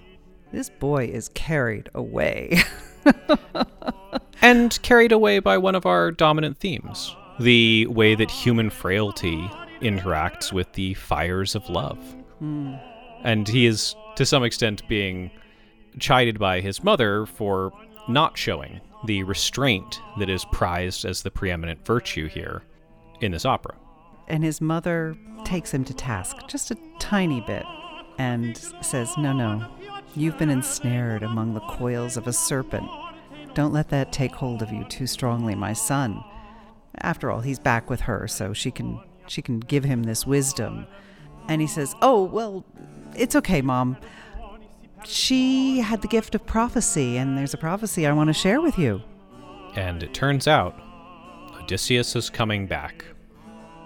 This 0.52 0.70
boy 0.70 1.06
is 1.06 1.28
carried 1.30 1.88
away. 1.94 2.62
and 4.42 4.80
carried 4.82 5.12
away 5.12 5.38
by 5.38 5.58
one 5.58 5.74
of 5.74 5.86
our 5.86 6.10
dominant 6.10 6.58
themes 6.58 7.14
the 7.40 7.86
way 7.86 8.14
that 8.14 8.30
human 8.30 8.70
frailty 8.70 9.50
interacts 9.80 10.52
with 10.52 10.72
the 10.74 10.94
fires 10.94 11.54
of 11.54 11.68
love. 11.68 11.98
Hmm. 12.38 12.74
And 13.24 13.48
he 13.48 13.66
is, 13.66 13.94
to 14.16 14.26
some 14.26 14.44
extent, 14.44 14.86
being 14.88 15.30
chided 15.98 16.38
by 16.38 16.60
his 16.60 16.82
mother 16.84 17.26
for 17.26 17.72
not 18.08 18.36
showing 18.36 18.80
the 19.06 19.22
restraint 19.24 20.00
that 20.18 20.28
is 20.28 20.44
prized 20.52 21.04
as 21.04 21.22
the 21.22 21.30
preeminent 21.30 21.84
virtue 21.84 22.28
here 22.28 22.62
in 23.20 23.32
this 23.32 23.44
opera. 23.44 23.74
and 24.28 24.44
his 24.44 24.60
mother 24.60 25.16
takes 25.44 25.72
him 25.74 25.84
to 25.84 25.92
task 25.94 26.36
just 26.48 26.70
a 26.70 26.76
tiny 26.98 27.40
bit 27.42 27.64
and 28.18 28.56
says, 28.80 29.12
No, 29.18 29.32
no, 29.32 29.68
you've 30.14 30.39
been 30.39 30.51
ensnared 30.51 31.22
among 31.22 31.55
the 31.55 31.60
coils 31.60 32.16
of 32.16 32.26
a 32.26 32.32
serpent. 32.32 32.89
Don't 33.55 33.72
let 33.72 33.89
that 33.90 34.12
take 34.12 34.34
hold 34.34 34.62
of 34.62 34.72
you 34.72 34.84
too 34.84 35.06
strongly, 35.06 35.55
my 35.55 35.72
son. 35.72 36.22
After 36.98 37.30
all, 37.30 37.40
he's 37.40 37.59
back 37.59 37.90
with 37.90 38.02
her, 38.02 38.26
so 38.28 38.52
she 38.52 38.70
can 38.70 39.01
she 39.26 39.40
can 39.43 39.60
give 39.60 39.84
him 39.84 40.02
this 40.02 40.26
wisdom. 40.26 40.86
And 41.48 41.60
he 41.60 41.66
says, 41.66 41.94
"Oh, 42.02 42.24
well, 42.24 42.64
it's 43.16 43.36
okay, 43.36 43.62
mom. 43.62 43.97
She 45.05 45.80
had 45.80 46.02
the 46.02 46.09
gift 46.09 46.34
of 46.34 46.47
prophecy, 46.47 47.16
and 47.16 47.36
there's 47.36 47.55
a 47.55 47.59
prophecy 47.59 48.06
I 48.06 48.12
want 48.12 48.28
to 48.28 48.34
share 48.34 48.60
with 48.60 48.78
you." 48.78 49.02
And 49.74 50.02
it 50.02 50.14
turns 50.14 50.47
out 50.47 50.78
Odysseus 51.60 52.14
is 52.14 52.30
coming 52.30 52.66
back. 52.66 53.05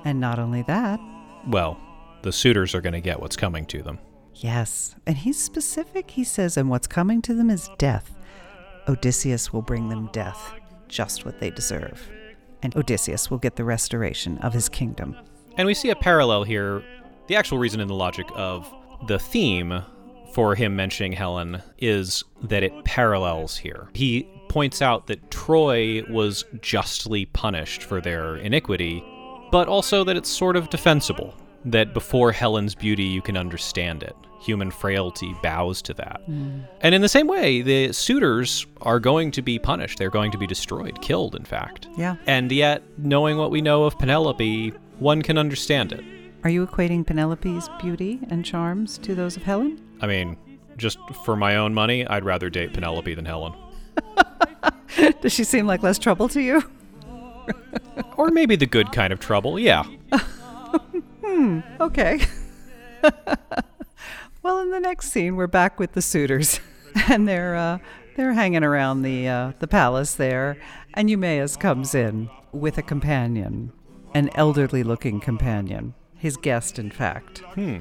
And 0.05 0.21
not 0.21 0.39
only 0.39 0.63
that, 0.63 1.01
Well, 1.49 1.79
the 2.23 2.33
suitors 2.33 2.75
are 2.75 2.81
going 2.81 2.93
to 2.93 3.01
get 3.01 3.21
what's 3.21 3.37
coming 3.37 3.67
to 3.67 3.83
them. 3.83 3.99
Yes, 4.41 4.95
and 5.07 5.17
he's 5.17 5.43
specific. 5.43 6.11
He 6.11 6.23
says, 6.23 6.57
and 6.57 6.69
what's 6.69 6.87
coming 6.87 7.23
to 7.23 7.35
them 7.35 7.49
is 7.49 7.71
death. 7.79 8.15
Odysseus 8.87 9.53
will 9.53 9.63
bring 9.63 9.89
them 9.89 10.11
death, 10.13 10.53
just 10.89 11.25
what 11.25 11.41
they 11.41 11.51
deserve. 11.51 12.07
And 12.63 12.77
Odysseus 12.77 13.31
will 13.31 13.39
get 13.39 13.57
the 13.57 13.65
restoration 13.65 14.39
of 14.39 14.53
his 14.53 14.69
kingdom. 14.69 15.17
And 15.57 15.67
we 15.67 15.75
see 15.75 15.91
a 15.91 15.97
parallel 15.97 16.45
here. 16.45 16.83
The 17.29 17.37
actual 17.37 17.59
reason 17.59 17.81
in 17.81 17.89
the 17.89 17.95
logic 17.95 18.27
of 18.35 18.73
the 19.09 19.19
theme 19.19 19.83
for 20.33 20.55
him 20.55 20.77
mentioning 20.77 21.13
Helen 21.13 21.63
is 21.79 22.23
that 22.43 22.63
it 22.63 22.85
parallels 22.85 23.57
here. 23.57 23.89
He 23.95 24.29
points 24.49 24.83
out 24.83 25.07
that 25.07 25.31
Troy 25.31 26.03
was 26.11 26.45
justly 26.61 27.25
punished 27.27 27.83
for 27.83 28.01
their 28.03 28.37
iniquity, 28.37 29.03
but 29.51 29.67
also 29.67 30.05
that 30.05 30.17
it's 30.17 30.29
sort 30.29 30.57
of 30.57 30.69
defensible. 30.69 31.35
That 31.65 31.95
before 31.95 32.33
Helen's 32.33 32.75
beauty, 32.75 33.05
you 33.05 33.23
can 33.23 33.37
understand 33.37 34.03
it. 34.03 34.15
Human 34.41 34.71
frailty 34.71 35.35
bows 35.43 35.83
to 35.83 35.95
that. 35.95 36.21
And 36.27 36.95
in 36.95 37.01
the 37.03 37.09
same 37.09 37.27
way, 37.27 37.63
the 37.63 37.93
suitors 37.93 38.67
are 38.83 39.01
going 39.01 39.31
to 39.33 39.43
be 39.43 39.59
punished. 39.59 39.99
They're 39.99 40.11
going 40.11 40.31
to 40.33 40.39
be 40.39 40.47
destroyed, 40.47 41.01
killed, 41.03 41.35
in 41.35 41.45
fact. 41.45 41.89
Yeah. 41.97 42.17
And 42.27 42.53
yet, 42.53 42.83
knowing 42.99 43.39
what 43.39 43.51
we 43.51 43.61
know 43.61 43.85
of 43.85 43.99
Penelope, 43.99 44.73
one 44.99 45.23
can 45.23 45.39
understand 45.39 45.93
it. 45.93 46.05
Are 46.45 46.51
you 46.51 46.67
equating 46.67 47.05
Penelope's 47.07 47.69
beauty 47.81 48.21
and 48.31 48.45
charms 48.45 48.99
to 48.99 49.15
those 49.15 49.37
of 49.37 49.43
Helen? 49.43 49.81
I 50.01 50.07
mean, 50.07 50.37
just 50.77 50.99
for 51.25 51.35
my 51.37 51.57
own 51.57 51.75
money, 51.75 52.07
I'd 52.07 52.25
rather 52.25 52.51
date 52.51 52.73
Penelope 52.73 53.15
than 53.15 53.25
Helen. 53.25 53.55
Does 55.21 55.33
she 55.33 55.45
seem 55.45 55.67
like 55.67 55.83
less 55.83 55.99
trouble 55.99 56.29
to 56.31 56.41
you? 56.41 56.63
Or 58.17 58.31
maybe 58.31 58.57
the 58.57 58.67
good 58.67 58.93
kind 58.93 59.13
of 59.13 59.21
trouble, 59.21 59.59
yeah. 59.59 59.85
Hmm, 61.25 61.61
okay. 61.81 62.21
Well, 64.47 64.61
in 64.61 64.71
the 64.71 64.79
next 64.79 65.11
scene, 65.11 65.35
we're 65.35 65.49
back 65.49 65.81
with 65.81 65.91
the 65.95 66.01
suitors, 66.01 66.61
and 67.09 67.27
they're 67.27 67.57
uh, 67.57 67.79
they're 68.15 68.35
hanging 68.35 68.63
around 68.63 69.03
the 69.03 69.27
uh, 69.27 69.53
the 69.59 69.67
palace 69.67 70.15
there, 70.15 70.57
and 70.95 71.11
Eumaeus 71.11 71.57
comes 71.57 71.97
in 71.97 72.31
with 72.53 72.79
a 72.79 72.83
companion, 72.83 73.73
an 74.15 74.31
elderly-looking 74.37 75.19
companion, 75.19 75.95
his 76.15 76.37
guest, 76.37 76.79
in 76.79 76.93
fact. 76.93 77.39
Hmm. 77.55 77.79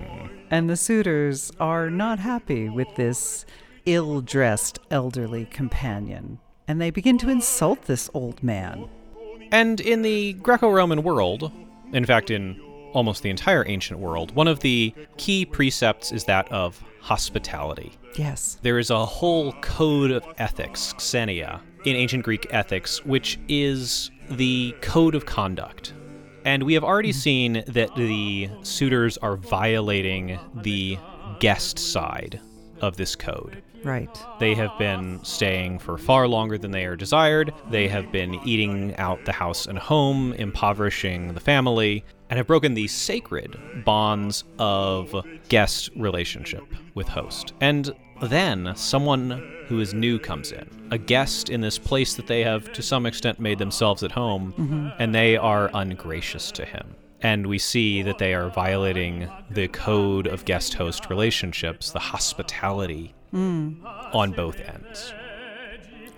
And 0.50 0.68
the 0.68 0.76
suitors 0.76 1.52
are 1.60 1.92
not 1.92 2.18
happy 2.18 2.68
with 2.68 2.88
this 2.96 3.46
ill-dressed 3.86 4.80
elderly 4.90 5.46
companion, 5.46 6.40
and 6.68 6.82
they 6.82 6.90
begin 6.90 7.20
to 7.20 7.30
insult 7.30 7.84
this 7.84 8.10
old 8.16 8.42
man. 8.42 8.90
And 9.52 9.80
in 9.80 10.02
the 10.02 10.34
Greco 10.34 10.72
Roman 10.72 11.04
world, 11.04 11.52
in 11.94 12.06
fact, 12.06 12.32
in 12.32 12.60
almost 12.96 13.22
the 13.22 13.30
entire 13.30 13.68
ancient 13.68 14.00
world, 14.00 14.34
one 14.34 14.48
of 14.48 14.62
the 14.62 14.94
key 15.18 15.46
precepts 15.46 16.12
is 16.12 16.24
that 16.24 16.52
of 16.52 16.82
hospitality. 17.02 17.92
Yes. 18.16 18.58
There 18.62 18.80
is 18.80 18.90
a 18.90 19.06
whole 19.06 19.52
code 19.62 20.12
of 20.12 20.26
ethics, 20.38 20.94
xenia, 21.00 21.62
in 21.84 21.96
ancient 21.96 22.24
Greek 22.24 22.48
ethics, 22.50 23.06
which 23.06 23.38
is 23.48 24.10
the 24.30 24.74
code 24.82 25.14
of 25.14 25.26
conduct. 25.26 25.94
And 26.46 26.64
we 26.64 26.74
have 26.74 26.84
already 26.84 27.12
seen 27.12 27.64
that 27.68 27.96
the 27.96 28.50
suitors 28.64 29.18
are 29.18 29.36
violating 29.36 30.40
the 30.62 30.98
guest 31.40 31.78
side 31.78 32.40
of 32.82 32.98
this 32.98 33.16
code. 33.16 33.62
Right. 33.84 34.10
They 34.40 34.56
have 34.56 34.76
been 34.80 35.24
staying 35.24 35.78
for 35.80 35.98
far 35.98 36.28
longer 36.28 36.58
than 36.58 36.72
they 36.72 36.86
are 36.86 36.96
desired. 36.96 37.54
They 37.70 37.88
have 37.88 38.12
been 38.12 38.36
eating 38.44 38.96
out 38.96 39.24
the 39.26 39.32
house 39.32 39.68
and 39.68 39.78
home, 39.78 40.34
impoverishing 40.34 41.36
the 41.36 41.40
family, 41.40 42.04
and 42.30 42.38
have 42.38 42.48
broken 42.48 42.74
the 42.74 42.88
sacred 42.88 43.58
bonds 43.86 44.44
of 44.58 45.16
guest 45.50 45.90
relationship 45.96 46.64
with 46.94 47.08
host. 47.08 47.54
And 47.62 47.94
then 48.22 48.74
someone 48.76 49.52
who 49.68 49.80
is 49.80 49.94
new 49.94 50.20
comes 50.20 50.52
in, 50.52 50.70
a 50.92 50.98
guest 50.98 51.50
in 51.50 51.62
this 51.62 51.78
place 51.78 52.16
that 52.16 52.28
they 52.28 52.44
have 52.44 52.72
to 52.74 52.82
some 52.82 53.06
extent 53.06 53.40
made 53.40 53.60
themselves 53.60 54.04
at 54.04 54.12
home, 54.12 54.54
mm-hmm. 54.58 54.90
and 55.00 55.14
they 55.14 55.38
are 55.38 55.70
ungracious 55.74 56.52
to 56.54 56.66
him. 56.66 56.96
And 57.22 57.48
we 57.48 57.58
see 57.58 58.04
that 58.04 58.20
they 58.20 58.34
are 58.34 58.50
violating 58.50 59.30
the 59.50 59.68
code 59.70 60.28
of 60.28 60.46
guest 60.46 60.76
host 60.76 61.10
relationships, 61.10 61.92
the 61.92 62.00
hospitality 62.00 63.14
mm. 63.34 63.76
on 64.14 64.32
both 64.32 64.60
ends. 64.60 65.14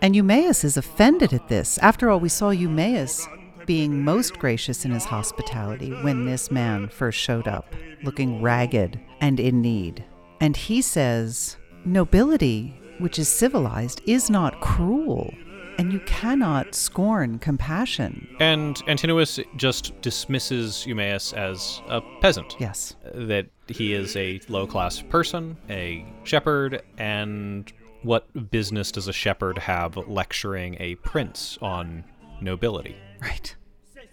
And 0.01 0.15
Eumaeus 0.15 0.63
is 0.63 0.77
offended 0.77 1.33
at 1.33 1.47
this. 1.47 1.77
After 1.79 2.09
all, 2.09 2.19
we 2.19 2.29
saw 2.29 2.49
Eumaeus 2.49 3.27
being 3.67 4.03
most 4.03 4.39
gracious 4.39 4.85
in 4.85 4.91
his 4.91 5.05
hospitality 5.05 5.91
when 6.01 6.25
this 6.25 6.49
man 6.49 6.89
first 6.89 7.19
showed 7.19 7.47
up, 7.47 7.75
looking 8.01 8.41
ragged 8.41 8.99
and 9.21 9.39
in 9.39 9.61
need. 9.61 10.03
And 10.41 10.57
he 10.57 10.81
says, 10.81 11.57
Nobility, 11.85 12.79
which 12.97 13.19
is 13.19 13.29
civilized, 13.29 14.01
is 14.07 14.29
not 14.29 14.59
cruel, 14.61 15.31
and 15.77 15.93
you 15.93 15.99
cannot 16.01 16.73
scorn 16.73 17.39
compassion. 17.39 18.27
And 18.39 18.81
Antinous 18.87 19.39
just 19.55 19.99
dismisses 20.01 20.85
Eumaeus 20.85 21.33
as 21.33 21.81
a 21.87 22.01
peasant. 22.21 22.55
Yes. 22.59 22.95
That 23.13 23.47
he 23.67 23.93
is 23.93 24.15
a 24.15 24.41
low 24.49 24.65
class 24.65 25.01
person, 25.01 25.57
a 25.69 26.05
shepherd, 26.23 26.81
and 26.97 27.71
what 28.03 28.51
business 28.51 28.91
does 28.91 29.07
a 29.07 29.13
shepherd 29.13 29.57
have 29.57 29.97
lecturing 30.07 30.77
a 30.79 30.95
prince 30.95 31.57
on 31.61 32.03
nobility? 32.41 32.95
Right. 33.21 33.55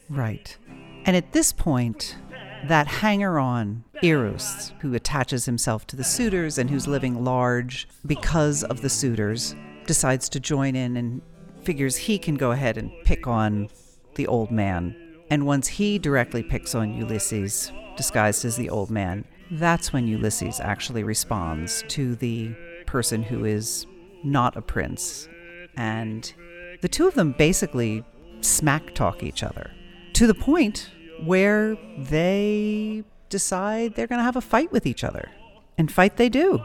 Right. 0.09 0.56
And 1.05 1.16
at 1.16 1.32
this 1.32 1.52
point, 1.52 2.16
that 2.68 2.86
hanger 2.86 3.39
on, 3.39 3.85
Irus, 4.02 4.72
who 4.81 4.94
attaches 4.94 5.44
himself 5.44 5.86
to 5.89 5.97
the 5.97 6.05
suitors 6.05 6.59
and 6.59 6.70
who's 6.70 6.86
living 6.86 7.24
large 7.24 7.89
because 8.06 8.64
of 8.64 8.81
the 8.81 8.89
suitors, 8.89 9.55
decides 9.86 10.28
to 10.31 10.40
join 10.40 10.74
in 10.74 10.97
and 10.97 11.20
figures 11.62 11.97
he 11.97 12.18
can 12.18 12.36
go 12.36 12.52
ahead 12.52 12.76
and 12.76 12.90
pick 13.05 13.26
on 13.26 13.68
the 14.14 14.26
old 14.26 14.51
man. 14.51 14.97
And 15.31 15.47
once 15.47 15.66
he 15.68 15.98
directly 15.98 16.43
picks 16.43 16.74
on 16.74 16.94
Ulysses, 16.94 17.72
disguised 17.97 18.44
as 18.44 18.56
the 18.56 18.70
old 18.70 18.90
man, 18.90 19.24
that's 19.51 19.93
when 19.93 20.06
Ulysses 20.06 20.60
actually 20.60 21.05
responds 21.05 21.85
to 21.89 22.14
the 22.16 22.55
person 22.86 23.22
who 23.22 23.44
is 23.44 23.86
not 24.22 24.56
a 24.56 24.62
prince. 24.62 25.28
And 25.76 26.32
the 26.81 26.89
two 26.89 27.06
of 27.06 27.14
them 27.14 27.32
basically 27.32 28.05
smack 28.45 28.95
talk 28.95 29.23
each 29.23 29.43
other 29.43 29.71
to 30.15 30.27
the 30.27 30.35
point 30.35 30.91
where 31.25 31.77
they 31.99 33.05
decide 33.29 33.95
they're 33.95 34.07
going 34.07 34.19
to 34.19 34.25
have 34.25 34.37
a 34.37 34.41
fight 34.41 34.71
with 34.73 34.87
each 34.87 35.05
other. 35.05 35.31
And 35.77 35.91
fight 35.91 36.16
they 36.16 36.29
do. 36.29 36.65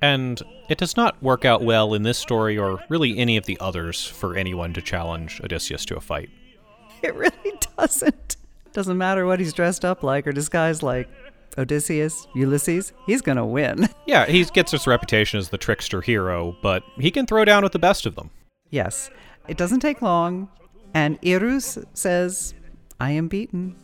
And 0.00 0.40
it 0.68 0.78
does 0.78 0.96
not 0.96 1.20
work 1.22 1.44
out 1.44 1.62
well 1.62 1.94
in 1.94 2.02
this 2.02 2.18
story 2.18 2.56
or 2.56 2.80
really 2.88 3.18
any 3.18 3.36
of 3.36 3.46
the 3.46 3.58
others 3.60 4.06
for 4.06 4.36
anyone 4.36 4.72
to 4.74 4.82
challenge 4.82 5.40
Odysseus 5.42 5.84
to 5.86 5.96
a 5.96 6.00
fight. 6.00 6.30
It 7.02 7.14
really 7.14 7.32
doesn't. 7.78 8.36
Doesn't 8.72 8.98
matter 8.98 9.26
what 9.26 9.40
he's 9.40 9.52
dressed 9.52 9.84
up 9.84 10.02
like 10.02 10.26
or 10.26 10.32
disguised 10.32 10.82
like. 10.82 11.08
Odysseus, 11.58 12.26
Ulysses, 12.34 12.92
he's 13.06 13.22
going 13.22 13.38
to 13.38 13.44
win. 13.44 13.88
Yeah, 14.06 14.24
he 14.26 14.44
gets 14.44 14.70
his 14.70 14.86
reputation 14.86 15.40
as 15.40 15.48
the 15.48 15.58
trickster 15.58 16.00
hero, 16.00 16.56
but 16.62 16.84
he 16.96 17.10
can 17.10 17.26
throw 17.26 17.44
down 17.44 17.64
with 17.64 17.72
the 17.72 17.80
best 17.80 18.06
of 18.06 18.14
them. 18.14 18.30
Yes, 18.70 19.10
it 19.48 19.56
doesn't 19.56 19.80
take 19.80 20.00
long. 20.00 20.48
And 20.96 21.20
Irus 21.20 21.84
says, 21.92 22.54
I 22.98 23.10
am 23.10 23.28
beaten. 23.28 23.76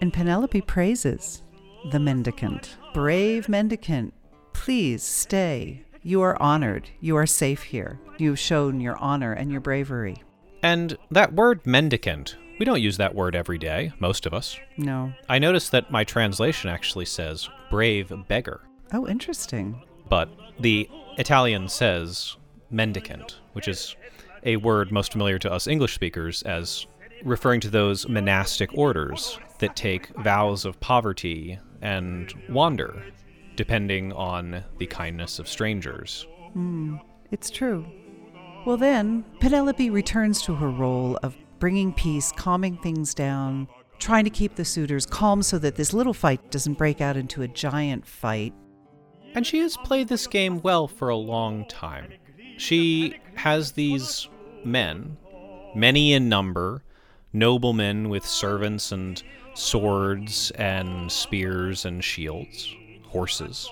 And 0.00 0.12
Penelope 0.12 0.60
praises 0.62 1.44
the 1.92 2.00
mendicant. 2.00 2.76
Brave 2.92 3.48
mendicant, 3.48 4.12
please 4.52 5.04
stay. 5.04 5.84
You 6.02 6.22
are 6.22 6.42
honored. 6.42 6.90
You 7.00 7.14
are 7.18 7.24
safe 7.26 7.62
here. 7.62 8.00
You've 8.18 8.40
shown 8.40 8.80
your 8.80 8.96
honor 8.96 9.32
and 9.32 9.52
your 9.52 9.60
bravery. 9.60 10.16
And 10.60 10.98
that 11.12 11.34
word 11.34 11.64
mendicant, 11.64 12.36
we 12.58 12.66
don't 12.66 12.82
use 12.82 12.96
that 12.96 13.14
word 13.14 13.36
every 13.36 13.58
day, 13.58 13.92
most 14.00 14.26
of 14.26 14.34
us. 14.34 14.58
No. 14.76 15.12
I 15.28 15.38
noticed 15.38 15.70
that 15.70 15.92
my 15.92 16.02
translation 16.02 16.68
actually 16.68 17.04
says 17.04 17.48
brave 17.70 18.12
beggar, 18.26 18.62
Oh, 18.92 19.06
interesting. 19.06 19.80
but 20.08 20.28
the 20.58 20.90
Italian 21.16 21.68
says 21.68 22.36
mendicant, 22.72 23.38
which 23.52 23.68
is 23.68 23.94
a 24.46 24.56
word 24.56 24.90
most 24.92 25.12
familiar 25.12 25.38
to 25.40 25.52
us 25.52 25.66
English 25.66 25.94
speakers 25.94 26.42
as 26.44 26.86
referring 27.24 27.60
to 27.60 27.68
those 27.68 28.08
monastic 28.08 28.72
orders 28.74 29.38
that 29.58 29.76
take 29.76 30.08
vows 30.18 30.64
of 30.64 30.78
poverty 30.80 31.58
and 31.82 32.32
wander, 32.48 33.02
depending 33.56 34.12
on 34.12 34.62
the 34.78 34.86
kindness 34.86 35.38
of 35.38 35.48
strangers. 35.48 36.26
Hmm, 36.52 36.96
it's 37.30 37.50
true. 37.50 37.84
Well, 38.64 38.76
then, 38.76 39.24
Penelope 39.40 39.90
returns 39.90 40.42
to 40.42 40.54
her 40.54 40.70
role 40.70 41.18
of 41.22 41.36
bringing 41.58 41.92
peace, 41.92 42.32
calming 42.32 42.76
things 42.78 43.14
down, 43.14 43.68
trying 43.98 44.24
to 44.24 44.30
keep 44.30 44.54
the 44.54 44.64
suitors 44.64 45.06
calm 45.06 45.42
so 45.42 45.58
that 45.58 45.76
this 45.76 45.92
little 45.92 46.14
fight 46.14 46.50
doesn't 46.50 46.78
break 46.78 47.00
out 47.00 47.16
into 47.16 47.42
a 47.42 47.48
giant 47.48 48.06
fight. 48.06 48.52
And 49.34 49.46
she 49.46 49.58
has 49.60 49.76
played 49.76 50.08
this 50.08 50.26
game 50.26 50.60
well 50.62 50.86
for 50.86 51.08
a 51.08 51.16
long 51.16 51.66
time. 51.66 52.12
She 52.58 53.14
has 53.34 53.72
these 53.72 54.28
men, 54.64 55.16
many 55.74 56.12
in 56.12 56.28
number, 56.28 56.82
noblemen 57.32 58.08
with 58.08 58.24
servants 58.26 58.92
and 58.92 59.22
swords 59.54 60.50
and 60.52 61.10
spears 61.10 61.84
and 61.84 62.02
shields, 62.02 62.74
horses. 63.04 63.70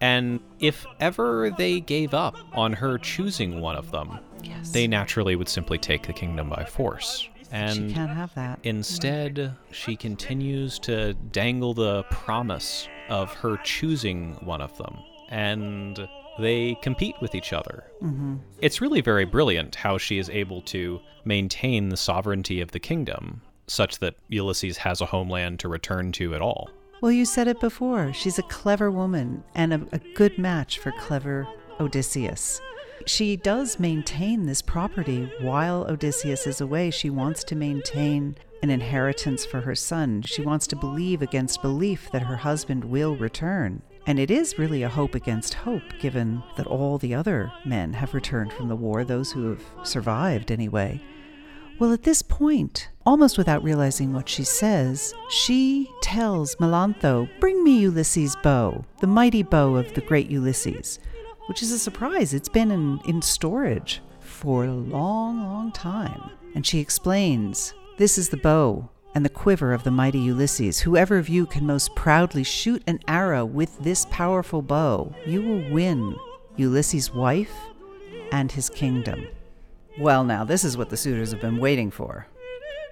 And 0.00 0.40
if 0.60 0.84
ever 1.00 1.50
they 1.56 1.80
gave 1.80 2.12
up 2.12 2.36
on 2.52 2.74
her 2.74 2.98
choosing 2.98 3.60
one 3.60 3.76
of 3.76 3.90
them, 3.90 4.18
Yes. 4.42 4.70
they 4.72 4.86
naturally 4.86 5.36
would 5.36 5.48
simply 5.48 5.78
take 5.78 6.06
the 6.06 6.12
kingdom 6.12 6.50
by 6.50 6.64
force. 6.64 7.28
And 7.50 7.90
she 7.90 7.94
can't 7.94 8.10
have 8.10 8.34
that. 8.34 8.58
Instead, 8.64 9.54
she 9.70 9.96
continues 9.96 10.78
to 10.80 11.14
dangle 11.14 11.74
the 11.74 12.02
promise 12.10 12.88
of 13.08 13.32
her 13.34 13.56
choosing 13.64 14.34
one 14.44 14.60
of 14.60 14.76
them, 14.76 14.98
and 15.30 16.08
they 16.38 16.76
compete 16.82 17.14
with 17.20 17.34
each 17.34 17.52
other. 17.52 17.84
Mm-hmm. 18.02 18.36
It's 18.60 18.80
really 18.80 19.00
very 19.00 19.24
brilliant 19.24 19.74
how 19.74 19.98
she 19.98 20.18
is 20.18 20.30
able 20.30 20.62
to 20.62 21.00
maintain 21.24 21.88
the 21.88 21.96
sovereignty 21.96 22.60
of 22.60 22.72
the 22.72 22.78
kingdom, 22.78 23.42
such 23.66 23.98
that 23.98 24.16
Ulysses 24.28 24.78
has 24.78 25.00
a 25.00 25.06
homeland 25.06 25.58
to 25.60 25.68
return 25.68 26.12
to 26.12 26.34
at 26.34 26.42
all. 26.42 26.70
Well, 27.00 27.12
you 27.12 27.24
said 27.24 27.48
it 27.48 27.60
before. 27.60 28.12
She's 28.12 28.38
a 28.38 28.44
clever 28.44 28.90
woman 28.90 29.44
and 29.54 29.74
a, 29.74 29.86
a 29.92 29.98
good 30.14 30.38
match 30.38 30.78
for 30.78 30.92
clever 30.92 31.46
Odysseus. 31.78 32.60
She 33.06 33.36
does 33.36 33.78
maintain 33.78 34.46
this 34.46 34.62
property 34.62 35.30
while 35.40 35.84
Odysseus 35.88 36.46
is 36.46 36.60
away. 36.60 36.90
She 36.90 37.10
wants 37.10 37.44
to 37.44 37.54
maintain 37.54 38.36
an 38.62 38.70
inheritance 38.70 39.44
for 39.44 39.60
her 39.60 39.74
son. 39.74 40.22
She 40.22 40.42
wants 40.42 40.66
to 40.68 40.76
believe 40.76 41.22
against 41.22 41.62
belief 41.62 42.10
that 42.12 42.22
her 42.22 42.36
husband 42.36 42.84
will 42.84 43.14
return. 43.14 43.82
And 44.06 44.20
it 44.20 44.30
is 44.30 44.58
really 44.58 44.84
a 44.84 44.88
hope 44.88 45.16
against 45.16 45.54
hope, 45.54 45.82
given 45.98 46.42
that 46.56 46.68
all 46.68 46.96
the 46.96 47.14
other 47.14 47.52
men 47.64 47.92
have 47.94 48.14
returned 48.14 48.52
from 48.52 48.68
the 48.68 48.76
war, 48.76 49.04
those 49.04 49.32
who 49.32 49.50
have 49.50 49.64
survived 49.82 50.52
anyway. 50.52 51.02
Well, 51.80 51.92
at 51.92 52.04
this 52.04 52.22
point, 52.22 52.88
almost 53.04 53.36
without 53.36 53.64
realizing 53.64 54.12
what 54.12 54.28
she 54.28 54.44
says, 54.44 55.12
she 55.28 55.90
tells 56.02 56.54
Melantho, 56.56 57.28
Bring 57.40 57.64
me 57.64 57.80
Ulysses' 57.80 58.36
bow, 58.36 58.84
the 59.00 59.08
mighty 59.08 59.42
bow 59.42 59.74
of 59.74 59.92
the 59.94 60.00
great 60.00 60.30
Ulysses, 60.30 61.00
which 61.48 61.60
is 61.60 61.72
a 61.72 61.78
surprise. 61.78 62.32
It's 62.32 62.48
been 62.48 62.70
in, 62.70 63.00
in 63.06 63.20
storage 63.20 64.00
for 64.20 64.64
a 64.64 64.72
long, 64.72 65.42
long 65.42 65.72
time. 65.72 66.30
And 66.54 66.64
she 66.64 66.78
explains, 66.78 67.74
This 67.98 68.18
is 68.18 68.28
the 68.28 68.38
bow 68.38 68.88
and 69.16 69.24
the 69.24 69.30
quiver 69.30 69.72
of 69.72 69.82
the 69.82 69.90
mighty 69.90 70.18
Ulysses. 70.18 70.80
Whoever 70.80 71.16
of 71.16 71.26
you 71.26 71.46
can 71.46 71.66
most 71.66 71.94
proudly 71.94 72.44
shoot 72.44 72.82
an 72.86 73.00
arrow 73.08 73.46
with 73.46 73.78
this 73.78 74.04
powerful 74.10 74.60
bow, 74.60 75.14
you 75.24 75.40
will 75.40 75.70
win 75.70 76.14
Ulysses' 76.56 77.14
wife 77.14 77.50
and 78.30 78.52
his 78.52 78.68
kingdom. 78.68 79.26
Well, 79.98 80.22
now, 80.22 80.44
this 80.44 80.64
is 80.64 80.76
what 80.76 80.90
the 80.90 80.98
suitors 80.98 81.32
have 81.32 81.40
been 81.40 81.56
waiting 81.56 81.90
for. 81.90 82.26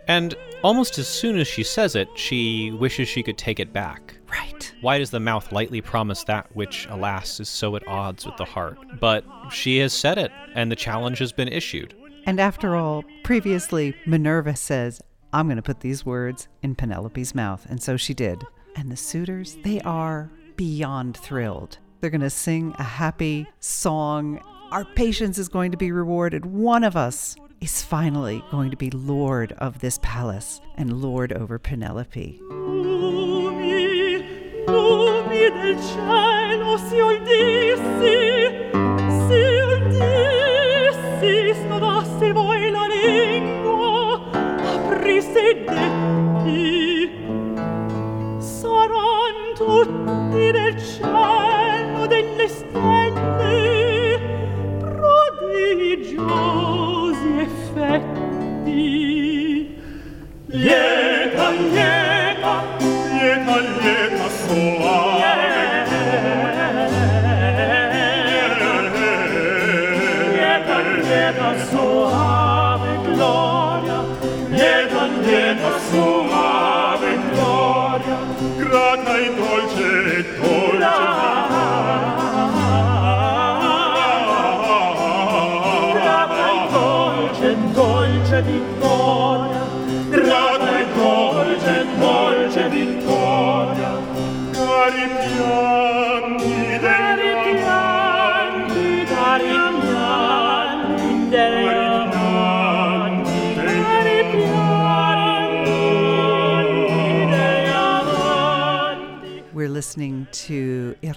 And 0.08 0.34
almost 0.62 0.96
as 0.98 1.08
soon 1.08 1.36
as 1.36 1.46
she 1.46 1.62
says 1.62 1.94
it, 1.94 2.08
she 2.14 2.70
wishes 2.70 3.06
she 3.06 3.22
could 3.22 3.36
take 3.36 3.60
it 3.60 3.74
back. 3.74 4.16
Right. 4.26 4.72
Why 4.80 4.96
does 4.96 5.10
the 5.10 5.20
mouth 5.20 5.52
lightly 5.52 5.82
promise 5.82 6.24
that 6.24 6.46
which, 6.56 6.86
alas, 6.88 7.38
is 7.38 7.50
so 7.50 7.76
at 7.76 7.86
odds 7.86 8.24
with 8.24 8.38
the 8.38 8.46
heart? 8.46 8.78
But 8.98 9.26
she 9.50 9.76
has 9.80 9.92
said 9.92 10.16
it, 10.16 10.32
and 10.54 10.72
the 10.72 10.76
challenge 10.76 11.18
has 11.18 11.32
been 11.32 11.48
issued. 11.48 11.92
And 12.24 12.40
after 12.40 12.76
all, 12.76 13.04
previously, 13.24 13.94
Minerva 14.06 14.56
says, 14.56 15.02
I'm 15.34 15.48
going 15.48 15.56
to 15.56 15.62
put 15.62 15.80
these 15.80 16.06
words 16.06 16.46
in 16.62 16.76
Penelope's 16.76 17.34
mouth. 17.34 17.66
And 17.68 17.82
so 17.82 17.96
she 17.96 18.14
did. 18.14 18.44
And 18.76 18.88
the 18.92 18.96
suitors, 18.96 19.56
they 19.64 19.80
are 19.80 20.30
beyond 20.54 21.16
thrilled. 21.16 21.78
They're 22.00 22.10
going 22.10 22.20
to 22.20 22.30
sing 22.30 22.72
a 22.78 22.84
happy 22.84 23.48
song. 23.58 24.40
Our 24.70 24.84
patience 24.84 25.36
is 25.36 25.48
going 25.48 25.72
to 25.72 25.76
be 25.76 25.90
rewarded. 25.90 26.46
One 26.46 26.84
of 26.84 26.96
us 26.96 27.34
is 27.60 27.82
finally 27.82 28.44
going 28.52 28.70
to 28.70 28.76
be 28.76 28.92
lord 28.92 29.50
of 29.58 29.80
this 29.80 29.98
palace 30.02 30.60
and 30.76 31.02
lord 31.02 31.32
over 31.32 31.58
Penelope. 31.58 32.40
Lumi, 32.52 34.22
lumi 34.66 35.74
detti 45.66 47.10
saran 48.38 49.36
tutti 49.56 50.50
del 50.52 50.76
cielo 50.78 51.23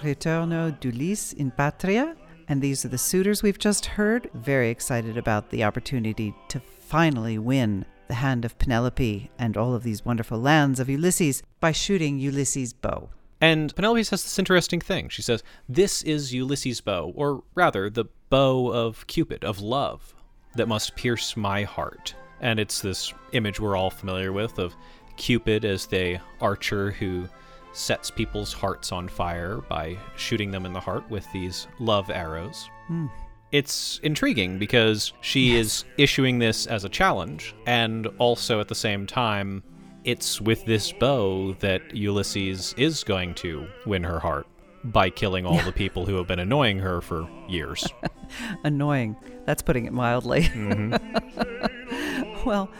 Ritorno 0.00 0.78
d'Ulisse 0.80 1.32
in 1.32 1.50
Patria, 1.50 2.16
and 2.48 2.62
these 2.62 2.84
are 2.84 2.88
the 2.88 2.98
suitors 2.98 3.42
we've 3.42 3.58
just 3.58 3.86
heard. 3.86 4.30
Very 4.34 4.70
excited 4.70 5.16
about 5.16 5.50
the 5.50 5.64
opportunity 5.64 6.34
to 6.48 6.60
finally 6.60 7.38
win 7.38 7.84
the 8.08 8.14
hand 8.14 8.44
of 8.44 8.58
Penelope 8.58 9.30
and 9.38 9.56
all 9.56 9.74
of 9.74 9.82
these 9.82 10.04
wonderful 10.04 10.38
lands 10.38 10.80
of 10.80 10.88
Ulysses 10.88 11.42
by 11.60 11.72
shooting 11.72 12.18
Ulysses' 12.18 12.72
bow. 12.72 13.10
And 13.40 13.74
Penelope 13.76 14.02
says 14.02 14.24
this 14.24 14.38
interesting 14.38 14.80
thing. 14.80 15.08
She 15.10 15.22
says, 15.22 15.42
This 15.68 16.02
is 16.02 16.34
Ulysses' 16.34 16.80
bow, 16.80 17.12
or 17.14 17.44
rather, 17.54 17.88
the 17.88 18.06
bow 18.30 18.72
of 18.72 19.06
Cupid, 19.06 19.44
of 19.44 19.60
love, 19.60 20.14
that 20.56 20.68
must 20.68 20.96
pierce 20.96 21.36
my 21.36 21.62
heart. 21.62 22.14
And 22.40 22.58
it's 22.58 22.80
this 22.80 23.12
image 23.32 23.60
we're 23.60 23.76
all 23.76 23.90
familiar 23.90 24.32
with 24.32 24.58
of 24.58 24.74
Cupid 25.16 25.64
as 25.64 25.86
the 25.86 26.20
archer 26.40 26.92
who 26.92 27.28
sets 27.72 28.10
people's 28.10 28.52
hearts 28.52 28.92
on 28.92 29.08
fire 29.08 29.58
by 29.68 29.96
shooting 30.16 30.50
them 30.50 30.66
in 30.66 30.72
the 30.72 30.80
heart 30.80 31.08
with 31.10 31.30
these 31.32 31.66
love 31.78 32.10
arrows. 32.10 32.68
Hmm. 32.86 33.06
It's 33.50 33.98
intriguing 34.02 34.58
because 34.58 35.12
she 35.22 35.56
is 35.56 35.84
issuing 35.96 36.38
this 36.38 36.66
as 36.66 36.84
a 36.84 36.88
challenge, 36.88 37.54
and 37.66 38.06
also 38.18 38.60
at 38.60 38.68
the 38.68 38.74
same 38.74 39.06
time, 39.06 39.62
it's 40.04 40.40
with 40.40 40.64
this 40.66 40.92
bow 40.92 41.54
that 41.60 41.94
Ulysses 41.94 42.74
is 42.76 43.04
going 43.04 43.34
to 43.36 43.66
win 43.86 44.04
her 44.04 44.18
heart 44.18 44.46
by 44.84 45.10
killing 45.10 45.46
all 45.46 45.60
the 45.62 45.72
people 45.84 46.06
who 46.06 46.16
have 46.16 46.26
been 46.26 46.38
annoying 46.38 46.78
her 46.78 47.00
for 47.00 47.28
years. 47.48 47.86
Annoying. 48.64 49.16
That's 49.46 49.62
putting 49.62 49.86
it 49.86 49.92
mildly. 49.92 50.42
Mm-hmm. 50.42 52.42
well, 52.46 52.70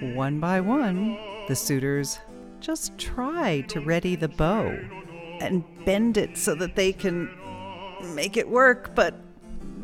one 0.00 0.40
by 0.40 0.60
one, 0.60 1.18
the 1.48 1.56
suitors 1.56 2.18
just 2.68 2.98
try 2.98 3.62
to 3.62 3.80
ready 3.80 4.14
the 4.14 4.28
bow 4.28 4.78
and 5.40 5.64
bend 5.86 6.18
it 6.18 6.36
so 6.36 6.54
that 6.54 6.76
they 6.76 6.92
can 6.92 7.26
make 8.14 8.36
it 8.36 8.46
work, 8.46 8.94
but 8.94 9.14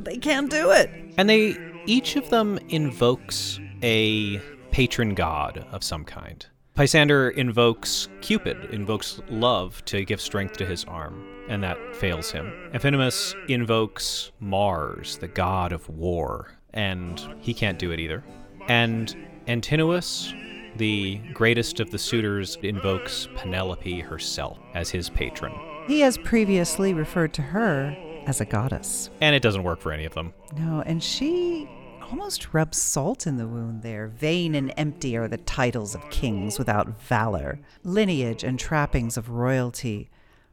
they 0.02 0.19
can't 0.19 0.51
do 0.51 0.70
it. 0.70 0.90
and 1.16 1.27
they 1.27 1.56
each 1.86 2.15
of 2.16 2.28
them 2.28 2.59
invokes 2.69 3.59
a 3.82 4.36
patron 4.70 5.15
god 5.15 5.66
of 5.73 5.82
some 5.82 6.05
kind. 6.05 6.44
Pisander 6.77 7.31
invokes 7.35 8.11
Cupid, 8.20 8.59
invokes 8.70 9.19
love 9.31 9.82
to 9.86 10.05
give 10.05 10.20
strength 10.20 10.59
to 10.59 10.66
his 10.66 10.85
arm, 10.85 11.24
and 11.48 11.62
that 11.62 11.78
fails 11.97 12.31
him. 12.31 12.52
Amphinomus 12.74 13.35
invokes 13.48 14.31
Mars, 14.40 15.16
the 15.16 15.28
god 15.28 15.73
of 15.73 15.89
war, 15.89 16.52
and 16.74 17.35
he 17.40 17.55
can't 17.55 17.78
do 17.78 17.93
it 17.93 18.01
either. 18.01 18.23
And 18.69 19.16
Antinous, 19.47 20.35
the 20.76 21.16
greatest 21.32 21.80
of 21.80 21.90
the 21.90 21.98
suitors, 21.98 22.56
invokes 22.62 23.28
Penelope 23.36 24.01
herself 24.01 24.59
as 24.74 24.90
his 24.90 25.10
patron. 25.10 25.52
He 25.86 26.01
has 26.01 26.18
previously 26.18 26.94
referred 26.94 27.34
to 27.34 27.42
her 27.42 27.96
as 28.26 28.40
a 28.40 28.44
goddess. 28.44 29.10
And 29.20 29.36
it 29.36 29.42
doesn't 29.42 29.62
work 29.62 29.80
for 29.80 29.92
any 29.92 30.05
of 30.05 30.14
them. 30.14 30.32
No, 30.56 30.82
and 30.86 31.02
she 31.02 31.68
almost 32.10 32.55
rubs 32.55 32.78
salt 32.78 33.26
in 33.26 33.36
the 33.36 33.46
wound 33.46 33.82
there. 33.82 34.09
Vain 34.09 34.55
and 34.55 34.72
empty 34.76 35.16
are 35.16 35.28
the 35.28 35.38
titles 35.38 35.94
of 35.94 36.10
kings 36.10 36.59
without 36.59 37.01
valor. 37.01 37.59
Lineage 37.82 38.44
and 38.44 38.59
trappings 38.59 39.16
of 39.16 39.30
royalty 39.30 40.10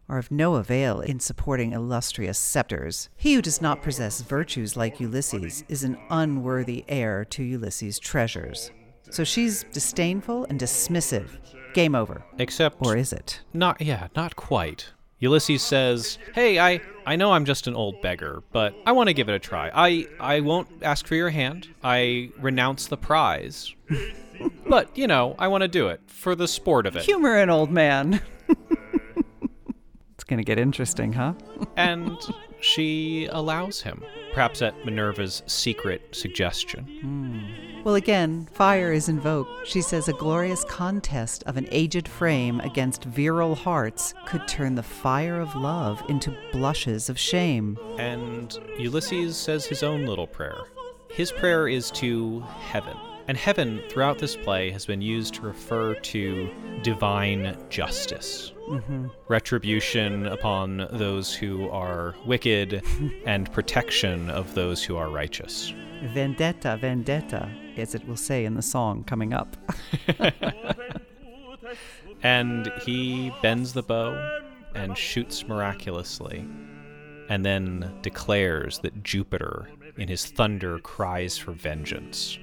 are 0.09 0.17
of 0.17 0.31
no 0.31 0.55
avail 0.55 0.99
in 0.99 1.19
supporting 1.19 1.71
illustrious 1.71 2.37
scepters. 2.37 3.09
He 3.15 3.33
who 3.33 3.41
does 3.41 3.61
not 3.61 3.81
possess 3.81 4.21
virtues 4.21 4.75
like 4.75 4.99
Ulysses 4.99 5.63
is 5.69 5.83
an 5.83 5.97
unworthy 6.09 6.83
heir 6.89 7.23
to 7.25 7.43
Ulysses' 7.43 7.99
treasures. 7.99 8.71
So 9.11 9.23
she's 9.23 9.63
disdainful 9.71 10.45
and 10.45 10.59
dismissive. 10.59 11.29
Game 11.73 11.95
over. 11.95 12.23
Except 12.39 12.77
Or 12.79 12.97
is 12.97 13.13
it? 13.13 13.41
Not 13.53 13.81
yeah, 13.81 14.07
not 14.15 14.35
quite. 14.35 14.89
Ulysses 15.19 15.61
says, 15.61 16.17
"Hey, 16.33 16.57
I 16.59 16.81
I 17.05 17.15
know 17.15 17.31
I'm 17.33 17.45
just 17.45 17.67
an 17.67 17.75
old 17.75 18.01
beggar, 18.01 18.41
but 18.51 18.73
I 18.85 18.91
want 18.93 19.07
to 19.07 19.13
give 19.13 19.29
it 19.29 19.35
a 19.35 19.39
try. 19.39 19.69
I 19.73 20.07
I 20.19 20.39
won't 20.39 20.67
ask 20.81 21.05
for 21.05 21.15
your 21.15 21.29
hand. 21.29 21.67
I 21.83 22.31
renounce 22.39 22.87
the 22.87 22.97
prize. 22.97 23.73
but, 24.67 24.97
you 24.97 25.05
know, 25.05 25.35
I 25.37 25.47
want 25.47 25.61
to 25.61 25.67
do 25.67 25.89
it 25.89 26.01
for 26.07 26.33
the 26.33 26.47
sport 26.47 26.87
of 26.87 26.95
it." 26.95 27.03
Humor 27.03 27.35
an 27.37 27.49
old 27.49 27.69
man. 27.69 28.21
it's 30.15 30.23
going 30.23 30.37
to 30.39 30.43
get 30.43 30.57
interesting, 30.57 31.13
huh? 31.13 31.33
and 31.75 32.17
she 32.59 33.27
allows 33.31 33.81
him, 33.81 34.03
perhaps 34.33 34.61
at 34.61 34.73
Minerva's 34.85 35.43
secret 35.45 36.01
suggestion. 36.15 36.85
Hmm. 37.01 37.70
Well, 37.83 37.95
again, 37.95 38.47
fire 38.53 38.93
is 38.93 39.09
invoked. 39.09 39.67
She 39.67 39.81
says 39.81 40.07
a 40.07 40.13
glorious 40.13 40.63
contest 40.65 41.43
of 41.47 41.57
an 41.57 41.67
aged 41.71 42.07
frame 42.07 42.59
against 42.59 43.05
virile 43.05 43.55
hearts 43.55 44.13
could 44.27 44.47
turn 44.47 44.75
the 44.75 44.83
fire 44.83 45.39
of 45.39 45.55
love 45.55 46.03
into 46.07 46.37
blushes 46.51 47.09
of 47.09 47.17
shame. 47.17 47.79
And 47.97 48.55
Ulysses 48.77 49.35
says 49.35 49.65
his 49.65 49.81
own 49.81 50.05
little 50.05 50.27
prayer. 50.27 50.59
His 51.09 51.31
prayer 51.31 51.67
is 51.67 51.89
to 51.91 52.41
heaven. 52.59 52.95
And 53.27 53.35
heaven, 53.35 53.81
throughout 53.89 54.19
this 54.19 54.35
play, 54.35 54.69
has 54.71 54.85
been 54.85 55.01
used 55.01 55.35
to 55.35 55.41
refer 55.41 55.95
to 55.95 56.49
divine 56.83 57.57
justice. 57.69 58.51
Mm-hmm. 58.69 59.07
Retribution 59.27 60.27
upon 60.27 60.87
those 60.91 61.33
who 61.33 61.69
are 61.69 62.15
wicked, 62.25 62.83
and 63.25 63.51
protection 63.51 64.29
of 64.29 64.53
those 64.53 64.83
who 64.83 64.97
are 64.97 65.09
righteous. 65.09 65.73
Vendetta, 66.13 66.77
vendetta, 66.81 67.49
as 67.77 67.95
it 67.95 68.07
will 68.07 68.17
say 68.17 68.45
in 68.45 68.55
the 68.55 68.61
song 68.61 69.03
coming 69.03 69.33
up. 69.33 69.55
And 72.23 72.71
he 72.83 73.31
bends 73.41 73.73
the 73.73 73.81
bow 73.81 74.41
and 74.75 74.97
shoots 74.97 75.47
miraculously, 75.47 76.47
and 77.29 77.43
then 77.43 77.91
declares 78.01 78.79
that 78.79 79.03
Jupiter, 79.03 79.69
in 79.97 80.07
his 80.07 80.25
thunder, 80.25 80.79
cries 80.79 81.37
for 81.37 81.51
vengeance. 81.51 82.37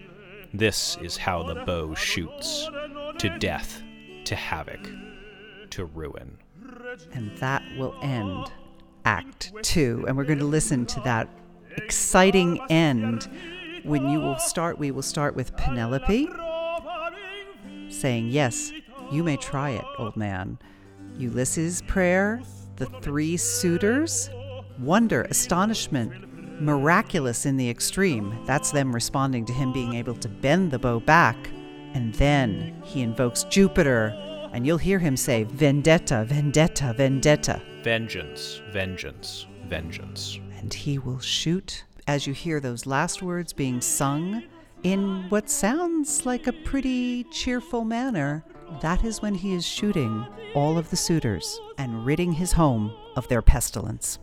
This 0.52 0.96
is 1.00 1.16
how 1.16 1.42
the 1.42 1.62
bow 1.64 1.94
shoots 1.94 2.68
to 3.18 3.38
death, 3.38 3.82
to 4.24 4.34
havoc, 4.34 4.90
to 5.70 5.84
ruin. 5.84 6.38
And 7.12 7.36
that 7.36 7.62
will 7.76 7.94
end 8.02 8.50
Act 9.05 9.52
Two. 9.62 10.05
And 10.09 10.16
we're 10.16 10.24
going 10.24 10.38
to 10.40 10.44
listen 10.44 10.86
to 10.86 11.00
that 11.00 11.28
exciting 11.76 12.60
end. 12.68 13.28
When 13.89 14.10
you 14.10 14.20
will 14.20 14.39
start, 14.39 14.78
we 14.78 14.90
will 14.90 15.01
start 15.01 15.35
with 15.35 15.56
Penelope 15.56 16.28
saying, 17.89 18.28
Yes, 18.28 18.70
you 19.10 19.24
may 19.24 19.39
try 19.39 19.70
it, 19.70 19.85
old 19.98 20.15
man. 20.15 20.59
Ulysses' 21.16 21.81
prayer, 21.89 22.43
the 22.77 22.85
three 23.01 23.39
suitors, 23.39 24.28
wonder, 24.78 25.23
astonishment, 25.23 26.60
miraculous 26.60 27.47
in 27.47 27.56
the 27.56 27.70
extreme. 27.70 28.39
That's 28.44 28.73
them 28.73 28.94
responding 28.94 29.47
to 29.47 29.55
him 29.55 29.73
being 29.73 29.94
able 29.94 30.16
to 30.16 30.28
bend 30.28 30.70
the 30.70 30.78
bow 30.78 31.01
back. 31.01 31.48
And 31.94 32.12
then 32.15 32.82
he 32.85 33.01
invokes 33.01 33.44
Jupiter, 33.44 34.09
and 34.52 34.66
you'll 34.66 34.77
hear 34.77 34.98
him 34.98 35.16
say, 35.16 35.44
Vendetta, 35.44 36.27
vendetta, 36.27 36.93
vendetta. 36.94 37.62
Vengeance, 37.82 38.60
vengeance, 38.70 39.47
vengeance. 39.66 40.39
And 40.59 40.74
he 40.74 40.98
will 40.98 41.20
shoot 41.20 41.85
as 42.09 42.26
you 42.26 42.32
hear 42.32 42.59
those 42.59 42.86
last 42.86 43.22
words 43.22 43.52
being 43.52 43.80
sung 43.82 44.43
in 44.82 45.26
what 45.28 45.51
sounds 45.51 46.24
like 46.24 46.47
a 46.47 46.52
pretty 46.52 47.22
cheerful 47.24 47.85
manner. 47.85 48.43
That 48.80 49.05
is 49.05 49.20
when 49.20 49.35
he 49.35 49.52
is 49.52 49.66
shooting 49.66 50.26
all 50.55 50.78
of 50.78 50.89
the 50.89 50.97
suitors 50.97 51.60
and 51.76 52.06
ridding 52.06 52.32
his 52.32 52.52
home 52.52 52.93
of 53.14 53.28
their 53.28 53.43
pestilence. 53.43 54.18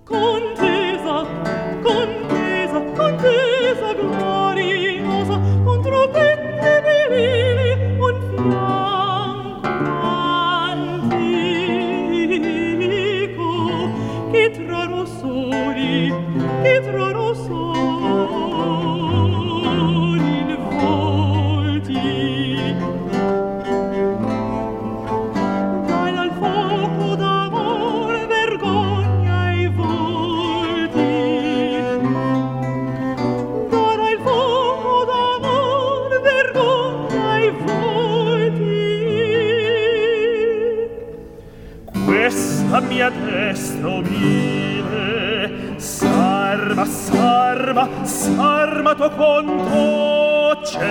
questo 43.75 44.01
mine 44.01 45.73
sarma 45.77 46.85
sarma 46.85 47.89
sarma 48.03 48.95
to 48.95 49.09
conto 49.11 50.61
cielo. 50.63 50.83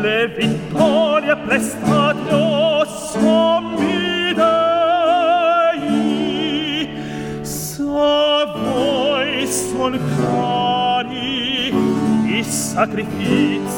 Le 0.00 0.28
vittorie 0.36 1.36
prestate 1.36 2.34
oh, 2.34 2.84
sommi 2.84 4.32
dei 4.34 4.58
sa 7.42 8.44
voi 8.54 9.46
son 9.46 9.98
cari 10.16 11.74
i 12.38 12.44
sacrifici 12.44 13.75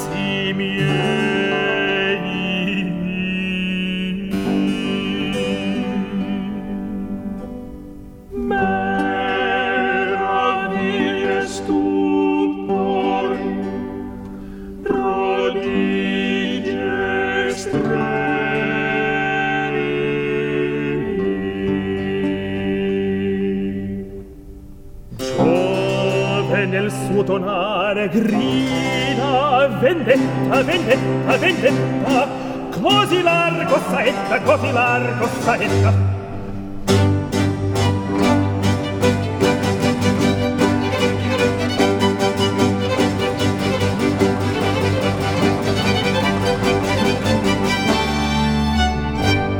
tonare 27.98 28.08
grida 28.08 29.68
vendetta, 29.80 30.62
vendetta, 30.62 31.36
vendetta. 31.36 32.28
Così 32.70 33.22
largo 33.22 33.78
saetta, 33.90 34.40
così 34.42 34.70
largo 34.70 35.28
saetta 35.40 36.16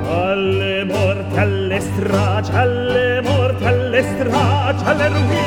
alle 0.06 0.84
morte 0.84 1.40
alle 1.40 1.80
strage 1.80 2.52
alle 2.52 3.20
morte 3.22 3.66
alle 3.66 4.02
strage 4.02 4.84
alle 4.84 5.08
ruine 5.08 5.37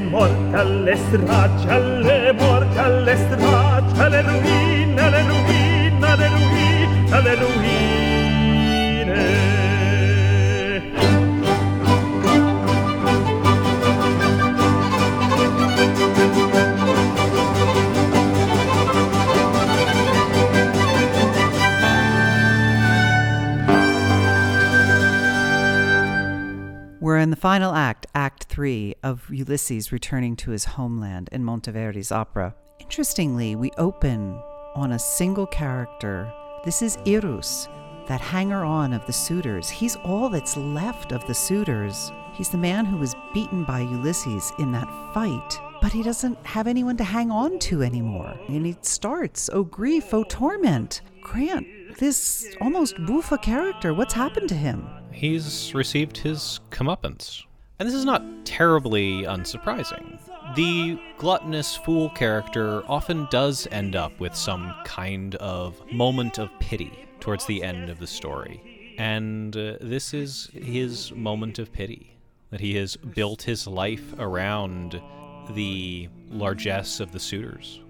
morte 0.00 0.54
alle 0.54 0.96
stracce 0.96 1.68
alle 1.70 2.32
morte 2.32 2.78
alle 2.78 3.16
stracce 3.16 3.59
of 29.10 29.28
Ulysses 29.28 29.90
returning 29.90 30.36
to 30.36 30.52
his 30.52 30.64
homeland 30.64 31.28
in 31.32 31.44
Monteverdi's 31.44 32.12
opera. 32.12 32.54
Interestingly, 32.78 33.56
we 33.56 33.72
open 33.76 34.40
on 34.76 34.92
a 34.92 34.98
single 34.98 35.46
character. 35.46 36.32
This 36.64 36.80
is 36.80 36.96
Irus, 36.98 37.68
that 38.06 38.20
hanger 38.20 38.64
on 38.64 38.92
of 38.92 39.04
the 39.06 39.12
suitors. 39.12 39.68
He's 39.68 39.96
all 39.96 40.28
that's 40.28 40.56
left 40.56 41.12
of 41.12 41.26
the 41.26 41.34
suitors. 41.34 42.12
He's 42.32 42.50
the 42.50 42.56
man 42.56 42.84
who 42.84 42.98
was 42.98 43.16
beaten 43.34 43.64
by 43.64 43.80
Ulysses 43.80 44.52
in 44.60 44.70
that 44.72 44.88
fight, 45.12 45.60
but 45.82 45.92
he 45.92 46.04
doesn't 46.04 46.46
have 46.46 46.68
anyone 46.68 46.96
to 46.98 47.04
hang 47.04 47.32
on 47.32 47.58
to 47.60 47.82
anymore. 47.82 48.38
And 48.48 48.64
he 48.64 48.76
starts, 48.82 49.50
Oh 49.52 49.64
grief, 49.64 50.14
oh 50.14 50.24
torment. 50.24 51.02
Grant, 51.20 51.66
this 51.98 52.54
almost 52.60 52.94
buffa 53.06 53.38
character, 53.38 53.92
what's 53.92 54.14
happened 54.14 54.48
to 54.50 54.54
him? 54.54 54.88
He's 55.10 55.74
received 55.74 56.16
his 56.16 56.60
comeuppance. 56.70 57.44
And 57.80 57.88
this 57.88 57.96
is 57.96 58.04
not 58.04 58.22
terribly 58.44 59.22
unsurprising. 59.22 60.18
The 60.54 61.00
gluttonous 61.16 61.76
fool 61.76 62.10
character 62.10 62.82
often 62.86 63.26
does 63.30 63.66
end 63.70 63.96
up 63.96 64.20
with 64.20 64.36
some 64.36 64.74
kind 64.84 65.34
of 65.36 65.80
moment 65.90 66.38
of 66.38 66.50
pity 66.60 66.92
towards 67.20 67.46
the 67.46 67.62
end 67.62 67.88
of 67.88 67.98
the 67.98 68.06
story. 68.06 68.94
And 68.98 69.56
uh, 69.56 69.78
this 69.80 70.12
is 70.12 70.50
his 70.52 71.10
moment 71.12 71.58
of 71.58 71.72
pity 71.72 72.18
that 72.50 72.60
he 72.60 72.76
has 72.76 72.96
built 72.96 73.40
his 73.40 73.66
life 73.66 74.12
around 74.18 75.00
the 75.54 76.10
largesse 76.28 77.00
of 77.00 77.12
the 77.12 77.20
suitors. 77.20 77.80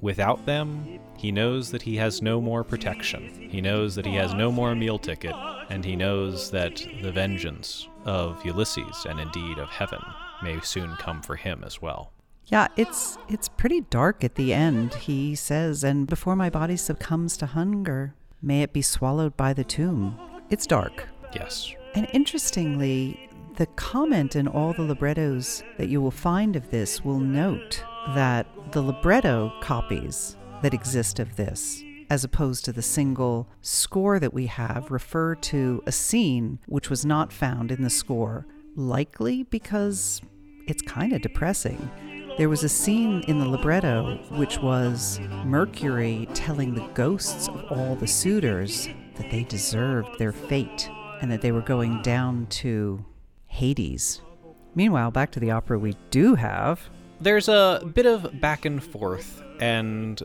Without 0.00 0.46
them, 0.46 1.00
he 1.16 1.32
knows 1.32 1.72
that 1.72 1.82
he 1.82 1.96
has 1.96 2.22
no 2.22 2.40
more 2.40 2.62
protection. 2.62 3.48
He 3.50 3.60
knows 3.60 3.96
that 3.96 4.06
he 4.06 4.14
has 4.14 4.32
no 4.32 4.52
more 4.52 4.76
meal 4.76 4.98
ticket, 4.98 5.34
and 5.70 5.84
he 5.84 5.96
knows 5.96 6.52
that 6.52 6.76
the 7.02 7.10
vengeance 7.10 7.88
of 8.04 8.44
Ulysses 8.44 9.06
and 9.08 9.20
indeed 9.20 9.58
of 9.58 9.68
heaven 9.68 10.00
may 10.42 10.60
soon 10.60 10.94
come 10.96 11.22
for 11.22 11.36
him 11.36 11.62
as 11.64 11.80
well. 11.80 12.12
Yeah, 12.46 12.68
it's 12.76 13.16
it's 13.28 13.48
pretty 13.48 13.80
dark 13.82 14.22
at 14.22 14.34
the 14.34 14.52
end. 14.52 14.94
He 14.94 15.34
says, 15.34 15.82
"And 15.82 16.06
before 16.06 16.36
my 16.36 16.50
body 16.50 16.76
succumbs 16.76 17.36
to 17.38 17.46
hunger, 17.46 18.14
may 18.42 18.62
it 18.62 18.72
be 18.72 18.82
swallowed 18.82 19.36
by 19.36 19.54
the 19.54 19.64
tomb." 19.64 20.18
It's 20.50 20.66
dark. 20.66 21.08
Yes. 21.34 21.72
And 21.94 22.06
interestingly, 22.12 23.30
the 23.56 23.66
comment 23.66 24.36
in 24.36 24.46
all 24.46 24.72
the 24.74 24.82
librettos 24.82 25.62
that 25.78 25.88
you 25.88 26.02
will 26.02 26.10
find 26.10 26.54
of 26.56 26.70
this 26.70 27.04
will 27.04 27.20
note 27.20 27.82
that 28.14 28.46
the 28.72 28.82
libretto 28.82 29.52
copies 29.60 30.36
that 30.60 30.74
exist 30.74 31.18
of 31.20 31.36
this, 31.36 31.82
as 32.14 32.22
opposed 32.22 32.64
to 32.64 32.72
the 32.72 32.80
single 32.80 33.48
score 33.60 34.20
that 34.20 34.32
we 34.32 34.46
have, 34.46 34.92
refer 34.92 35.34
to 35.34 35.82
a 35.84 35.90
scene 35.90 36.60
which 36.66 36.88
was 36.88 37.04
not 37.04 37.32
found 37.32 37.72
in 37.72 37.82
the 37.82 37.90
score, 37.90 38.46
likely 38.76 39.42
because 39.42 40.22
it's 40.68 40.80
kind 40.80 41.12
of 41.12 41.20
depressing. 41.22 41.90
There 42.38 42.48
was 42.48 42.62
a 42.62 42.68
scene 42.68 43.24
in 43.26 43.40
the 43.40 43.48
libretto 43.48 44.18
which 44.30 44.58
was 44.58 45.18
Mercury 45.44 46.28
telling 46.34 46.72
the 46.72 46.86
ghosts 46.94 47.48
of 47.48 47.64
all 47.72 47.96
the 47.96 48.06
suitors 48.06 48.88
that 49.16 49.28
they 49.32 49.42
deserved 49.42 50.16
their 50.16 50.30
fate 50.30 50.88
and 51.20 51.28
that 51.32 51.40
they 51.40 51.50
were 51.50 51.62
going 51.62 52.00
down 52.02 52.46
to 52.62 53.04
Hades. 53.48 54.20
Meanwhile, 54.76 55.10
back 55.10 55.32
to 55.32 55.40
the 55.40 55.50
opera 55.50 55.80
we 55.80 55.96
do 56.12 56.36
have. 56.36 56.80
There's 57.20 57.48
a 57.48 57.82
bit 57.92 58.06
of 58.06 58.40
back 58.40 58.66
and 58.66 58.80
forth, 58.80 59.42
and 59.58 60.22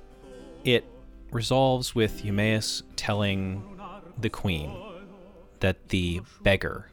it 0.64 0.86
resolves 1.32 1.96
with 1.96 2.24
Eumaeus 2.24 2.84
telling 2.96 3.64
the 4.18 4.30
queen 4.30 4.76
that 5.60 5.90
the 5.90 6.22
beggar 6.42 6.90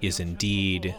is 0.00 0.20
indeed 0.20 0.94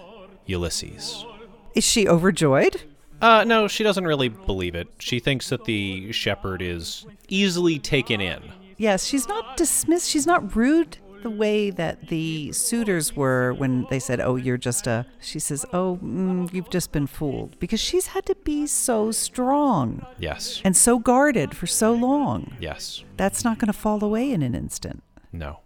Ulysses. 0.45 1.25
Is 1.73 1.83
she 1.83 2.07
overjoyed? 2.07 2.81
Uh, 3.21 3.43
no, 3.45 3.67
she 3.67 3.83
doesn't 3.83 4.05
really 4.05 4.29
believe 4.29 4.75
it. 4.75 4.87
She 4.99 5.19
thinks 5.19 5.49
that 5.49 5.65
the 5.65 6.11
shepherd 6.11 6.61
is 6.61 7.05
easily 7.27 7.79
taken 7.79 8.21
in. 8.21 8.41
Yes, 8.77 9.05
she's 9.05 9.27
not 9.27 9.57
dismissed. 9.57 10.09
She's 10.09 10.27
not 10.27 10.55
rude 10.55 10.97
the 11.25 11.29
way 11.45 11.71
that 11.71 12.07
the 12.09 12.51
suitors 12.51 13.15
were 13.15 13.51
when 13.53 13.87
they 13.89 13.97
said, 13.99 14.19
Oh, 14.21 14.35
you're 14.35 14.57
just 14.69 14.85
a. 14.85 15.05
She 15.19 15.39
says, 15.39 15.65
Oh, 15.73 15.97
mm, 16.03 16.53
you've 16.53 16.69
just 16.69 16.91
been 16.91 17.07
fooled. 17.07 17.59
Because 17.59 17.79
she's 17.79 18.07
had 18.13 18.25
to 18.27 18.35
be 18.43 18.67
so 18.67 19.11
strong 19.11 20.05
Yes. 20.19 20.61
and 20.63 20.77
so 20.77 20.99
guarded 20.99 21.55
for 21.57 21.65
so 21.67 21.93
long. 21.93 22.55
Yes. 22.59 23.03
That's 23.17 23.43
not 23.43 23.57
going 23.59 23.71
to 23.73 23.79
fall 23.85 24.03
away 24.03 24.31
in 24.31 24.41
an 24.43 24.53
instant. 24.53 25.01
No. 25.31 25.59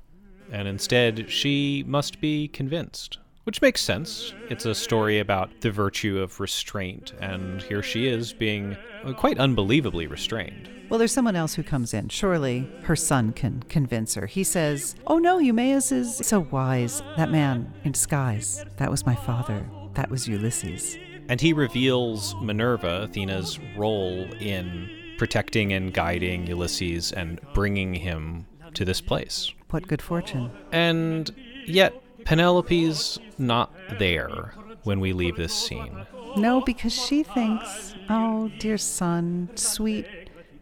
And 0.51 0.65
instead, 0.67 1.29
she 1.29 1.83
must 1.85 2.21
be 2.21 2.47
convinced. 2.47 3.19
Which 3.45 3.61
makes 3.61 3.81
sense. 3.81 4.33
It's 4.49 4.65
a 4.65 4.75
story 4.75 5.19
about 5.19 5.49
the 5.61 5.71
virtue 5.71 6.19
of 6.19 6.39
restraint, 6.39 7.13
and 7.19 7.61
here 7.63 7.81
she 7.81 8.07
is 8.07 8.33
being 8.33 8.77
uh, 9.03 9.13
quite 9.13 9.39
unbelievably 9.39 10.07
restrained. 10.07 10.69
Well, 10.89 10.97
there's 10.97 11.11
someone 11.11 11.35
else 11.35 11.53
who 11.53 11.63
comes 11.63 11.93
in. 11.93 12.09
Surely 12.09 12.69
her 12.83 12.95
son 12.95 13.31
can 13.31 13.63
convince 13.69 14.15
her. 14.15 14.25
He 14.25 14.43
says, 14.43 14.95
Oh 15.05 15.19
no, 15.19 15.37
Eumaeus 15.37 15.91
is 15.91 16.17
so 16.17 16.41
wise. 16.51 17.01
That 17.15 17.31
man 17.31 17.73
in 17.83 17.91
disguise. 17.91 18.65
That 18.77 18.89
was 18.89 19.05
my 19.05 19.15
father. 19.15 19.67
That 19.93 20.09
was 20.09 20.27
Ulysses. 20.27 20.97
And 21.27 21.39
he 21.39 21.53
reveals 21.53 22.35
Minerva, 22.41 23.03
Athena's 23.03 23.59
role 23.77 24.25
in 24.39 24.89
protecting 25.19 25.73
and 25.73 25.93
guiding 25.93 26.47
Ulysses 26.47 27.11
and 27.11 27.39
bringing 27.53 27.93
him 27.93 28.47
to 28.73 28.83
this 28.83 28.99
place. 28.99 29.53
What 29.69 29.87
good 29.87 30.01
fortune. 30.01 30.49
And 30.71 31.29
yet, 31.65 32.01
Penelope's 32.25 33.19
not 33.37 33.73
there 33.97 34.53
when 34.83 34.99
we 34.99 35.13
leave 35.13 35.35
this 35.35 35.53
scene. 35.53 36.05
No, 36.37 36.61
because 36.61 36.93
she 36.93 37.23
thinks, 37.23 37.95
Oh, 38.09 38.51
dear 38.59 38.77
son, 38.77 39.49
sweet, 39.55 40.05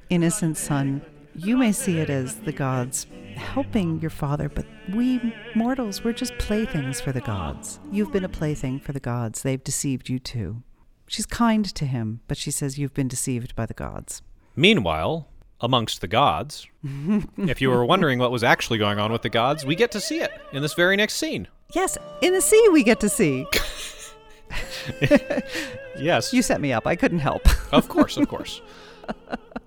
innocent 0.09 0.57
son, 0.57 1.01
you 1.35 1.57
may 1.57 1.71
see 1.71 1.99
it 1.99 2.09
as 2.09 2.35
the 2.37 2.51
gods 2.51 3.05
helping 3.35 4.01
your 4.01 4.09
father, 4.09 4.49
but 4.49 4.65
we 4.93 5.33
mortals, 5.55 6.03
we're 6.03 6.13
just 6.13 6.37
playthings 6.37 6.99
for 6.99 7.11
the 7.11 7.21
gods. 7.21 7.79
You've 7.91 8.11
been 8.11 8.23
a 8.23 8.29
plaything 8.29 8.79
for 8.79 8.93
the 8.93 8.99
gods. 8.99 9.43
They've 9.43 9.63
deceived 9.63 10.09
you 10.09 10.19
too. 10.19 10.63
She's 11.07 11.25
kind 11.25 11.63
to 11.75 11.85
him, 11.85 12.21
but 12.27 12.37
she 12.37 12.51
says 12.51 12.77
you've 12.77 12.93
been 12.93 13.07
deceived 13.07 13.55
by 13.55 13.65
the 13.65 13.73
gods. 13.73 14.21
Meanwhile, 14.55 15.27
amongst 15.61 16.01
the 16.01 16.07
gods, 16.07 16.67
if 17.37 17.61
you 17.61 17.69
were 17.69 17.85
wondering 17.85 18.19
what 18.19 18.31
was 18.31 18.43
actually 18.43 18.77
going 18.77 18.99
on 18.99 19.11
with 19.11 19.21
the 19.21 19.29
gods, 19.29 19.65
we 19.65 19.75
get 19.75 19.91
to 19.91 19.99
see 20.01 20.19
it 20.19 20.31
in 20.53 20.61
this 20.61 20.73
very 20.73 20.95
next 20.95 21.15
scene. 21.15 21.47
Yes, 21.73 21.97
in 22.21 22.33
the 22.33 22.41
sea 22.41 22.69
we 22.71 22.83
get 22.83 22.99
to 23.01 23.09
see. 23.09 23.45
Yes. 25.99 26.33
You 26.33 26.41
set 26.41 26.61
me 26.61 26.73
up. 26.73 26.87
I 26.87 26.95
couldn't 26.95 27.19
help. 27.19 27.41
of 27.73 27.89
course, 27.89 28.17
of 28.17 28.27
course. 28.27 28.61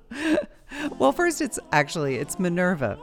well, 0.98 1.12
first 1.12 1.40
it's 1.40 1.58
actually 1.72 2.16
it's 2.16 2.38
Minerva 2.38 2.98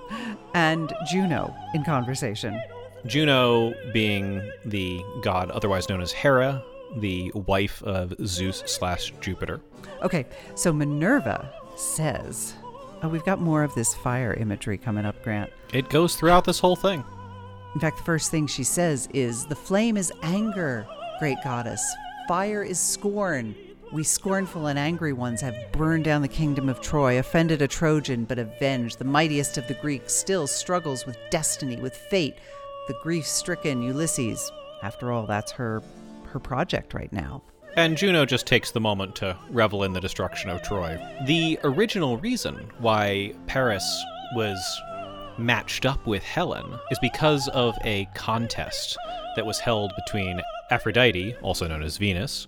and 0.53 0.93
Juno 1.11 1.55
in 1.73 1.84
conversation. 1.84 2.59
Juno 3.05 3.73
being 3.93 4.41
the 4.65 5.01
god 5.22 5.51
otherwise 5.51 5.88
known 5.89 6.01
as 6.01 6.11
Hera, 6.11 6.64
the 6.97 7.31
wife 7.34 7.84
of 7.84 8.14
Zeus 8.26 8.64
slash 8.65 9.14
Jupiter. 9.22 9.61
Okay, 10.01 10.26
so 10.55 10.73
Minerva 10.73 11.53
says, 11.76 12.53
"Oh, 13.02 13.10
we've 13.10 13.26
got 13.26 13.40
more 13.40 13.64
of 13.64 13.74
this 13.76 13.94
fire 13.94 14.34
imagery 14.34 14.78
coming 14.78 15.06
up, 15.06 15.24
Grant." 15.24 15.52
It 15.74 15.90
goes 15.90 16.15
throughout 16.15 16.45
this 16.45 16.60
whole 16.60 16.76
thing. 16.76 17.03
In 17.76 17.82
fact, 17.82 17.98
the 17.98 18.03
first 18.03 18.32
thing 18.32 18.48
she 18.48 18.64
says 18.64 19.07
is, 19.14 19.45
The 19.45 19.56
flame 19.56 19.98
is 19.98 20.11
anger, 20.24 20.88
great 21.19 21.38
goddess. 21.44 21.84
Fire 22.28 22.64
is 22.64 22.80
scorn. 22.80 23.56
We 23.91 24.03
scornful 24.03 24.68
and 24.68 24.78
angry 24.78 25.14
ones 25.14 25.41
have 25.41 25.56
burned 25.72 26.03
down 26.03 26.22
the 26.22 26.28
kingdom 26.28 26.69
of 26.69 26.82
Troy, 26.82 27.19
offended 27.19 27.61
a 27.61 27.68
Trojan, 27.68 28.26
but 28.26 28.40
avenged. 28.40 28.99
The 28.99 29.06
mightiest 29.06 29.57
of 29.57 29.68
the 29.68 29.76
Greeks 29.76 30.14
still 30.14 30.48
struggles 30.48 31.06
with 31.06 31.18
destiny, 31.30 31.78
with 31.78 31.95
fate. 31.95 32.36
The 32.88 32.98
grief 33.02 33.26
stricken 33.26 33.82
Ulysses. 33.82 34.52
After 34.82 35.11
all, 35.11 35.26
that's 35.26 35.52
her 35.53 35.82
her 36.28 36.40
project 36.40 36.94
right 36.94 37.11
now. 37.14 37.41
And 37.77 37.95
Juno 37.95 38.25
just 38.25 38.47
takes 38.47 38.71
the 38.71 38.79
moment 38.79 39.15
to 39.17 39.37
revel 39.51 39.83
in 39.83 39.93
the 39.93 40.01
destruction 40.01 40.49
of 40.49 40.63
Troy. 40.63 40.99
The 41.27 41.59
original 41.63 42.17
reason 42.17 42.55
why 42.79 43.35
Paris 43.45 44.03
was 44.33 44.59
matched 45.37 45.85
up 45.85 46.07
with 46.07 46.23
Helen 46.23 46.79
is 46.89 46.97
because 46.97 47.47
of 47.49 47.77
a 47.83 48.07
contest 48.15 48.97
that 49.35 49.45
was 49.45 49.59
held 49.59 49.93
between 49.95 50.41
Aphrodite, 50.71 51.35
also 51.43 51.67
known 51.67 51.83
as 51.83 51.97
Venus, 51.97 52.47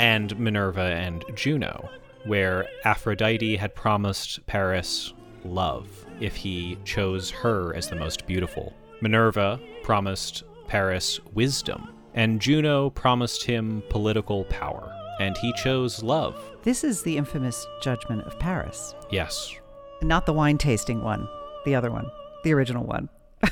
and 0.00 0.36
Minerva 0.36 0.80
and 0.80 1.24
Juno, 1.36 1.88
where 2.24 2.68
Aphrodite 2.84 3.56
had 3.56 3.76
promised 3.76 4.44
Paris 4.46 5.14
love 5.44 5.88
if 6.18 6.34
he 6.34 6.76
chose 6.84 7.30
her 7.30 7.76
as 7.76 7.88
the 7.88 7.94
most 7.94 8.26
beautiful. 8.26 8.74
Minerva 9.00 9.60
promised 9.84 10.42
Paris 10.66 11.20
wisdom, 11.32 11.94
and 12.14 12.40
Juno 12.40 12.90
promised 12.90 13.44
him 13.44 13.82
political 13.90 14.44
power, 14.44 14.92
and 15.20 15.36
he 15.38 15.52
chose 15.54 16.02
love. 16.02 16.34
This 16.62 16.84
is 16.84 17.02
the 17.02 17.16
infamous 17.16 17.66
judgment 17.82 18.22
of 18.22 18.38
Paris. 18.38 18.94
Yes, 19.10 19.54
Not 20.02 20.26
the 20.26 20.32
wine 20.32 20.58
tasting 20.58 21.02
one, 21.02 21.28
the 21.64 21.74
other 21.74 21.90
one, 21.90 22.10
the 22.44 22.52
original 22.54 22.84
one. 22.84 23.08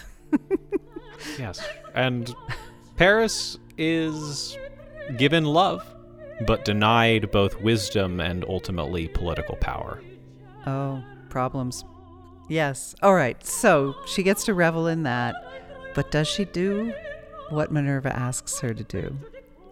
Yes. 1.38 1.60
And 1.94 2.34
Paris 2.96 3.58
is 3.78 4.56
given 5.16 5.44
love, 5.44 5.84
but 6.46 6.64
denied 6.64 7.30
both 7.30 7.60
wisdom 7.60 8.20
and 8.20 8.44
ultimately 8.48 9.08
political 9.08 9.56
power. 9.56 10.02
Oh, 10.66 11.02
problems. 11.28 11.84
Yes. 12.48 12.94
All 13.02 13.14
right. 13.14 13.44
So 13.44 13.94
she 14.06 14.22
gets 14.22 14.44
to 14.44 14.54
revel 14.54 14.86
in 14.86 15.02
that, 15.04 15.34
but 15.94 16.10
does 16.10 16.28
she 16.28 16.44
do 16.44 16.92
what 17.51 17.70
Minerva 17.70 18.14
asks 18.16 18.60
her 18.60 18.74
to 18.74 18.85
do? 18.85 19.16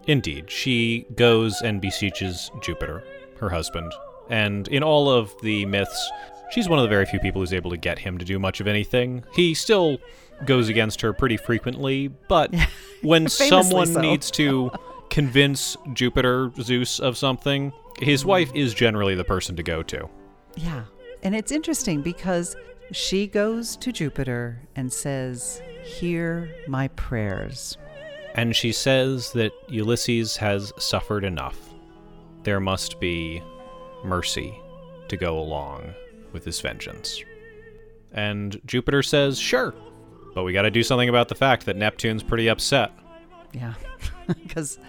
Indeed, 0.07 0.51
she 0.51 1.05
goes 1.15 1.61
and 1.61 1.81
beseeches 1.81 2.51
Jupiter, 2.61 3.03
her 3.39 3.49
husband. 3.49 3.91
And 4.29 4.67
in 4.67 4.83
all 4.83 5.09
of 5.09 5.33
the 5.41 5.65
myths, 5.65 6.11
she's 6.51 6.69
one 6.69 6.79
of 6.79 6.83
the 6.83 6.89
very 6.89 7.05
few 7.05 7.19
people 7.19 7.41
who's 7.41 7.53
able 7.53 7.71
to 7.71 7.77
get 7.77 7.99
him 7.99 8.17
to 8.17 8.25
do 8.25 8.39
much 8.39 8.59
of 8.59 8.67
anything. 8.67 9.23
He 9.33 9.53
still 9.53 9.97
goes 10.45 10.69
against 10.69 11.01
her 11.01 11.13
pretty 11.13 11.37
frequently, 11.37 12.07
but 12.07 12.53
when 13.01 13.27
someone 13.29 13.87
so. 13.87 14.01
needs 14.01 14.29
to 14.31 14.71
convince 15.09 15.77
Jupiter, 15.93 16.51
Zeus, 16.61 16.99
of 16.99 17.17
something, 17.17 17.71
his 17.99 18.25
wife 18.25 18.51
is 18.53 18.73
generally 18.73 19.15
the 19.15 19.23
person 19.23 19.55
to 19.55 19.63
go 19.63 19.81
to. 19.83 20.09
Yeah. 20.55 20.83
And 21.23 21.35
it's 21.35 21.51
interesting 21.51 22.01
because 22.01 22.55
she 22.91 23.27
goes 23.27 23.75
to 23.77 23.91
Jupiter 23.91 24.61
and 24.75 24.91
says, 24.91 25.61
Hear 25.83 26.49
my 26.67 26.87
prayers. 26.89 27.77
And 28.35 28.55
she 28.55 28.71
says 28.71 29.31
that 29.33 29.53
Ulysses 29.69 30.35
has 30.37 30.73
suffered 30.77 31.23
enough. 31.23 31.57
There 32.43 32.59
must 32.59 32.99
be 32.99 33.41
mercy 34.03 34.53
to 35.07 35.17
go 35.17 35.39
along 35.39 35.93
with 36.31 36.43
his 36.43 36.59
vengeance. 36.59 37.23
And 38.11 38.59
Jupiter 38.65 39.03
says, 39.03 39.39
sure, 39.39 39.73
but 40.33 40.43
we 40.43 40.53
gotta 40.53 40.71
do 40.71 40.83
something 40.83 41.09
about 41.09 41.29
the 41.29 41.35
fact 41.35 41.65
that 41.65 41.77
Neptune's 41.77 42.23
pretty 42.23 42.47
upset. 42.47 42.91
Yeah. 43.53 43.73
Because 44.27 44.79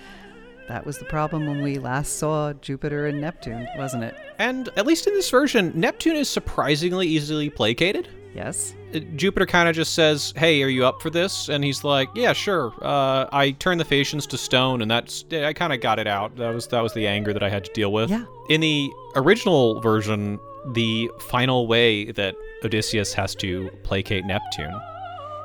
that 0.68 0.84
was 0.84 0.98
the 0.98 1.04
problem 1.04 1.46
when 1.46 1.62
we 1.62 1.78
last 1.78 2.18
saw 2.18 2.52
Jupiter 2.54 3.06
and 3.06 3.20
Neptune, 3.20 3.66
wasn't 3.76 4.04
it? 4.04 4.16
And 4.38 4.68
at 4.76 4.86
least 4.86 5.06
in 5.06 5.14
this 5.14 5.30
version, 5.30 5.72
Neptune 5.74 6.16
is 6.16 6.28
surprisingly 6.28 7.06
easily 7.06 7.50
placated. 7.50 8.08
Yes. 8.34 8.74
Uh, 8.94 8.98
Jupiter 9.16 9.46
kind 9.46 9.68
of 9.68 9.74
just 9.74 9.94
says, 9.94 10.34
"Hey, 10.36 10.62
are 10.62 10.68
you 10.68 10.84
up 10.84 11.00
for 11.00 11.08
this?" 11.08 11.48
And 11.48 11.64
he's 11.64 11.84
like, 11.84 12.10
"Yeah, 12.14 12.34
sure." 12.34 12.72
Uh, 12.82 13.26
I 13.32 13.52
turned 13.52 13.80
the 13.80 13.84
Phaeacians 13.84 14.26
to 14.26 14.36
stone, 14.38 14.82
and 14.82 14.90
that's 14.90 15.24
I 15.32 15.54
kind 15.54 15.72
of 15.72 15.80
got 15.80 15.98
it 15.98 16.06
out. 16.06 16.36
That 16.36 16.54
was 16.54 16.66
that 16.68 16.82
was 16.82 16.92
the 16.92 17.06
anger 17.06 17.32
that 17.32 17.42
I 17.42 17.48
had 17.48 17.64
to 17.64 17.72
deal 17.72 17.92
with. 17.92 18.10
Yeah. 18.10 18.24
In 18.50 18.60
the 18.60 18.90
original 19.14 19.80
version, 19.80 20.38
the 20.72 21.10
final 21.18 21.66
way 21.66 22.12
that 22.12 22.34
Odysseus 22.62 23.14
has 23.14 23.34
to 23.36 23.70
placate 23.84 24.26
Neptune 24.26 24.78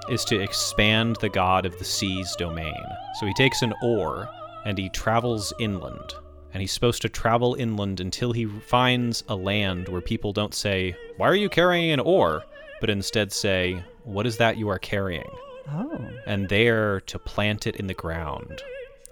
is 0.09 0.25
to 0.25 0.39
expand 0.41 1.15
the 1.21 1.29
god 1.29 1.65
of 1.65 1.77
the 1.79 1.85
sea's 1.85 2.35
domain. 2.35 2.83
So 3.19 3.25
he 3.25 3.33
takes 3.35 3.61
an 3.61 3.73
oar 3.81 4.27
and 4.65 4.77
he 4.77 4.89
travels 4.89 5.53
inland. 5.59 6.13
And 6.53 6.59
he's 6.61 6.73
supposed 6.73 7.01
to 7.03 7.09
travel 7.09 7.55
inland 7.55 7.99
until 8.01 8.33
he 8.33 8.45
finds 8.45 9.23
a 9.29 9.35
land 9.35 9.87
where 9.87 10.01
people 10.01 10.33
don't 10.33 10.53
say, 10.53 10.95
Why 11.17 11.27
are 11.27 11.35
you 11.35 11.49
carrying 11.49 11.91
an 11.91 11.99
oar? 11.99 12.43
but 12.81 12.89
instead 12.89 13.31
say, 13.31 13.81
What 14.03 14.25
is 14.27 14.37
that 14.37 14.57
you 14.57 14.67
are 14.69 14.79
carrying? 14.79 15.29
Oh. 15.69 16.09
And 16.25 16.49
there 16.49 16.99
to 17.01 17.19
plant 17.19 17.67
it 17.67 17.77
in 17.77 17.87
the 17.87 17.93
ground, 17.93 18.61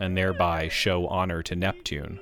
and 0.02 0.18
thereby 0.18 0.68
show 0.68 1.08
honor 1.08 1.42
to 1.44 1.56
Neptune 1.56 2.20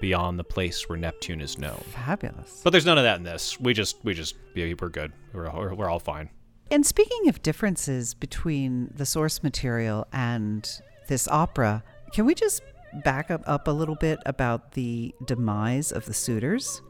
beyond 0.00 0.38
the 0.38 0.44
place 0.44 0.88
where 0.88 0.98
Neptune 0.98 1.40
is 1.40 1.58
known. 1.58 1.82
Fabulous. 1.90 2.60
But 2.62 2.70
there's 2.70 2.86
none 2.86 2.98
of 2.98 3.04
that 3.04 3.18
in 3.18 3.24
this. 3.24 3.58
We 3.60 3.74
just, 3.74 3.96
we 4.04 4.14
just, 4.14 4.36
yeah, 4.54 4.72
we're 4.80 4.88
good. 4.88 5.12
We're, 5.32 5.48
all- 5.48 5.74
we're 5.74 5.90
all 5.90 5.98
fine. 5.98 6.30
And 6.70 6.84
speaking 6.84 7.28
of 7.28 7.42
differences 7.42 8.14
between 8.14 8.90
the 8.94 9.06
source 9.06 9.42
material 9.42 10.06
and 10.12 10.68
this 11.08 11.28
opera, 11.28 11.82
can 12.12 12.26
we 12.26 12.34
just 12.34 12.62
back 13.04 13.30
up, 13.30 13.42
up 13.46 13.68
a 13.68 13.70
little 13.70 13.94
bit 13.96 14.18
about 14.26 14.72
the 14.72 15.14
demise 15.24 15.92
of 15.92 16.06
the 16.06 16.14
suitors? 16.14 16.82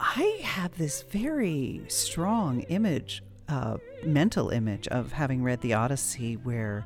I 0.00 0.40
have 0.42 0.76
this 0.76 1.02
very 1.02 1.82
strong 1.88 2.60
image, 2.62 3.22
uh, 3.48 3.78
mental 4.04 4.50
image 4.50 4.88
of 4.88 5.12
having 5.12 5.42
read 5.42 5.60
the 5.60 5.74
Odyssey 5.74 6.34
where 6.34 6.84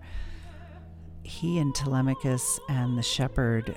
he 1.22 1.58
and 1.58 1.74
Telemachus 1.74 2.60
and 2.68 2.96
the 2.96 3.02
shepherd 3.02 3.76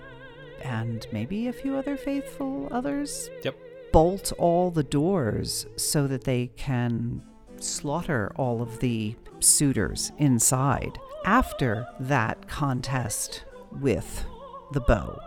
and 0.62 1.06
maybe 1.12 1.48
a 1.48 1.54
few 1.54 1.76
other 1.76 1.98
faithful 1.98 2.68
others 2.72 3.30
Yep. 3.44 3.56
bolt 3.92 4.32
all 4.38 4.70
the 4.70 4.84
doors 4.84 5.66
so 5.76 6.08
that 6.08 6.24
they 6.24 6.48
can 6.56 7.22
slaughter 7.58 8.32
all 8.36 8.62
of 8.62 8.80
the 8.80 9.16
suitors 9.40 10.12
inside 10.20 11.00
after 11.26 11.88
that 12.00 12.48
contest 12.48 13.44
with 13.80 14.26
the 14.72 14.82
bow. 14.82 15.20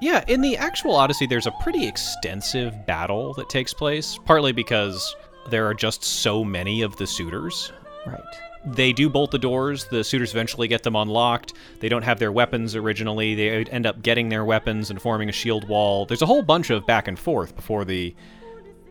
Yeah, 0.00 0.24
in 0.28 0.40
the 0.40 0.56
actual 0.56 0.94
Odyssey, 0.94 1.26
there's 1.26 1.46
a 1.48 1.54
pretty 1.60 1.86
extensive 1.86 2.86
battle 2.86 3.34
that 3.34 3.48
takes 3.48 3.74
place, 3.74 4.18
partly 4.24 4.52
because 4.52 5.14
there 5.50 5.66
are 5.66 5.74
just 5.74 6.04
so 6.04 6.44
many 6.44 6.82
of 6.82 6.96
the 6.96 7.06
suitors. 7.06 7.72
Right. 8.06 8.20
They 8.64 8.92
do 8.92 9.08
bolt 9.08 9.30
the 9.30 9.38
doors. 9.38 9.86
The 9.86 10.04
suitors 10.04 10.32
eventually 10.32 10.68
get 10.68 10.82
them 10.82 10.96
unlocked. 10.96 11.54
They 11.80 11.88
don't 11.88 12.02
have 12.02 12.18
their 12.18 12.32
weapons 12.32 12.76
originally. 12.76 13.34
They 13.34 13.64
end 13.64 13.86
up 13.86 14.02
getting 14.02 14.28
their 14.28 14.44
weapons 14.44 14.90
and 14.90 15.00
forming 15.00 15.28
a 15.28 15.32
shield 15.32 15.68
wall. 15.68 16.06
There's 16.06 16.22
a 16.22 16.26
whole 16.26 16.42
bunch 16.42 16.70
of 16.70 16.86
back 16.86 17.08
and 17.08 17.18
forth 17.18 17.56
before 17.56 17.84
the 17.84 18.14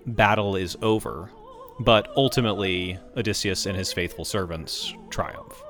battle 0.06 0.56
is 0.56 0.76
over. 0.82 1.30
But 1.80 2.12
ultimately, 2.16 2.98
Odysseus 3.16 3.66
and 3.66 3.78
his 3.78 3.94
faithful 3.94 4.26
servants 4.26 4.94
triumph. 5.10 5.62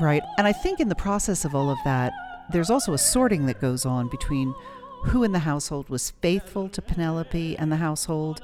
Right. 0.00 0.22
And 0.36 0.46
I 0.46 0.52
think 0.52 0.80
in 0.80 0.88
the 0.88 0.96
process 0.96 1.44
of 1.44 1.54
all 1.54 1.70
of 1.70 1.78
that, 1.84 2.12
there's 2.50 2.70
also 2.70 2.92
a 2.92 2.98
sorting 2.98 3.46
that 3.46 3.60
goes 3.60 3.86
on 3.86 4.08
between 4.08 4.54
who 5.04 5.22
in 5.22 5.32
the 5.32 5.40
household 5.40 5.88
was 5.88 6.10
faithful 6.22 6.68
to 6.70 6.82
Penelope 6.82 7.56
and 7.58 7.70
the 7.70 7.76
household 7.76 8.40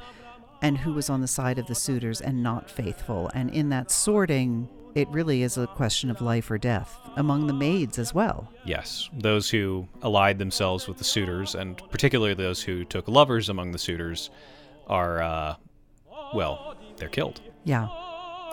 and 0.63 0.79
who 0.79 0.93
was 0.93 1.09
on 1.09 1.21
the 1.21 1.29
side 1.29 1.59
of 1.59 1.67
the 1.67 1.75
suitors 1.75 2.21
and 2.21 2.43
not 2.43 2.71
faithful. 2.71 3.31
And 3.35 3.51
in 3.51 3.71
that 3.71 3.91
sorting, 3.91 4.69
it 4.95 5.09
really 5.09 5.43
is 5.43 5.57
a 5.57 5.67
question 5.67 6.11
of 6.11 6.21
life 6.21 6.51
or 6.51 6.59
death 6.59 6.99
among 7.17 7.47
the 7.47 7.55
maids 7.55 7.99
as 7.99 8.13
well. 8.13 8.53
Yes, 8.65 9.09
those 9.13 9.49
who 9.49 9.89
allied 10.03 10.39
themselves 10.39 10.87
with 10.87 10.99
the 10.99 11.05
suitors, 11.05 11.55
and 11.55 11.81
particularly 11.91 12.35
those 12.35 12.63
who 12.63 12.85
took 12.85 13.09
lovers 13.09 13.49
among 13.49 13.73
the 13.73 13.79
suitors, 13.79 14.31
are, 14.87 15.23
uh, 15.23 15.55
well, 16.35 16.77
they're 16.97 17.09
killed. 17.09 17.41
Yeah. 17.65 17.89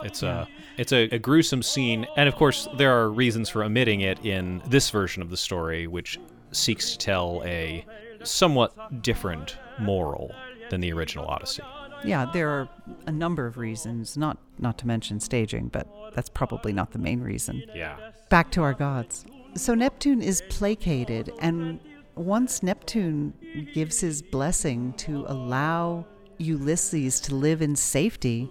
It's 0.04 0.22
a 0.22 0.48
it's 0.78 0.92
a, 0.92 1.04
a 1.10 1.18
gruesome 1.18 1.62
scene, 1.62 2.06
and 2.16 2.28
of 2.28 2.36
course 2.36 2.68
there 2.76 2.96
are 2.96 3.10
reasons 3.10 3.48
for 3.48 3.62
omitting 3.64 4.00
it 4.00 4.24
in 4.24 4.62
this 4.66 4.90
version 4.90 5.22
of 5.22 5.30
the 5.30 5.36
story, 5.36 5.86
which 5.86 6.18
seeks 6.52 6.92
to 6.92 6.98
tell 6.98 7.42
a 7.44 7.84
somewhat 8.22 9.02
different 9.02 9.56
moral 9.78 10.34
than 10.70 10.80
the 10.80 10.92
original 10.92 11.26
Odyssey. 11.26 11.62
Yeah, 12.04 12.26
there 12.32 12.48
are 12.48 12.68
a 13.06 13.12
number 13.12 13.46
of 13.46 13.56
reasons, 13.56 14.16
not 14.16 14.38
not 14.58 14.78
to 14.78 14.86
mention 14.86 15.20
staging, 15.20 15.68
but 15.68 15.86
that's 16.14 16.28
probably 16.28 16.72
not 16.72 16.92
the 16.92 16.98
main 16.98 17.20
reason. 17.20 17.64
Yeah. 17.74 17.96
Back 18.28 18.50
to 18.52 18.62
our 18.62 18.74
gods. 18.74 19.26
So 19.54 19.74
Neptune 19.74 20.22
is 20.22 20.42
placated, 20.48 21.32
and 21.40 21.80
once 22.14 22.62
Neptune 22.62 23.34
gives 23.74 24.00
his 24.00 24.22
blessing 24.22 24.92
to 24.94 25.24
allow 25.28 26.06
Ulysses 26.38 27.20
to 27.20 27.34
live 27.34 27.62
in 27.62 27.74
safety, 27.74 28.48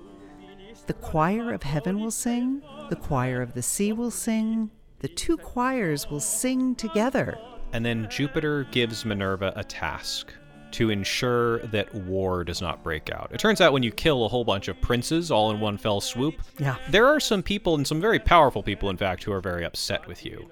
the 0.87 0.93
choir 0.93 1.53
of 1.53 1.63
heaven 1.63 1.99
will 1.99 2.11
sing, 2.11 2.61
the 2.89 2.95
choir 2.95 3.41
of 3.41 3.53
the 3.53 3.61
sea 3.61 3.91
will 3.93 4.11
sing, 4.11 4.71
the 4.99 5.07
two 5.07 5.37
choirs 5.37 6.09
will 6.09 6.19
sing 6.19 6.75
together. 6.75 7.37
And 7.73 7.85
then 7.85 8.07
Jupiter 8.09 8.63
gives 8.71 9.05
Minerva 9.05 9.53
a 9.55 9.63
task 9.63 10.33
to 10.71 10.89
ensure 10.89 11.59
that 11.67 11.93
war 11.93 12.43
does 12.43 12.61
not 12.61 12.83
break 12.83 13.09
out. 13.11 13.29
It 13.33 13.39
turns 13.39 13.61
out 13.61 13.73
when 13.73 13.83
you 13.83 13.91
kill 13.91 14.25
a 14.25 14.27
whole 14.27 14.43
bunch 14.43 14.67
of 14.67 14.79
princes 14.81 15.31
all 15.31 15.51
in 15.51 15.59
one 15.59 15.77
fell 15.77 16.01
swoop, 16.01 16.35
Yeah. 16.57 16.75
there 16.89 17.07
are 17.07 17.19
some 17.19 17.41
people, 17.43 17.75
and 17.75 17.85
some 17.87 18.01
very 18.01 18.19
powerful 18.19 18.63
people, 18.63 18.89
in 18.89 18.97
fact, 18.97 19.23
who 19.23 19.31
are 19.31 19.39
very 19.41 19.63
upset 19.65 20.05
with 20.07 20.25
you. 20.25 20.49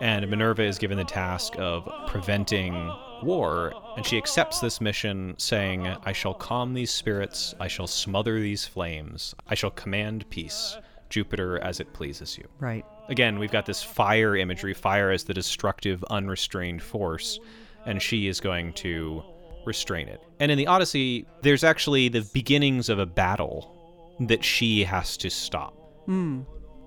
And 0.00 0.28
Minerva 0.30 0.62
is 0.62 0.78
given 0.78 0.96
the 0.96 1.04
task 1.04 1.54
of 1.58 1.86
preventing 2.06 2.74
war, 3.22 3.72
and 3.96 4.04
she 4.04 4.16
accepts 4.16 4.60
this 4.60 4.80
mission, 4.80 5.34
saying, 5.38 5.86
I 5.86 6.12
shall 6.12 6.34
calm 6.34 6.74
these 6.74 6.90
spirits, 6.90 7.54
I 7.60 7.68
shall 7.68 7.86
smother 7.86 8.40
these 8.40 8.66
flames, 8.66 9.34
I 9.48 9.54
shall 9.54 9.70
command 9.70 10.28
peace, 10.30 10.76
Jupiter, 11.08 11.58
as 11.58 11.80
it 11.80 11.92
pleases 11.92 12.38
you. 12.38 12.48
Right. 12.58 12.84
Again, 13.08 13.38
we've 13.38 13.50
got 13.50 13.66
this 13.66 13.82
fire 13.82 14.36
imagery, 14.36 14.74
fire 14.74 15.10
as 15.10 15.24
the 15.24 15.34
destructive, 15.34 16.04
unrestrained 16.10 16.82
force, 16.82 17.40
and 17.86 18.00
she 18.00 18.28
is 18.28 18.40
going 18.40 18.72
to 18.74 19.22
restrain 19.66 20.08
it. 20.08 20.22
And 20.38 20.50
in 20.50 20.58
the 20.58 20.66
Odyssey, 20.66 21.26
there's 21.42 21.64
actually 21.64 22.08
the 22.08 22.22
beginnings 22.32 22.88
of 22.88 22.98
a 22.98 23.06
battle 23.06 23.76
that 24.20 24.44
she 24.44 24.84
has 24.84 25.16
to 25.18 25.30
stop. 25.30 25.74
Hmm. 26.06 26.42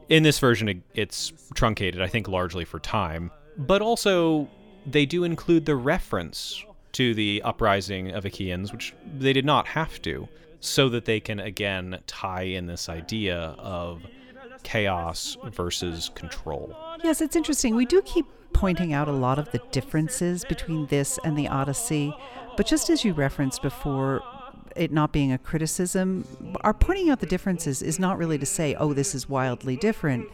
In 0.10 0.23
this 0.23 0.39
version, 0.39 0.84
it's 0.93 1.34
truncated, 1.55 2.01
I 2.01 2.07
think, 2.07 2.27
largely 2.27 2.65
for 2.65 2.80
time, 2.80 3.31
but 3.57 3.81
also 3.81 4.49
they 4.85 5.05
do 5.05 5.23
include 5.23 5.65
the 5.65 5.76
reference 5.76 6.64
to 6.93 7.14
the 7.14 7.41
uprising 7.43 8.11
of 8.11 8.26
Achaeans, 8.26 8.72
which 8.72 8.93
they 9.18 9.34
did 9.34 9.45
not 9.45 9.68
have 9.68 10.01
to, 10.03 10.27
so 10.60 10.89
that 10.89 11.05
they 11.05 11.19
can 11.19 11.39
again 11.39 11.99
tie 12.07 12.43
in 12.43 12.68
this 12.68 12.88
idea 12.89 13.55
of 13.57 14.03
chaos 14.64 15.35
versus 15.51 16.10
control. 16.15 16.76
Yes, 17.03 17.19
it's 17.19 17.35
interesting. 17.35 17.76
We 17.76 17.85
do 17.85 18.01
keep 18.03 18.26
pointing 18.53 18.93
out 18.93 19.07
a 19.07 19.11
lot 19.11 19.39
of 19.39 19.51
the 19.51 19.60
differences 19.72 20.45
between 20.45 20.85
this 20.88 21.19
and 21.23 21.38
the 21.38 21.47
Odyssey, 21.47 22.15
but 22.55 22.65
just 22.65 22.89
as 22.89 23.03
you 23.03 23.14
referenced 23.14 23.61
before, 23.61 24.22
it 24.76 24.91
not 24.91 25.11
being 25.11 25.31
a 25.31 25.38
criticism, 25.38 26.26
our 26.61 26.73
pointing 26.73 27.10
out 27.10 27.19
the 27.19 27.26
differences 27.26 27.81
is 27.81 27.99
not 27.99 28.18
really 28.18 28.38
to 28.38 28.45
say, 28.45 28.76
oh, 28.76 28.93
this 28.93 29.14
is 29.15 29.27
wildly 29.27 29.76
different. 29.76 30.27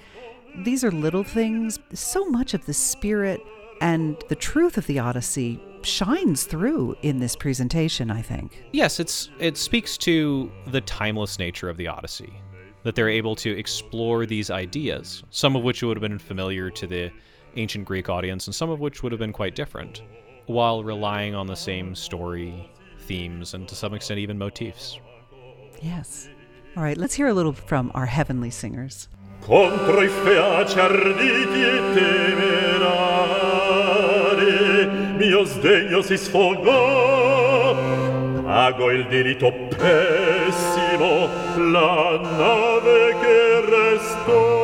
These 0.63 0.83
are 0.83 0.91
little 0.91 1.23
things. 1.23 1.79
So 1.93 2.25
much 2.25 2.53
of 2.53 2.65
the 2.65 2.73
spirit 2.73 3.41
and 3.81 4.21
the 4.27 4.35
truth 4.35 4.77
of 4.77 4.87
the 4.87 4.99
Odyssey 4.99 5.61
shines 5.81 6.43
through 6.43 6.95
in 7.01 7.19
this 7.19 7.35
presentation, 7.35 8.11
I 8.11 8.21
think. 8.21 8.63
Yes, 8.71 8.99
it's 8.99 9.29
it 9.39 9.57
speaks 9.57 9.97
to 9.99 10.51
the 10.67 10.81
timeless 10.81 11.39
nature 11.39 11.69
of 11.69 11.77
the 11.77 11.87
Odyssey. 11.87 12.33
That 12.83 12.95
they're 12.95 13.09
able 13.09 13.35
to 13.37 13.57
explore 13.57 14.25
these 14.25 14.49
ideas, 14.49 15.23
some 15.31 15.55
of 15.55 15.63
which 15.63 15.83
would 15.83 15.97
have 15.97 16.01
been 16.01 16.19
familiar 16.19 16.69
to 16.71 16.87
the 16.87 17.11
ancient 17.55 17.85
Greek 17.85 18.09
audience, 18.09 18.47
and 18.47 18.55
some 18.55 18.69
of 18.69 18.79
which 18.79 19.03
would 19.03 19.11
have 19.11 19.19
been 19.19 19.33
quite 19.33 19.55
different, 19.55 20.01
while 20.45 20.83
relying 20.83 21.35
on 21.35 21.45
the 21.45 21.55
same 21.55 21.93
story, 21.93 22.69
themes, 22.99 23.53
and 23.53 23.67
to 23.67 23.75
some 23.75 23.93
extent 23.93 24.19
even 24.19 24.37
motifs. 24.37 24.97
Yes. 25.81 26.29
All 26.77 26.83
right, 26.83 26.97
let's 26.97 27.13
hear 27.13 27.27
a 27.27 27.33
little 27.33 27.51
from 27.53 27.91
our 27.95 28.05
heavenly 28.05 28.49
singers. 28.49 29.09
contro 29.45 30.01
i 30.01 30.07
feaci 30.07 30.79
arditi 30.79 31.61
e 31.61 31.81
temerari 31.93 33.29
mio 35.17 35.43
sdegno 35.43 36.01
si 36.01 36.17
sfogò 36.17 37.75
pago 38.43 38.91
il 38.91 39.07
diritto 39.07 39.51
pessimo 39.69 41.29
la 41.71 42.19
nave 42.21 43.15
che 43.21 43.61
restò 43.61 44.58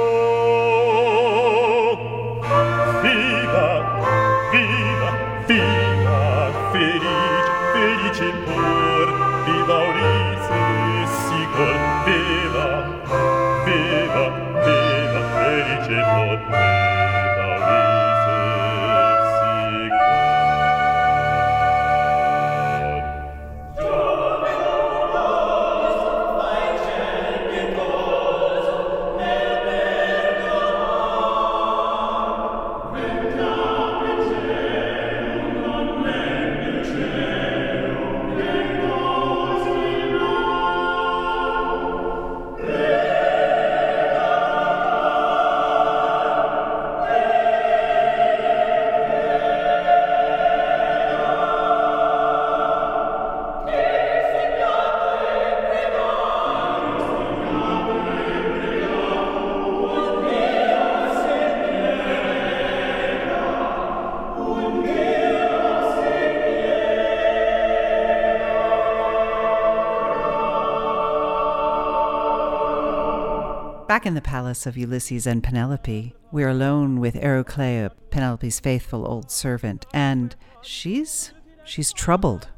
Back 74.06 74.10
in 74.10 74.14
the 74.14 74.22
palace 74.22 74.68
of 74.68 74.77
Ulysses 74.77 75.26
and 75.26 75.44
Penelope, 75.44 76.14
we 76.32 76.44
are 76.44 76.49
alone 76.49 76.99
with 76.99 77.15
Ericlea, 77.15 77.90
Penelope's 78.11 78.60
faithful 78.60 79.03
old 79.03 79.32
servant, 79.32 79.88
and 79.95 80.36
she's 80.61 81.32
she's 81.64 81.91
troubled. 81.91 82.49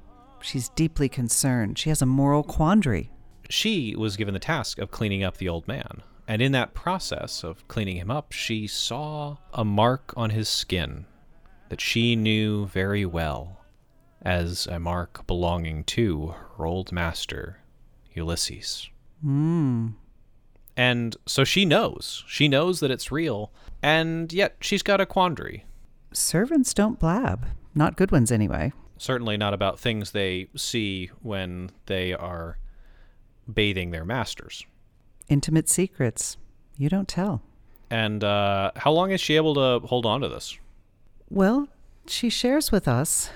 She's 0.41 0.67
deeply 0.67 1.07
concerned. 1.07 1.79
She 1.79 1.87
has 1.87 2.01
a 2.01 2.05
moral 2.05 2.43
quandary. 2.43 3.11
She 3.49 3.95
was 3.95 4.17
given 4.17 4.33
the 4.33 4.41
task 4.41 4.77
of 4.77 4.91
cleaning 4.91 5.23
up 5.23 5.37
the 5.37 5.47
old 5.47 5.69
man. 5.69 6.03
And 6.27 6.41
in 6.41 6.51
that 6.51 6.73
process 6.73 7.45
of 7.45 7.65
cleaning 7.69 7.95
him 7.95 8.11
up, 8.11 8.33
she 8.33 8.67
saw 8.67 9.37
a 9.53 9.63
mark 9.63 10.13
on 10.17 10.31
his 10.31 10.49
skin 10.49 11.05
that 11.69 11.79
she 11.79 12.17
knew 12.17 12.65
very 12.65 13.05
well 13.05 13.61
as 14.21 14.67
a 14.67 14.81
mark 14.81 15.25
belonging 15.27 15.85
to 15.85 16.35
her 16.57 16.65
old 16.65 16.91
master, 16.91 17.61
Ulysses. 18.13 18.89
Hmm. 19.21 19.91
And 20.77 21.17
so 21.25 21.43
she 21.43 21.65
knows. 21.65 22.23
She 22.27 22.47
knows 22.47 22.79
that 22.81 22.91
it's 22.91 23.11
real, 23.11 23.51
and 23.81 24.31
yet 24.31 24.57
she's 24.61 24.83
got 24.83 25.01
a 25.01 25.07
quandary. 25.07 25.65
Servants 26.13 26.73
don't 26.73 26.99
blab. 26.99 27.47
Not 27.73 27.97
good 27.97 28.11
ones, 28.11 28.31
anyway. 28.31 28.71
Certainly 28.97 29.37
not 29.37 29.53
about 29.55 29.79
things 29.79 30.11
they 30.11 30.49
see 30.55 31.09
when 31.21 31.71
they 31.87 32.13
are 32.13 32.59
bathing 33.51 33.89
their 33.91 34.05
masters. 34.05 34.65
Intimate 35.27 35.67
secrets. 35.67 36.37
You 36.77 36.89
don't 36.89 37.07
tell. 37.07 37.41
And 37.89 38.23
uh, 38.23 38.71
how 38.75 38.91
long 38.91 39.11
is 39.11 39.19
she 39.19 39.35
able 39.35 39.55
to 39.55 39.85
hold 39.87 40.05
on 40.05 40.21
to 40.21 40.29
this? 40.29 40.57
Well, 41.29 41.67
she 42.05 42.29
shares 42.29 42.71
with 42.71 42.87
us 42.87 43.31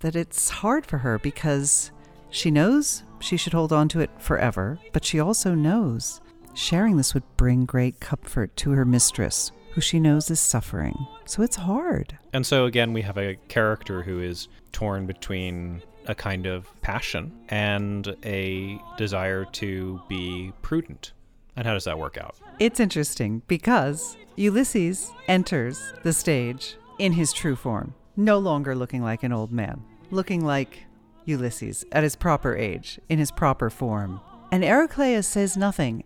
that 0.00 0.16
it's 0.16 0.48
hard 0.50 0.86
for 0.86 0.98
her 0.98 1.18
because 1.18 1.90
she 2.30 2.50
knows 2.50 3.02
she 3.20 3.36
should 3.36 3.52
hold 3.52 3.72
on 3.72 3.88
to 3.88 4.00
it 4.00 4.10
forever, 4.18 4.78
but 4.92 5.04
she 5.04 5.20
also 5.20 5.54
knows 5.54 6.20
sharing 6.56 6.96
this 6.96 7.14
would 7.14 7.24
bring 7.36 7.64
great 7.64 8.00
comfort 8.00 8.56
to 8.56 8.70
her 8.72 8.84
mistress, 8.84 9.52
who 9.72 9.80
she 9.80 10.00
knows 10.00 10.30
is 10.30 10.40
suffering. 10.40 11.06
So 11.26 11.42
it's 11.42 11.56
hard. 11.56 12.18
And 12.32 12.46
so 12.46 12.64
again, 12.64 12.92
we 12.92 13.02
have 13.02 13.18
a 13.18 13.36
character 13.48 14.02
who 14.02 14.20
is 14.20 14.48
torn 14.72 15.06
between 15.06 15.82
a 16.06 16.14
kind 16.14 16.46
of 16.46 16.68
passion 16.82 17.32
and 17.48 18.16
a 18.24 18.80
desire 18.96 19.44
to 19.44 20.00
be 20.08 20.52
prudent. 20.62 21.12
And 21.56 21.66
how 21.66 21.74
does 21.74 21.84
that 21.84 21.98
work 21.98 22.16
out? 22.16 22.36
It's 22.58 22.80
interesting 22.80 23.42
because 23.48 24.16
Ulysses 24.36 25.12
enters 25.28 25.92
the 26.02 26.12
stage 26.12 26.76
in 26.98 27.12
his 27.12 27.32
true 27.32 27.56
form, 27.56 27.94
no 28.16 28.38
longer 28.38 28.74
looking 28.74 29.02
like 29.02 29.22
an 29.22 29.32
old 29.32 29.52
man, 29.52 29.82
looking 30.10 30.44
like 30.44 30.84
Ulysses 31.24 31.84
at 31.92 32.02
his 32.02 32.16
proper 32.16 32.56
age, 32.56 33.00
in 33.08 33.18
his 33.18 33.30
proper 33.30 33.68
form. 33.68 34.20
And 34.52 34.62
Ericlea 34.62 35.24
says 35.24 35.56
nothing. 35.56 36.04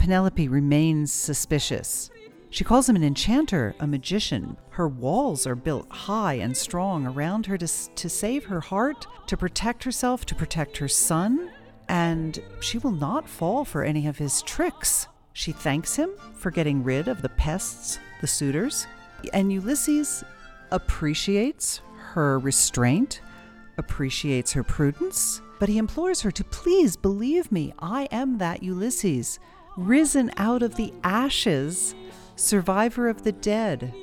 Penelope 0.00 0.48
remains 0.48 1.12
suspicious. 1.12 2.10
She 2.48 2.64
calls 2.64 2.88
him 2.88 2.96
an 2.96 3.04
enchanter, 3.04 3.74
a 3.78 3.86
magician. 3.86 4.56
Her 4.70 4.88
walls 4.88 5.46
are 5.46 5.54
built 5.54 5.86
high 5.90 6.34
and 6.34 6.56
strong 6.56 7.06
around 7.06 7.44
her 7.46 7.58
to, 7.58 7.66
to 7.66 8.08
save 8.08 8.46
her 8.46 8.60
heart, 8.60 9.06
to 9.26 9.36
protect 9.36 9.84
herself, 9.84 10.24
to 10.26 10.34
protect 10.34 10.78
her 10.78 10.88
son, 10.88 11.50
and 11.86 12.42
she 12.60 12.78
will 12.78 12.92
not 12.92 13.28
fall 13.28 13.66
for 13.66 13.84
any 13.84 14.06
of 14.06 14.16
his 14.16 14.40
tricks. 14.40 15.06
She 15.34 15.52
thanks 15.52 15.96
him 15.96 16.10
for 16.32 16.50
getting 16.50 16.82
rid 16.82 17.06
of 17.06 17.20
the 17.20 17.28
pests, 17.28 17.98
the 18.22 18.26
suitors, 18.26 18.86
and 19.34 19.52
Ulysses 19.52 20.24
appreciates 20.70 21.82
her 22.14 22.38
restraint, 22.38 23.20
appreciates 23.76 24.52
her 24.54 24.64
prudence, 24.64 25.42
but 25.58 25.68
he 25.68 25.76
implores 25.76 26.22
her 26.22 26.30
to 26.30 26.44
please 26.44 26.96
believe 26.96 27.52
me, 27.52 27.74
I 27.80 28.08
am 28.10 28.38
that 28.38 28.62
Ulysses, 28.62 29.38
risen 29.76 30.30
out 30.36 30.62
of 30.62 30.76
the 30.76 30.92
ashes, 31.04 31.94
survivor 32.36 33.08
of 33.08 33.22
the 33.22 33.32
dead. 33.32 33.94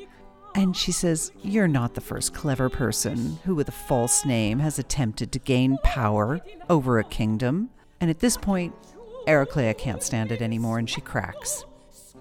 And 0.56 0.76
she 0.76 0.92
says, 0.92 1.32
You're 1.44 1.68
not 1.68 1.94
the 1.94 2.02
first 2.02 2.34
clever 2.34 2.70
person 2.70 3.38
who, 3.46 3.56
with 3.56 3.68
a 3.68 3.74
false 3.74 4.26
name, 4.26 4.60
has 4.60 4.80
attempted 4.80 5.32
to 5.32 5.40
gain 5.40 5.78
power 5.84 6.40
over 6.70 6.98
a 6.98 7.04
kingdom. 7.04 7.70
And 8.00 8.10
at 8.10 8.20
this 8.20 8.38
point, 8.38 8.74
Ericlea 9.28 9.78
can't 9.78 10.02
stand 10.02 10.32
it 10.32 10.42
anymore 10.42 10.80
and 10.80 10.90
she 10.90 11.02
cracks. 11.02 11.66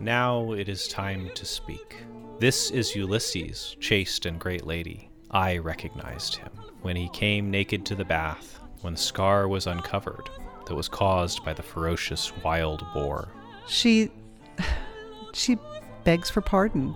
Now 0.00 0.52
it 0.52 0.68
is 0.68 0.88
time 0.88 1.30
to 1.34 1.46
speak. 1.46 1.96
This 2.38 2.70
is 2.70 2.94
Ulysses, 2.94 3.76
chaste 3.80 4.26
and 4.26 4.38
great 4.38 4.66
lady. 4.66 5.08
I 5.30 5.56
recognized 5.58 6.36
him 6.36 6.50
when 6.82 6.96
he 6.96 7.08
came 7.08 7.50
naked 7.50 7.86
to 7.86 7.94
the 7.94 8.04
bath, 8.04 8.60
when 8.82 8.94
the 8.94 9.00
scar 9.00 9.48
was 9.48 9.66
uncovered 9.66 10.28
that 10.66 10.74
was 10.74 10.88
caused 10.88 11.44
by 11.44 11.52
the 11.52 11.62
ferocious 11.62 12.32
wild 12.44 12.86
boar. 12.92 13.28
She 13.66 14.10
she 15.32 15.58
begs 16.04 16.30
for 16.30 16.40
pardon. 16.40 16.94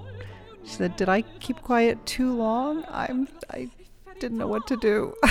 She 0.65 0.73
said, 0.73 0.97
"Did 0.97 1.09
I 1.09 1.23
keep 1.41 1.63
quiet 1.63 2.05
too 2.07 2.35
long? 2.35 2.85
I'm 2.89 3.29
I 3.51 3.71
didn't 4.19 4.39
know 4.39 4.49
what 4.49 4.67
to 4.69 4.77
do." 4.77 5.15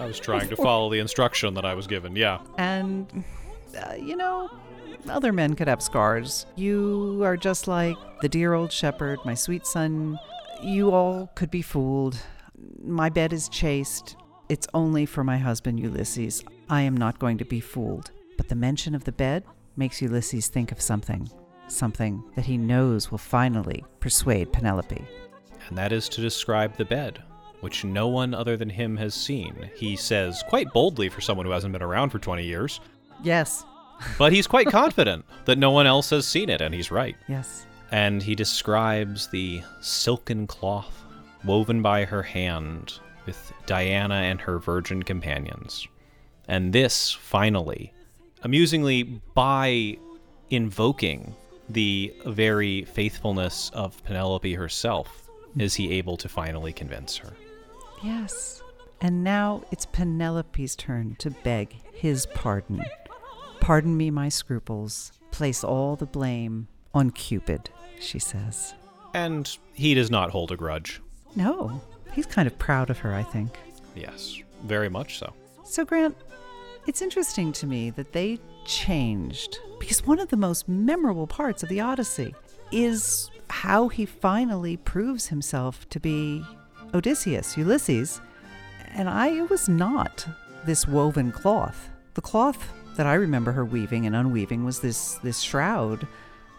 I 0.00 0.06
was 0.06 0.18
trying 0.18 0.48
to 0.48 0.56
follow 0.56 0.90
the 0.90 0.98
instruction 0.98 1.54
that 1.54 1.64
I 1.64 1.74
was 1.74 1.86
given, 1.86 2.16
yeah. 2.16 2.40
and 2.58 3.24
uh, 3.78 3.94
you 3.94 4.16
know, 4.16 4.50
other 5.08 5.32
men 5.32 5.54
could 5.54 5.68
have 5.68 5.82
scars. 5.82 6.46
You 6.56 7.20
are 7.22 7.36
just 7.36 7.68
like 7.68 7.96
the 8.20 8.28
dear 8.28 8.54
old 8.54 8.72
shepherd, 8.72 9.18
my 9.24 9.34
sweet 9.34 9.66
son. 9.66 10.18
You 10.62 10.90
all 10.90 11.30
could 11.34 11.50
be 11.50 11.62
fooled. 11.62 12.18
My 12.82 13.08
bed 13.08 13.32
is 13.32 13.48
chaste. 13.48 14.16
It's 14.48 14.66
only 14.74 15.06
for 15.06 15.24
my 15.24 15.38
husband 15.38 15.80
Ulysses. 15.80 16.44
I 16.68 16.82
am 16.82 16.96
not 16.96 17.18
going 17.18 17.38
to 17.38 17.44
be 17.44 17.60
fooled. 17.60 18.10
But 18.36 18.48
the 18.48 18.54
mention 18.54 18.94
of 18.94 19.04
the 19.04 19.12
bed 19.12 19.44
makes 19.76 20.00
Ulysses 20.02 20.48
think 20.48 20.72
of 20.72 20.80
something, 20.80 21.28
something 21.68 22.22
that 22.34 22.44
he 22.46 22.56
knows 22.56 23.10
will 23.10 23.18
finally 23.18 23.84
persuade 24.00 24.52
Penelope. 24.52 25.04
and 25.68 25.78
that 25.78 25.92
is 25.92 26.08
to 26.10 26.20
describe 26.20 26.76
the 26.76 26.84
bed, 26.84 27.22
which 27.60 27.84
no 27.84 28.08
one 28.08 28.34
other 28.34 28.56
than 28.56 28.68
him 28.70 28.96
has 28.96 29.14
seen. 29.14 29.70
He 29.76 29.94
says 29.96 30.42
quite 30.48 30.72
boldly 30.72 31.08
for 31.08 31.20
someone 31.20 31.46
who 31.46 31.52
hasn't 31.52 31.72
been 31.72 31.82
around 31.82 32.10
for 32.10 32.18
20 32.18 32.42
years, 32.44 32.80
Yes. 33.22 33.64
but 34.18 34.32
he's 34.32 34.46
quite 34.48 34.66
confident 34.80 35.24
that 35.44 35.58
no 35.58 35.70
one 35.70 35.86
else 35.86 36.10
has 36.10 36.26
seen 36.26 36.48
it, 36.50 36.60
and 36.60 36.74
he's 36.74 36.90
right. 36.90 37.16
Yes. 37.28 37.64
And 37.92 38.22
he 38.22 38.34
describes 38.34 39.28
the 39.28 39.62
silken 39.80 40.46
cloth 40.46 41.04
woven 41.44 41.80
by 41.82 42.04
her 42.06 42.22
hand 42.22 42.98
with 43.26 43.52
Diana 43.66 44.14
and 44.16 44.40
her 44.40 44.58
virgin 44.58 45.02
companions. 45.04 45.86
And 46.48 46.72
this, 46.72 47.12
finally, 47.12 47.92
amusingly, 48.42 49.02
by 49.02 49.96
invoking 50.50 51.34
the 51.68 52.12
very 52.26 52.82
faithfulness 52.84 53.70
of 53.74 54.02
Penelope 54.04 54.54
herself, 54.54 55.28
is 55.56 55.74
he 55.74 55.92
able 55.92 56.16
to 56.16 56.28
finally 56.28 56.72
convince 56.72 57.16
her. 57.16 57.32
Yes. 58.02 58.62
And 59.00 59.24
now 59.24 59.62
it's 59.70 59.86
Penelope's 59.86 60.76
turn 60.76 61.16
to 61.16 61.30
beg 61.30 61.74
his 61.92 62.26
pardon. 62.26 62.84
Pardon 63.60 63.96
me 63.96 64.10
my 64.10 64.28
scruples. 64.28 65.12
Place 65.30 65.62
all 65.64 65.96
the 65.96 66.06
blame 66.06 66.68
on 66.92 67.10
Cupid, 67.10 67.70
she 68.00 68.18
says. 68.18 68.74
And 69.14 69.56
he 69.72 69.94
does 69.94 70.10
not 70.10 70.30
hold 70.30 70.52
a 70.52 70.56
grudge. 70.56 71.00
No, 71.36 71.80
he's 72.12 72.26
kind 72.26 72.46
of 72.46 72.58
proud 72.58 72.90
of 72.90 72.98
her, 72.98 73.14
I 73.14 73.22
think. 73.22 73.56
Yes, 73.94 74.38
very 74.64 74.88
much 74.88 75.18
so. 75.18 75.32
So, 75.72 75.86
Grant, 75.86 76.14
it's 76.86 77.00
interesting 77.00 77.50
to 77.52 77.66
me 77.66 77.88
that 77.88 78.12
they 78.12 78.40
changed 78.66 79.58
because 79.80 80.06
one 80.06 80.18
of 80.18 80.28
the 80.28 80.36
most 80.36 80.68
memorable 80.68 81.26
parts 81.26 81.62
of 81.62 81.70
the 81.70 81.80
Odyssey 81.80 82.34
is 82.70 83.30
how 83.48 83.88
he 83.88 84.04
finally 84.04 84.76
proves 84.76 85.28
himself 85.28 85.88
to 85.88 85.98
be 85.98 86.44
Odysseus, 86.92 87.56
Ulysses. 87.56 88.20
And 88.88 89.08
I, 89.08 89.28
it 89.28 89.48
was 89.48 89.66
not 89.66 90.28
this 90.66 90.86
woven 90.86 91.32
cloth. 91.32 91.88
The 92.12 92.20
cloth 92.20 92.70
that 92.98 93.06
I 93.06 93.14
remember 93.14 93.52
her 93.52 93.64
weaving 93.64 94.04
and 94.04 94.14
unweaving 94.14 94.66
was 94.66 94.80
this, 94.80 95.14
this 95.22 95.40
shroud 95.40 96.06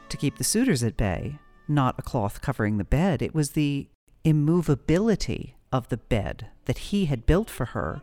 to 0.10 0.18
keep 0.18 0.40
the 0.40 0.44
suitors 0.44 0.82
at 0.82 0.98
bay, 0.98 1.38
not 1.68 2.00
a 2.00 2.02
cloth 2.02 2.42
covering 2.42 2.80
the 2.80 2.84
bed. 2.84 3.22
It 3.22 3.36
was 3.36 3.52
the 3.52 3.88
immovability 4.24 5.56
of 5.72 5.90
the 5.90 5.98
bed 5.98 6.48
that 6.66 6.80
he 6.80 7.06
had 7.06 7.28
built 7.28 7.52
for 7.52 7.66
her 7.66 8.02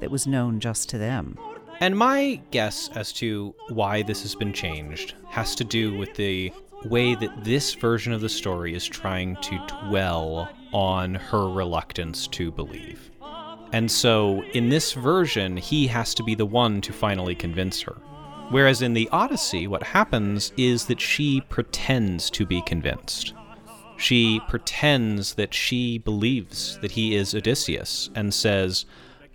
that 0.00 0.10
was 0.10 0.26
known 0.26 0.60
just 0.60 0.88
to 0.90 0.98
them. 0.98 1.38
And 1.80 1.96
my 1.96 2.40
guess 2.50 2.90
as 2.94 3.12
to 3.14 3.54
why 3.68 4.02
this 4.02 4.22
has 4.22 4.34
been 4.34 4.52
changed 4.52 5.14
has 5.28 5.54
to 5.54 5.64
do 5.64 5.96
with 5.96 6.14
the 6.14 6.52
way 6.84 7.14
that 7.14 7.44
this 7.44 7.74
version 7.74 8.12
of 8.12 8.20
the 8.20 8.28
story 8.28 8.74
is 8.74 8.86
trying 8.86 9.36
to 9.36 9.66
dwell 9.66 10.50
on 10.72 11.14
her 11.14 11.48
reluctance 11.48 12.26
to 12.28 12.50
believe. 12.50 13.10
And 13.72 13.90
so 13.90 14.42
in 14.52 14.68
this 14.68 14.92
version, 14.92 15.56
he 15.56 15.86
has 15.86 16.14
to 16.14 16.22
be 16.22 16.34
the 16.34 16.46
one 16.46 16.80
to 16.82 16.92
finally 16.92 17.34
convince 17.34 17.80
her. 17.82 17.96
Whereas 18.50 18.82
in 18.82 18.94
the 18.94 19.08
Odyssey, 19.12 19.66
what 19.68 19.82
happens 19.82 20.52
is 20.56 20.86
that 20.86 21.00
she 21.00 21.40
pretends 21.42 22.30
to 22.30 22.44
be 22.44 22.62
convinced. 22.62 23.32
She 23.96 24.40
pretends 24.48 25.34
that 25.34 25.54
she 25.54 25.98
believes 25.98 26.78
that 26.80 26.90
he 26.90 27.14
is 27.14 27.34
Odysseus 27.34 28.10
and 28.14 28.34
says, 28.34 28.86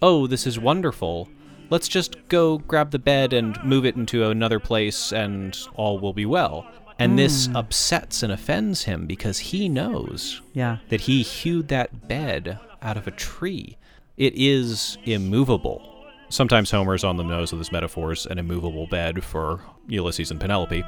Oh, 0.01 0.27
this 0.27 0.45
is 0.45 0.59
wonderful. 0.59 1.29
Let's 1.69 1.87
just 1.87 2.15
go 2.27 2.59
grab 2.59 2.91
the 2.91 2.99
bed 2.99 3.33
and 3.33 3.57
move 3.63 3.85
it 3.85 3.95
into 3.95 4.29
another 4.29 4.59
place 4.59 5.11
and 5.11 5.57
all 5.75 5.99
will 5.99 6.13
be 6.13 6.25
well. 6.25 6.67
And 6.99 7.19
this 7.19 7.47
hmm. 7.47 7.55
upsets 7.55 8.23
and 8.23 8.31
offends 8.31 8.83
him 8.83 9.05
because 9.05 9.39
he 9.39 9.67
knows 9.67 10.41
Yeah. 10.53 10.77
that 10.89 11.01
he 11.01 11.23
hewed 11.23 11.67
that 11.67 12.07
bed 12.07 12.59
out 12.81 12.97
of 12.97 13.07
a 13.07 13.11
tree. 13.11 13.77
It 14.15 14.33
is 14.35 14.97
immovable. 15.03 15.91
Sometimes 16.29 16.71
Homer's 16.71 17.03
on 17.03 17.17
the 17.17 17.23
nose 17.23 17.51
with 17.51 17.59
his 17.59 17.71
metaphors 17.71 18.25
an 18.25 18.37
immovable 18.39 18.87
bed 18.87 19.23
for 19.23 19.61
Ulysses 19.87 20.31
and 20.31 20.39
Penelope. 20.39 20.83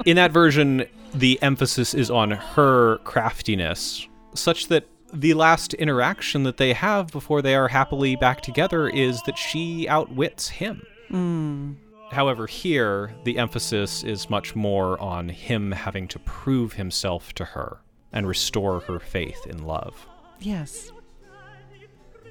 In 0.06 0.16
that 0.16 0.32
version, 0.32 0.86
the 1.14 1.42
emphasis 1.42 1.94
is 1.94 2.10
on 2.10 2.32
her 2.32 2.98
craftiness, 3.00 4.08
such 4.34 4.68
that 4.68 4.88
the 5.14 5.34
last 5.34 5.74
interaction 5.76 6.44
that 6.44 6.58
they 6.58 6.74
have 6.74 7.12
before 7.12 7.42
they 7.42 7.56
are 7.56 7.68
happily 7.68 8.16
back 8.16 8.42
together 8.42 8.88
is 8.90 9.22
that 9.24 9.38
she 9.38 9.88
outwits 9.88 10.50
him. 10.50 10.82
Hmm. 11.08 11.74
However, 12.12 12.48
here, 12.48 13.14
the 13.24 13.38
emphasis 13.38 14.04
is 14.04 14.30
much 14.30 14.56
more 14.56 15.00
on 15.00 15.30
him 15.30 15.72
having 15.72 16.08
to 16.10 16.20
prove 16.20 16.74
himself 16.74 17.34
to 17.34 17.46
her 17.46 17.82
and 18.12 18.28
restore 18.28 18.80
her 18.82 19.00
faith 19.00 19.46
in 19.46 19.64
love. 19.64 20.08
Yes. 20.40 20.92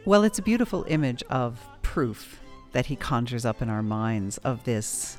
Well, 0.04 0.24
it's 0.24 0.38
a 0.38 0.42
beautiful 0.42 0.84
image 0.88 1.22
of 1.30 1.60
proof 1.82 2.40
that 2.72 2.86
he 2.86 2.96
conjures 2.96 3.44
up 3.44 3.62
in 3.62 3.68
our 3.68 3.82
minds 3.82 4.38
of 4.38 4.64
this 4.64 5.18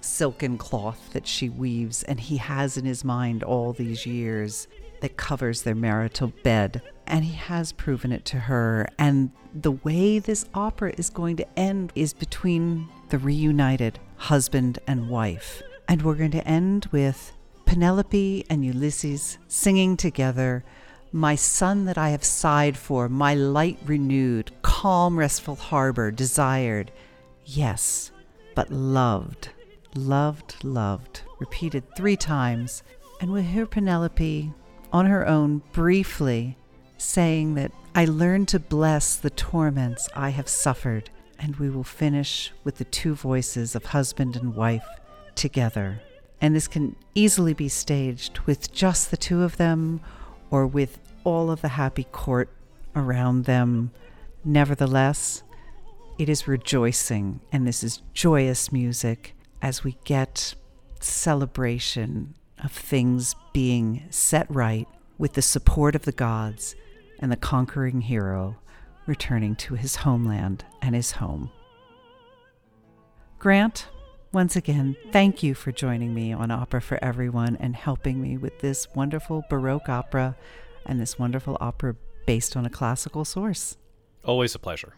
silken 0.00 0.56
cloth 0.56 1.12
that 1.12 1.26
she 1.26 1.48
weaves 1.48 2.02
and 2.04 2.18
he 2.18 2.36
has 2.36 2.76
in 2.76 2.84
his 2.84 3.04
mind 3.04 3.42
all 3.42 3.72
these 3.72 4.06
years 4.06 4.68
that 5.00 5.16
covers 5.16 5.62
their 5.62 5.74
marital 5.74 6.32
bed. 6.42 6.82
And 7.08 7.24
he 7.24 7.34
has 7.34 7.72
proven 7.72 8.12
it 8.12 8.24
to 8.26 8.38
her. 8.38 8.86
And 8.98 9.30
the 9.54 9.72
way 9.72 10.18
this 10.18 10.44
opera 10.54 10.92
is 10.98 11.08
going 11.08 11.36
to 11.36 11.58
end 11.58 11.90
is 11.94 12.12
between 12.12 12.88
the 13.08 13.18
reunited 13.18 13.98
husband 14.16 14.78
and 14.86 15.08
wife. 15.08 15.62
And 15.88 16.02
we're 16.02 16.14
going 16.14 16.32
to 16.32 16.46
end 16.46 16.86
with 16.92 17.32
Penelope 17.64 18.44
and 18.50 18.64
Ulysses 18.64 19.38
singing 19.48 19.96
together, 19.96 20.64
My 21.10 21.34
son 21.34 21.86
that 21.86 21.96
I 21.96 22.10
have 22.10 22.24
sighed 22.24 22.76
for, 22.76 23.08
my 23.08 23.34
light 23.34 23.78
renewed, 23.86 24.52
calm, 24.60 25.18
restful 25.18 25.56
harbor, 25.56 26.10
desired. 26.10 26.92
Yes, 27.46 28.10
but 28.54 28.70
loved, 28.70 29.48
loved, 29.94 30.62
loved, 30.62 31.22
repeated 31.38 31.84
three 31.96 32.16
times. 32.16 32.82
And 33.20 33.32
we 33.32 33.42
hear 33.42 33.64
Penelope 33.64 34.52
on 34.92 35.06
her 35.06 35.26
own 35.26 35.62
briefly 35.72 36.58
saying 36.98 37.54
that 37.54 37.72
I 37.94 38.04
learned 38.04 38.48
to 38.48 38.58
bless 38.58 39.16
the 39.16 39.30
torments 39.30 40.08
I 40.14 40.30
have 40.30 40.48
suffered. 40.48 41.10
And 41.38 41.56
we 41.56 41.70
will 41.70 41.84
finish 41.84 42.52
with 42.64 42.78
the 42.78 42.84
two 42.84 43.14
voices 43.14 43.74
of 43.74 43.86
husband 43.86 44.36
and 44.36 44.54
wife 44.54 44.86
together. 45.36 46.02
And 46.40 46.54
this 46.54 46.68
can 46.68 46.96
easily 47.14 47.54
be 47.54 47.68
staged 47.68 48.40
with 48.40 48.72
just 48.72 49.10
the 49.10 49.16
two 49.16 49.42
of 49.42 49.56
them 49.56 50.00
or 50.50 50.66
with 50.66 50.98
all 51.24 51.50
of 51.50 51.60
the 51.60 51.68
happy 51.68 52.04
court 52.04 52.50
around 52.94 53.44
them. 53.44 53.92
Nevertheless, 54.44 55.42
it 56.18 56.28
is 56.28 56.48
rejoicing, 56.48 57.40
and 57.52 57.66
this 57.66 57.84
is 57.84 58.02
joyous 58.12 58.72
music 58.72 59.34
as 59.62 59.84
we 59.84 59.96
get 60.04 60.54
celebration 61.00 62.34
of 62.62 62.72
things 62.72 63.36
being 63.52 64.04
set 64.10 64.50
right 64.50 64.88
with 65.16 65.34
the 65.34 65.42
support 65.42 65.94
of 65.94 66.04
the 66.04 66.12
gods 66.12 66.74
and 67.18 67.30
the 67.32 67.36
conquering 67.36 68.00
hero 68.02 68.56
returning 69.06 69.56
to 69.56 69.74
his 69.74 69.96
homeland 69.96 70.64
and 70.82 70.94
his 70.94 71.12
home. 71.12 71.50
Grant, 73.38 73.88
once 74.32 74.56
again, 74.56 74.96
thank 75.10 75.42
you 75.42 75.54
for 75.54 75.72
joining 75.72 76.12
me 76.12 76.32
on 76.32 76.50
Opera 76.50 76.82
for 76.82 77.02
Everyone 77.02 77.56
and 77.56 77.74
helping 77.74 78.20
me 78.20 78.36
with 78.36 78.58
this 78.60 78.86
wonderful 78.94 79.44
Baroque 79.48 79.88
opera 79.88 80.36
and 80.84 81.00
this 81.00 81.18
wonderful 81.18 81.56
opera 81.60 81.96
based 82.26 82.56
on 82.56 82.66
a 82.66 82.70
classical 82.70 83.24
source. 83.24 83.78
Always 84.24 84.54
a 84.54 84.58
pleasure. 84.58 84.94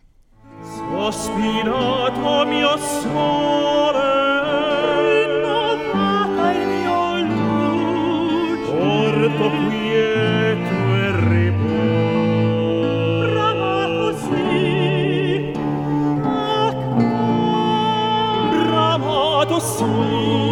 Bramato 19.61 20.50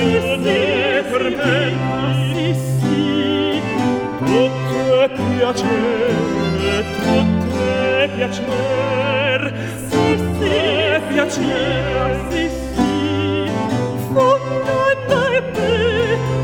Dirne 0.00 1.04
per 1.10 1.24
me 1.36 1.60
sì 2.32 2.54
sì 2.80 3.60
Tutte 4.18 5.10
piacere 5.36 6.14
Tutte 7.04 8.10
piacer 8.16 9.40
Sì 9.90 10.04
sì 10.38 10.54
piacer 11.08 12.08
Sì 12.30 12.48
sì 12.48 13.50
Fondante 14.14 15.22
me 15.52 15.72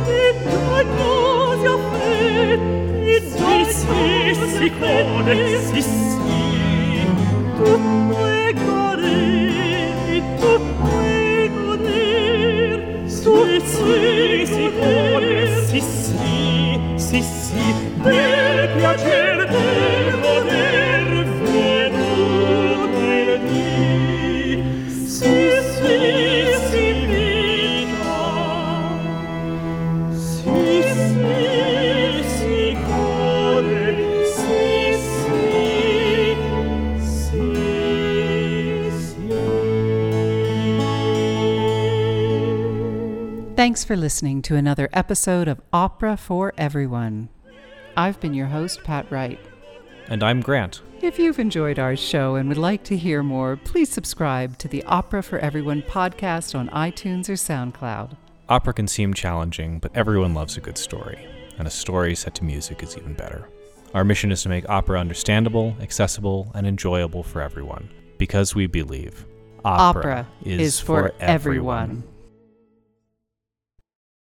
E 0.07 0.35
dannosi 0.45 1.67
a 1.67 1.77
me 1.93 2.13
E 3.07 3.23
dannosi 3.39 4.41
a 4.41 4.73
me 5.25 5.37
Sì 5.49 5.81
sì 5.81 5.81
Sì 5.81 5.81
sì 5.83 7.05
Tutte 7.57 8.26
Thanks 43.57 43.83
for 43.83 43.97
listening 43.97 44.43
to 44.43 44.55
another 44.55 44.89
episode 44.93 45.49
of 45.49 45.61
Opera 45.73 46.17
for 46.17 46.53
Everyone. 46.57 47.31
I've 47.97 48.21
been 48.21 48.35
your 48.35 48.47
host, 48.49 48.85
Pat 48.85 49.11
Wright. 49.11 49.41
And 50.09 50.23
I'm 50.23 50.43
Grant. 50.43 50.83
If 51.01 51.19
you've 51.19 51.39
enjoyed 51.39 51.79
our 51.79 51.97
show 51.97 52.35
and 52.35 52.47
would 52.49 52.59
like 52.59 52.85
to 52.85 52.97
hear 52.97 53.23
more, 53.23 53.57
please 53.57 53.89
subscribe 53.89 54.59
to 54.59 54.69
the 54.69 54.85
Opera 54.85 55.23
for 55.23 55.39
Everyone 55.39 55.81
podcast 55.81 56.55
on 56.55 56.69
iTunes 56.69 57.29
or 57.31 57.35
SoundCloud. 57.35 58.17
Opera 58.51 58.75
can 58.75 58.87
seem 58.87 59.15
challenging, 59.15 59.79
but 59.79 59.97
everyone 59.97 60.35
loves 60.35 60.59
a 60.59 60.61
good 60.61 60.77
story, 60.77 61.27
and 61.59 61.67
a 61.67 61.71
story 61.71 62.15
set 62.15 62.35
to 62.35 62.45
music 62.45 62.83
is 62.83 62.99
even 62.99 63.15
better. 63.15 63.49
Our 63.95 64.05
mission 64.05 64.31
is 64.31 64.43
to 64.43 64.51
make 64.51 64.69
opera 64.69 65.01
understandable, 65.01 65.75
accessible, 65.81 66.53
and 66.55 66.67
enjoyable 66.67 67.23
for 67.23 67.41
everyone, 67.41 67.89
because 68.19 68.55
we 68.55 68.67
believe 68.67 69.25
Opera 69.65 70.29
is 70.45 70.79
for 70.79 71.13
everyone. 71.19 72.05